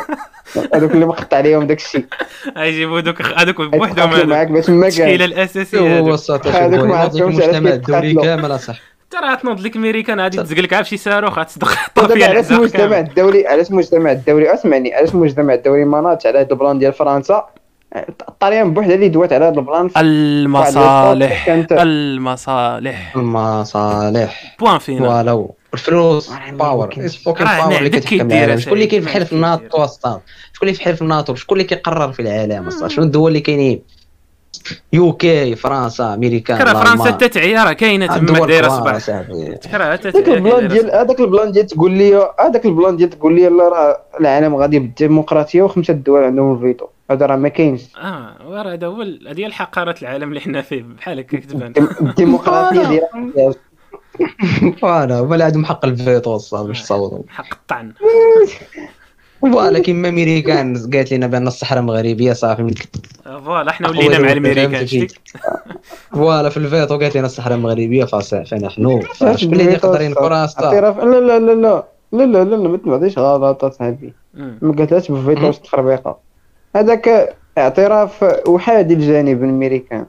هذوك 0.73 0.91
اللي 0.91 1.05
مقطع 1.05 1.37
عليهم 1.37 1.67
داك 1.67 1.77
الشيء. 1.77 2.05
يجيبوا 2.57 2.99
دوك 2.99 3.21
هذوك 3.21 3.61
بوحدهم 3.61 4.29
معاك 4.29 4.47
باش 4.47 4.69
ما 4.69 4.89
كاين. 4.89 5.21
الأساسية 5.21 5.99
هذوك. 5.99 6.47
هذوك 6.47 6.85
ما 6.85 6.97
عرفتهمش 6.97 7.35
المجتمع 7.35 7.69
الدولي 7.69 8.13
كامل 8.13 8.55
أصاحبي. 8.55 8.94
ترى 9.21 9.35
تنوض 9.35 9.59
لك 9.61 9.77
ميريكان 9.77 10.19
غادي 10.19 10.37
تزق 10.37 10.57
لك 10.57 10.73
بشي 10.73 10.97
صاروخ 10.97 11.39
غتصدق 11.39 11.71
دابا 11.95 12.13
فيها 12.15 12.27
علاش 12.27 12.51
المجتمع. 12.51 12.99
الدولي 12.99 13.47
علاش 13.47 13.69
المجتمع 13.69 14.11
الدولي 14.11 14.53
اسمعني 14.53 14.93
علاش 14.93 15.13
المجتمع 15.13 15.53
الدولي 15.53 15.85
ما 15.85 16.01
ناضش 16.01 16.25
على 16.25 16.39
هاد 16.39 16.51
البلان 16.51 16.79
ديال 16.79 16.93
فرنسا. 16.93 17.45
الطليان 18.29 18.73
بوحدها 18.73 18.95
اللي 18.95 19.09
دوات 19.09 19.33
على 19.33 19.45
هاد 19.45 19.57
البلان. 19.57 19.89
المصالح 19.97 21.49
المصالح. 21.49 23.15
المصالح. 23.15 24.55
Point 24.59 24.79
final. 24.79 24.99
Voilà 24.99 25.47
الفلوس 25.73 26.31
راه 26.31 26.51
power 26.51 26.89
راه 27.27 27.67
power 27.67 27.77
اللي 27.77 27.89
كتحكم 27.89 28.17
كيدير 28.17 28.37
العالم. 28.43 28.59
شكون 28.59 28.73
اللي 28.73 28.87
كاين 28.87 29.01
في 29.01 29.19
ما 29.19 29.31
الناطو 29.31 29.77
أصلا؟ 29.83 30.19
شكون 30.53 30.69
اللي 30.69 30.95
في 30.95 31.01
الناطو 31.01 31.35
شكون 31.35 31.57
اللي 31.57 31.67
كيقرر 31.67 32.11
في 32.11 32.21
العالم 32.21 32.67
أصلا؟ 32.67 32.87
شنو 32.87 33.05
الدول 33.05 33.27
اللي 33.27 33.39
كاينين؟ 33.39 33.81
يو 34.93 35.13
كي 35.13 35.55
فرنسا 35.55 36.13
أمريكا 36.13 36.57
كرة 36.57 36.73
فرنسا 36.73 37.11
تتعيا 37.11 37.63
راه 37.63 37.73
كاينة 37.73 38.07
تما 38.07 38.45
دايره 38.45 38.67
صباح. 38.67 39.09
هذاك 39.75 40.29
البلان 40.29 40.67
ديال 40.67 40.91
هذاك 40.91 41.19
البلان 41.19 41.51
ديال 41.51 41.67
تقول 41.67 41.91
لي 41.91 42.29
هذاك 42.39 42.65
البلان 42.65 42.97
ديال 42.97 43.09
تقول 43.09 43.35
لي 43.35 43.49
لا 43.49 43.69
راه 43.69 44.01
العالم 44.19 44.55
غادي 44.55 44.79
بالديمقراطية 44.79 45.61
وخمسة 45.61 45.91
الدول 45.91 46.23
عندهم 46.23 46.55
الفيتو. 46.55 46.85
هذا 47.11 47.25
راه 47.25 47.35
ما 47.35 47.49
كاينش. 47.49 47.81
آه 47.97 48.35
وراه 48.47 48.73
هذا 48.73 48.87
هو 48.87 49.01
هذه 49.01 49.39
هي 49.39 49.45
الحقارة 49.45 49.95
العالم 50.01 50.29
اللي 50.29 50.39
حنا 50.39 50.61
فيه 50.61 50.83
بحال 50.83 51.19
هكا 51.19 51.39
كتبان. 51.39 51.73
الديمقراطية 52.01 52.83
ديال 52.87 53.55
voilà 54.81 55.19
ولا 55.19 55.45
عندهم 55.45 55.65
حق 55.65 55.85
الفيتو 55.85 56.35
الساط 56.35 56.67
باش 56.67 56.81
تصوتوا 56.81 57.23
حق 57.29 57.53
الطعن. 57.53 57.93
Voilà 59.51 59.79
كيما 59.79 60.11
ميريكان 60.11 60.91
قالت 60.93 61.13
لنا 61.13 61.27
بان 61.27 61.47
الصحراء 61.47 61.81
مغربيه 61.81 62.33
صافي 62.33 62.75
Voilà 63.25 63.71
حنا 63.71 63.89
ولينا 63.89 64.19
مع 64.19 64.31
الميريكان 64.31 65.07
Voilà 66.11 66.49
في 66.49 66.57
الفيتو 66.57 66.97
قالت 66.97 67.17
لنا 67.17 67.25
الصحراء 67.25 67.57
مغربيه 67.57 68.05
فصافي 68.05 68.55
نحن 68.55 69.01
شكون 69.35 69.53
اللي 69.53 69.73
يقدر 69.73 70.01
ينكر 70.01 70.29
لا 70.29 70.45
لا 70.75 71.19
لا 71.19 71.39
لا 71.39 71.83
لا 72.11 72.25
لا 72.25 72.43
لا 72.43 72.57
ما 72.57 72.77
تبعديش 72.77 73.19
غلط 73.19 73.63
اصاحبي 73.63 74.13
ما 74.33 74.75
قالتلاش 74.77 75.11
بالفيتو 75.11 75.49
التخربيقه 75.49 76.17
هذاك 76.75 77.35
اعتراف 77.57 78.23
احادي 78.23 78.93
الجانب 78.93 79.43
الميريكان 79.43 80.05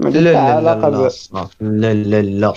لا 0.00 0.08
لا 0.08 0.60
لا 0.60 1.10
لا 1.60 1.94
لا 1.94 2.22
لا 2.22 2.52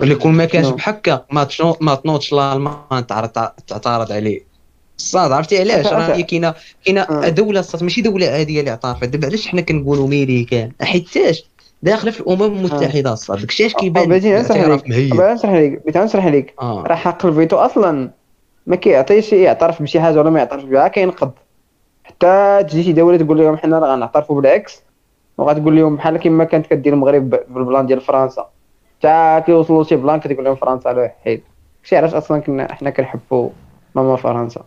ولكن 0.00 0.30
ما 0.30 0.44
كانش 0.44 0.68
بحكا 0.68 1.24
ما 1.30 1.94
تنوضش 1.94 2.32
الالمان 2.32 3.06
تعترض 3.06 4.12
عليه 4.12 4.53
الصاد 4.98 5.32
عرفتي 5.32 5.60
علاش؟ 5.60 5.86
راه 5.86 6.14
هي 6.14 6.22
كاينة 6.22 6.54
كاينة 6.84 7.00
آه. 7.00 7.28
دولة 7.28 7.60
الصاد 7.60 7.82
ماشي 7.82 8.02
دولة 8.02 8.26
عادية 8.26 8.60
اللي 8.60 8.70
اعترفت 8.70 9.04
دابا 9.04 9.26
علاش 9.26 9.48
حنا 9.48 9.60
كنقولوا 9.60 10.08
ميريكان 10.08 10.72
حيتاش 10.82 11.44
داخله 11.82 12.10
في 12.10 12.20
الأمم 12.20 12.42
المتحدة 12.42 13.12
الصاد 13.12 13.40
داكشي 13.40 13.66
اش 13.66 13.74
كيبان؟ 13.74 14.08
بغيتي 14.08 14.34
نشرح 14.34 14.56
لك. 14.56 14.88
مهيب. 14.88 15.16
بغيت 15.16 15.38
نشرح 15.38 15.52
لك. 15.52 15.82
بغيت 15.82 15.96
نشرح 15.96 16.26
لك. 16.26 16.54
آه. 16.60 16.82
راه 16.86 16.94
حق 16.94 17.26
الفيتو 17.26 17.56
أصلا 17.56 18.10
ما 18.66 18.76
كيعطيش 18.76 19.32
يعترف 19.32 19.82
بشي 19.82 20.00
حاجة 20.00 20.18
ولا 20.18 20.30
ما 20.30 20.38
يعترفش 20.38 20.64
بها 20.64 20.88
كينقض 20.88 21.30
حتى 22.04 22.64
تجي 22.68 22.82
شي 22.82 22.92
دولة 22.92 23.16
تقول 23.16 23.38
لهم 23.38 23.56
حنا 23.56 23.78
راه 23.78 23.94
غنعترفوا 23.94 24.40
بالعكس 24.40 24.82
وغتقول 25.38 25.76
لهم 25.76 25.96
بحال 25.96 26.16
كيما 26.16 26.44
كانت 26.44 26.66
كدير 26.66 26.92
المغرب 26.92 27.30
بالبلان 27.30 27.86
ديال 27.86 28.00
فرنسا. 28.00 28.48
حتى 28.98 29.42
كيوصلوا 29.46 29.84
شي 29.84 29.96
بلان 29.96 30.20
كتقول 30.20 30.44
لهم 30.44 30.54
فرنسا 30.56 30.88
على 30.88 31.12
حيد. 31.24 31.42
شي 31.82 31.96
علاش 31.96 32.14
أصلا 32.14 32.38
كنا 32.40 32.72
حنا 32.74 32.90
كنحبوا 32.90 33.50
ماما 33.94 34.16
فرنسا. 34.16 34.64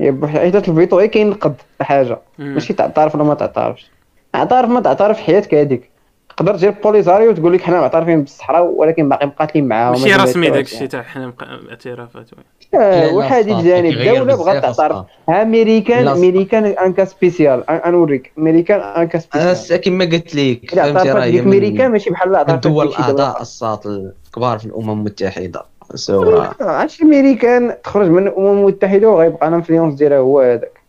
بوحدات 0.00 0.64
إيه 0.64 0.70
الفيتو؟ 0.70 1.00
إيه 1.00 1.06
كاين 1.06 1.34
قد 1.34 1.54
حاجة؟ 1.80 2.18
ماشي 2.38 2.72
تعترف 2.72 3.14
ولا 3.14 3.24
ما 3.24 3.34
تعترفش 3.34 3.90
اعترف 4.34 4.70
أه، 4.70 4.72
ما 4.72 4.80
تعترف 4.80 5.20
حياتك 5.20 5.54
هذيك 5.54 5.90
تقدر 6.36 6.54
تجيب 6.54 6.74
بوليزاريو 6.84 7.30
وتقول 7.30 7.52
لك 7.52 7.62
حنا 7.62 7.80
معترفين 7.80 8.20
بالصحراء 8.20 8.62
ولكن 8.62 9.08
باقي 9.08 9.26
مقاتلين 9.26 9.68
معاهم 9.68 9.92
ماشي 9.92 10.14
رسمي 10.14 10.50
داك 10.50 10.64
الشيء 10.64 10.86
تاع 10.86 11.02
حنا 11.02 11.32
اعترافات 11.70 12.30
وحديث 12.74 13.54
آه، 13.54 13.62
ثاني 13.62 13.68
يعني 13.68 13.88
الدولة 13.88 14.36
بغات 14.36 14.62
تعترف. 14.62 15.04
أمريكان 15.28 16.08
أمريكان 16.08 16.64
un 16.64 16.80
cas 16.80 17.04
spécial. 17.04 17.70
انوريك 17.70 18.32
أمريكان 18.38 18.80
un 18.80 18.95
cas 18.95 19.18
spécial. 19.18 19.80
كما 19.80 20.04
قلت 20.04 20.34
لك. 20.34 20.74
فهمتي 20.74 21.10
راه 21.10 21.40
امريكان 21.40 21.90
ماشي 21.90 22.10
بحال 22.10 22.36
الدول 22.36 22.88
الاعضاء 22.88 23.42
الساط 23.42 23.86
الكبار 23.86 24.58
في 24.58 24.66
الأمم 24.66 24.90
المتحدة. 24.90 25.75
so 25.94 26.22
راه 26.22 26.54
آه، 26.60 26.64
عرفتي 26.64 27.04
ميريكان 27.04 27.74
تخرج 27.84 28.08
من 28.08 28.26
الأمم 28.26 28.58
المتحدة 28.58 29.08
وغيبقى 29.10 29.48
ال 29.48 29.53
influence 29.53 29.94
ديالها 29.94 30.18
هو 30.18 30.40
هذاك. 30.40 30.80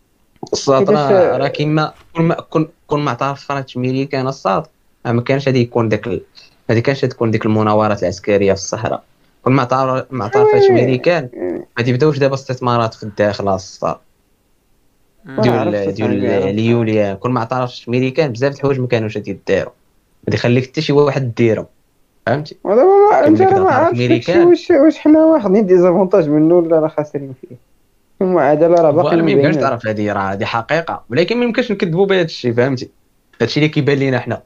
حيتاش- 0.52 0.88
راه 0.90 1.36
راه 1.36 1.48
كيما 1.48 1.92
كل 2.16 2.22
ما 2.22 2.34
كون 2.34 2.68
كون 2.86 3.00
ما 3.00 3.16
عرفتش 3.20 3.76
أمريكان 3.76 4.28
الساط 4.28 4.70
راه 5.06 5.12
ما 5.12 5.22
كانش 5.22 5.46
غادي 5.48 5.60
يكون 5.60 5.88
داك 5.88 6.08
ما 6.08 6.20
غادي 6.70 6.80
كانش 6.80 7.00
تكون 7.00 7.30
ديك 7.30 7.46
المناورات 7.46 8.02
العسكرية 8.02 8.52
في 8.52 8.58
الصحراء. 8.60 9.02
كل 9.42 9.50
ما 9.52 9.62
عتعرف 9.62 10.06
ما 10.10 10.24
عرفتش 10.24 10.62
إيه. 10.62 10.70
أمريكان 10.70 11.28
غادي 11.78 11.90
يبداوش 11.90 12.18
دابا 12.18 12.34
استثمارات 12.34 12.94
في 12.94 13.02
الداخل 13.02 13.54
الساط 13.54 14.00
مم. 15.24 15.40
ديال- 15.40 15.94
ديال. 15.94 16.24
اليوليا 16.26 17.14
كل 17.14 17.30
ما 17.30 17.48
عرفتش 17.52 17.88
أمريكان 17.88 18.32
بزاف 18.32 18.52
د 18.52 18.56
الحوايج 18.56 18.80
ما 18.80 18.86
كانوش 18.86 19.16
غادي 19.16 19.30
يداروا 19.30 19.72
ما 20.28 20.34
يخليك 20.34 20.64
حتى 20.66 20.80
شي 20.80 20.92
واحد 20.92 21.34
ديرهم. 21.34 21.66
فهمتي؟ 22.28 22.56
ودابا 22.64 22.82
ما 22.84 23.26
أنت 23.26 23.42
ما 23.42 23.70
عرفتش. 23.70 24.28
واش 24.28 24.70
واش 24.70 24.98
حنا 24.98 25.24
واخدين 25.24 25.66
ديزافونتاج 25.66 26.28
منه 26.28 26.54
ولا 26.54 26.80
راه 26.80 26.88
خاسرين 26.88 27.34
فيه. 27.40 27.56
المعادله 28.22 28.74
راه 28.74 28.90
باقي 28.90 29.16
ما 29.16 29.30
يمكنش. 29.30 29.56
تعرف 29.56 29.86
هذه 29.86 30.12
راه 30.12 30.32
هذه 30.32 30.44
حقيقة. 30.44 31.04
ولكن 31.10 31.36
ما 31.36 31.44
يمكنش 31.44 31.72
نكذبوا 31.72 32.06
بهذا 32.06 32.22
الشيء 32.22 32.52
فهمتي؟ 32.52 32.90
هادشي 33.40 33.60
اللي 33.60 33.68
كيبان 33.68 33.98
لينا 33.98 34.18
حنا. 34.18 34.42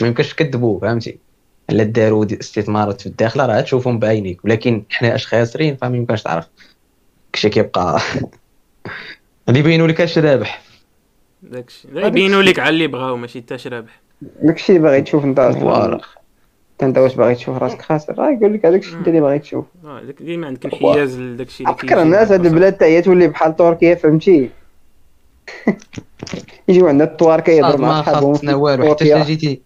ما 0.00 0.06
يمكنش 0.06 0.32
نكذبوا 0.32 0.80
فهمتي؟ 0.80 1.18
الا 1.70 1.84
داروا 1.84 2.24
دي 2.24 2.40
استثمارات 2.40 3.00
في 3.00 3.06
الداخل 3.06 3.40
راه 3.40 3.60
تشوفهم 3.60 3.98
بعينيك. 3.98 4.44
ولكن 4.44 4.82
حنا 4.90 5.14
اش 5.14 5.26
خاسرين 5.26 5.76
فما 5.76 5.96
يمكنش 5.96 6.22
تعرف. 6.22 6.48
داكشي 7.32 7.48
كيبقى. 7.48 8.00
غادي 9.48 9.58
يبينوا 9.58 9.86
لك 9.86 10.00
اش 10.00 10.18
رابح. 10.18 10.62
داكشي 11.42 11.88
يبينوا 11.94 12.42
لك 12.42 12.58
على 12.58 12.70
اللي 12.70 12.86
بغاو 12.86 13.16
ماشي 13.16 13.40
حتى 13.40 13.54
اش 13.54 13.66
رابح. 13.66 14.00
داكشي 14.42 14.76
اللي 14.76 14.82
باغي 14.82 15.00
تشوف 15.02 15.24
انت. 15.24 15.40
حتى 16.76 16.86
انت 16.86 16.98
واش 16.98 17.14
باغي 17.14 17.34
تشوف 17.34 17.56
راسك؟ 17.56 17.82
خاسر 17.82 18.18
راه 18.18 18.30
يقول 18.30 18.54
لك 18.54 18.66
هذاك 18.66 18.80
الشيء 18.80 18.98
انت 18.98 19.08
اللي 19.08 19.20
باغي 19.20 19.38
تشوف. 19.38 19.64
داك 19.84 20.22
ديما 20.22 20.46
عندك 20.46 20.64
انحياز 20.64 21.18
لداكشي 21.20 21.64
اللي 21.64 21.74
فكر 21.74 22.02
الناس 22.02 22.32
هاد 22.32 22.46
البلاد 22.46 22.74
حتى 22.74 22.84
هي 22.84 23.02
تولي 23.02 23.28
بحال 23.28 23.56
تركيا 23.56 23.94
فهمتي؟ 23.94 24.50
يجيو 26.68 26.88
عندنا 26.88 27.04
الطوار 27.10 27.40
كيهضروا 27.40 27.70
ساط 27.70 27.80
مع 27.80 27.88
ما 27.96 28.02
صحابهم 28.02 28.32
خاصنا 28.34 28.50
في 28.52 28.56
والو 28.58 28.94
حتى. 28.94 29.14
إلا 29.14 29.24
جيتي 29.24 29.60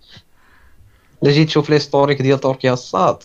إلا 1.22 1.30
جيت 1.32 1.46
تشوف 1.48 1.70
l'historique 1.70 2.22
ديال 2.22 2.38
تركيا 2.38 2.72
الساط 2.72 3.16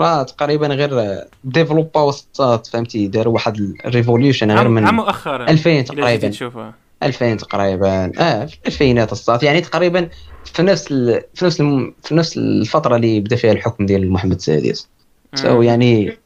راه 0.00 0.22
تقريبا 0.22 0.66
غير 0.66 1.20
développa 1.44 2.08
و 2.08 2.22
الساط 2.22 2.66
فهمتي؟ 2.66 3.06
داروا 3.08 3.34
واحد 3.34 3.56
ال 3.86 3.92
révolution 3.92 4.50
غير 4.50 4.68
من 4.68 4.86
عام 4.86 4.96
مؤخرا 4.96 5.50
2000 5.50 5.70
إلا 5.70 5.80
جيتي 5.80 5.94
تقريبا. 5.96 6.28
تشوفها. 6.28 6.74
2000 7.02 7.34
تقريبا. 7.34 8.12
آه 8.18 8.44
في 8.46 8.56
الألفينات 8.62 9.12
الساط 9.12 9.42
يعني 9.42 9.60
تقريبا 9.60 10.08
في 10.54 10.62
نفس 10.62 10.92
ال... 10.92 11.22
في 11.34 11.44
نفس 11.44 11.60
الم... 11.60 11.94
في 12.02 12.14
نفس 12.14 12.38
الفترة 12.38 12.96
اللي 12.96 13.20
بدأ 13.20 13.36
فيها 13.36 13.52
الحكم 13.52 13.86
ديال 13.86 14.12
محمد 14.12 14.32
السادس 14.32 14.88
so 15.34 15.62
يعني 15.62 16.18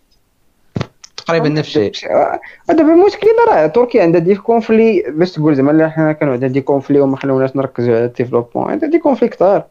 تقريبا 1.16 1.48
نفس 1.48 1.76
الشيء 1.76 2.10
دابا 2.68 2.94
المشكل 2.94 3.26
راه 3.48 3.66
تركيا 3.66 4.02
عندها 4.02 4.20
des 4.20 4.34
conflits 4.34 5.04
باش 5.08 5.32
تقول 5.32 5.54
زعما 5.54 5.88
حنا 5.88 6.12
كانوا 6.12 6.32
عندنا 6.32 6.50
des 6.50 6.60
conflits 6.60 7.00
وما 7.00 7.16
خلوناش 7.16 7.56
نركزوا 7.56 7.96
على 7.96 8.04
ال 8.04 8.09
développement. 8.09 8.70
عندها 8.70 8.88
des 8.88 8.98
conflits 8.98 9.28
كثار 9.28 9.64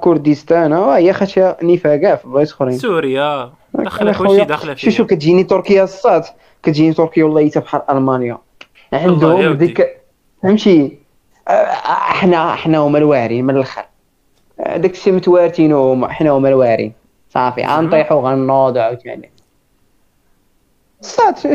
كردستان 0.00 0.72
ها 0.72 0.96
هي 0.96 1.12
خاشيه 1.12 1.56
نيفها 1.62 2.16
في 2.16 2.28
بلايص 2.28 2.52
أخرين. 2.52 2.78
سوريا. 2.78 3.52
داخلة 3.74 4.10
أنا 4.10 4.18
كلشي 4.18 4.44
داخلة 4.44 4.74
شو 4.74 4.90
شو 4.90 5.06
فيها 5.06 5.06
كتجيني 5.06 5.44
تركيا 5.44 5.84
الصاد. 5.84 6.24
كتجيني 6.62 6.94
تركيا 6.94 7.24
والله 7.24 7.48
حتى 7.50 7.60
بحال 7.60 7.82
ألمانيا. 7.90 8.38
عندهم. 8.92 9.52
ديك 9.52 9.96
فهمتي؟ 10.42 10.98
إحنا 11.48 12.52
إحنا 12.54 12.78
هما 12.78 12.98
الواعرين 12.98 13.44
من 13.44 13.56
الآخر 13.56 13.84
داك 14.76 14.90
الشيء 14.90 15.12
متوارتين 15.12 15.72
هما 15.72 16.08
حنا 16.08 16.30
هما 16.30 16.48
الواعرين 16.48 16.92
صافي؟ 17.30 17.62
غنطيحو 17.62 18.20
غنوض 18.20 18.78
عاوتاني 18.78 19.30
صات 21.00 21.46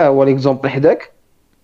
هو 0.00 0.24
l'exemple 0.24 0.68
حداك. 0.68 1.12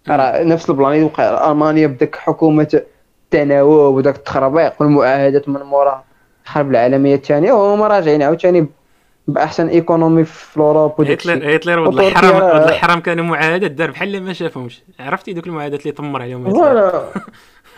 راه 0.09 0.43
نفس 0.43 0.71
ال 0.71 0.75
plan 0.75 0.93
اللي 0.93 1.03
وقع. 1.05 1.51
ألمانيا 1.51 1.87
بداك 1.87 2.17
حكومة 2.17 2.83
التناوب 3.25 3.95
وداك 3.95 4.17
التخربيق 4.17 4.73
والمعاهدات 4.81 5.49
من 5.49 5.61
مورا 5.63 6.05
الحرب 6.45 6.71
العالمية 6.71 7.15
الثانية 7.15 7.53
وهما 7.53 7.87
راجعين 7.87 8.23
عاوتاني 8.23 8.67
بأحسن 9.29 9.69
économie 9.69 10.25
في 10.25 10.61
Europe 10.61 11.01
وداك 11.01 11.19
هتلر 11.21 11.57
هتلر 11.57 11.79
ولد 11.79 11.99
الحرام 11.99 12.37
ولد 12.37 12.69
الحرام 12.69 13.01
كانوا 13.01 13.25
معاهدات 13.25 13.71
دار 13.71 13.91
بحال 13.91 14.23
ما 14.23 14.33
شافهمش. 14.33 14.83
عرفتي 15.01 15.33
دوك 15.33 15.47
المعاهدات 15.47 15.81
اللي 15.81 15.93
طمر 15.93 16.23
عليهم 16.23 16.45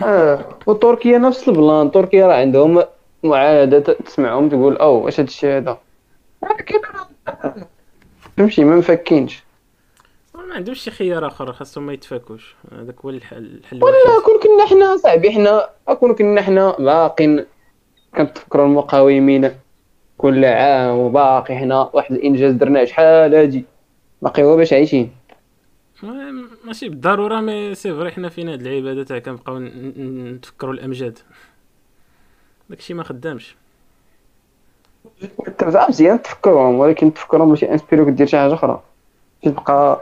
آه 0.03 0.45
وتركيا 0.67 1.19
نفس 1.19 1.49
ال 1.49 1.56
plan. 1.56 1.91
تركيا 1.91 2.27
راه 2.27 2.35
عندهم 2.35 2.83
معاهدات 3.23 3.91
تسمعهم 3.91 4.49
تقول 4.49 4.77
أو 4.77 5.05
واش 5.05 5.21
هاد 5.21 5.27
الشيء 5.27 5.57
هذا؟ 5.57 5.79
فهمتي 8.37 8.65
ما 8.65 8.77
مفكينش. 8.77 9.43
ما 10.35 10.55
عندهمش 10.55 10.81
شي 10.81 10.91
خيار 10.91 11.27
آخر 11.27 11.53
خاصهم 11.53 11.87
ما 11.87 11.93
يتفاكوش 11.93 12.57
هذاك 12.73 13.01
هو 13.05 13.11
الحل 13.11 13.61
الحل 13.61 13.85
ولا 13.85 13.95
كون 14.25 14.41
كنا 14.43 14.67
حنا 14.67 14.97
صاحبي 14.97 15.31
حنا 15.31 15.69
كون 16.01 16.15
كنا 16.15 16.43
حنا 16.43 16.77
باقين. 16.79 17.45
كنتفكروا 18.17 18.67
المقاومين 18.67 19.51
كل 20.19 20.45
عام 20.45 20.99
وباقي 20.99 21.57
حنا 21.57 21.91
واحد 21.93 22.15
الإنجاز 22.15 22.53
درناه 22.53 22.85
شحال 22.85 23.35
هادي. 23.35 23.65
باقي 24.23 24.43
هو 24.43 24.57
باش 24.57 24.73
عايشين. 24.73 25.13
ماشي 26.65 26.89
بالضرورة 26.89 27.41
mais 27.41 27.75
c'est 27.75 27.95
vrai 27.95 28.11
حنا 28.11 28.29
فينا 28.29 28.53
هاد 28.53 28.67
العباده 28.67 29.03
تاع 29.05 29.19
كنبقاو 29.19 29.59
نتفكروا 29.59 30.73
الأمجاد. 30.75 31.19
داكشي 32.71 32.95
ما 32.95 33.03
خدامش. 33.05 33.57
زعما 35.69 35.89
مزيان 35.89 36.23
تفكرهم 36.23 36.75
ولكن 36.75 37.15
تفكرهم 37.15 37.49
ماشي 37.51 37.71
انسبيروك 37.73 38.09
دير 38.09 38.27
شي 38.27 38.37
حاجة 38.37 38.55
أخرى. 38.55 38.83
تبقى 39.43 40.01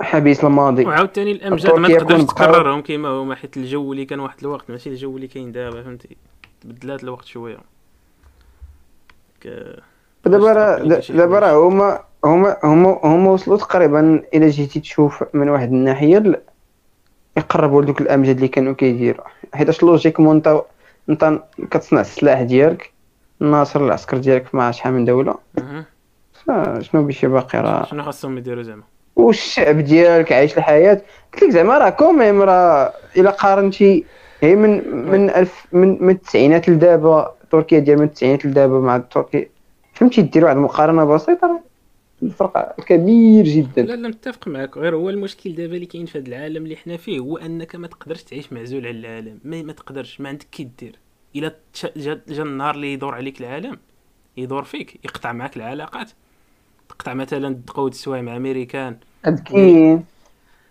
حبيس 0.00 0.44
الماضي 0.44 0.84
وعاوتاني 0.86 1.32
الأمجاد 1.32 1.74
ما 1.74 1.88
تقدرش. 1.88 2.22
تكررهم 2.24 2.82
كيما 2.82 3.08
هما 3.08 3.34
حيت 3.34 3.56
الجو 3.56 3.92
اللي 3.92 4.04
كان 4.04 4.20
واحد 4.20 4.38
الوقت 4.40 4.70
ماشي 4.70 4.90
الجو 4.90 5.16
اللي 5.16 5.28
كاين 5.28 5.52
دابا 5.52 5.82
فهمتي؟ 5.82 6.16
تبدلات 6.60 7.04
الوقت 7.04 7.24
شوية. 7.24 7.58
ك- 9.40 9.76
دابا 10.28 10.52
راه 10.52 10.78
دابا 11.10 11.38
راه 11.38 11.68
هما 11.68 12.00
هما 12.24 12.56
هما 12.64 13.00
هما 13.04 13.30
وصلوا 13.30 13.56
تقريبا 13.56 14.22
الا 14.34 14.48
جيتي 14.48 14.80
تشوف 14.80 15.24
من 15.34 15.48
واحد 15.48 15.68
الناحية 15.72 16.18
ل- 16.18 16.40
يقربوا 17.36 17.82
لدوك 17.82 18.00
الأمجاد 18.00 18.36
اللي 18.36 18.48
كانوا 18.48 18.72
كيديروا. 18.72 19.24
حيتاش 19.54 19.82
logiquement 19.82 20.36
انت 20.36 20.62
انت 21.08 21.40
كتصنع 21.70 22.00
السلاح 22.00 22.42
ديالك 22.42 22.92
الناصر 23.42 23.84
العسكر 23.84 24.16
ديالك 24.18 24.54
مع 24.54 24.70
شحال 24.70 24.92
من 24.92 25.04
دولة. 25.04 25.34
شنو 26.80 27.02
بشي 27.06 27.26
باقي 27.26 27.58
راه؟ 27.58 27.84
شنو 27.84 28.02
خاصهم 28.02 28.38
يديروا 28.38 28.62
زعما؟ 28.62 28.82
والشعب 29.16 29.78
ديالك 29.78 30.32
عايش 30.32 30.58
الحياة؟ 30.58 31.02
قلت 31.34 31.42
لك 31.42 31.50
زعما 31.50 31.78
راه 31.78 31.90
quand 31.90 32.19
même 32.19 32.42
راه 32.42 32.92
الا 33.16 33.30
قارنتي 33.30 34.04
هي 34.40 34.56
من 34.56 34.96
من 35.10 35.30
ألف 35.30 35.66
من 35.72 36.02
من 36.04 36.10
التسعينات 36.10 36.68
لدابا 36.68 37.34
تركيا 37.50 37.78
ديال 37.78 37.98
من 37.98 38.04
التسعينات 38.04 38.46
لدابا 38.46 38.80
مع 38.80 38.98
تركيا 38.98 39.48
فهمتي؟ 39.98 40.22
دير 40.22 40.44
واحد 40.44 40.56
المقارنة 40.56 41.04
بسيطة 41.04 41.60
الفرق 42.22 42.80
كبير 42.80 43.44
جدا. 43.44 43.82
لا 43.82 43.96
لا 43.96 44.08
متفق 44.08 44.48
معك 44.48 44.78
غير 44.78 44.96
هو 44.96 45.10
المشكل 45.10 45.54
دابا 45.54 45.74
اللي 45.74 45.86
كاين 45.86 46.06
في 46.06 46.18
هذا 46.18 46.28
العالم 46.28 46.64
اللي 46.64 46.76
حنا 46.76 46.96
فيه 46.96 47.18
هو 47.18 47.36
أنك 47.36 47.76
ما 47.76 47.86
تقدرش 47.86 48.22
تعيش 48.22 48.52
معزول 48.52 48.86
على 48.86 48.98
العالم. 48.98 49.38
ما, 49.44 49.62
ما 49.62 49.72
تقدرش 49.72 50.20
ما 50.20 50.28
عندك 50.28 50.46
كي 50.52 50.68
دير. 50.78 50.96
إلا 51.36 51.54
جا, 51.96 52.20
جا 52.28 52.42
النهار 52.42 52.74
اللي 52.74 52.92
يدور 52.92 53.14
عليك 53.14 53.40
العالم 53.40 53.78
يدور 54.36 54.64
فيك 54.64 55.04
يقطع 55.04 55.32
معك 55.32 55.56
العلاقات. 55.56 56.10
تقطع 56.88 57.14
مثلا 57.14 57.56
تقود 57.66 57.90
السوايع 57.90 58.22
مع 58.22 58.36
أمريكان. 58.36 58.96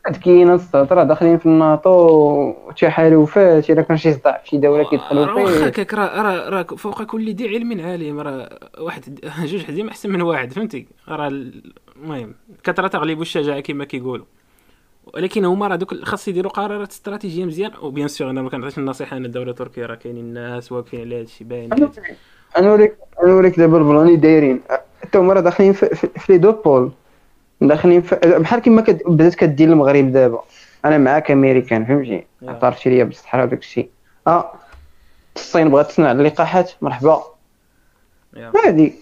هاد 0.07 0.15
كاين 0.15 0.35
كاين 0.45 0.51
السطر 0.51 1.03
داخلين 1.03 1.37
في 1.37 1.45
الناطو 1.45 1.89
وتحالفات 2.67 3.69
إلا 3.69 3.81
كان 3.81 3.97
شي 3.97 4.13
صداع 4.13 4.37
في 4.43 4.49
شي 4.49 4.57
دولة 4.57 4.89
كيدخلوا 4.89 5.25
راه 5.25 5.35
واخا 5.35 5.51
فيه. 5.57 5.65
هكاك 5.65 5.93
راه 5.93 6.21
راه 6.21 6.49
راه 6.49 6.63
فوق 6.63 7.03
كل 7.03 7.33
ذي 7.35 7.47
علم 7.47 7.81
عالم 7.81 8.19
راه 8.19 8.49
واحد 8.79 9.19
جوج 9.51 9.63
حديم 9.65 9.87
أحسن 9.89 10.09
من 10.11 10.21
واحد 10.21 10.53
فهمتي؟ 10.53 10.87
راه 11.09 11.27
ال- 11.27 11.73
المهم 11.95 12.35
كثرة 12.63 12.87
تغلب 12.87 13.21
الشجاعة 13.21 13.59
كما 13.59 13.85
كيقولوا. 13.85 14.25
ولكن 15.13 15.45
هما 15.45 15.67
راه 15.67 15.75
دوك 15.75 15.93
خاص 16.03 16.27
يديروا 16.27 16.51
قرارات 16.51 16.91
استراتيجية 16.91 17.45
مزيان. 17.45 17.71
و 17.81 17.86
bien 17.86 18.07
sûr 18.07 18.29
أنا 18.29 18.41
ما 18.41 18.49
كنعطيش 18.49 18.77
النصيحة 18.77 19.17
ان 19.17 19.25
الدولة 19.25 19.49
التركية 19.51 19.85
راه 19.85 19.95
كاينين 19.95 20.25
الناس 20.25 20.71
واقفين 20.71 20.99
على 20.99 21.15
هذا 21.15 21.21
الشيء 21.23 21.47
باين. 21.47 21.73
أنا 21.73 22.67
نوريك 22.67 22.95
أنا 23.23 23.31
نوريك 23.31 23.59
دابا 23.59 23.77
ال 23.77 23.82
plan 23.82 24.01
اللي 24.07 24.15
دايرين 24.15 24.61
حتى 25.01 25.17
هما 25.17 25.33
راه 25.33 25.41
داخلين 25.41 25.73
في, 25.73 25.95
في, 25.95 26.07
في 26.19 26.31
les 26.33 26.37
deux 26.37 26.51
pôles. 26.51 26.91
داخلين 27.61 28.01
في 28.01 28.15
بحال 28.15 28.59
كيما 28.59 28.81
كد- 28.81 29.01
بدات 29.05 29.35
كدير 29.35 29.69
المغرب 29.69 30.11
دابا. 30.11 30.41
أنا 30.85 30.97
معاك 30.97 31.31
أمريكان 31.31 31.85
فهمتي. 31.85 32.23
اعترفتي 32.47 32.89
ليا 32.89 33.03
بالصحراء 33.03 33.45
وداك 33.45 33.59
الشيء. 33.59 33.89
آه. 34.27 34.51
الصين 35.35 35.69
بغات 35.69 35.87
تصنع 35.87 36.11
اللقاحات 36.11 36.71
مرحبا. 36.81 37.21
يا. 38.35 38.51
هادي. 38.65 38.93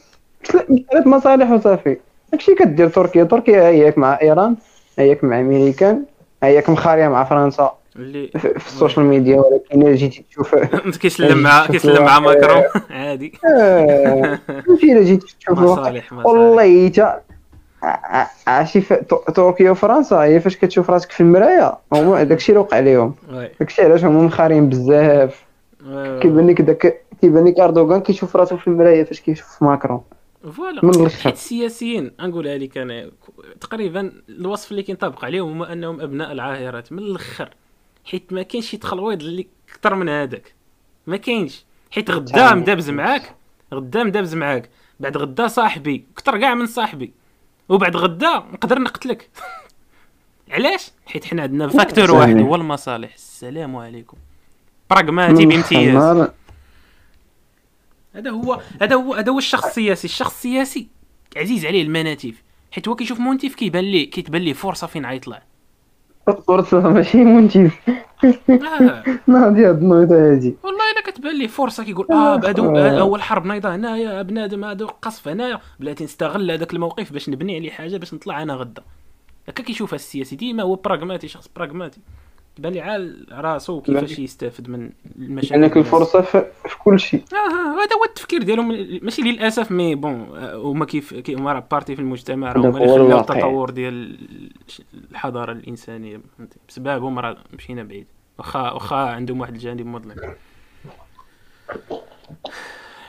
ثلاث 0.91 1.07
مصالح 1.07 1.51
وصافي. 1.51 1.97
داكشي 2.31 2.55
كدير 2.55 2.89
تركيا. 2.89 3.23
تركيا 3.23 3.61
هياك 3.67 3.97
مع 3.97 4.19
إيران 4.21 4.55
هياك 4.99 5.23
مع 5.23 5.39
أمريكان 5.39 6.03
هياك 6.43 6.69
مخارية 6.69 7.07
مع 7.07 7.23
فرنسا. 7.23 7.71
اللي 7.95 8.27
في, 8.27 8.55
ال 8.55 8.62
social 8.62 9.05
media 9.05 9.37
ولكن 9.39 9.81
إلا 9.81 9.95
جيتي 9.95 10.25
تشوف 10.29 10.55
كيسلم 11.01 11.37
مع 11.37 11.65
كيسلم 11.71 12.05
مع 12.05 12.19
ماكرون. 12.25 12.63
عادي 12.89 13.31
آه، 13.45 14.39
فهمتي 14.47 14.91
إلا 14.91 15.01
جيتي 15.03 15.35
تشوف 15.39 15.59
والله 16.25 16.91
عرفتي 18.47 18.81
في 18.81 18.95
تركيا 19.35 19.71
وفرنسا 19.71 20.15
هي 20.15 20.39
فاش 20.39 20.57
كتشوف 20.57 20.89
راسك 20.89 21.11
في 21.11 21.21
المرايه 21.21 21.77
هما 21.93 22.23
داكشي 22.23 22.51
اللي 22.51 22.61
وقع 22.61 22.79
لهم. 22.79 23.15
داكشي 23.59 23.81
علاش 23.81 24.03
هما 24.03 24.21
مخارين 24.21 24.69
بزاف. 24.69 25.45
كيبان 26.21 26.47
لك 26.47 26.61
داك 26.61 27.05
كيبان 27.21 27.45
لك 27.45 27.59
أردوغان 27.59 28.01
كيشوف 28.01 28.35
راسو 28.35 28.57
في 28.57 28.67
المرايه 28.67 29.03
فاش 29.03 29.21
كيشوف 29.21 29.63
ماكرون. 29.63 30.01
voilà. 30.51 30.85
من 30.85 30.95
الآخر. 30.95 31.29
السياسيين 31.29 32.11
نقولها 32.19 32.57
لك 32.57 32.77
أنا 32.77 33.11
تقريبا 33.61 34.11
الوصف 34.29 34.71
اللي 34.71 34.83
كينطبق 34.83 35.25
عليهم 35.25 35.57
هو 35.57 35.63
أنهم 35.63 36.01
أبناء 36.01 36.31
العاهرات 36.31 36.91
من 36.91 36.99
الأخر. 36.99 37.49
حيت 38.05 38.33
ما 38.33 38.41
كاينش 38.41 38.69
شي 38.69 38.77
تخلويض 38.77 39.21
اللي 39.21 39.47
أكثر 39.73 39.95
من 39.95 40.09
هذاك. 40.09 40.53
ما 41.07 41.17
كاينش. 41.17 41.65
حيت 41.91 42.11
غدا. 42.11 42.53
مدابز 42.53 42.89
معاك 42.89 43.35
غدا 43.73 44.03
مدابز 44.03 44.35
معاك. 44.35 44.69
بعد 44.99 45.17
غدا 45.17 45.47
صاحبي 45.47 46.05
أكثر 46.13 46.37
كاع 46.39 46.55
من 46.55 46.65
صاحبي. 46.65 47.13
وبعد 47.69 47.95
غدا 47.97 48.43
نقدر 48.53 48.79
نقتلك. 48.79 49.29
علاش؟ 50.51 50.91
حيت 51.05 51.25
حنا 51.25 51.41
عندنا 51.41 51.67
facteur. 51.67 52.11
واحد. 52.11 52.37
هو 52.37 52.55
المصالح. 52.55 53.13
السلام 53.13 53.75
عليكم. 53.75 54.17
براغماتي 54.89 55.45
بامتياز. 55.45 55.95
نهار- 55.95 56.31
هذا 58.15 58.29
هو 58.31 58.61
هذا 58.81 58.95
هو 58.95 59.13
هذا 59.13 59.31
هو 59.31 59.37
الشخص 59.37 59.65
السياسي. 59.65 60.07
الشخص 60.07 60.33
السياسي 60.33 60.87
عزيز 61.37 61.65
عليه 61.65 61.81
المناتيف. 61.81 62.43
حيت 62.71 62.87
هو 62.87 62.95
كيشوف 62.95 63.19
مونتيف 63.19 63.55
كيبان 63.55 63.83
ليه 63.83 64.09
كيتبان 64.11 64.41
ليه 64.41 64.53
فرصة 64.53 64.87
فين 64.87 65.05
غيطلع. 65.05 65.41
فرصة 66.47 66.79
ماشي 66.79 67.17
منتف 67.23 67.79
آه. 68.49 69.03
ناضي 69.27 69.65
هاد 69.65 69.77
النوضة 69.77 70.15
هادي 70.31 70.55
والله 70.63 70.84
كتبان 71.15 71.37
ليه 71.37 71.47
فرصة 71.47 71.83
كيقول 71.83 72.07
آه 72.11 72.35
هادو 72.35 72.77
آه، 72.77 72.99
أول 72.99 73.21
حرب 73.21 73.45
نايضة 73.45 73.75
هنايا 73.75 74.21
بنادم 74.21 74.63
هادو 74.63 74.87
قصف 74.87 75.27
هنايا. 75.27 75.59
بلاتي 75.79 76.03
نستغل 76.03 76.51
هذاك 76.51 76.73
الموقف 76.73 77.13
باش 77.13 77.29
نبني 77.29 77.55
عليه 77.55 77.69
حاجة 77.71 77.97
باش 77.97 78.13
نطلع 78.13 78.41
أنا 78.41 78.53
غدا. 78.53 78.83
هكا 79.47 79.63
كيشوفها 79.63 79.95
السياسي 79.95 80.35
ديما 80.35 80.63
هو 80.63 80.75
براغماتي 80.75 81.27
شخص 81.27 81.49
براغماتي 81.55 81.99
كيبان 82.55 82.73
لي 82.73 82.81
عال 82.81 83.25
راسو 83.31 83.81
كيفاش 83.81 84.19
يستافد 84.19 84.69
من 84.69 84.89
المشاكل 85.19 85.55
الناس. 85.55 85.77
الفرصة 85.77 86.21
في, 86.21 86.45
في 86.69 86.77
كل 86.83 86.99
شيء. 86.99 87.23
آه 87.33 87.35
آه، 87.35 87.73
هذا 87.83 87.95
هو 87.99 88.03
التفكير 88.09 88.43
ديالهم 88.43 88.67
ماشي 89.01 89.21
للأسف 89.21 89.71
mais 89.71 89.95
bon 89.95 90.27
آه، 90.35 90.55
هما 90.55 90.85
كيف 90.85 91.13
كي- 91.13 91.33
هما 91.35 91.53
راه 91.53 91.67
partie 91.71 91.95
في 91.95 92.01
المجتمع 92.01 92.51
راه 92.51 92.59
هذا 92.61 92.69
هما 92.69 92.77
اللي 92.83 92.93
خلاو. 92.97 93.19
التطور 93.19 93.69
ديال 93.69 94.17
الحضارة 95.11 95.51
الإنسانية 95.51 96.21
بسببهم 96.69 97.19
راه 97.19 97.37
مشينا 97.53 97.83
بعيد. 97.83 98.07
واخا 98.37 98.71
واخا 98.71 98.95
عندهم 98.95 99.39
واحد 99.41 99.53
الجانب 99.53 99.85
مظلم. 99.85 100.15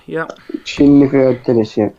يا. 0.08 0.28
شي 0.64 0.84
اللي 0.84 1.08
فيها 1.08 1.30
التلاشير 1.30 1.90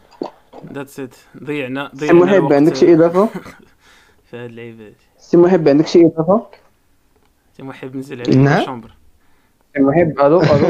that's 0.74 1.00
it 1.00 1.16
ضيعنا 1.44 1.92
سي 1.94 2.00
ضيعنا 2.00 2.20
محب 2.20 2.34
الوقت. 2.36 2.54
عندك 2.54 2.76
شي 2.76 2.94
إضافة؟ 2.94 3.30
في 4.32 4.38
هاد 4.38 4.50
اللعيبات 4.50 4.94
سي 5.20 5.38
محب 5.38 5.68
عندك 5.68 5.88
شي 5.88 6.06
إضافة؟ 6.06 6.46
سي 7.58 7.64
محب 7.64 7.96
نزل 7.96 8.22
عليك 8.22 8.38
نعم. 8.38 8.60
الشومبر 8.62 8.92
سي 9.76 9.82
محب 9.82 10.20
ألو 10.20 10.42
ألو. 10.42 10.68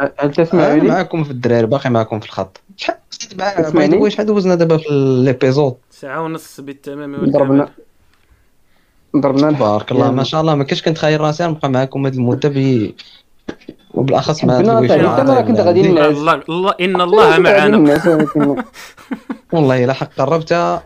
هل 0.00 0.12
أنا 0.22 0.32
تسمعني 0.32 0.80
معكم 0.80 1.24
في 1.24 1.30
الدراري 1.30 1.66
باقي 1.66 1.90
معكم 1.90 2.20
في 2.20 2.26
الخط. 2.26 2.60
شحال 2.76 2.96
تسمعني؟ 3.56 4.10
شحال 4.10 4.26
دوزنا 4.26 4.54
دابا 4.54 4.76
في 4.76 4.88
l'épisode 5.24 5.76
ساعة 5.90 6.22
ونص 6.22 6.60
بالتمام 6.60 7.30
ضربنا 7.30 7.68
ضربنا 9.16 9.48
الحق. 9.48 9.58
تبارك 9.58 9.92
الله 9.92 10.10
ما 10.10 10.24
شاء 10.24 10.40
الله. 10.40 10.54
ما 10.54 10.64
كنتش 10.64 10.82
كنتخيل 10.82 11.20
راسي 11.20 11.46
نبقى 11.46 11.70
معكم 11.70 12.06
هذه 12.06 12.14
المدة 12.14 12.48
وبالاخص 13.94 14.44
مع 14.44 14.56
طيب، 14.60 14.90
أنا 15.04 15.40
كنت 15.40 15.60
غادي. 15.60 15.80
الله 15.80 16.42
الله 16.48 16.74
إن 16.80 17.00
الله 17.00 17.38
معنا. 17.38 17.76
والله 19.52 19.84
الا 19.84 19.92
حق 19.92 20.08
قربتها 20.18 20.82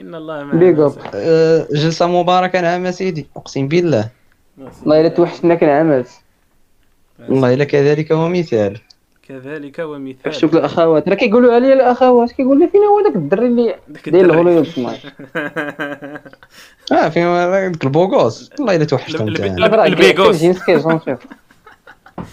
إن 0.00 0.14
الله 0.14 0.44
معنا. 0.44 0.68
اب 0.86 0.98
آه، 1.14 1.66
جلسة 1.72 2.06
مباركة 2.06 2.60
نعم 2.60 2.90
سيدي. 2.90 3.26
أقسم 3.36 3.68
بالله. 3.68 4.08
والله 4.58 5.00
إلا 5.00 5.08
توحشنا 5.08 5.54
كنعمات 5.54 6.08
والله 7.28 7.54
إلا 7.54 7.64
كذلك 7.64 8.10
ومثال. 8.10 8.78
كذلك 9.28 9.78
ومثال. 9.78 10.34
شوف 10.34 10.54
الاخوات 10.54 11.08
راه 11.08 11.14
كيقولوا 11.14 11.54
عليا 11.54 11.74
الأخوات. 11.74 12.32
كيقول 12.32 12.60
لي 12.60 12.68
فين 12.68 12.80
هو 12.80 13.00
داك 13.00 13.16
الدري 13.16 13.46
اللي 13.46 13.74
داير. 14.06 14.24
ال 14.24 14.28
Hollywood 14.28 14.66
smile 14.66 14.98
آه 16.92 17.08
فين 17.08 17.24
داك 17.24 17.84
ال 17.84 17.90
beau 17.90 18.14
gosse. 18.14 18.50
والله 18.58 18.76
إلا 18.76 18.84
توحشتهم 18.84 19.28
ال 19.28 19.37
beaux 19.37 19.81
gosses. 19.81 20.44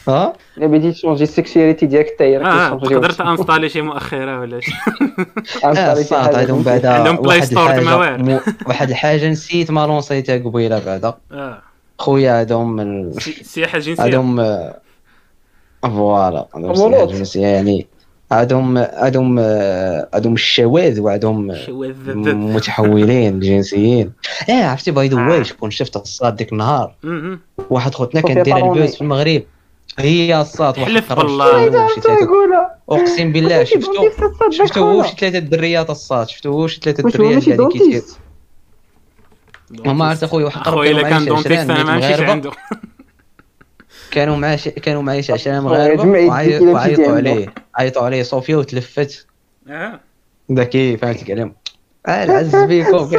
ها؟ 0.08 0.34
الا 0.58 0.68
بغيتي 0.68 0.92
تشونجي 0.92 1.24
السكسياليتي 1.24 1.86
ديالك 1.86 2.08
حتى 2.16 2.24
هي 2.24 2.38
راه 2.38 2.48
آه 2.48 2.64
كيشونجي 2.80 2.96
تقدر 2.96 3.10
تانستالي 3.10 3.70
شي 3.70 3.82
مؤخرة 3.82 4.40
ولا 4.40 4.60
شي. 4.60 4.72
آه 5.66 5.94
الصاد 5.94 6.36
عندهم 6.36 6.62
بعدا 6.64 6.90
عندهم 6.94 7.16
بلاي 7.16 7.38
واحد 7.38 7.48
ستور 7.48 7.60
واعر. 8.00 8.42
واحد 8.68 8.90
الحاجة 8.90 9.30
نسيت 9.30 9.72
ما 9.72 9.88
لونسيتها 9.88 10.38
قبيلة 10.38 10.82
بعدا. 10.86 11.14
آه. 11.32 11.62
خويا 12.00 12.40
هادهم 12.40 12.80
ال- 12.80 13.22
سي- 13.22 13.44
سياحه 13.44 13.80
جنسية. 13.80 14.04
هادهم 14.04 14.40
آه، 14.40 14.80
فوالا 15.84 16.46
يعني. 17.36 17.88
هادهم 18.32 18.78
آه، 18.78 20.08
هادهم 20.14 20.34
الشواذ 20.34 21.00
شواذ. 21.66 21.94
متحولين 22.16 23.40
جنسيين. 23.40 24.12
آه 24.50 24.64
عرفتي 24.66 24.92
باي 24.92 25.08
ذا 25.08 25.18
آه. 25.20 25.30
واي 25.30 25.44
شكون 25.44 25.72
شفت 25.72 25.96
الصاد 25.96 26.36
ديك 26.36 26.52
النهار. 26.54 26.94
واحد 27.70 27.96
خوتنا 27.96 28.22
كان 28.22 28.44
داير. 28.44 28.58
البوز 28.58 28.96
في 28.96 29.02
المغرب. 29.02 29.44
هي 30.00 30.42
الصاد 30.42 30.80
واحد 30.80 30.92
حلف 30.92 31.14
بالله. 31.14 31.88
أقسم 32.90 33.32
بالله 33.32 33.64
شفتو 33.64 34.10
شفتو 34.52 34.80
هو 34.90 35.04
شي 35.04 35.16
ثلاثة 35.16 35.38
الدريات 35.38 35.90
الصاد؟ 35.90 36.30
شفتو 36.30 36.52
هو 36.52 36.68
شي 36.68 36.80
ثلاثة 36.84 37.08
الدريات 37.08 37.48
اللي 37.48 37.70
كيتير 37.70 38.04
ما 39.86 40.06
عرفت 40.06 40.24
اخويا 40.24 40.46
واحد 40.46 40.62
قرب 40.62 40.74
اخويا 40.74 40.92
كانوا 40.94 41.02
الا 41.02 41.10
كان 41.10 41.26
دونتيست 41.26 41.52
عشرة 41.52 41.64
أنا 41.76 41.84
ما 41.84 41.96
نمشيش 41.96 42.10
مغاربة. 42.12 42.32
عنده. 42.32 42.52
كانوا 44.12 44.38
معاه 44.38 44.56
شي- 44.56 44.72
كانوا 44.72 45.02
معايا 45.02 45.22
شي 45.22 45.34
10 45.34 45.52
يا 45.54 45.60
مغاربه 45.60 46.04
وعيطوا 46.28 47.12
عليه. 47.16 47.54
عيطوا 47.76 48.02
عليه 48.04 48.24
صوفيا 48.24 48.56
وتلفت. 48.58 49.28
آه. 49.70 50.00
ذكي 50.52 50.98
فهمت 50.98 51.32
عليهم 51.32 51.54
العز 52.08 52.56
بيكم 52.56 53.10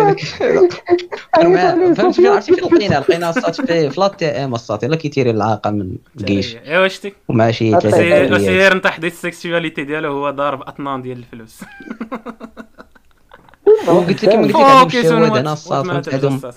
معاه 1.36 1.93
فهمت 1.94 2.15
فين 2.15 2.27
عرفتي 2.27 2.55
فين 2.55 2.65
لقينا 2.65 2.94
لقينا 2.94 3.31
الصات 3.31 3.60
في 3.60 3.90
في 3.90 4.01
لات 4.01 4.19
تي 4.19 4.27
ام 4.27 4.55
الصات 4.55 4.82
يلا 4.82 4.97
كيتيري 4.97 5.31
العاقه 5.31 5.70
من 5.70 5.97
الجيش. 6.20 6.56
ايوا 6.56 6.89
شتي 6.89 7.12
ومع 7.28 7.51
شي 7.51 7.77
أطيب. 7.77 7.90
ثلاثة 7.90 7.97
سير 7.98 8.27
دريات 8.28 8.40
سير 8.40 8.77
نتحدي 8.77 9.06
السكسواليتي 9.06 9.85
ديالو 9.85 10.12
هو 10.12 10.31
ضارب 10.31 10.62
أطنان 10.62 11.02
ديال 11.02 11.19
الفلوس. 11.19 11.60
وقلت 13.89 14.24
لك 14.24 14.31
قلت 14.31 14.48
لك 14.51 14.56
عندهم 14.56 14.81
فوكس 14.81 14.94
الشواذ 14.97 15.15
ون 15.15 15.36
أنا 15.36 15.51
وات- 15.51 16.55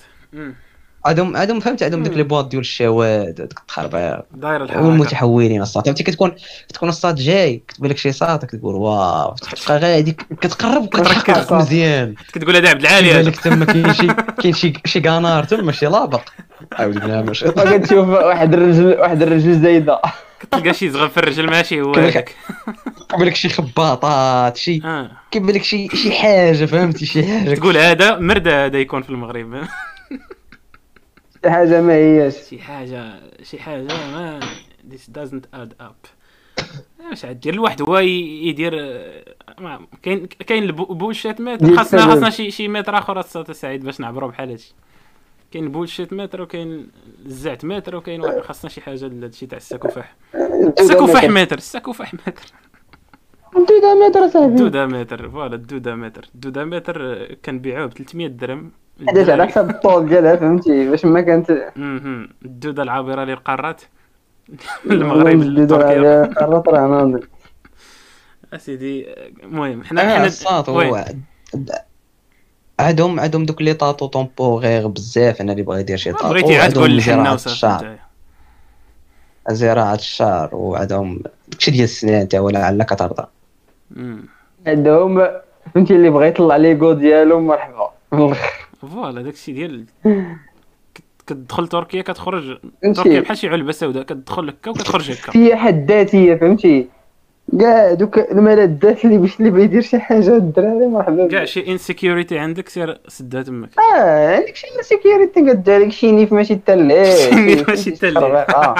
عندهم. 1.05 1.37
عندهم 1.37 1.59
فهمت 1.59 1.83
عندهم 1.83 2.03
ديك 2.03 2.13
لي 2.13 2.23
بواط 2.23 2.47
ديال 2.47 2.61
الشواذ 2.61 3.31
ديك 3.31 3.39
التخربيق 3.39 4.19
داير 4.33 4.63
الحركة. 4.63 4.85
والمتحولين 4.85 5.61
الصاد 5.61 5.85
فهمتي؟ 5.85 6.03
كتكون 6.03 6.31
كتكون 6.69 6.89
الصاد 6.89 7.15
جاي 7.15 7.63
كتبان 7.67 7.89
لك 7.91 7.97
شي 7.97 8.11
صاد 8.11 8.45
كتقول 8.45 8.75
واو 8.75 9.35
تبقى 9.35 9.79
غادي 9.79 10.11
كتقرب 10.11 10.83
وكتركز 10.83 11.53
مزيان. 11.53 12.15
كتقول 12.33 12.55
هذا 12.55 12.69
عبد 12.69 12.81
العالي 12.81 13.07
كيبان 13.07 13.19
هذا. 13.21 13.29
لك 13.29 13.35
تما 13.35 13.65
كاين 13.65 13.93
شي 13.93 14.07
كاين 14.41 14.53
شي 14.53 14.73
شي 14.85 14.99
قنار 14.99 15.43
تما 15.43 15.71
شي 15.71 15.85
لابق. 15.85 16.21
عاود 16.73 16.99
بالله 16.99 17.21
ماشي. 17.21 17.45
ما 17.57 17.77
كتشوف 17.77 18.07
واحد 18.07 18.53
الرجل 18.53 18.99
واحد 18.99 19.21
الرجل 19.21 19.61
زايدة. 19.61 20.01
كتلقى 20.39 20.73
شي 20.73 20.89
زغل 20.89 21.09
في 21.09 21.17
الرجل 21.17 21.45
ماشي 21.49 21.81
هو 21.81 21.93
هذاك. 21.93 22.35
كيبان 23.09 23.27
لك 23.27 23.35
شي 23.35 23.49
خباطات 23.49 24.57
شي 24.57 24.81
آه. 24.85 25.11
كيبان 25.31 25.55
لك 25.55 25.63
شي 25.63 25.87
شي 25.87 26.11
حاجة 26.11 26.65
فهمتي؟ 26.65 27.05
شي 27.05 27.23
حاجة. 27.23 27.55
تقول 27.55 27.77
هذا 27.77 28.19
مرد 28.19 28.47
هذا 28.47 28.77
يكون 28.77 29.01
في 29.01 29.09
المغرب. 29.09 29.61
شي 31.43 31.49
حاجة 31.51 31.81
ما 31.81 31.93
هياش. 31.93 32.35
شي 32.49 32.59
حاجة 32.59 33.13
شي 33.43 33.59
حاجة 33.59 33.83
ما 34.11 34.39
this 34.91 35.11
doesn't 35.19 35.57
add 35.59 35.83
up. 35.85 36.07
واش 37.09 37.25
عاد 37.25 37.39
دير 37.39 37.53
الواحد 37.53 37.81
هو 37.81 37.97
يدير 37.97 38.71
آه، 38.79 39.23
ما- 39.59 39.87
كاين 40.03 40.25
كاين 40.25 40.63
ال 40.63 40.72
bullshit 40.72 41.41
meter 41.41 41.75
خاصنا. 41.75 42.01
خاصنا 42.05 42.29
شي 42.29 42.51
شي 42.51 42.67
متر 42.67 42.97
آخر 42.97 43.19
أستاذ 43.19 43.51
سعيد 43.51 43.83
باش 43.85 43.99
نعبروا 43.99 44.29
بحال 44.29 44.49
هادشي. 44.49 44.73
كاين 45.51 45.63
ال 45.63 45.69
bullshit 45.69 46.13
meter 46.13 46.41
وكاين 46.41 46.87
الزعت 47.25 47.65
متر 47.65 47.95
وكاين 47.95 48.21
واحد- 48.21 48.39
خاصنا 48.39 48.69
شي 48.69 48.81
حاجة 48.81 49.07
لهادشي 49.07 49.45
تاع 49.45 49.57
الساكوفاح 49.57 50.15
الساكوفاح 50.79 51.23
متر 51.23 51.57
الساكوفاح 51.57 52.13
متر 52.13 52.43
دودا 53.55 53.93
متر 54.07 54.27
صاحبي. 54.27 54.45
الدودا 54.45 54.85
meter 54.85 55.29
voilà 55.29 55.55
الدودا 55.55 55.95
متر 55.95 56.29
الدودا 56.35 56.65
متر 56.65 57.13
آه، 57.13 57.37
كنبيعوه 57.45 57.85
ب 57.85 57.93
300 57.93 58.27
درهم. 58.27 58.71
حداش 59.07 59.29
على 59.29 59.47
حسب 59.47 59.69
الطول 59.69 60.09
ديالها 60.09 60.35
فهمتي 60.35 60.89
باش 60.89 61.05
ما 61.05 61.21
كانت. 61.21 61.51
الدودة 62.45 62.83
العابرة 62.83 63.23
للقارات 63.23 63.81
المغرب 64.91 65.41
الدودا 65.41 65.77
تركيا 65.77 65.99
على 65.99 66.33
قارات 66.39 66.67
راه 66.67 66.87
ناضي 66.87 67.27
أسيدي 68.53 69.13
المهم 69.43 69.83
حنا 69.83 70.01
حنا؟ 70.01 70.35
هو 70.69 71.05
عندهم 72.79 73.19
عندهم 73.19 73.45
دوك 73.45 73.61
les 73.61 73.73
tatouages 73.73 74.05
temporaires 74.07 74.87
بزاف 74.87 75.41
أنا 75.41 75.51
اللي 75.51 75.63
بغا 75.63 75.79
يدير 75.79 75.97
شي 75.97 76.13
tatouage 76.13 76.29
بغيتي 76.29 76.57
عاد 76.57 76.73
تقول 76.73 76.91
الحنه 76.91 77.33
وصافي. 77.33 77.97
زراعة 79.51 79.95
الشعر 79.95 80.55
وعندهم 80.55 81.23
داكشي 81.47 81.71
ديال 81.71 81.83
السنان 81.83 82.27
تا 82.27 82.39
ولا 82.39 82.65
على 82.65 82.85
كترضى. 82.85 83.27
عندهم 84.67 85.27
فهمتي 85.75 85.95
اللي 85.95 86.09
بغى 86.09 86.27
يطلع 86.27 86.55
l'ego 86.57 86.93
ديالو 86.93 87.39
مرحبا 87.39 87.89
voilà 88.81 89.21
داكشي 89.21 89.51
ديال 89.51 89.85
كت- 90.95 91.03
كتدخل 91.27 91.67
تركيا 91.67 92.01
كتخرج؟ 92.01 92.57
تركيا 92.95 93.19
بحال 93.19 93.37
شي 93.37 93.47
علبة 93.49 93.71
سوداء 93.71 94.03
كتدخل 94.03 94.49
هكا 94.49 94.71
وكتخرج 94.71 95.11
هكا 95.11 95.27
السياحه 95.29 95.69
الذاتيه 95.69 96.35
فهمتي 96.35 96.87
كاع 97.59 97.93
دوك 97.93 98.17
الملذات 98.19 99.05
اللي 99.05 99.17
باش 99.17 99.39
اللي 99.39 99.51
بغى 99.51 99.63
يدير 99.63 99.81
شي 99.81 99.99
حاجة 99.99 100.35
الدراري 100.37 100.87
مرحبا 100.87 101.27
كاع. 101.27 101.45
شي 101.45 101.71
insecurity 101.71 102.37
عندك 102.39 102.69
سير 102.69 102.97
سدها 103.07 103.41
تماك 103.41 103.69
آه 103.95 104.35
عندك 104.35 104.55
شي 104.55 104.67
security 104.81 105.53
كدير 105.53 105.77
لك 105.79 105.91
شي 105.91 106.11
نيف 106.11 106.33
ماشي 106.33 106.55
تلي 106.55 107.05
شي 107.29 107.35
نيف 107.35 107.69
ماشي 107.69 107.91
تلي. 107.91 108.19
آه 108.19 108.75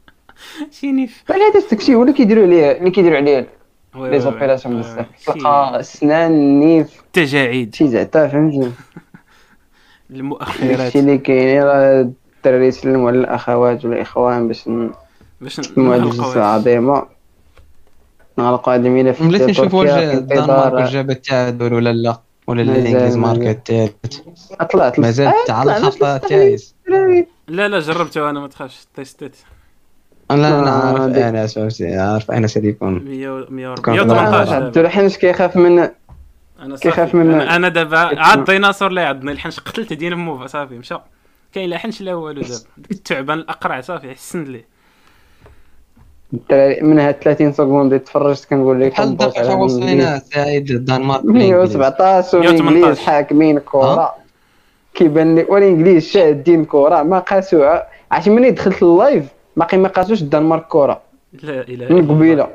شي 0.80 0.92
نيف 0.92 1.22
فعلا 1.26 1.42
هذا 1.50 1.68
داكشي 1.70 1.94
هو 1.94 2.02
اللي 2.02 2.12
كيديروا 2.12 2.44
عليه 2.44 2.72
اللي 2.72 2.90
كيديروا 2.90 3.16
عليه 3.16 3.46
les. 3.94 4.20
opérations 4.20 4.78
بزاف. 4.80 5.06
تلقى 5.26 5.80
أسنان 5.80 6.60
نيف 6.60 7.02
تجاعيد 7.12 7.74
شي 7.74 7.88
زعتا 7.88 8.28
فهمتي 8.28 8.70
المؤخرات 10.12 10.76
داكشي 10.78 10.98
اللي 11.00 11.18
كاين 11.18 11.62
راه 11.62 12.00
الدراري 12.36 12.66
يسلموا 12.66 13.08
على 13.08 13.18
الاخوات 13.18 13.84
والاخوان 13.84 14.48
باش 14.48 14.68
باش 15.40 15.60
نسمعوا 15.60 15.94
هاد 15.94 16.00
نغلقوا 16.00 16.12
الجلسه 16.12 16.36
العظيمة. 16.36 17.02
نهار 18.38 18.54
القادم 18.54 19.12
في 19.12 19.28
بلاتي 19.28 19.44
نشوف 19.46 19.74
واش 19.74 19.88
تركيا 19.90 20.10
في 20.10 20.18
الدنمارك 20.18 20.82
جابت 20.90 21.16
التعادل 21.16 21.74
ولا 21.74 21.92
لا؟ 21.92 22.20
ولا 22.46 22.62
الانجليز. 22.62 23.16
ماركا 23.16 23.50
الثالث 23.50 23.92
طلعت 24.72 24.98
مازال 24.98 25.26
آه، 25.26 25.34
تاع 25.46 25.62
طلعنا 25.64 25.78
الخط 25.88 26.04
في 26.04 26.28
تايس 26.28 26.74
لا 27.48 27.68
لا 27.68 27.80
جربته 27.80 28.30
أنا 28.30 28.40
ما 28.40 28.46
تخافش. 28.48 28.86
تيستيت. 28.96 29.36
لا 30.30 30.34
أنا 30.34 30.70
عارف 30.70 31.52
فهمتي 31.54 31.94
عارف 31.96 32.30
انس 32.30 32.56
اللي 32.56 32.68
يكون. 32.68 33.04
100 33.04 33.46
140 33.50 33.74
كان- 33.76 33.94
118 33.94 34.52
عبد. 34.54 34.78
الحنش 34.78 35.16
كيخاف 35.16 35.56
من 35.56 35.88
أنا 36.60 36.76
كيخاف 36.76 37.14
من- 37.14 37.30
أنا, 37.34 37.56
أنا 37.56 37.68
دابا 37.68 37.98
عاد 37.98 38.38
الديناصور 38.38 38.88
اللي 38.88 39.00
عضني 39.00 39.32
الحنش 39.32 39.60
قتلت 39.60 39.92
دينا 39.92 40.16
موفا 40.16 40.46
صافي 40.46 40.74
مشى. 40.78 40.94
كاين 41.52 41.70
لا 41.70 41.78
حنش 41.78 42.00
لا 42.02 42.14
والو 42.14 42.42
دابا. 42.42 42.54
ديك 42.78 42.90
التعبان 42.92 43.38
الأقرع 43.38 43.80
صافي 43.80 44.14
حسن 44.14 44.44
ليه. 44.44 44.64
الدراري 46.32 46.80
من 46.80 46.98
هاد 46.98 47.14
30 47.14 47.52
سكوند 47.52 47.92
اللي 47.92 47.98
تفرجت 48.04 48.44
كنقول 48.50 48.80
لك 48.80 48.90
بحال 48.92 49.16
دقيقه 49.16 49.56
وصلنا 49.56 50.18
سعيد 50.18 50.70
الدنمارك 50.70 51.24
117 51.24 52.38
والانجليز 52.38 52.62
118. 52.72 53.02
حاكمين 53.06 53.56
الكره 53.56 54.14
كيبان 54.94 55.34
لي 55.34 55.46
والإنجليز 55.48 56.08
شادين 56.10 56.64
كره 56.64 57.02
ما 57.02 57.18
قاسوها 57.18 57.86
عرفتي 58.12 58.30
ملي 58.30 58.50
دخلت 58.50 58.82
اللايف 58.82 59.24
باقي 59.56 59.76
ما 59.78 59.88
قاسوش 59.88 60.22
الدنمارك 60.22 60.66
كره 60.68 61.00
لا 61.42 61.60
إله 61.60 61.94
من 61.94 62.08
قبيلة. 62.10 62.48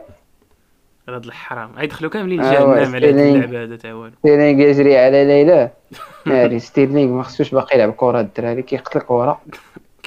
هذا 1.10 1.18
الحرام. 1.18 1.72
غيدخلوا 1.78 2.12
كاملين 2.12 2.42
آه، 2.42 2.54
جهنم 2.54 2.70
واه، 2.70 2.76
على 2.80 2.86
هاد. 2.98 3.04
اللعبة 3.04 3.64
هذا 3.64 3.76
تا 3.76 3.94
والو. 3.94 4.14
ستيرلينغ 4.20 4.60
يجري 4.60 4.98
على 4.98 5.26
ليلى. 5.26 5.70
ناري 6.26 6.60
ستيرلينغ 6.60 7.14
ما 7.14 7.24
خصوش 7.24 7.52
باقي 7.52 7.76
يلعب 7.78 7.94
كره 7.94 8.20
الدراري 8.20 8.62
كيقتل 8.62 9.00
الكره 9.00 9.42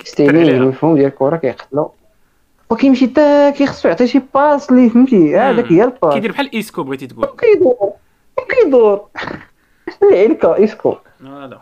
ستيرلينغ. 0.04 0.48
المفهوم 0.48 0.94
ديال 0.96 1.06
الكره 1.06 1.36
كيقتلو. 1.36 1.92
وكيمشي 2.70 3.06
تا 3.06 3.50
كيخصو 3.50 3.88
يعطي 3.88 4.06
شي 4.06 4.22
passe 4.34 4.70
اللي 4.70 4.90
فهمتي؟ 4.90 5.36
هذاك 5.38 5.72
هي 5.72 5.84
ال 5.84 5.88
passe. 5.88 6.14
كيدير 6.14 6.32
بحال 6.32 6.52
إيسكو 6.54 6.82
بغيتي 6.82 7.06
تقول. 7.06 7.26
كيدور 7.38 7.92
كيدور 8.48 9.08
العلكه 10.02 10.64
إيسكو 10.64 10.94
voilà. 11.20 11.58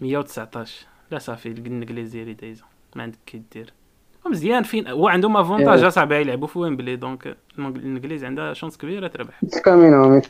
119 0.00 0.86
لا 1.10 1.18
صافي 1.18 1.48
الانجليز 1.48 2.10
ديالي 2.10 2.34
دايزة. 2.34 2.64
ما 2.96 3.02
عندك 3.02 3.18
كي 3.26 3.42
دير. 3.52 3.72
مزيان 4.26 4.62
فين 4.62 4.88
هو 4.88 5.08
عندهم 5.08 5.36
avantage 5.36 5.78
إيه. 5.78 5.88
اصاحبي 5.88 6.16
يلعبوا 6.16 6.46
في 6.46 6.58
ويمبلي 6.58 6.96
donc 6.96 7.36
الإنجليز 7.58 8.24
عندها 8.24 8.52
chance 8.52 8.76
كبيرة 8.76 9.06
تربح. 9.06 9.40
كامينو 9.64 10.22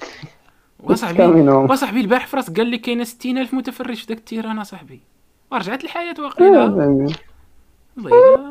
وصاحبي 0.82 1.22
وصاحبي 1.50 2.00
البارح 2.00 2.26
في 2.26 2.52
قال 2.56 2.66
لي 2.66 2.78
كاينة 2.78 3.04
60000 3.04 3.54
متفرج 3.54 3.96
في 3.96 4.06
ذاك 4.08 4.18
ال 4.18 4.23
terrain 4.23 4.58
اصاحبي 4.58 5.00
ورجعت 5.52 5.84
الحياة 5.84 6.14
واقيلا. 6.18 6.98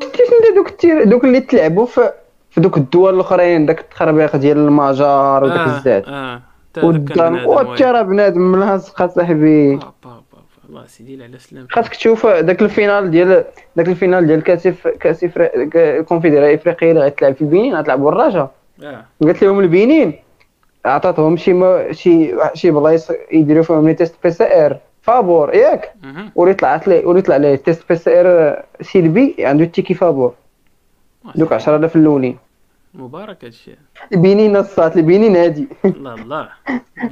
كيفاش 0.00 0.28
انت 0.32 0.56
دوك 0.56 0.68
التير؟ 0.68 1.04
دوك 1.04 1.24
اللي 1.24 1.40
تلعبوا 1.40 1.86
في 1.86 2.12
في 2.50 2.60
دوك 2.60 2.76
الدول 2.76 3.14
الأخرين 3.14 3.66
داك 3.66 3.80
التخربيق 3.80 4.36
ديال 4.36 4.58
المجر 4.58 5.44
وداك 5.44 5.68
الزاد 5.68 6.04
آه 6.06 6.42
واعر. 6.82 7.46
وترى 7.46 8.04
بنادم 8.04 8.52
ملاصقه 8.52 9.06
صاحبي. 9.06 9.78
الله 10.70 10.86
سيدي 10.86 11.24
على 11.24 11.38
سلام 11.38 11.66
خاصك 11.70 11.94
تشوف 11.96 12.26
داك 12.26 12.62
ال 12.62 12.69
finale 12.69 13.10
ديال 13.10 13.44
داك 13.76 13.88
ال 13.88 13.93
finale 13.93 14.26
ديال 14.26 14.42
كاس 14.42 14.68
كاس 15.00 15.26
الكونفدراليه 15.36 16.54
الافريقيه 16.54 16.90
اللي 16.90 17.00
غتلعب 17.04 17.34
في 17.34 17.42
البنين 17.42 17.74
غتلعب 17.74 18.08
الرجاء 18.08 18.50
آه. 18.82 19.04
قالت 19.22 19.42
لهم 19.42 19.60
البنين. 19.60 20.14
عطاتهم 20.84 21.36
شي 21.36 21.52
ما 21.52 21.92
شي 21.92 22.34
شي 22.54 22.70
بلايص 22.70 23.10
يديروا 23.32 23.62
فيهم 23.62 23.88
les 23.88 23.94
tests 23.94 24.14
PCR 24.22 24.78
فابور 25.02 25.54
ياك. 25.54 25.94
واللي 26.34 26.54
طلعت 26.54 26.88
لي 26.88 26.98
واللي 26.98 27.22
طلع 27.22 27.36
ليه 27.36 27.54
test 27.56 27.88
PCR 27.88 28.62
سلبي 28.80 29.34
عنده 29.38 29.64
ال 29.64 29.68
ticket 29.68 29.94
فابور. 29.94 30.34
دوك 31.34 31.52
10000 31.52 31.96
الأولين. 31.96 32.38
مبارك 32.94 33.44
هادشي 33.44 33.76
البنين 34.12 34.52
نصات 34.52 34.96
البنين 34.96 35.36
هادي. 35.36 35.68
الله 35.84 36.14
الله. 36.14 36.48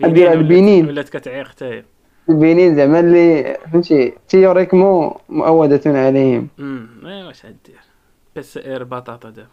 البنين. 0.33 0.89
ولات 0.89 1.09
كتعيق 1.09 1.49
حتى 1.49 1.83
البنين 2.29 2.77
زعما 2.77 3.01
اللي 3.01 3.59
فهمتي 3.73 4.13
تيوريكمون 4.29 5.15
مؤودة 5.29 5.81
عليهم. 5.87 6.49
امم 6.59 7.07
ايوا 7.07 7.27
واش 7.27 7.47
غدير 7.47 7.81
بس 8.37 8.57
إير 8.57 8.85
بطاطا 8.85 9.31
دابا. 9.31 9.49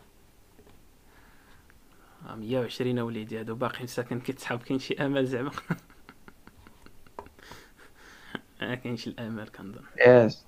آه، 2.30 2.36
120 2.36 3.00
وليدي 3.00 3.40
هادو 3.40 3.56
باقيين 3.56 3.88
ساكن 3.88 4.20
كيتسحب 4.20 4.60
كاين 4.60 4.80
شي 4.80 4.94
امل 4.94 5.26
زعما. 5.26 5.52
ما 8.62 8.76
كاينش 8.76 9.08
الامل 9.08 9.48
كنظن. 9.48 9.82
ياس. 9.98 10.46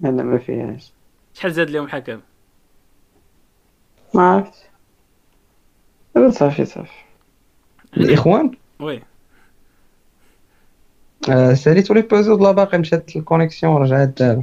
لا 0.00 0.10
ما 0.10 0.38
فيهاش. 0.38 0.92
شحال 1.34 1.52
زاد 1.52 1.70
لهم 1.70 1.84
الحكم؟ 1.84 2.20
ما 4.14 4.22
عرفتش. 4.22 4.58
صافي 6.30 6.64
صافي. 6.64 7.04
الإخوان؟ 7.96 8.56
oui. 8.80 8.96
آه، 8.96 9.02
ساليتو 11.54 11.94
لي 11.94 12.02
بوزو 12.02 12.38
لا 12.38 12.52
باقي 12.52 12.78
مشات 12.78 13.16
ال 13.16 13.23
connexion 13.23 13.82
رجعت 13.82 14.08
دابا 14.08 14.42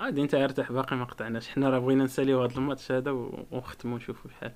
عادي 0.00 0.22
انت 0.22 0.34
ارتاح 0.34 0.72
باقي 0.72 0.96
ما 0.96 1.04
قطعناش. 1.04 1.48
حنا 1.48 1.70
راه 1.70 1.78
بغينا 1.78 2.04
نساليو 2.04 2.42
هذا 2.42 2.56
الماتش 2.56 2.92
هذا 2.92 3.10
ونختمو 3.52 3.96
نشوفو 3.96 4.28
شحال 4.28 4.52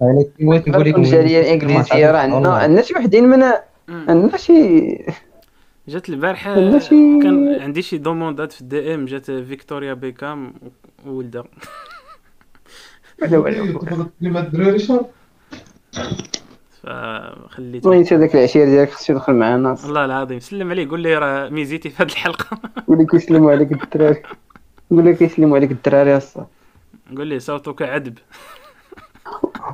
يعني 0.00 0.30
بغيت 0.40 0.68
نقول 0.68 0.84
لك 0.84 0.98
الجاليه 0.98 1.40
الإنجليزية 1.40 2.10
راه 2.10 2.18
عندنا 2.18 2.54
عندنا 2.54 2.82
شي 2.82 2.94
وحدين 2.94 3.24
من. 3.24 3.42
عندنا 3.88 4.36
شي 4.36 4.88
جات 5.88 6.08
البارحة 6.08 6.54
كان 7.22 7.58
عندي 7.60 7.82
شي 7.82 7.98
دوموندات 7.98 8.52
في 8.52 8.60
ال 8.60 8.94
DM 8.94 9.04
جات 9.04 9.30
فيكتوريا 9.30 9.94
بيكام 9.94 10.54
وولدها 11.06 11.44
ولا 13.22 13.38
ولا 13.38 14.40
الدراري؟ 14.40 14.88
فخليت 16.82 17.84
المهم 17.84 17.98
انت 17.98 18.14
داك 18.14 18.34
العشير 18.34 18.64
ديالك 18.64 18.90
خصو 18.90 19.12
يدخل 19.12 19.32
معنا 19.32 19.76
والله 19.84 20.04
العظيم. 20.04 20.40
سلم 20.40 20.70
عليه 20.70 20.88
قول 20.88 21.00
لي 21.00 21.18
راه 21.18 21.48
ميزيتي 21.48 21.90
في 21.90 22.02
هذه 22.02 22.08
الحلقة. 22.08 22.58
قول 22.88 22.98
لك 22.98 23.14
يسلموا 23.14 23.52
عليك 23.52 23.72
الدراري. 23.72 24.22
قول 24.90 25.06
لك 25.06 25.22
يسلموا 25.22 25.56
عليك 25.56 25.70
الدراري 25.70 26.16
أصلا 26.16 26.46
قول 27.16 27.26
لي 27.26 27.38
صوتك 27.38 27.82
عذب. 27.82 28.18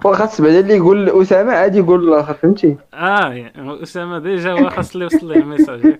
وخاص 0.05 0.41
بعدا 0.41 0.61
اللي 0.61 0.77
يقول 0.77 1.23
أسامة 1.23 1.53
عادي 1.53 1.79
يقول 1.79 2.09
الآخر 2.09 2.35
فهمتي؟ 2.35 2.77
آه 2.95 3.33
يعني 3.33 3.83
أسامة 3.83 4.19
déjà 4.19 4.53
هو 4.53 4.71
خاص 4.71 4.97
لي 4.97 5.03
يوصل 5.03 5.29
لي 5.29 5.39
ال 5.39 5.45
message. 5.45 5.99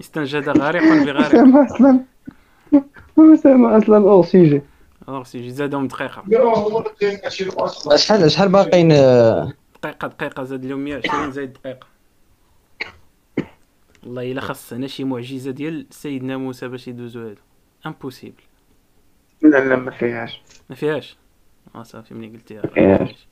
استنجد 0.00 0.48
غارق 0.48 0.82
بغارق 0.82 1.26
أسامة 1.26 1.66
أصلا. 1.66 2.00
أسامة 3.18 3.78
أصلا 3.78 3.96
أو 3.96 4.22
سيجي 4.22 4.62
الوغ 5.08 5.24
سيجي 5.24 5.50
زادهم 5.50 5.86
دقيقة. 5.86 6.22
شحال 7.96 8.30
شحال 8.30 8.48
باقيين؟ 8.48 8.92
دقيقة 9.82 10.08
دقيقة 10.08 10.42
زاد 10.42 10.66
لهم 10.66 10.84
120 10.84 11.32
زايد 11.32 11.52
دقيقة. 11.52 11.86
والله 14.02 14.32
إلا 14.32 14.40
خاص 14.40 14.72
هنا 14.72 14.86
شي 14.86 15.04
معجزة 15.04 15.50
ديال 15.50 15.86
سيدنا 15.90 16.36
موسى 16.36 16.68
باش 16.68 16.88
يدوزو 16.88 17.20
هادو. 17.20 17.40
impossible 17.86 18.42
لا 19.42 19.68
لا 19.68 19.76
ما 19.76 19.90
فيهاش. 19.90 20.42
ما 20.70 20.76
فيهاش؟ 20.76 21.16
آه 21.74 21.82
صافي 21.82 22.14
ملي 22.14 22.28
قلتيها. 22.28 22.62
فيهاش. 22.62 23.26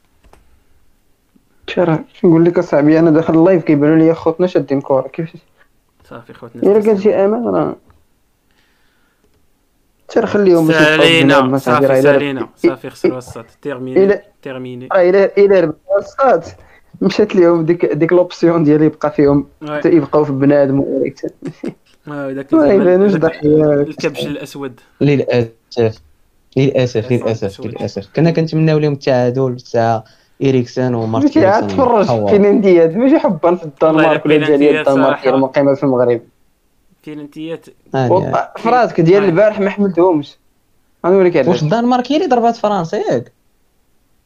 ترى 1.66 2.04
نقول 2.24 2.44
لك 2.44 2.58
أصاحبي 2.58 2.98
أنا 2.98 3.10
داخل 3.10 3.34
ال 3.34 3.40
live 3.40 3.64
كيبانوا 3.64 3.96
لي 3.96 4.14
خوتنا 4.14 4.46
شادين 4.46 4.80
كورة. 4.80 5.08
كيف 5.08 5.32
صافي 6.04 6.32
خوتنا 6.32 6.62
إلا 6.62 6.80
كان 6.80 6.98
شي 6.98 7.14
أمان 7.14 7.48
راه 7.48 7.76
ترى 10.10 10.26
خليهم 10.26 10.66
باش 10.66 10.76
يبقاو 10.76 10.98
بيناتهم، 10.98 11.58
سالينا 11.58 11.58
صاحبي، 11.58 11.86
راه 11.86 11.92
صافي 11.94 12.02
سالينا 12.02 12.48
صافي 12.56 12.90
خسروا 12.90 13.18
الصاد 13.18 13.44
terminé 13.62 14.20
terminé. 14.42 14.88
راه 14.92 15.10
الا 15.10 15.30
الا 15.38 15.60
ربحوا 15.60 15.98
الصاد 15.98 16.44
مشات 17.02 17.36
لهم 17.36 17.64
ديك 17.64 17.86
ديك 17.86 18.12
l'option 18.12 18.64
ديال 18.64 18.82
يبقى 18.82 19.10
فيهم. 19.10 19.46
واي. 19.62 19.80
يبقاو 19.84 20.24
في 20.24 20.32
بنادم. 20.32 20.84
آه، 22.08 22.30
داك 22.32 22.54
ما 22.54 22.68
يبانوش 22.68 23.14
الكبش 23.14 24.26
الأسود. 24.26 24.80
للأسف 25.00 25.98
للأسف 26.56 27.12
للأسف 27.12 27.66
للأسف. 27.66 28.08
كنا 28.16 28.30
كنتمناو 28.30 28.78
لهم 28.78 28.92
التعادل 28.92 29.56
تاع 29.72 30.04
اريكسن 30.42 30.92
ماشي 30.92 31.46
عاد 31.46 31.66
تفرج 31.66 32.04
في 32.06 32.36
البلنتيات 32.36 32.96
ماشي 32.96 33.18
حبا 33.18 33.54
في 33.54 33.64
الدنمارك 33.64 34.26
ولا 34.26 34.36
الجاليه 34.36 34.54
البلنتيات 34.54 34.88
الدنمارك 34.88 35.26
المقيمة 35.28 35.74
في 35.74 35.82
المغرب. 35.82 36.20
والله 37.94 38.48
فراسك 38.58 39.00
ديال 39.00 39.24
البارح 39.24 39.60
ما 39.60 39.70
حملتهمش 39.70 40.36
غنوريك 41.06 41.34
واش 41.36 41.46
علاش 41.46 41.62
الدنمارك 41.62 42.12
هي 42.12 42.16
اللي 42.16 42.28
ضربات 42.28 42.56
فرنسا 42.56 42.96
ياك 42.96 43.32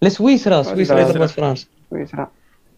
لا 0.02 0.09
سويسرا 0.09 0.62
سويسرا 0.62 1.01
اللي. 1.01 1.12
ضربات 1.12 1.30
فرنسا. 1.30 1.66
سويسرا. 1.90 2.28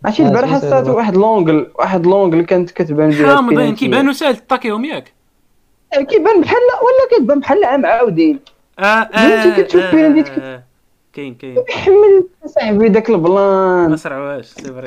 عرفتي 0.05 0.23
آه، 0.23 0.29
البارح 0.29 0.57
دابا. 0.57 0.93
واحد 0.93 1.17
لونجل 1.17 1.71
واحد 1.79 2.07
لونجل 2.07 2.45
كانت 2.45 2.71
كتبان 2.71 3.11
بها 3.11 3.37
حامضين. 3.37 3.75
كيبانوا 3.75 4.13
ساهل 4.13 4.37
تطاكيهم 4.37 4.85
ياك. 4.85 5.13
كيبان 5.93 6.41
بحال 6.41 6.57
ولا 6.83 7.19
كتبان 7.19 7.41
بحال 7.41 7.65
عام 7.65 7.87
عاودين. 7.87 8.41
آه 8.79 8.83
آه 8.83 9.61
كتشوف 9.63 9.83
آه، 9.83 9.91
بيناتك. 9.91 10.63
كاين 11.17 11.35
كاين. 11.35 11.65
حمل 11.69 12.29
صاحبي 12.47 12.89
داك 12.89 13.11
ما 13.11 13.17
البلان 13.17 13.97
صرعوهاش 13.97 14.47
c'est 14.47 14.63
vrai. 14.63 14.87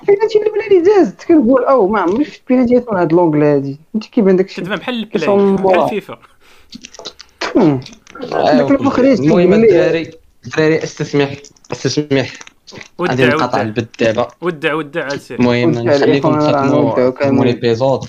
البيناتي 0.00 0.38
الاولى 0.38 0.66
اللي 0.66 0.80
دازت 0.80 1.24
كنقول 1.24 1.64
أو 1.64 1.88
ما 1.88 2.00
عمري 2.00 2.24
شفت 2.24 2.42
بيناتي 2.48 2.84
من 2.92 2.98
هاد 2.98 3.12
l'angle 3.12 3.42
هادي. 3.42 3.78
فهمتي 3.92 4.10
كيبان 4.10 4.36
داك 4.36 4.46
الشيء 4.46 4.64
كتبان 4.64 4.78
بحال 4.78 4.94
ال 4.94 5.01
play 5.01 5.28
بحال. 5.56 5.84
الفيفا. 5.84 6.18
المهم 7.56 9.52
الدراري 9.54 10.10
الدراري 10.46 10.82
استسمح 10.82 11.36
استسمح. 11.72 12.32
غادي 13.00 13.24
ودع 13.24 13.26
نقطع 13.26 13.62
دابا. 14.00 14.28
ودع 14.40 14.74
ودع 14.74 15.08
المهم 15.30 15.70
نخليكم 15.70 16.28
الإخوان 16.28 16.54
راه 16.54 16.62
تختموا 16.62 16.90
نبداو 16.90 17.10
تختموا 17.10 17.10
كامل. 17.10 17.46
l'épisode 17.46 18.04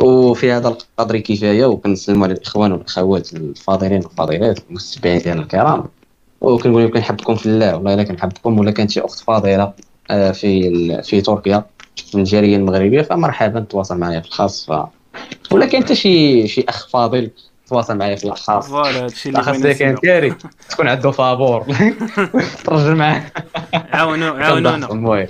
وفي 0.00 0.52
هذا 0.52 0.68
القدر 0.68 1.18
كفاية 1.18 1.66
وكنسلموا 1.66 2.24
على 2.26 2.34
الاخوان 2.34 2.72
والأخوات 2.72 3.32
الفاضلين 3.32 4.02
والفاضلات 4.04 4.58
المستمعين 4.70 5.18
ديالنا 5.18 5.42
الكرام. 5.42 5.84
وكنقول 6.40 6.84
لكم 6.84 6.92
كنحبكم 6.94 7.34
في 7.34 7.46
الله 7.46 7.74
والله 7.76 7.94
إلا 7.94 8.02
كنحبكم 8.02 8.58
ولا 8.58 8.70
كانت 8.70 8.90
شي 8.90 9.00
أخت 9.00 9.18
فاضلة 9.20 9.72
آه، 10.10 10.32
في 10.32 10.68
ال- 10.68 11.04
في 11.04 11.20
تركيا 11.20 11.64
من 12.14 12.20
الجاليه 12.20 12.56
المغربية 12.56 13.02
فمرحبا 13.02 13.60
تواصل 13.60 13.98
معايا 13.98 14.20
في 14.20 14.26
الخاص 14.26 14.66
ف 14.66 14.72
ولا 15.52 15.66
كان 15.66 15.82
حتى 15.84 15.94
شي 15.94 16.48
شي 16.48 16.64
أخ 16.68 16.88
فاضل 16.88 17.30
تواصل 17.68 17.96
معايا 17.98 18.16
في 18.16 18.24
الخاص. 18.24 18.68
voilà 18.68 19.04
هادشي 19.04 19.28
اللي 19.28 19.42
بغينا 19.42 19.72
كان. 19.72 19.96
كاري 19.96 20.34
تكون 20.70 20.88
عنده 20.88 21.10
فابور. 21.10 21.64
ترجل 22.64 22.94
معاه 22.96 23.22
عاونوا 23.72 24.30
عاونونا 24.38 24.90
المهم. 24.92 25.26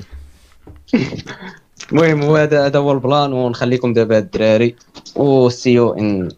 المهم 1.93 2.23
هو 2.23 2.37
هذا 2.37 2.67
هذا 2.67 2.79
هو 2.79 2.93
البلان 2.93 3.33
ونخليكم 3.33 3.93
دابا 3.93 4.19
الدراري 4.19 4.77
و 5.17 5.36
see 5.36 5.93
you 5.93 6.14
in 6.14 6.29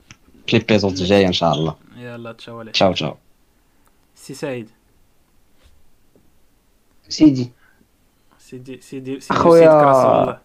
في 0.47 0.59
ليبيزود 0.59 0.93
الجايه 0.93 1.27
إن 1.27 1.33
شاء 1.33 1.53
الله. 1.53 1.75
يلا 1.97 2.33
تشاو 2.33 2.59
عليك. 2.59 2.75
تشاو 2.75 2.93
تشاو. 2.93 3.15
سي 4.15 4.35
سعيد. 4.35 4.69
سيدي. 7.09 7.53
سيدي 8.39 8.81
سيدي 8.81 9.21
سيدي 9.21 9.71
الله. 9.71 10.39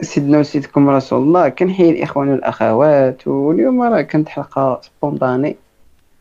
سيدنا 0.00 0.38
وسيدكم 0.38 0.88
رسول 0.88 1.22
الله. 1.22 1.48
كنحيي 1.48 1.90
الإخوان 1.90 2.28
والأخوات 2.28 3.28
واليوم 3.28 3.82
راه 3.82 4.00
كانت 4.00 4.28
حلقة 4.28 4.80
سبونطاني. 4.80 5.56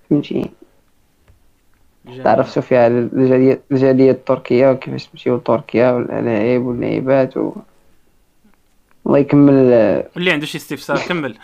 فهمتي؟ 0.09 0.51
تعرفتوا 2.23 2.61
فيها 2.61 2.83
على 2.83 2.99
الجاليه 2.99 3.61
الجالية 3.71 4.11
التركية 4.11 4.71
وكيفاش 4.71 5.07
تمشيو 5.07 5.35
لتركيا 5.35 5.91
واللاعب 5.91 6.61
واللاعبات 6.61 7.37
و... 7.37 7.53
الله 9.07 9.17
يكمل. 9.17 9.53
واللي 10.15 10.31
عنده 10.31 10.45
شي 10.45 10.57
استفسار 10.57 10.97
كمل. 10.97 11.37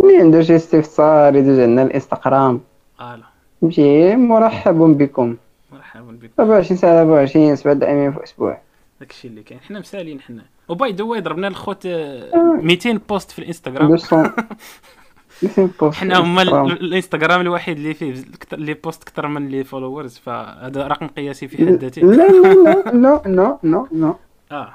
اللي 0.00 0.16
عنده 0.18 0.42
شي 0.42 0.56
استفسار 0.56 1.36
يدوز 1.36 1.58
عندنا 1.58 1.82
الإنستغرام. 1.82 2.60
voilà. 2.98 4.16
مرحب 4.16 4.78
بكم. 4.78 5.36
مرحبا 5.72 6.12
بك 6.12 6.30
24 6.40 6.76
ساعه 6.76 7.00
24 7.00 7.56
سبع 7.56 7.72
دائما 7.72 8.10
في 8.10 8.24
أسبوع 8.24 8.60
داكشي 9.00 9.28
اللي 9.28 9.42
كاين. 9.42 9.60
حنا 9.60 9.80
مسالين 9.80 10.20
حنا. 10.20 10.42
و 10.68 10.76
by 10.76 10.92
the 10.92 11.04
way 11.04 11.20
ضربنا 11.20 11.48
الخوت 11.48 11.86
آه، 11.86 12.58
200 12.62 13.00
post 13.08 13.30
في 13.30 13.38
الإنستغرام. 13.38 13.90
200 13.90 14.16
200 14.16 14.32
حنا 15.94 16.18
هما 16.20 16.42
ال- 16.42 16.72
الانستغرام. 16.72 17.40
الوحيد 17.40 17.76
اللي 17.76 17.94
فيه 17.94 18.14
les 18.52 18.74
posts 18.74 19.02
أكثر 19.02 19.26
من 19.28 19.46
les 19.46 19.64
followers 19.64 20.18
فهذا 20.18 20.86
رقم 20.86 21.06
قياسي 21.06 21.48
في 21.48 21.56
حد 21.56 21.62
ذاته. 21.72 22.02
لا 22.02 22.28
لا 22.28 22.92
لا 22.92 23.22
لا 23.26 23.58
لا 23.62 23.86
لا 23.92 24.14
آه. 24.52 24.74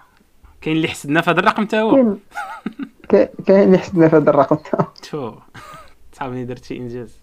كاين 0.61 0.76
اللي 0.76 0.88
حسدنا 0.88 1.22
في 1.22 1.30
هذا 1.30 1.40
الرقم 1.40 1.65
تا 1.65 1.81
هو. 1.81 1.91
كاين. 1.95 2.19
كا- 3.10 3.30
كاين 3.45 3.64
اللي 3.68 3.77
حسدنا 3.77 4.07
في 4.10 4.15
هذا 4.15 4.30
الرقم 4.30 4.57
شو 5.03 5.34
صاحبي 6.14 6.45
درت 6.45 6.64
شي 6.65 6.77
إنجاز. 6.77 7.19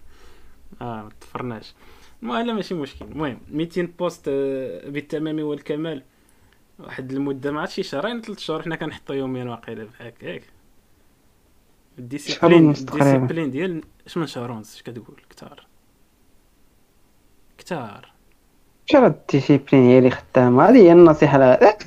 آه 0.81 1.01
ما 1.03 1.09
تفرناش. 1.21 1.73
المهم 2.23 2.45
لا 2.45 2.53
ماشي 2.53 2.73
مشكل. 2.73 3.05
المهم 3.05 3.37
200 3.51 3.89
post 3.99 4.25
آه، 4.27 4.89
بالتمام 4.89 5.39
والكمال. 5.39 6.03
واحد 6.79 7.11
المدة 7.11 7.51
ما 7.51 7.59
عرفتش 7.61 7.87
شهرين 7.89 8.21
ثلاث 8.21 8.39
شهور 8.39 8.61
حنا 8.61 8.75
كنحطو 8.75 9.13
يوميا 9.13 9.45
واقيلا 9.45 9.83
بحال 9.83 10.07
هكاك. 10.07 10.41
ال 11.99 12.05
discipline. 12.05 12.69
ال 12.69 12.76
discipline 12.76 13.51
ديال 13.51 13.81
اش 14.07 14.17
من 14.17 14.27
شهر 14.27 14.51
ونص 14.51 14.75
اش 14.75 14.81
كتقول؟ 14.81 15.21
كتار. 15.29 15.67
كتار. 17.57 18.11
شرا 18.85 19.07
الديسيبلين 19.07 19.83
هي 19.83 19.97
اللي 19.97 20.09
خدامة 20.09 20.69
هذه 20.69 20.77
هي 20.77 20.91
النصيحة 20.91 21.37
لا 21.37 21.77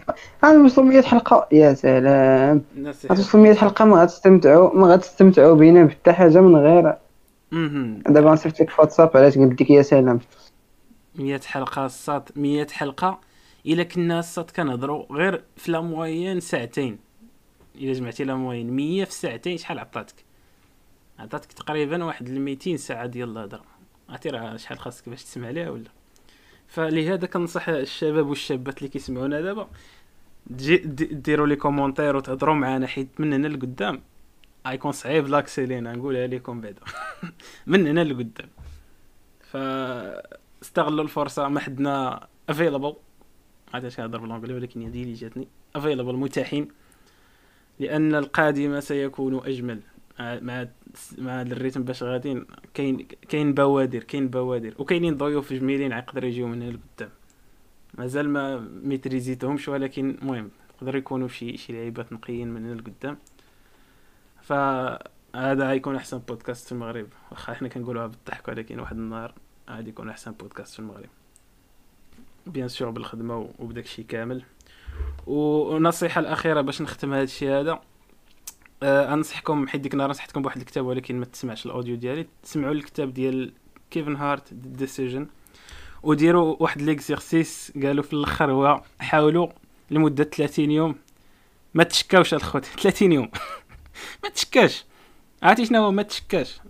هذا 0.44 0.64
وصلوا 0.64 0.86
100 0.86 1.02
حلقة. 1.02 1.48
يا 1.52 1.74
سلام. 1.74 2.64
غتوصلوا 3.12 3.42
100 3.44 3.54
حلقة 3.54 3.84
ما 3.84 4.02
غتستمتعوا 4.02 4.74
ما 4.74 4.86
غتستمتعوا 4.86 5.56
بينا 5.56 5.84
بحتى 5.84 6.12
حاجة 6.12 6.40
من 6.40 6.56
غير. 6.56 6.96
دابا 8.06 8.30
نصيفط 8.30 8.60
لك 8.60 8.78
واتساب 8.78 9.10
علاش 9.16 9.38
قلت 9.38 9.60
لك 9.62 9.70
يا 9.70 9.82
سلام. 9.82 10.20
100 11.14 11.40
حلقة 11.40 11.86
الصاد 11.86 12.28
100 12.36 12.66
حلقة. 12.66 13.20
إلا 13.66 13.82
كنا 13.82 14.18
الصاد 14.18 14.50
كنهضروا 14.50 15.04
غير 15.12 15.44
في 15.56 15.72
لا 15.72 15.80
موين 15.80 16.40
ساعتين. 16.40 16.98
الا 17.74 17.92
جمعتي 17.92 18.24
لا 18.24 18.34
موين 18.34 18.70
100 18.70 19.04
في 19.04 19.12
ساعتين 19.12 19.58
شحال 19.58 19.78
عطاتك؟ 19.78 20.14
عطاتك 21.18 21.52
تقريبا 21.52 22.04
واحد 22.04 22.28
ال 22.28 22.40
200 22.40 22.76
ساعة 22.76 23.06
ديال 23.06 23.30
الهضرة. 23.30 23.64
عرفتي 24.08 24.28
راه 24.28 24.56
شحال 24.56 24.78
خاصك 24.78 25.08
باش 25.08 25.24
تسمع 25.24 25.50
ليها 25.50 25.70
ولا؟ 25.70 25.90
فلهذا 26.68 27.26
كنصح 27.26 27.68
الشباب 27.68 28.26
والشابات 28.26 28.78
اللي 28.78 28.88
كيسمعونا 28.88 29.40
دابا 29.40 29.68
ديروا 30.46 31.46
les 31.46 31.56
commentaires 31.56 32.16
وتهضروا 32.16 32.54
معنا 32.54 32.86
حيت 32.86 33.08
من 33.18 33.32
هنا 33.32 33.48
لقدام 33.48 34.02
غيكون 34.66 34.92
صعيب 34.92 35.28
l'accès 35.28 35.66
لينا 35.66 35.92
نقولها 35.92 36.26
لكم 36.26 36.60
بعدا. 36.60 36.80
من 37.66 37.86
هنا 37.86 38.04
لقدام. 38.04 38.48
ف 39.40 39.56
استغلوا 40.62 41.04
الفرصة 41.04 41.48
ما 41.48 41.60
حدنا 41.60 42.26
available 42.48 42.94
عاد 43.74 43.86
كنهضر 43.86 44.18
ب 44.18 44.22
l'anglais 44.22 44.54
ولكن 44.54 44.90
دي 44.90 45.02
اللي 45.02 45.14
جاتني. 45.14 45.48
available 45.76 46.16
متاحين. 46.16 46.68
لأن 47.78 48.14
القادم 48.14 48.80
سيكون 48.80 49.46
أجمل. 49.46 49.80
مع 50.20 50.68
مع 51.18 51.40
هذا 51.40 51.52
ال 51.52 51.57
rythme 51.57 51.82
باش 51.82 52.02
غاديين. 52.02 52.46
كاين 52.74 52.96
كاين 53.28 53.54
بوادر 53.54 54.02
كاين 54.02 54.28
بوادر 54.28 54.74
وكاينين 54.78 55.16
ضيوف 55.16 55.52
جميلين 55.52 55.92
يقدروا 55.92 56.28
يجيو 56.28 56.46
من 56.48 56.62
هنا 56.62 56.70
لقدام 56.70 57.10
مازال 57.98 58.28
ما 58.28 58.58
ميتريزيتهمش 58.84 59.68
ولكن 59.68 60.10
المهم 60.22 60.50
يقدروا 60.76 60.98
يكونوا 60.98 61.28
شي 61.28 61.56
شي 61.56 61.72
لعيبات 61.72 62.12
نقيين 62.12 62.48
من 62.48 62.64
هنا 62.66 62.74
لقدام 62.80 63.16
فهذا 64.42 65.68
غيكون 65.68 65.96
أحسن 65.96 66.18
بودكاست 66.18 66.66
في 66.66 66.72
المغرب. 66.72 67.06
واخا 67.30 67.52
إحنا 67.52 67.68
كنقولوها 67.68 68.06
بالضحك 68.06 68.48
ولكن 68.48 68.78
واحد 68.80 68.96
النهار 68.96 69.34
غادي 69.70 69.88
يكون 69.90 70.08
أحسن 70.08 70.32
بودكاست 70.32 70.72
في 70.72 70.78
المغرب. 70.78 71.08
bien 72.46 72.68
sûr 72.68 72.90
بالخدمة 72.90 73.38
و- 73.38 73.50
وبداك 73.58 73.84
الشيء 73.84 74.04
كامل. 74.04 74.42
والنصيحه 75.26 76.20
الأخيرة 76.20 76.60
باش 76.60 76.82
نختم 76.82 77.12
هذا 77.12 77.22
الشيء 77.22 77.50
هذا. 77.50 77.80
آه 78.82 79.14
أنصحكم 79.14 79.68
حيت 79.68 79.80
ديك 79.80 79.92
النهار 79.92 80.10
نصحتكم 80.10 80.42
بواحد 80.42 80.60
الكتاب 80.60 80.86
ولكن 80.86 81.18
ما 81.20 81.24
تسمعش 81.24 81.66
ال 81.66 81.71
audio 81.71 81.96
ديالي. 81.96 82.26
تسمعوا 82.42 82.72
الكتاب 82.72 83.14
ديال 83.14 83.52
Kevin 83.90 84.16
Hart 84.16 84.54
Decision 84.54 85.26
وديروا 86.02 86.56
واحد 86.60 86.82
l'exercice 86.82 87.72
قالوا 87.82 88.02
في 88.02 88.12
الأخر 88.12 88.52
هو 88.52 88.82
حاولوا 89.00 89.48
لمدة 89.90 90.24
30 90.24 90.70
يوم. 90.70 90.94
ما 91.74 91.84
تشكاوش 91.84 92.34
الخوت. 92.34 92.64
30 92.82 93.12
يوم. 93.12 93.30
ما 94.24 94.28
تشكاش. 94.28 94.84
عرفتي 95.42 95.66
شنو 95.66 95.84
هو؟ 95.84 95.90
ما 95.92 96.02
تشكاش. 96.02 96.60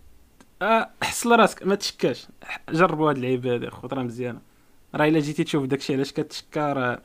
آه، 0.63 0.91
حصل 1.03 1.39
راسك. 1.41 1.63
ما 1.63 1.75
تشكاش. 1.75 2.27
جربوا 2.71 3.11
هاد 3.11 3.17
اللعيبه 3.17 3.55
هادي 3.55 3.71
خوت 3.71 3.95
راه 3.95 4.03
مزيانة. 4.03 4.41
راه 4.95 5.09
إلا 5.09 5.21
جيتي 5.21 5.45
تشوف 5.45 5.65
داكشي 5.65 5.95
علاش 5.95 6.13
كتشكا 6.13 6.73
راه 6.73 7.03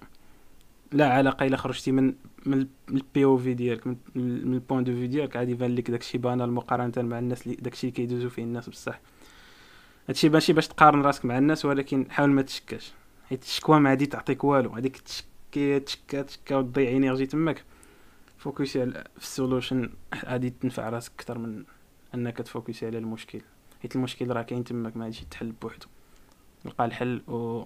لا 0.92 1.14
علاقة 1.14 1.46
إلا 1.46 1.58
خرجتي 1.58 1.92
من 1.92 2.14
من 2.46 2.68
ال 2.90 3.26
POV 3.26 3.54
ديالك 3.54 3.88
من 3.88 3.96
ال 4.16 4.27
point 4.27 4.84
de 4.84 4.92
vue 4.92 5.08
ديالك 5.08 5.36
عادي 5.36 5.52
يبان 5.52 5.76
لك 5.76 5.92
داكشي 5.92 6.18
banal 6.18 6.52
مقارنة 6.52 6.92
مع 6.98 7.20
الناس 7.20 7.48
اللي 7.48 7.56
داكشي 7.56 7.88
اللي 7.88 7.96
كيدوزو 7.96 8.30
فيه 8.30 8.44
الناس 8.44 8.70
بصح. 8.70 9.00
هادشي 10.08 10.30
ماشي 10.30 10.54
باش 10.54 10.68
تقارن 10.68 11.02
راسك 11.02 11.26
مع 11.26 11.38
الناس 11.38 11.66
ولكن 11.66 12.12
حاول 12.12 12.30
ما 12.30 12.42
تشكاش. 12.42 12.92
حيت 13.30 13.44
الشكوى 13.44 13.80
ما 13.80 13.90
غادي 13.90 14.06
تعطيك 14.06 14.44
والو 14.44 14.70
هذيك 14.70 14.98
تشكي 14.98 15.80
تشكا 15.80 16.22
تشكا 16.22 16.56
وتضيع 16.56 16.92
energy 16.92 17.26
تماك. 17.26 17.64
فوكسي 18.38 18.82
على 18.82 19.04
في 19.18 19.24
ال 19.24 19.31
solution 19.31 19.90
غادي 20.26 20.50
تنفع 20.50 20.90
راسك 20.90 21.12
أكثر 21.16 21.38
من 21.38 21.64
أنك 22.16 22.38
تفوكسي 22.38 22.86
على 22.86 22.98
المشكل. 22.98 23.42
حيت 23.82 23.96
المشكل 23.96 24.32
راه 24.32 24.42
كاين 24.42 24.64
تماك 24.64 24.98
ما 24.98 25.04
غاديش 25.04 25.22
يتحل 25.22 25.52
بوحدو. 25.52 25.88
نلقى 26.66 26.86
الحل 26.86 27.22
و 27.28 27.64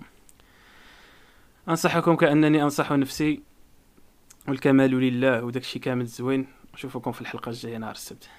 أنصحكم 1.69 2.15
كأنني 2.15 2.64
أنصح 2.64 2.91
نفسي 2.91 3.44
والكمال 4.48 4.91
لله 4.91 5.44
وداكشي 5.44 5.80
كامل 5.80 6.06
زوين. 6.06 6.48
نشوفكم 6.73 7.11
في 7.11 7.22
الحلقة 7.22 7.49
الجاية 7.49 7.77
نهار 7.77 7.91
السبت. 7.91 8.30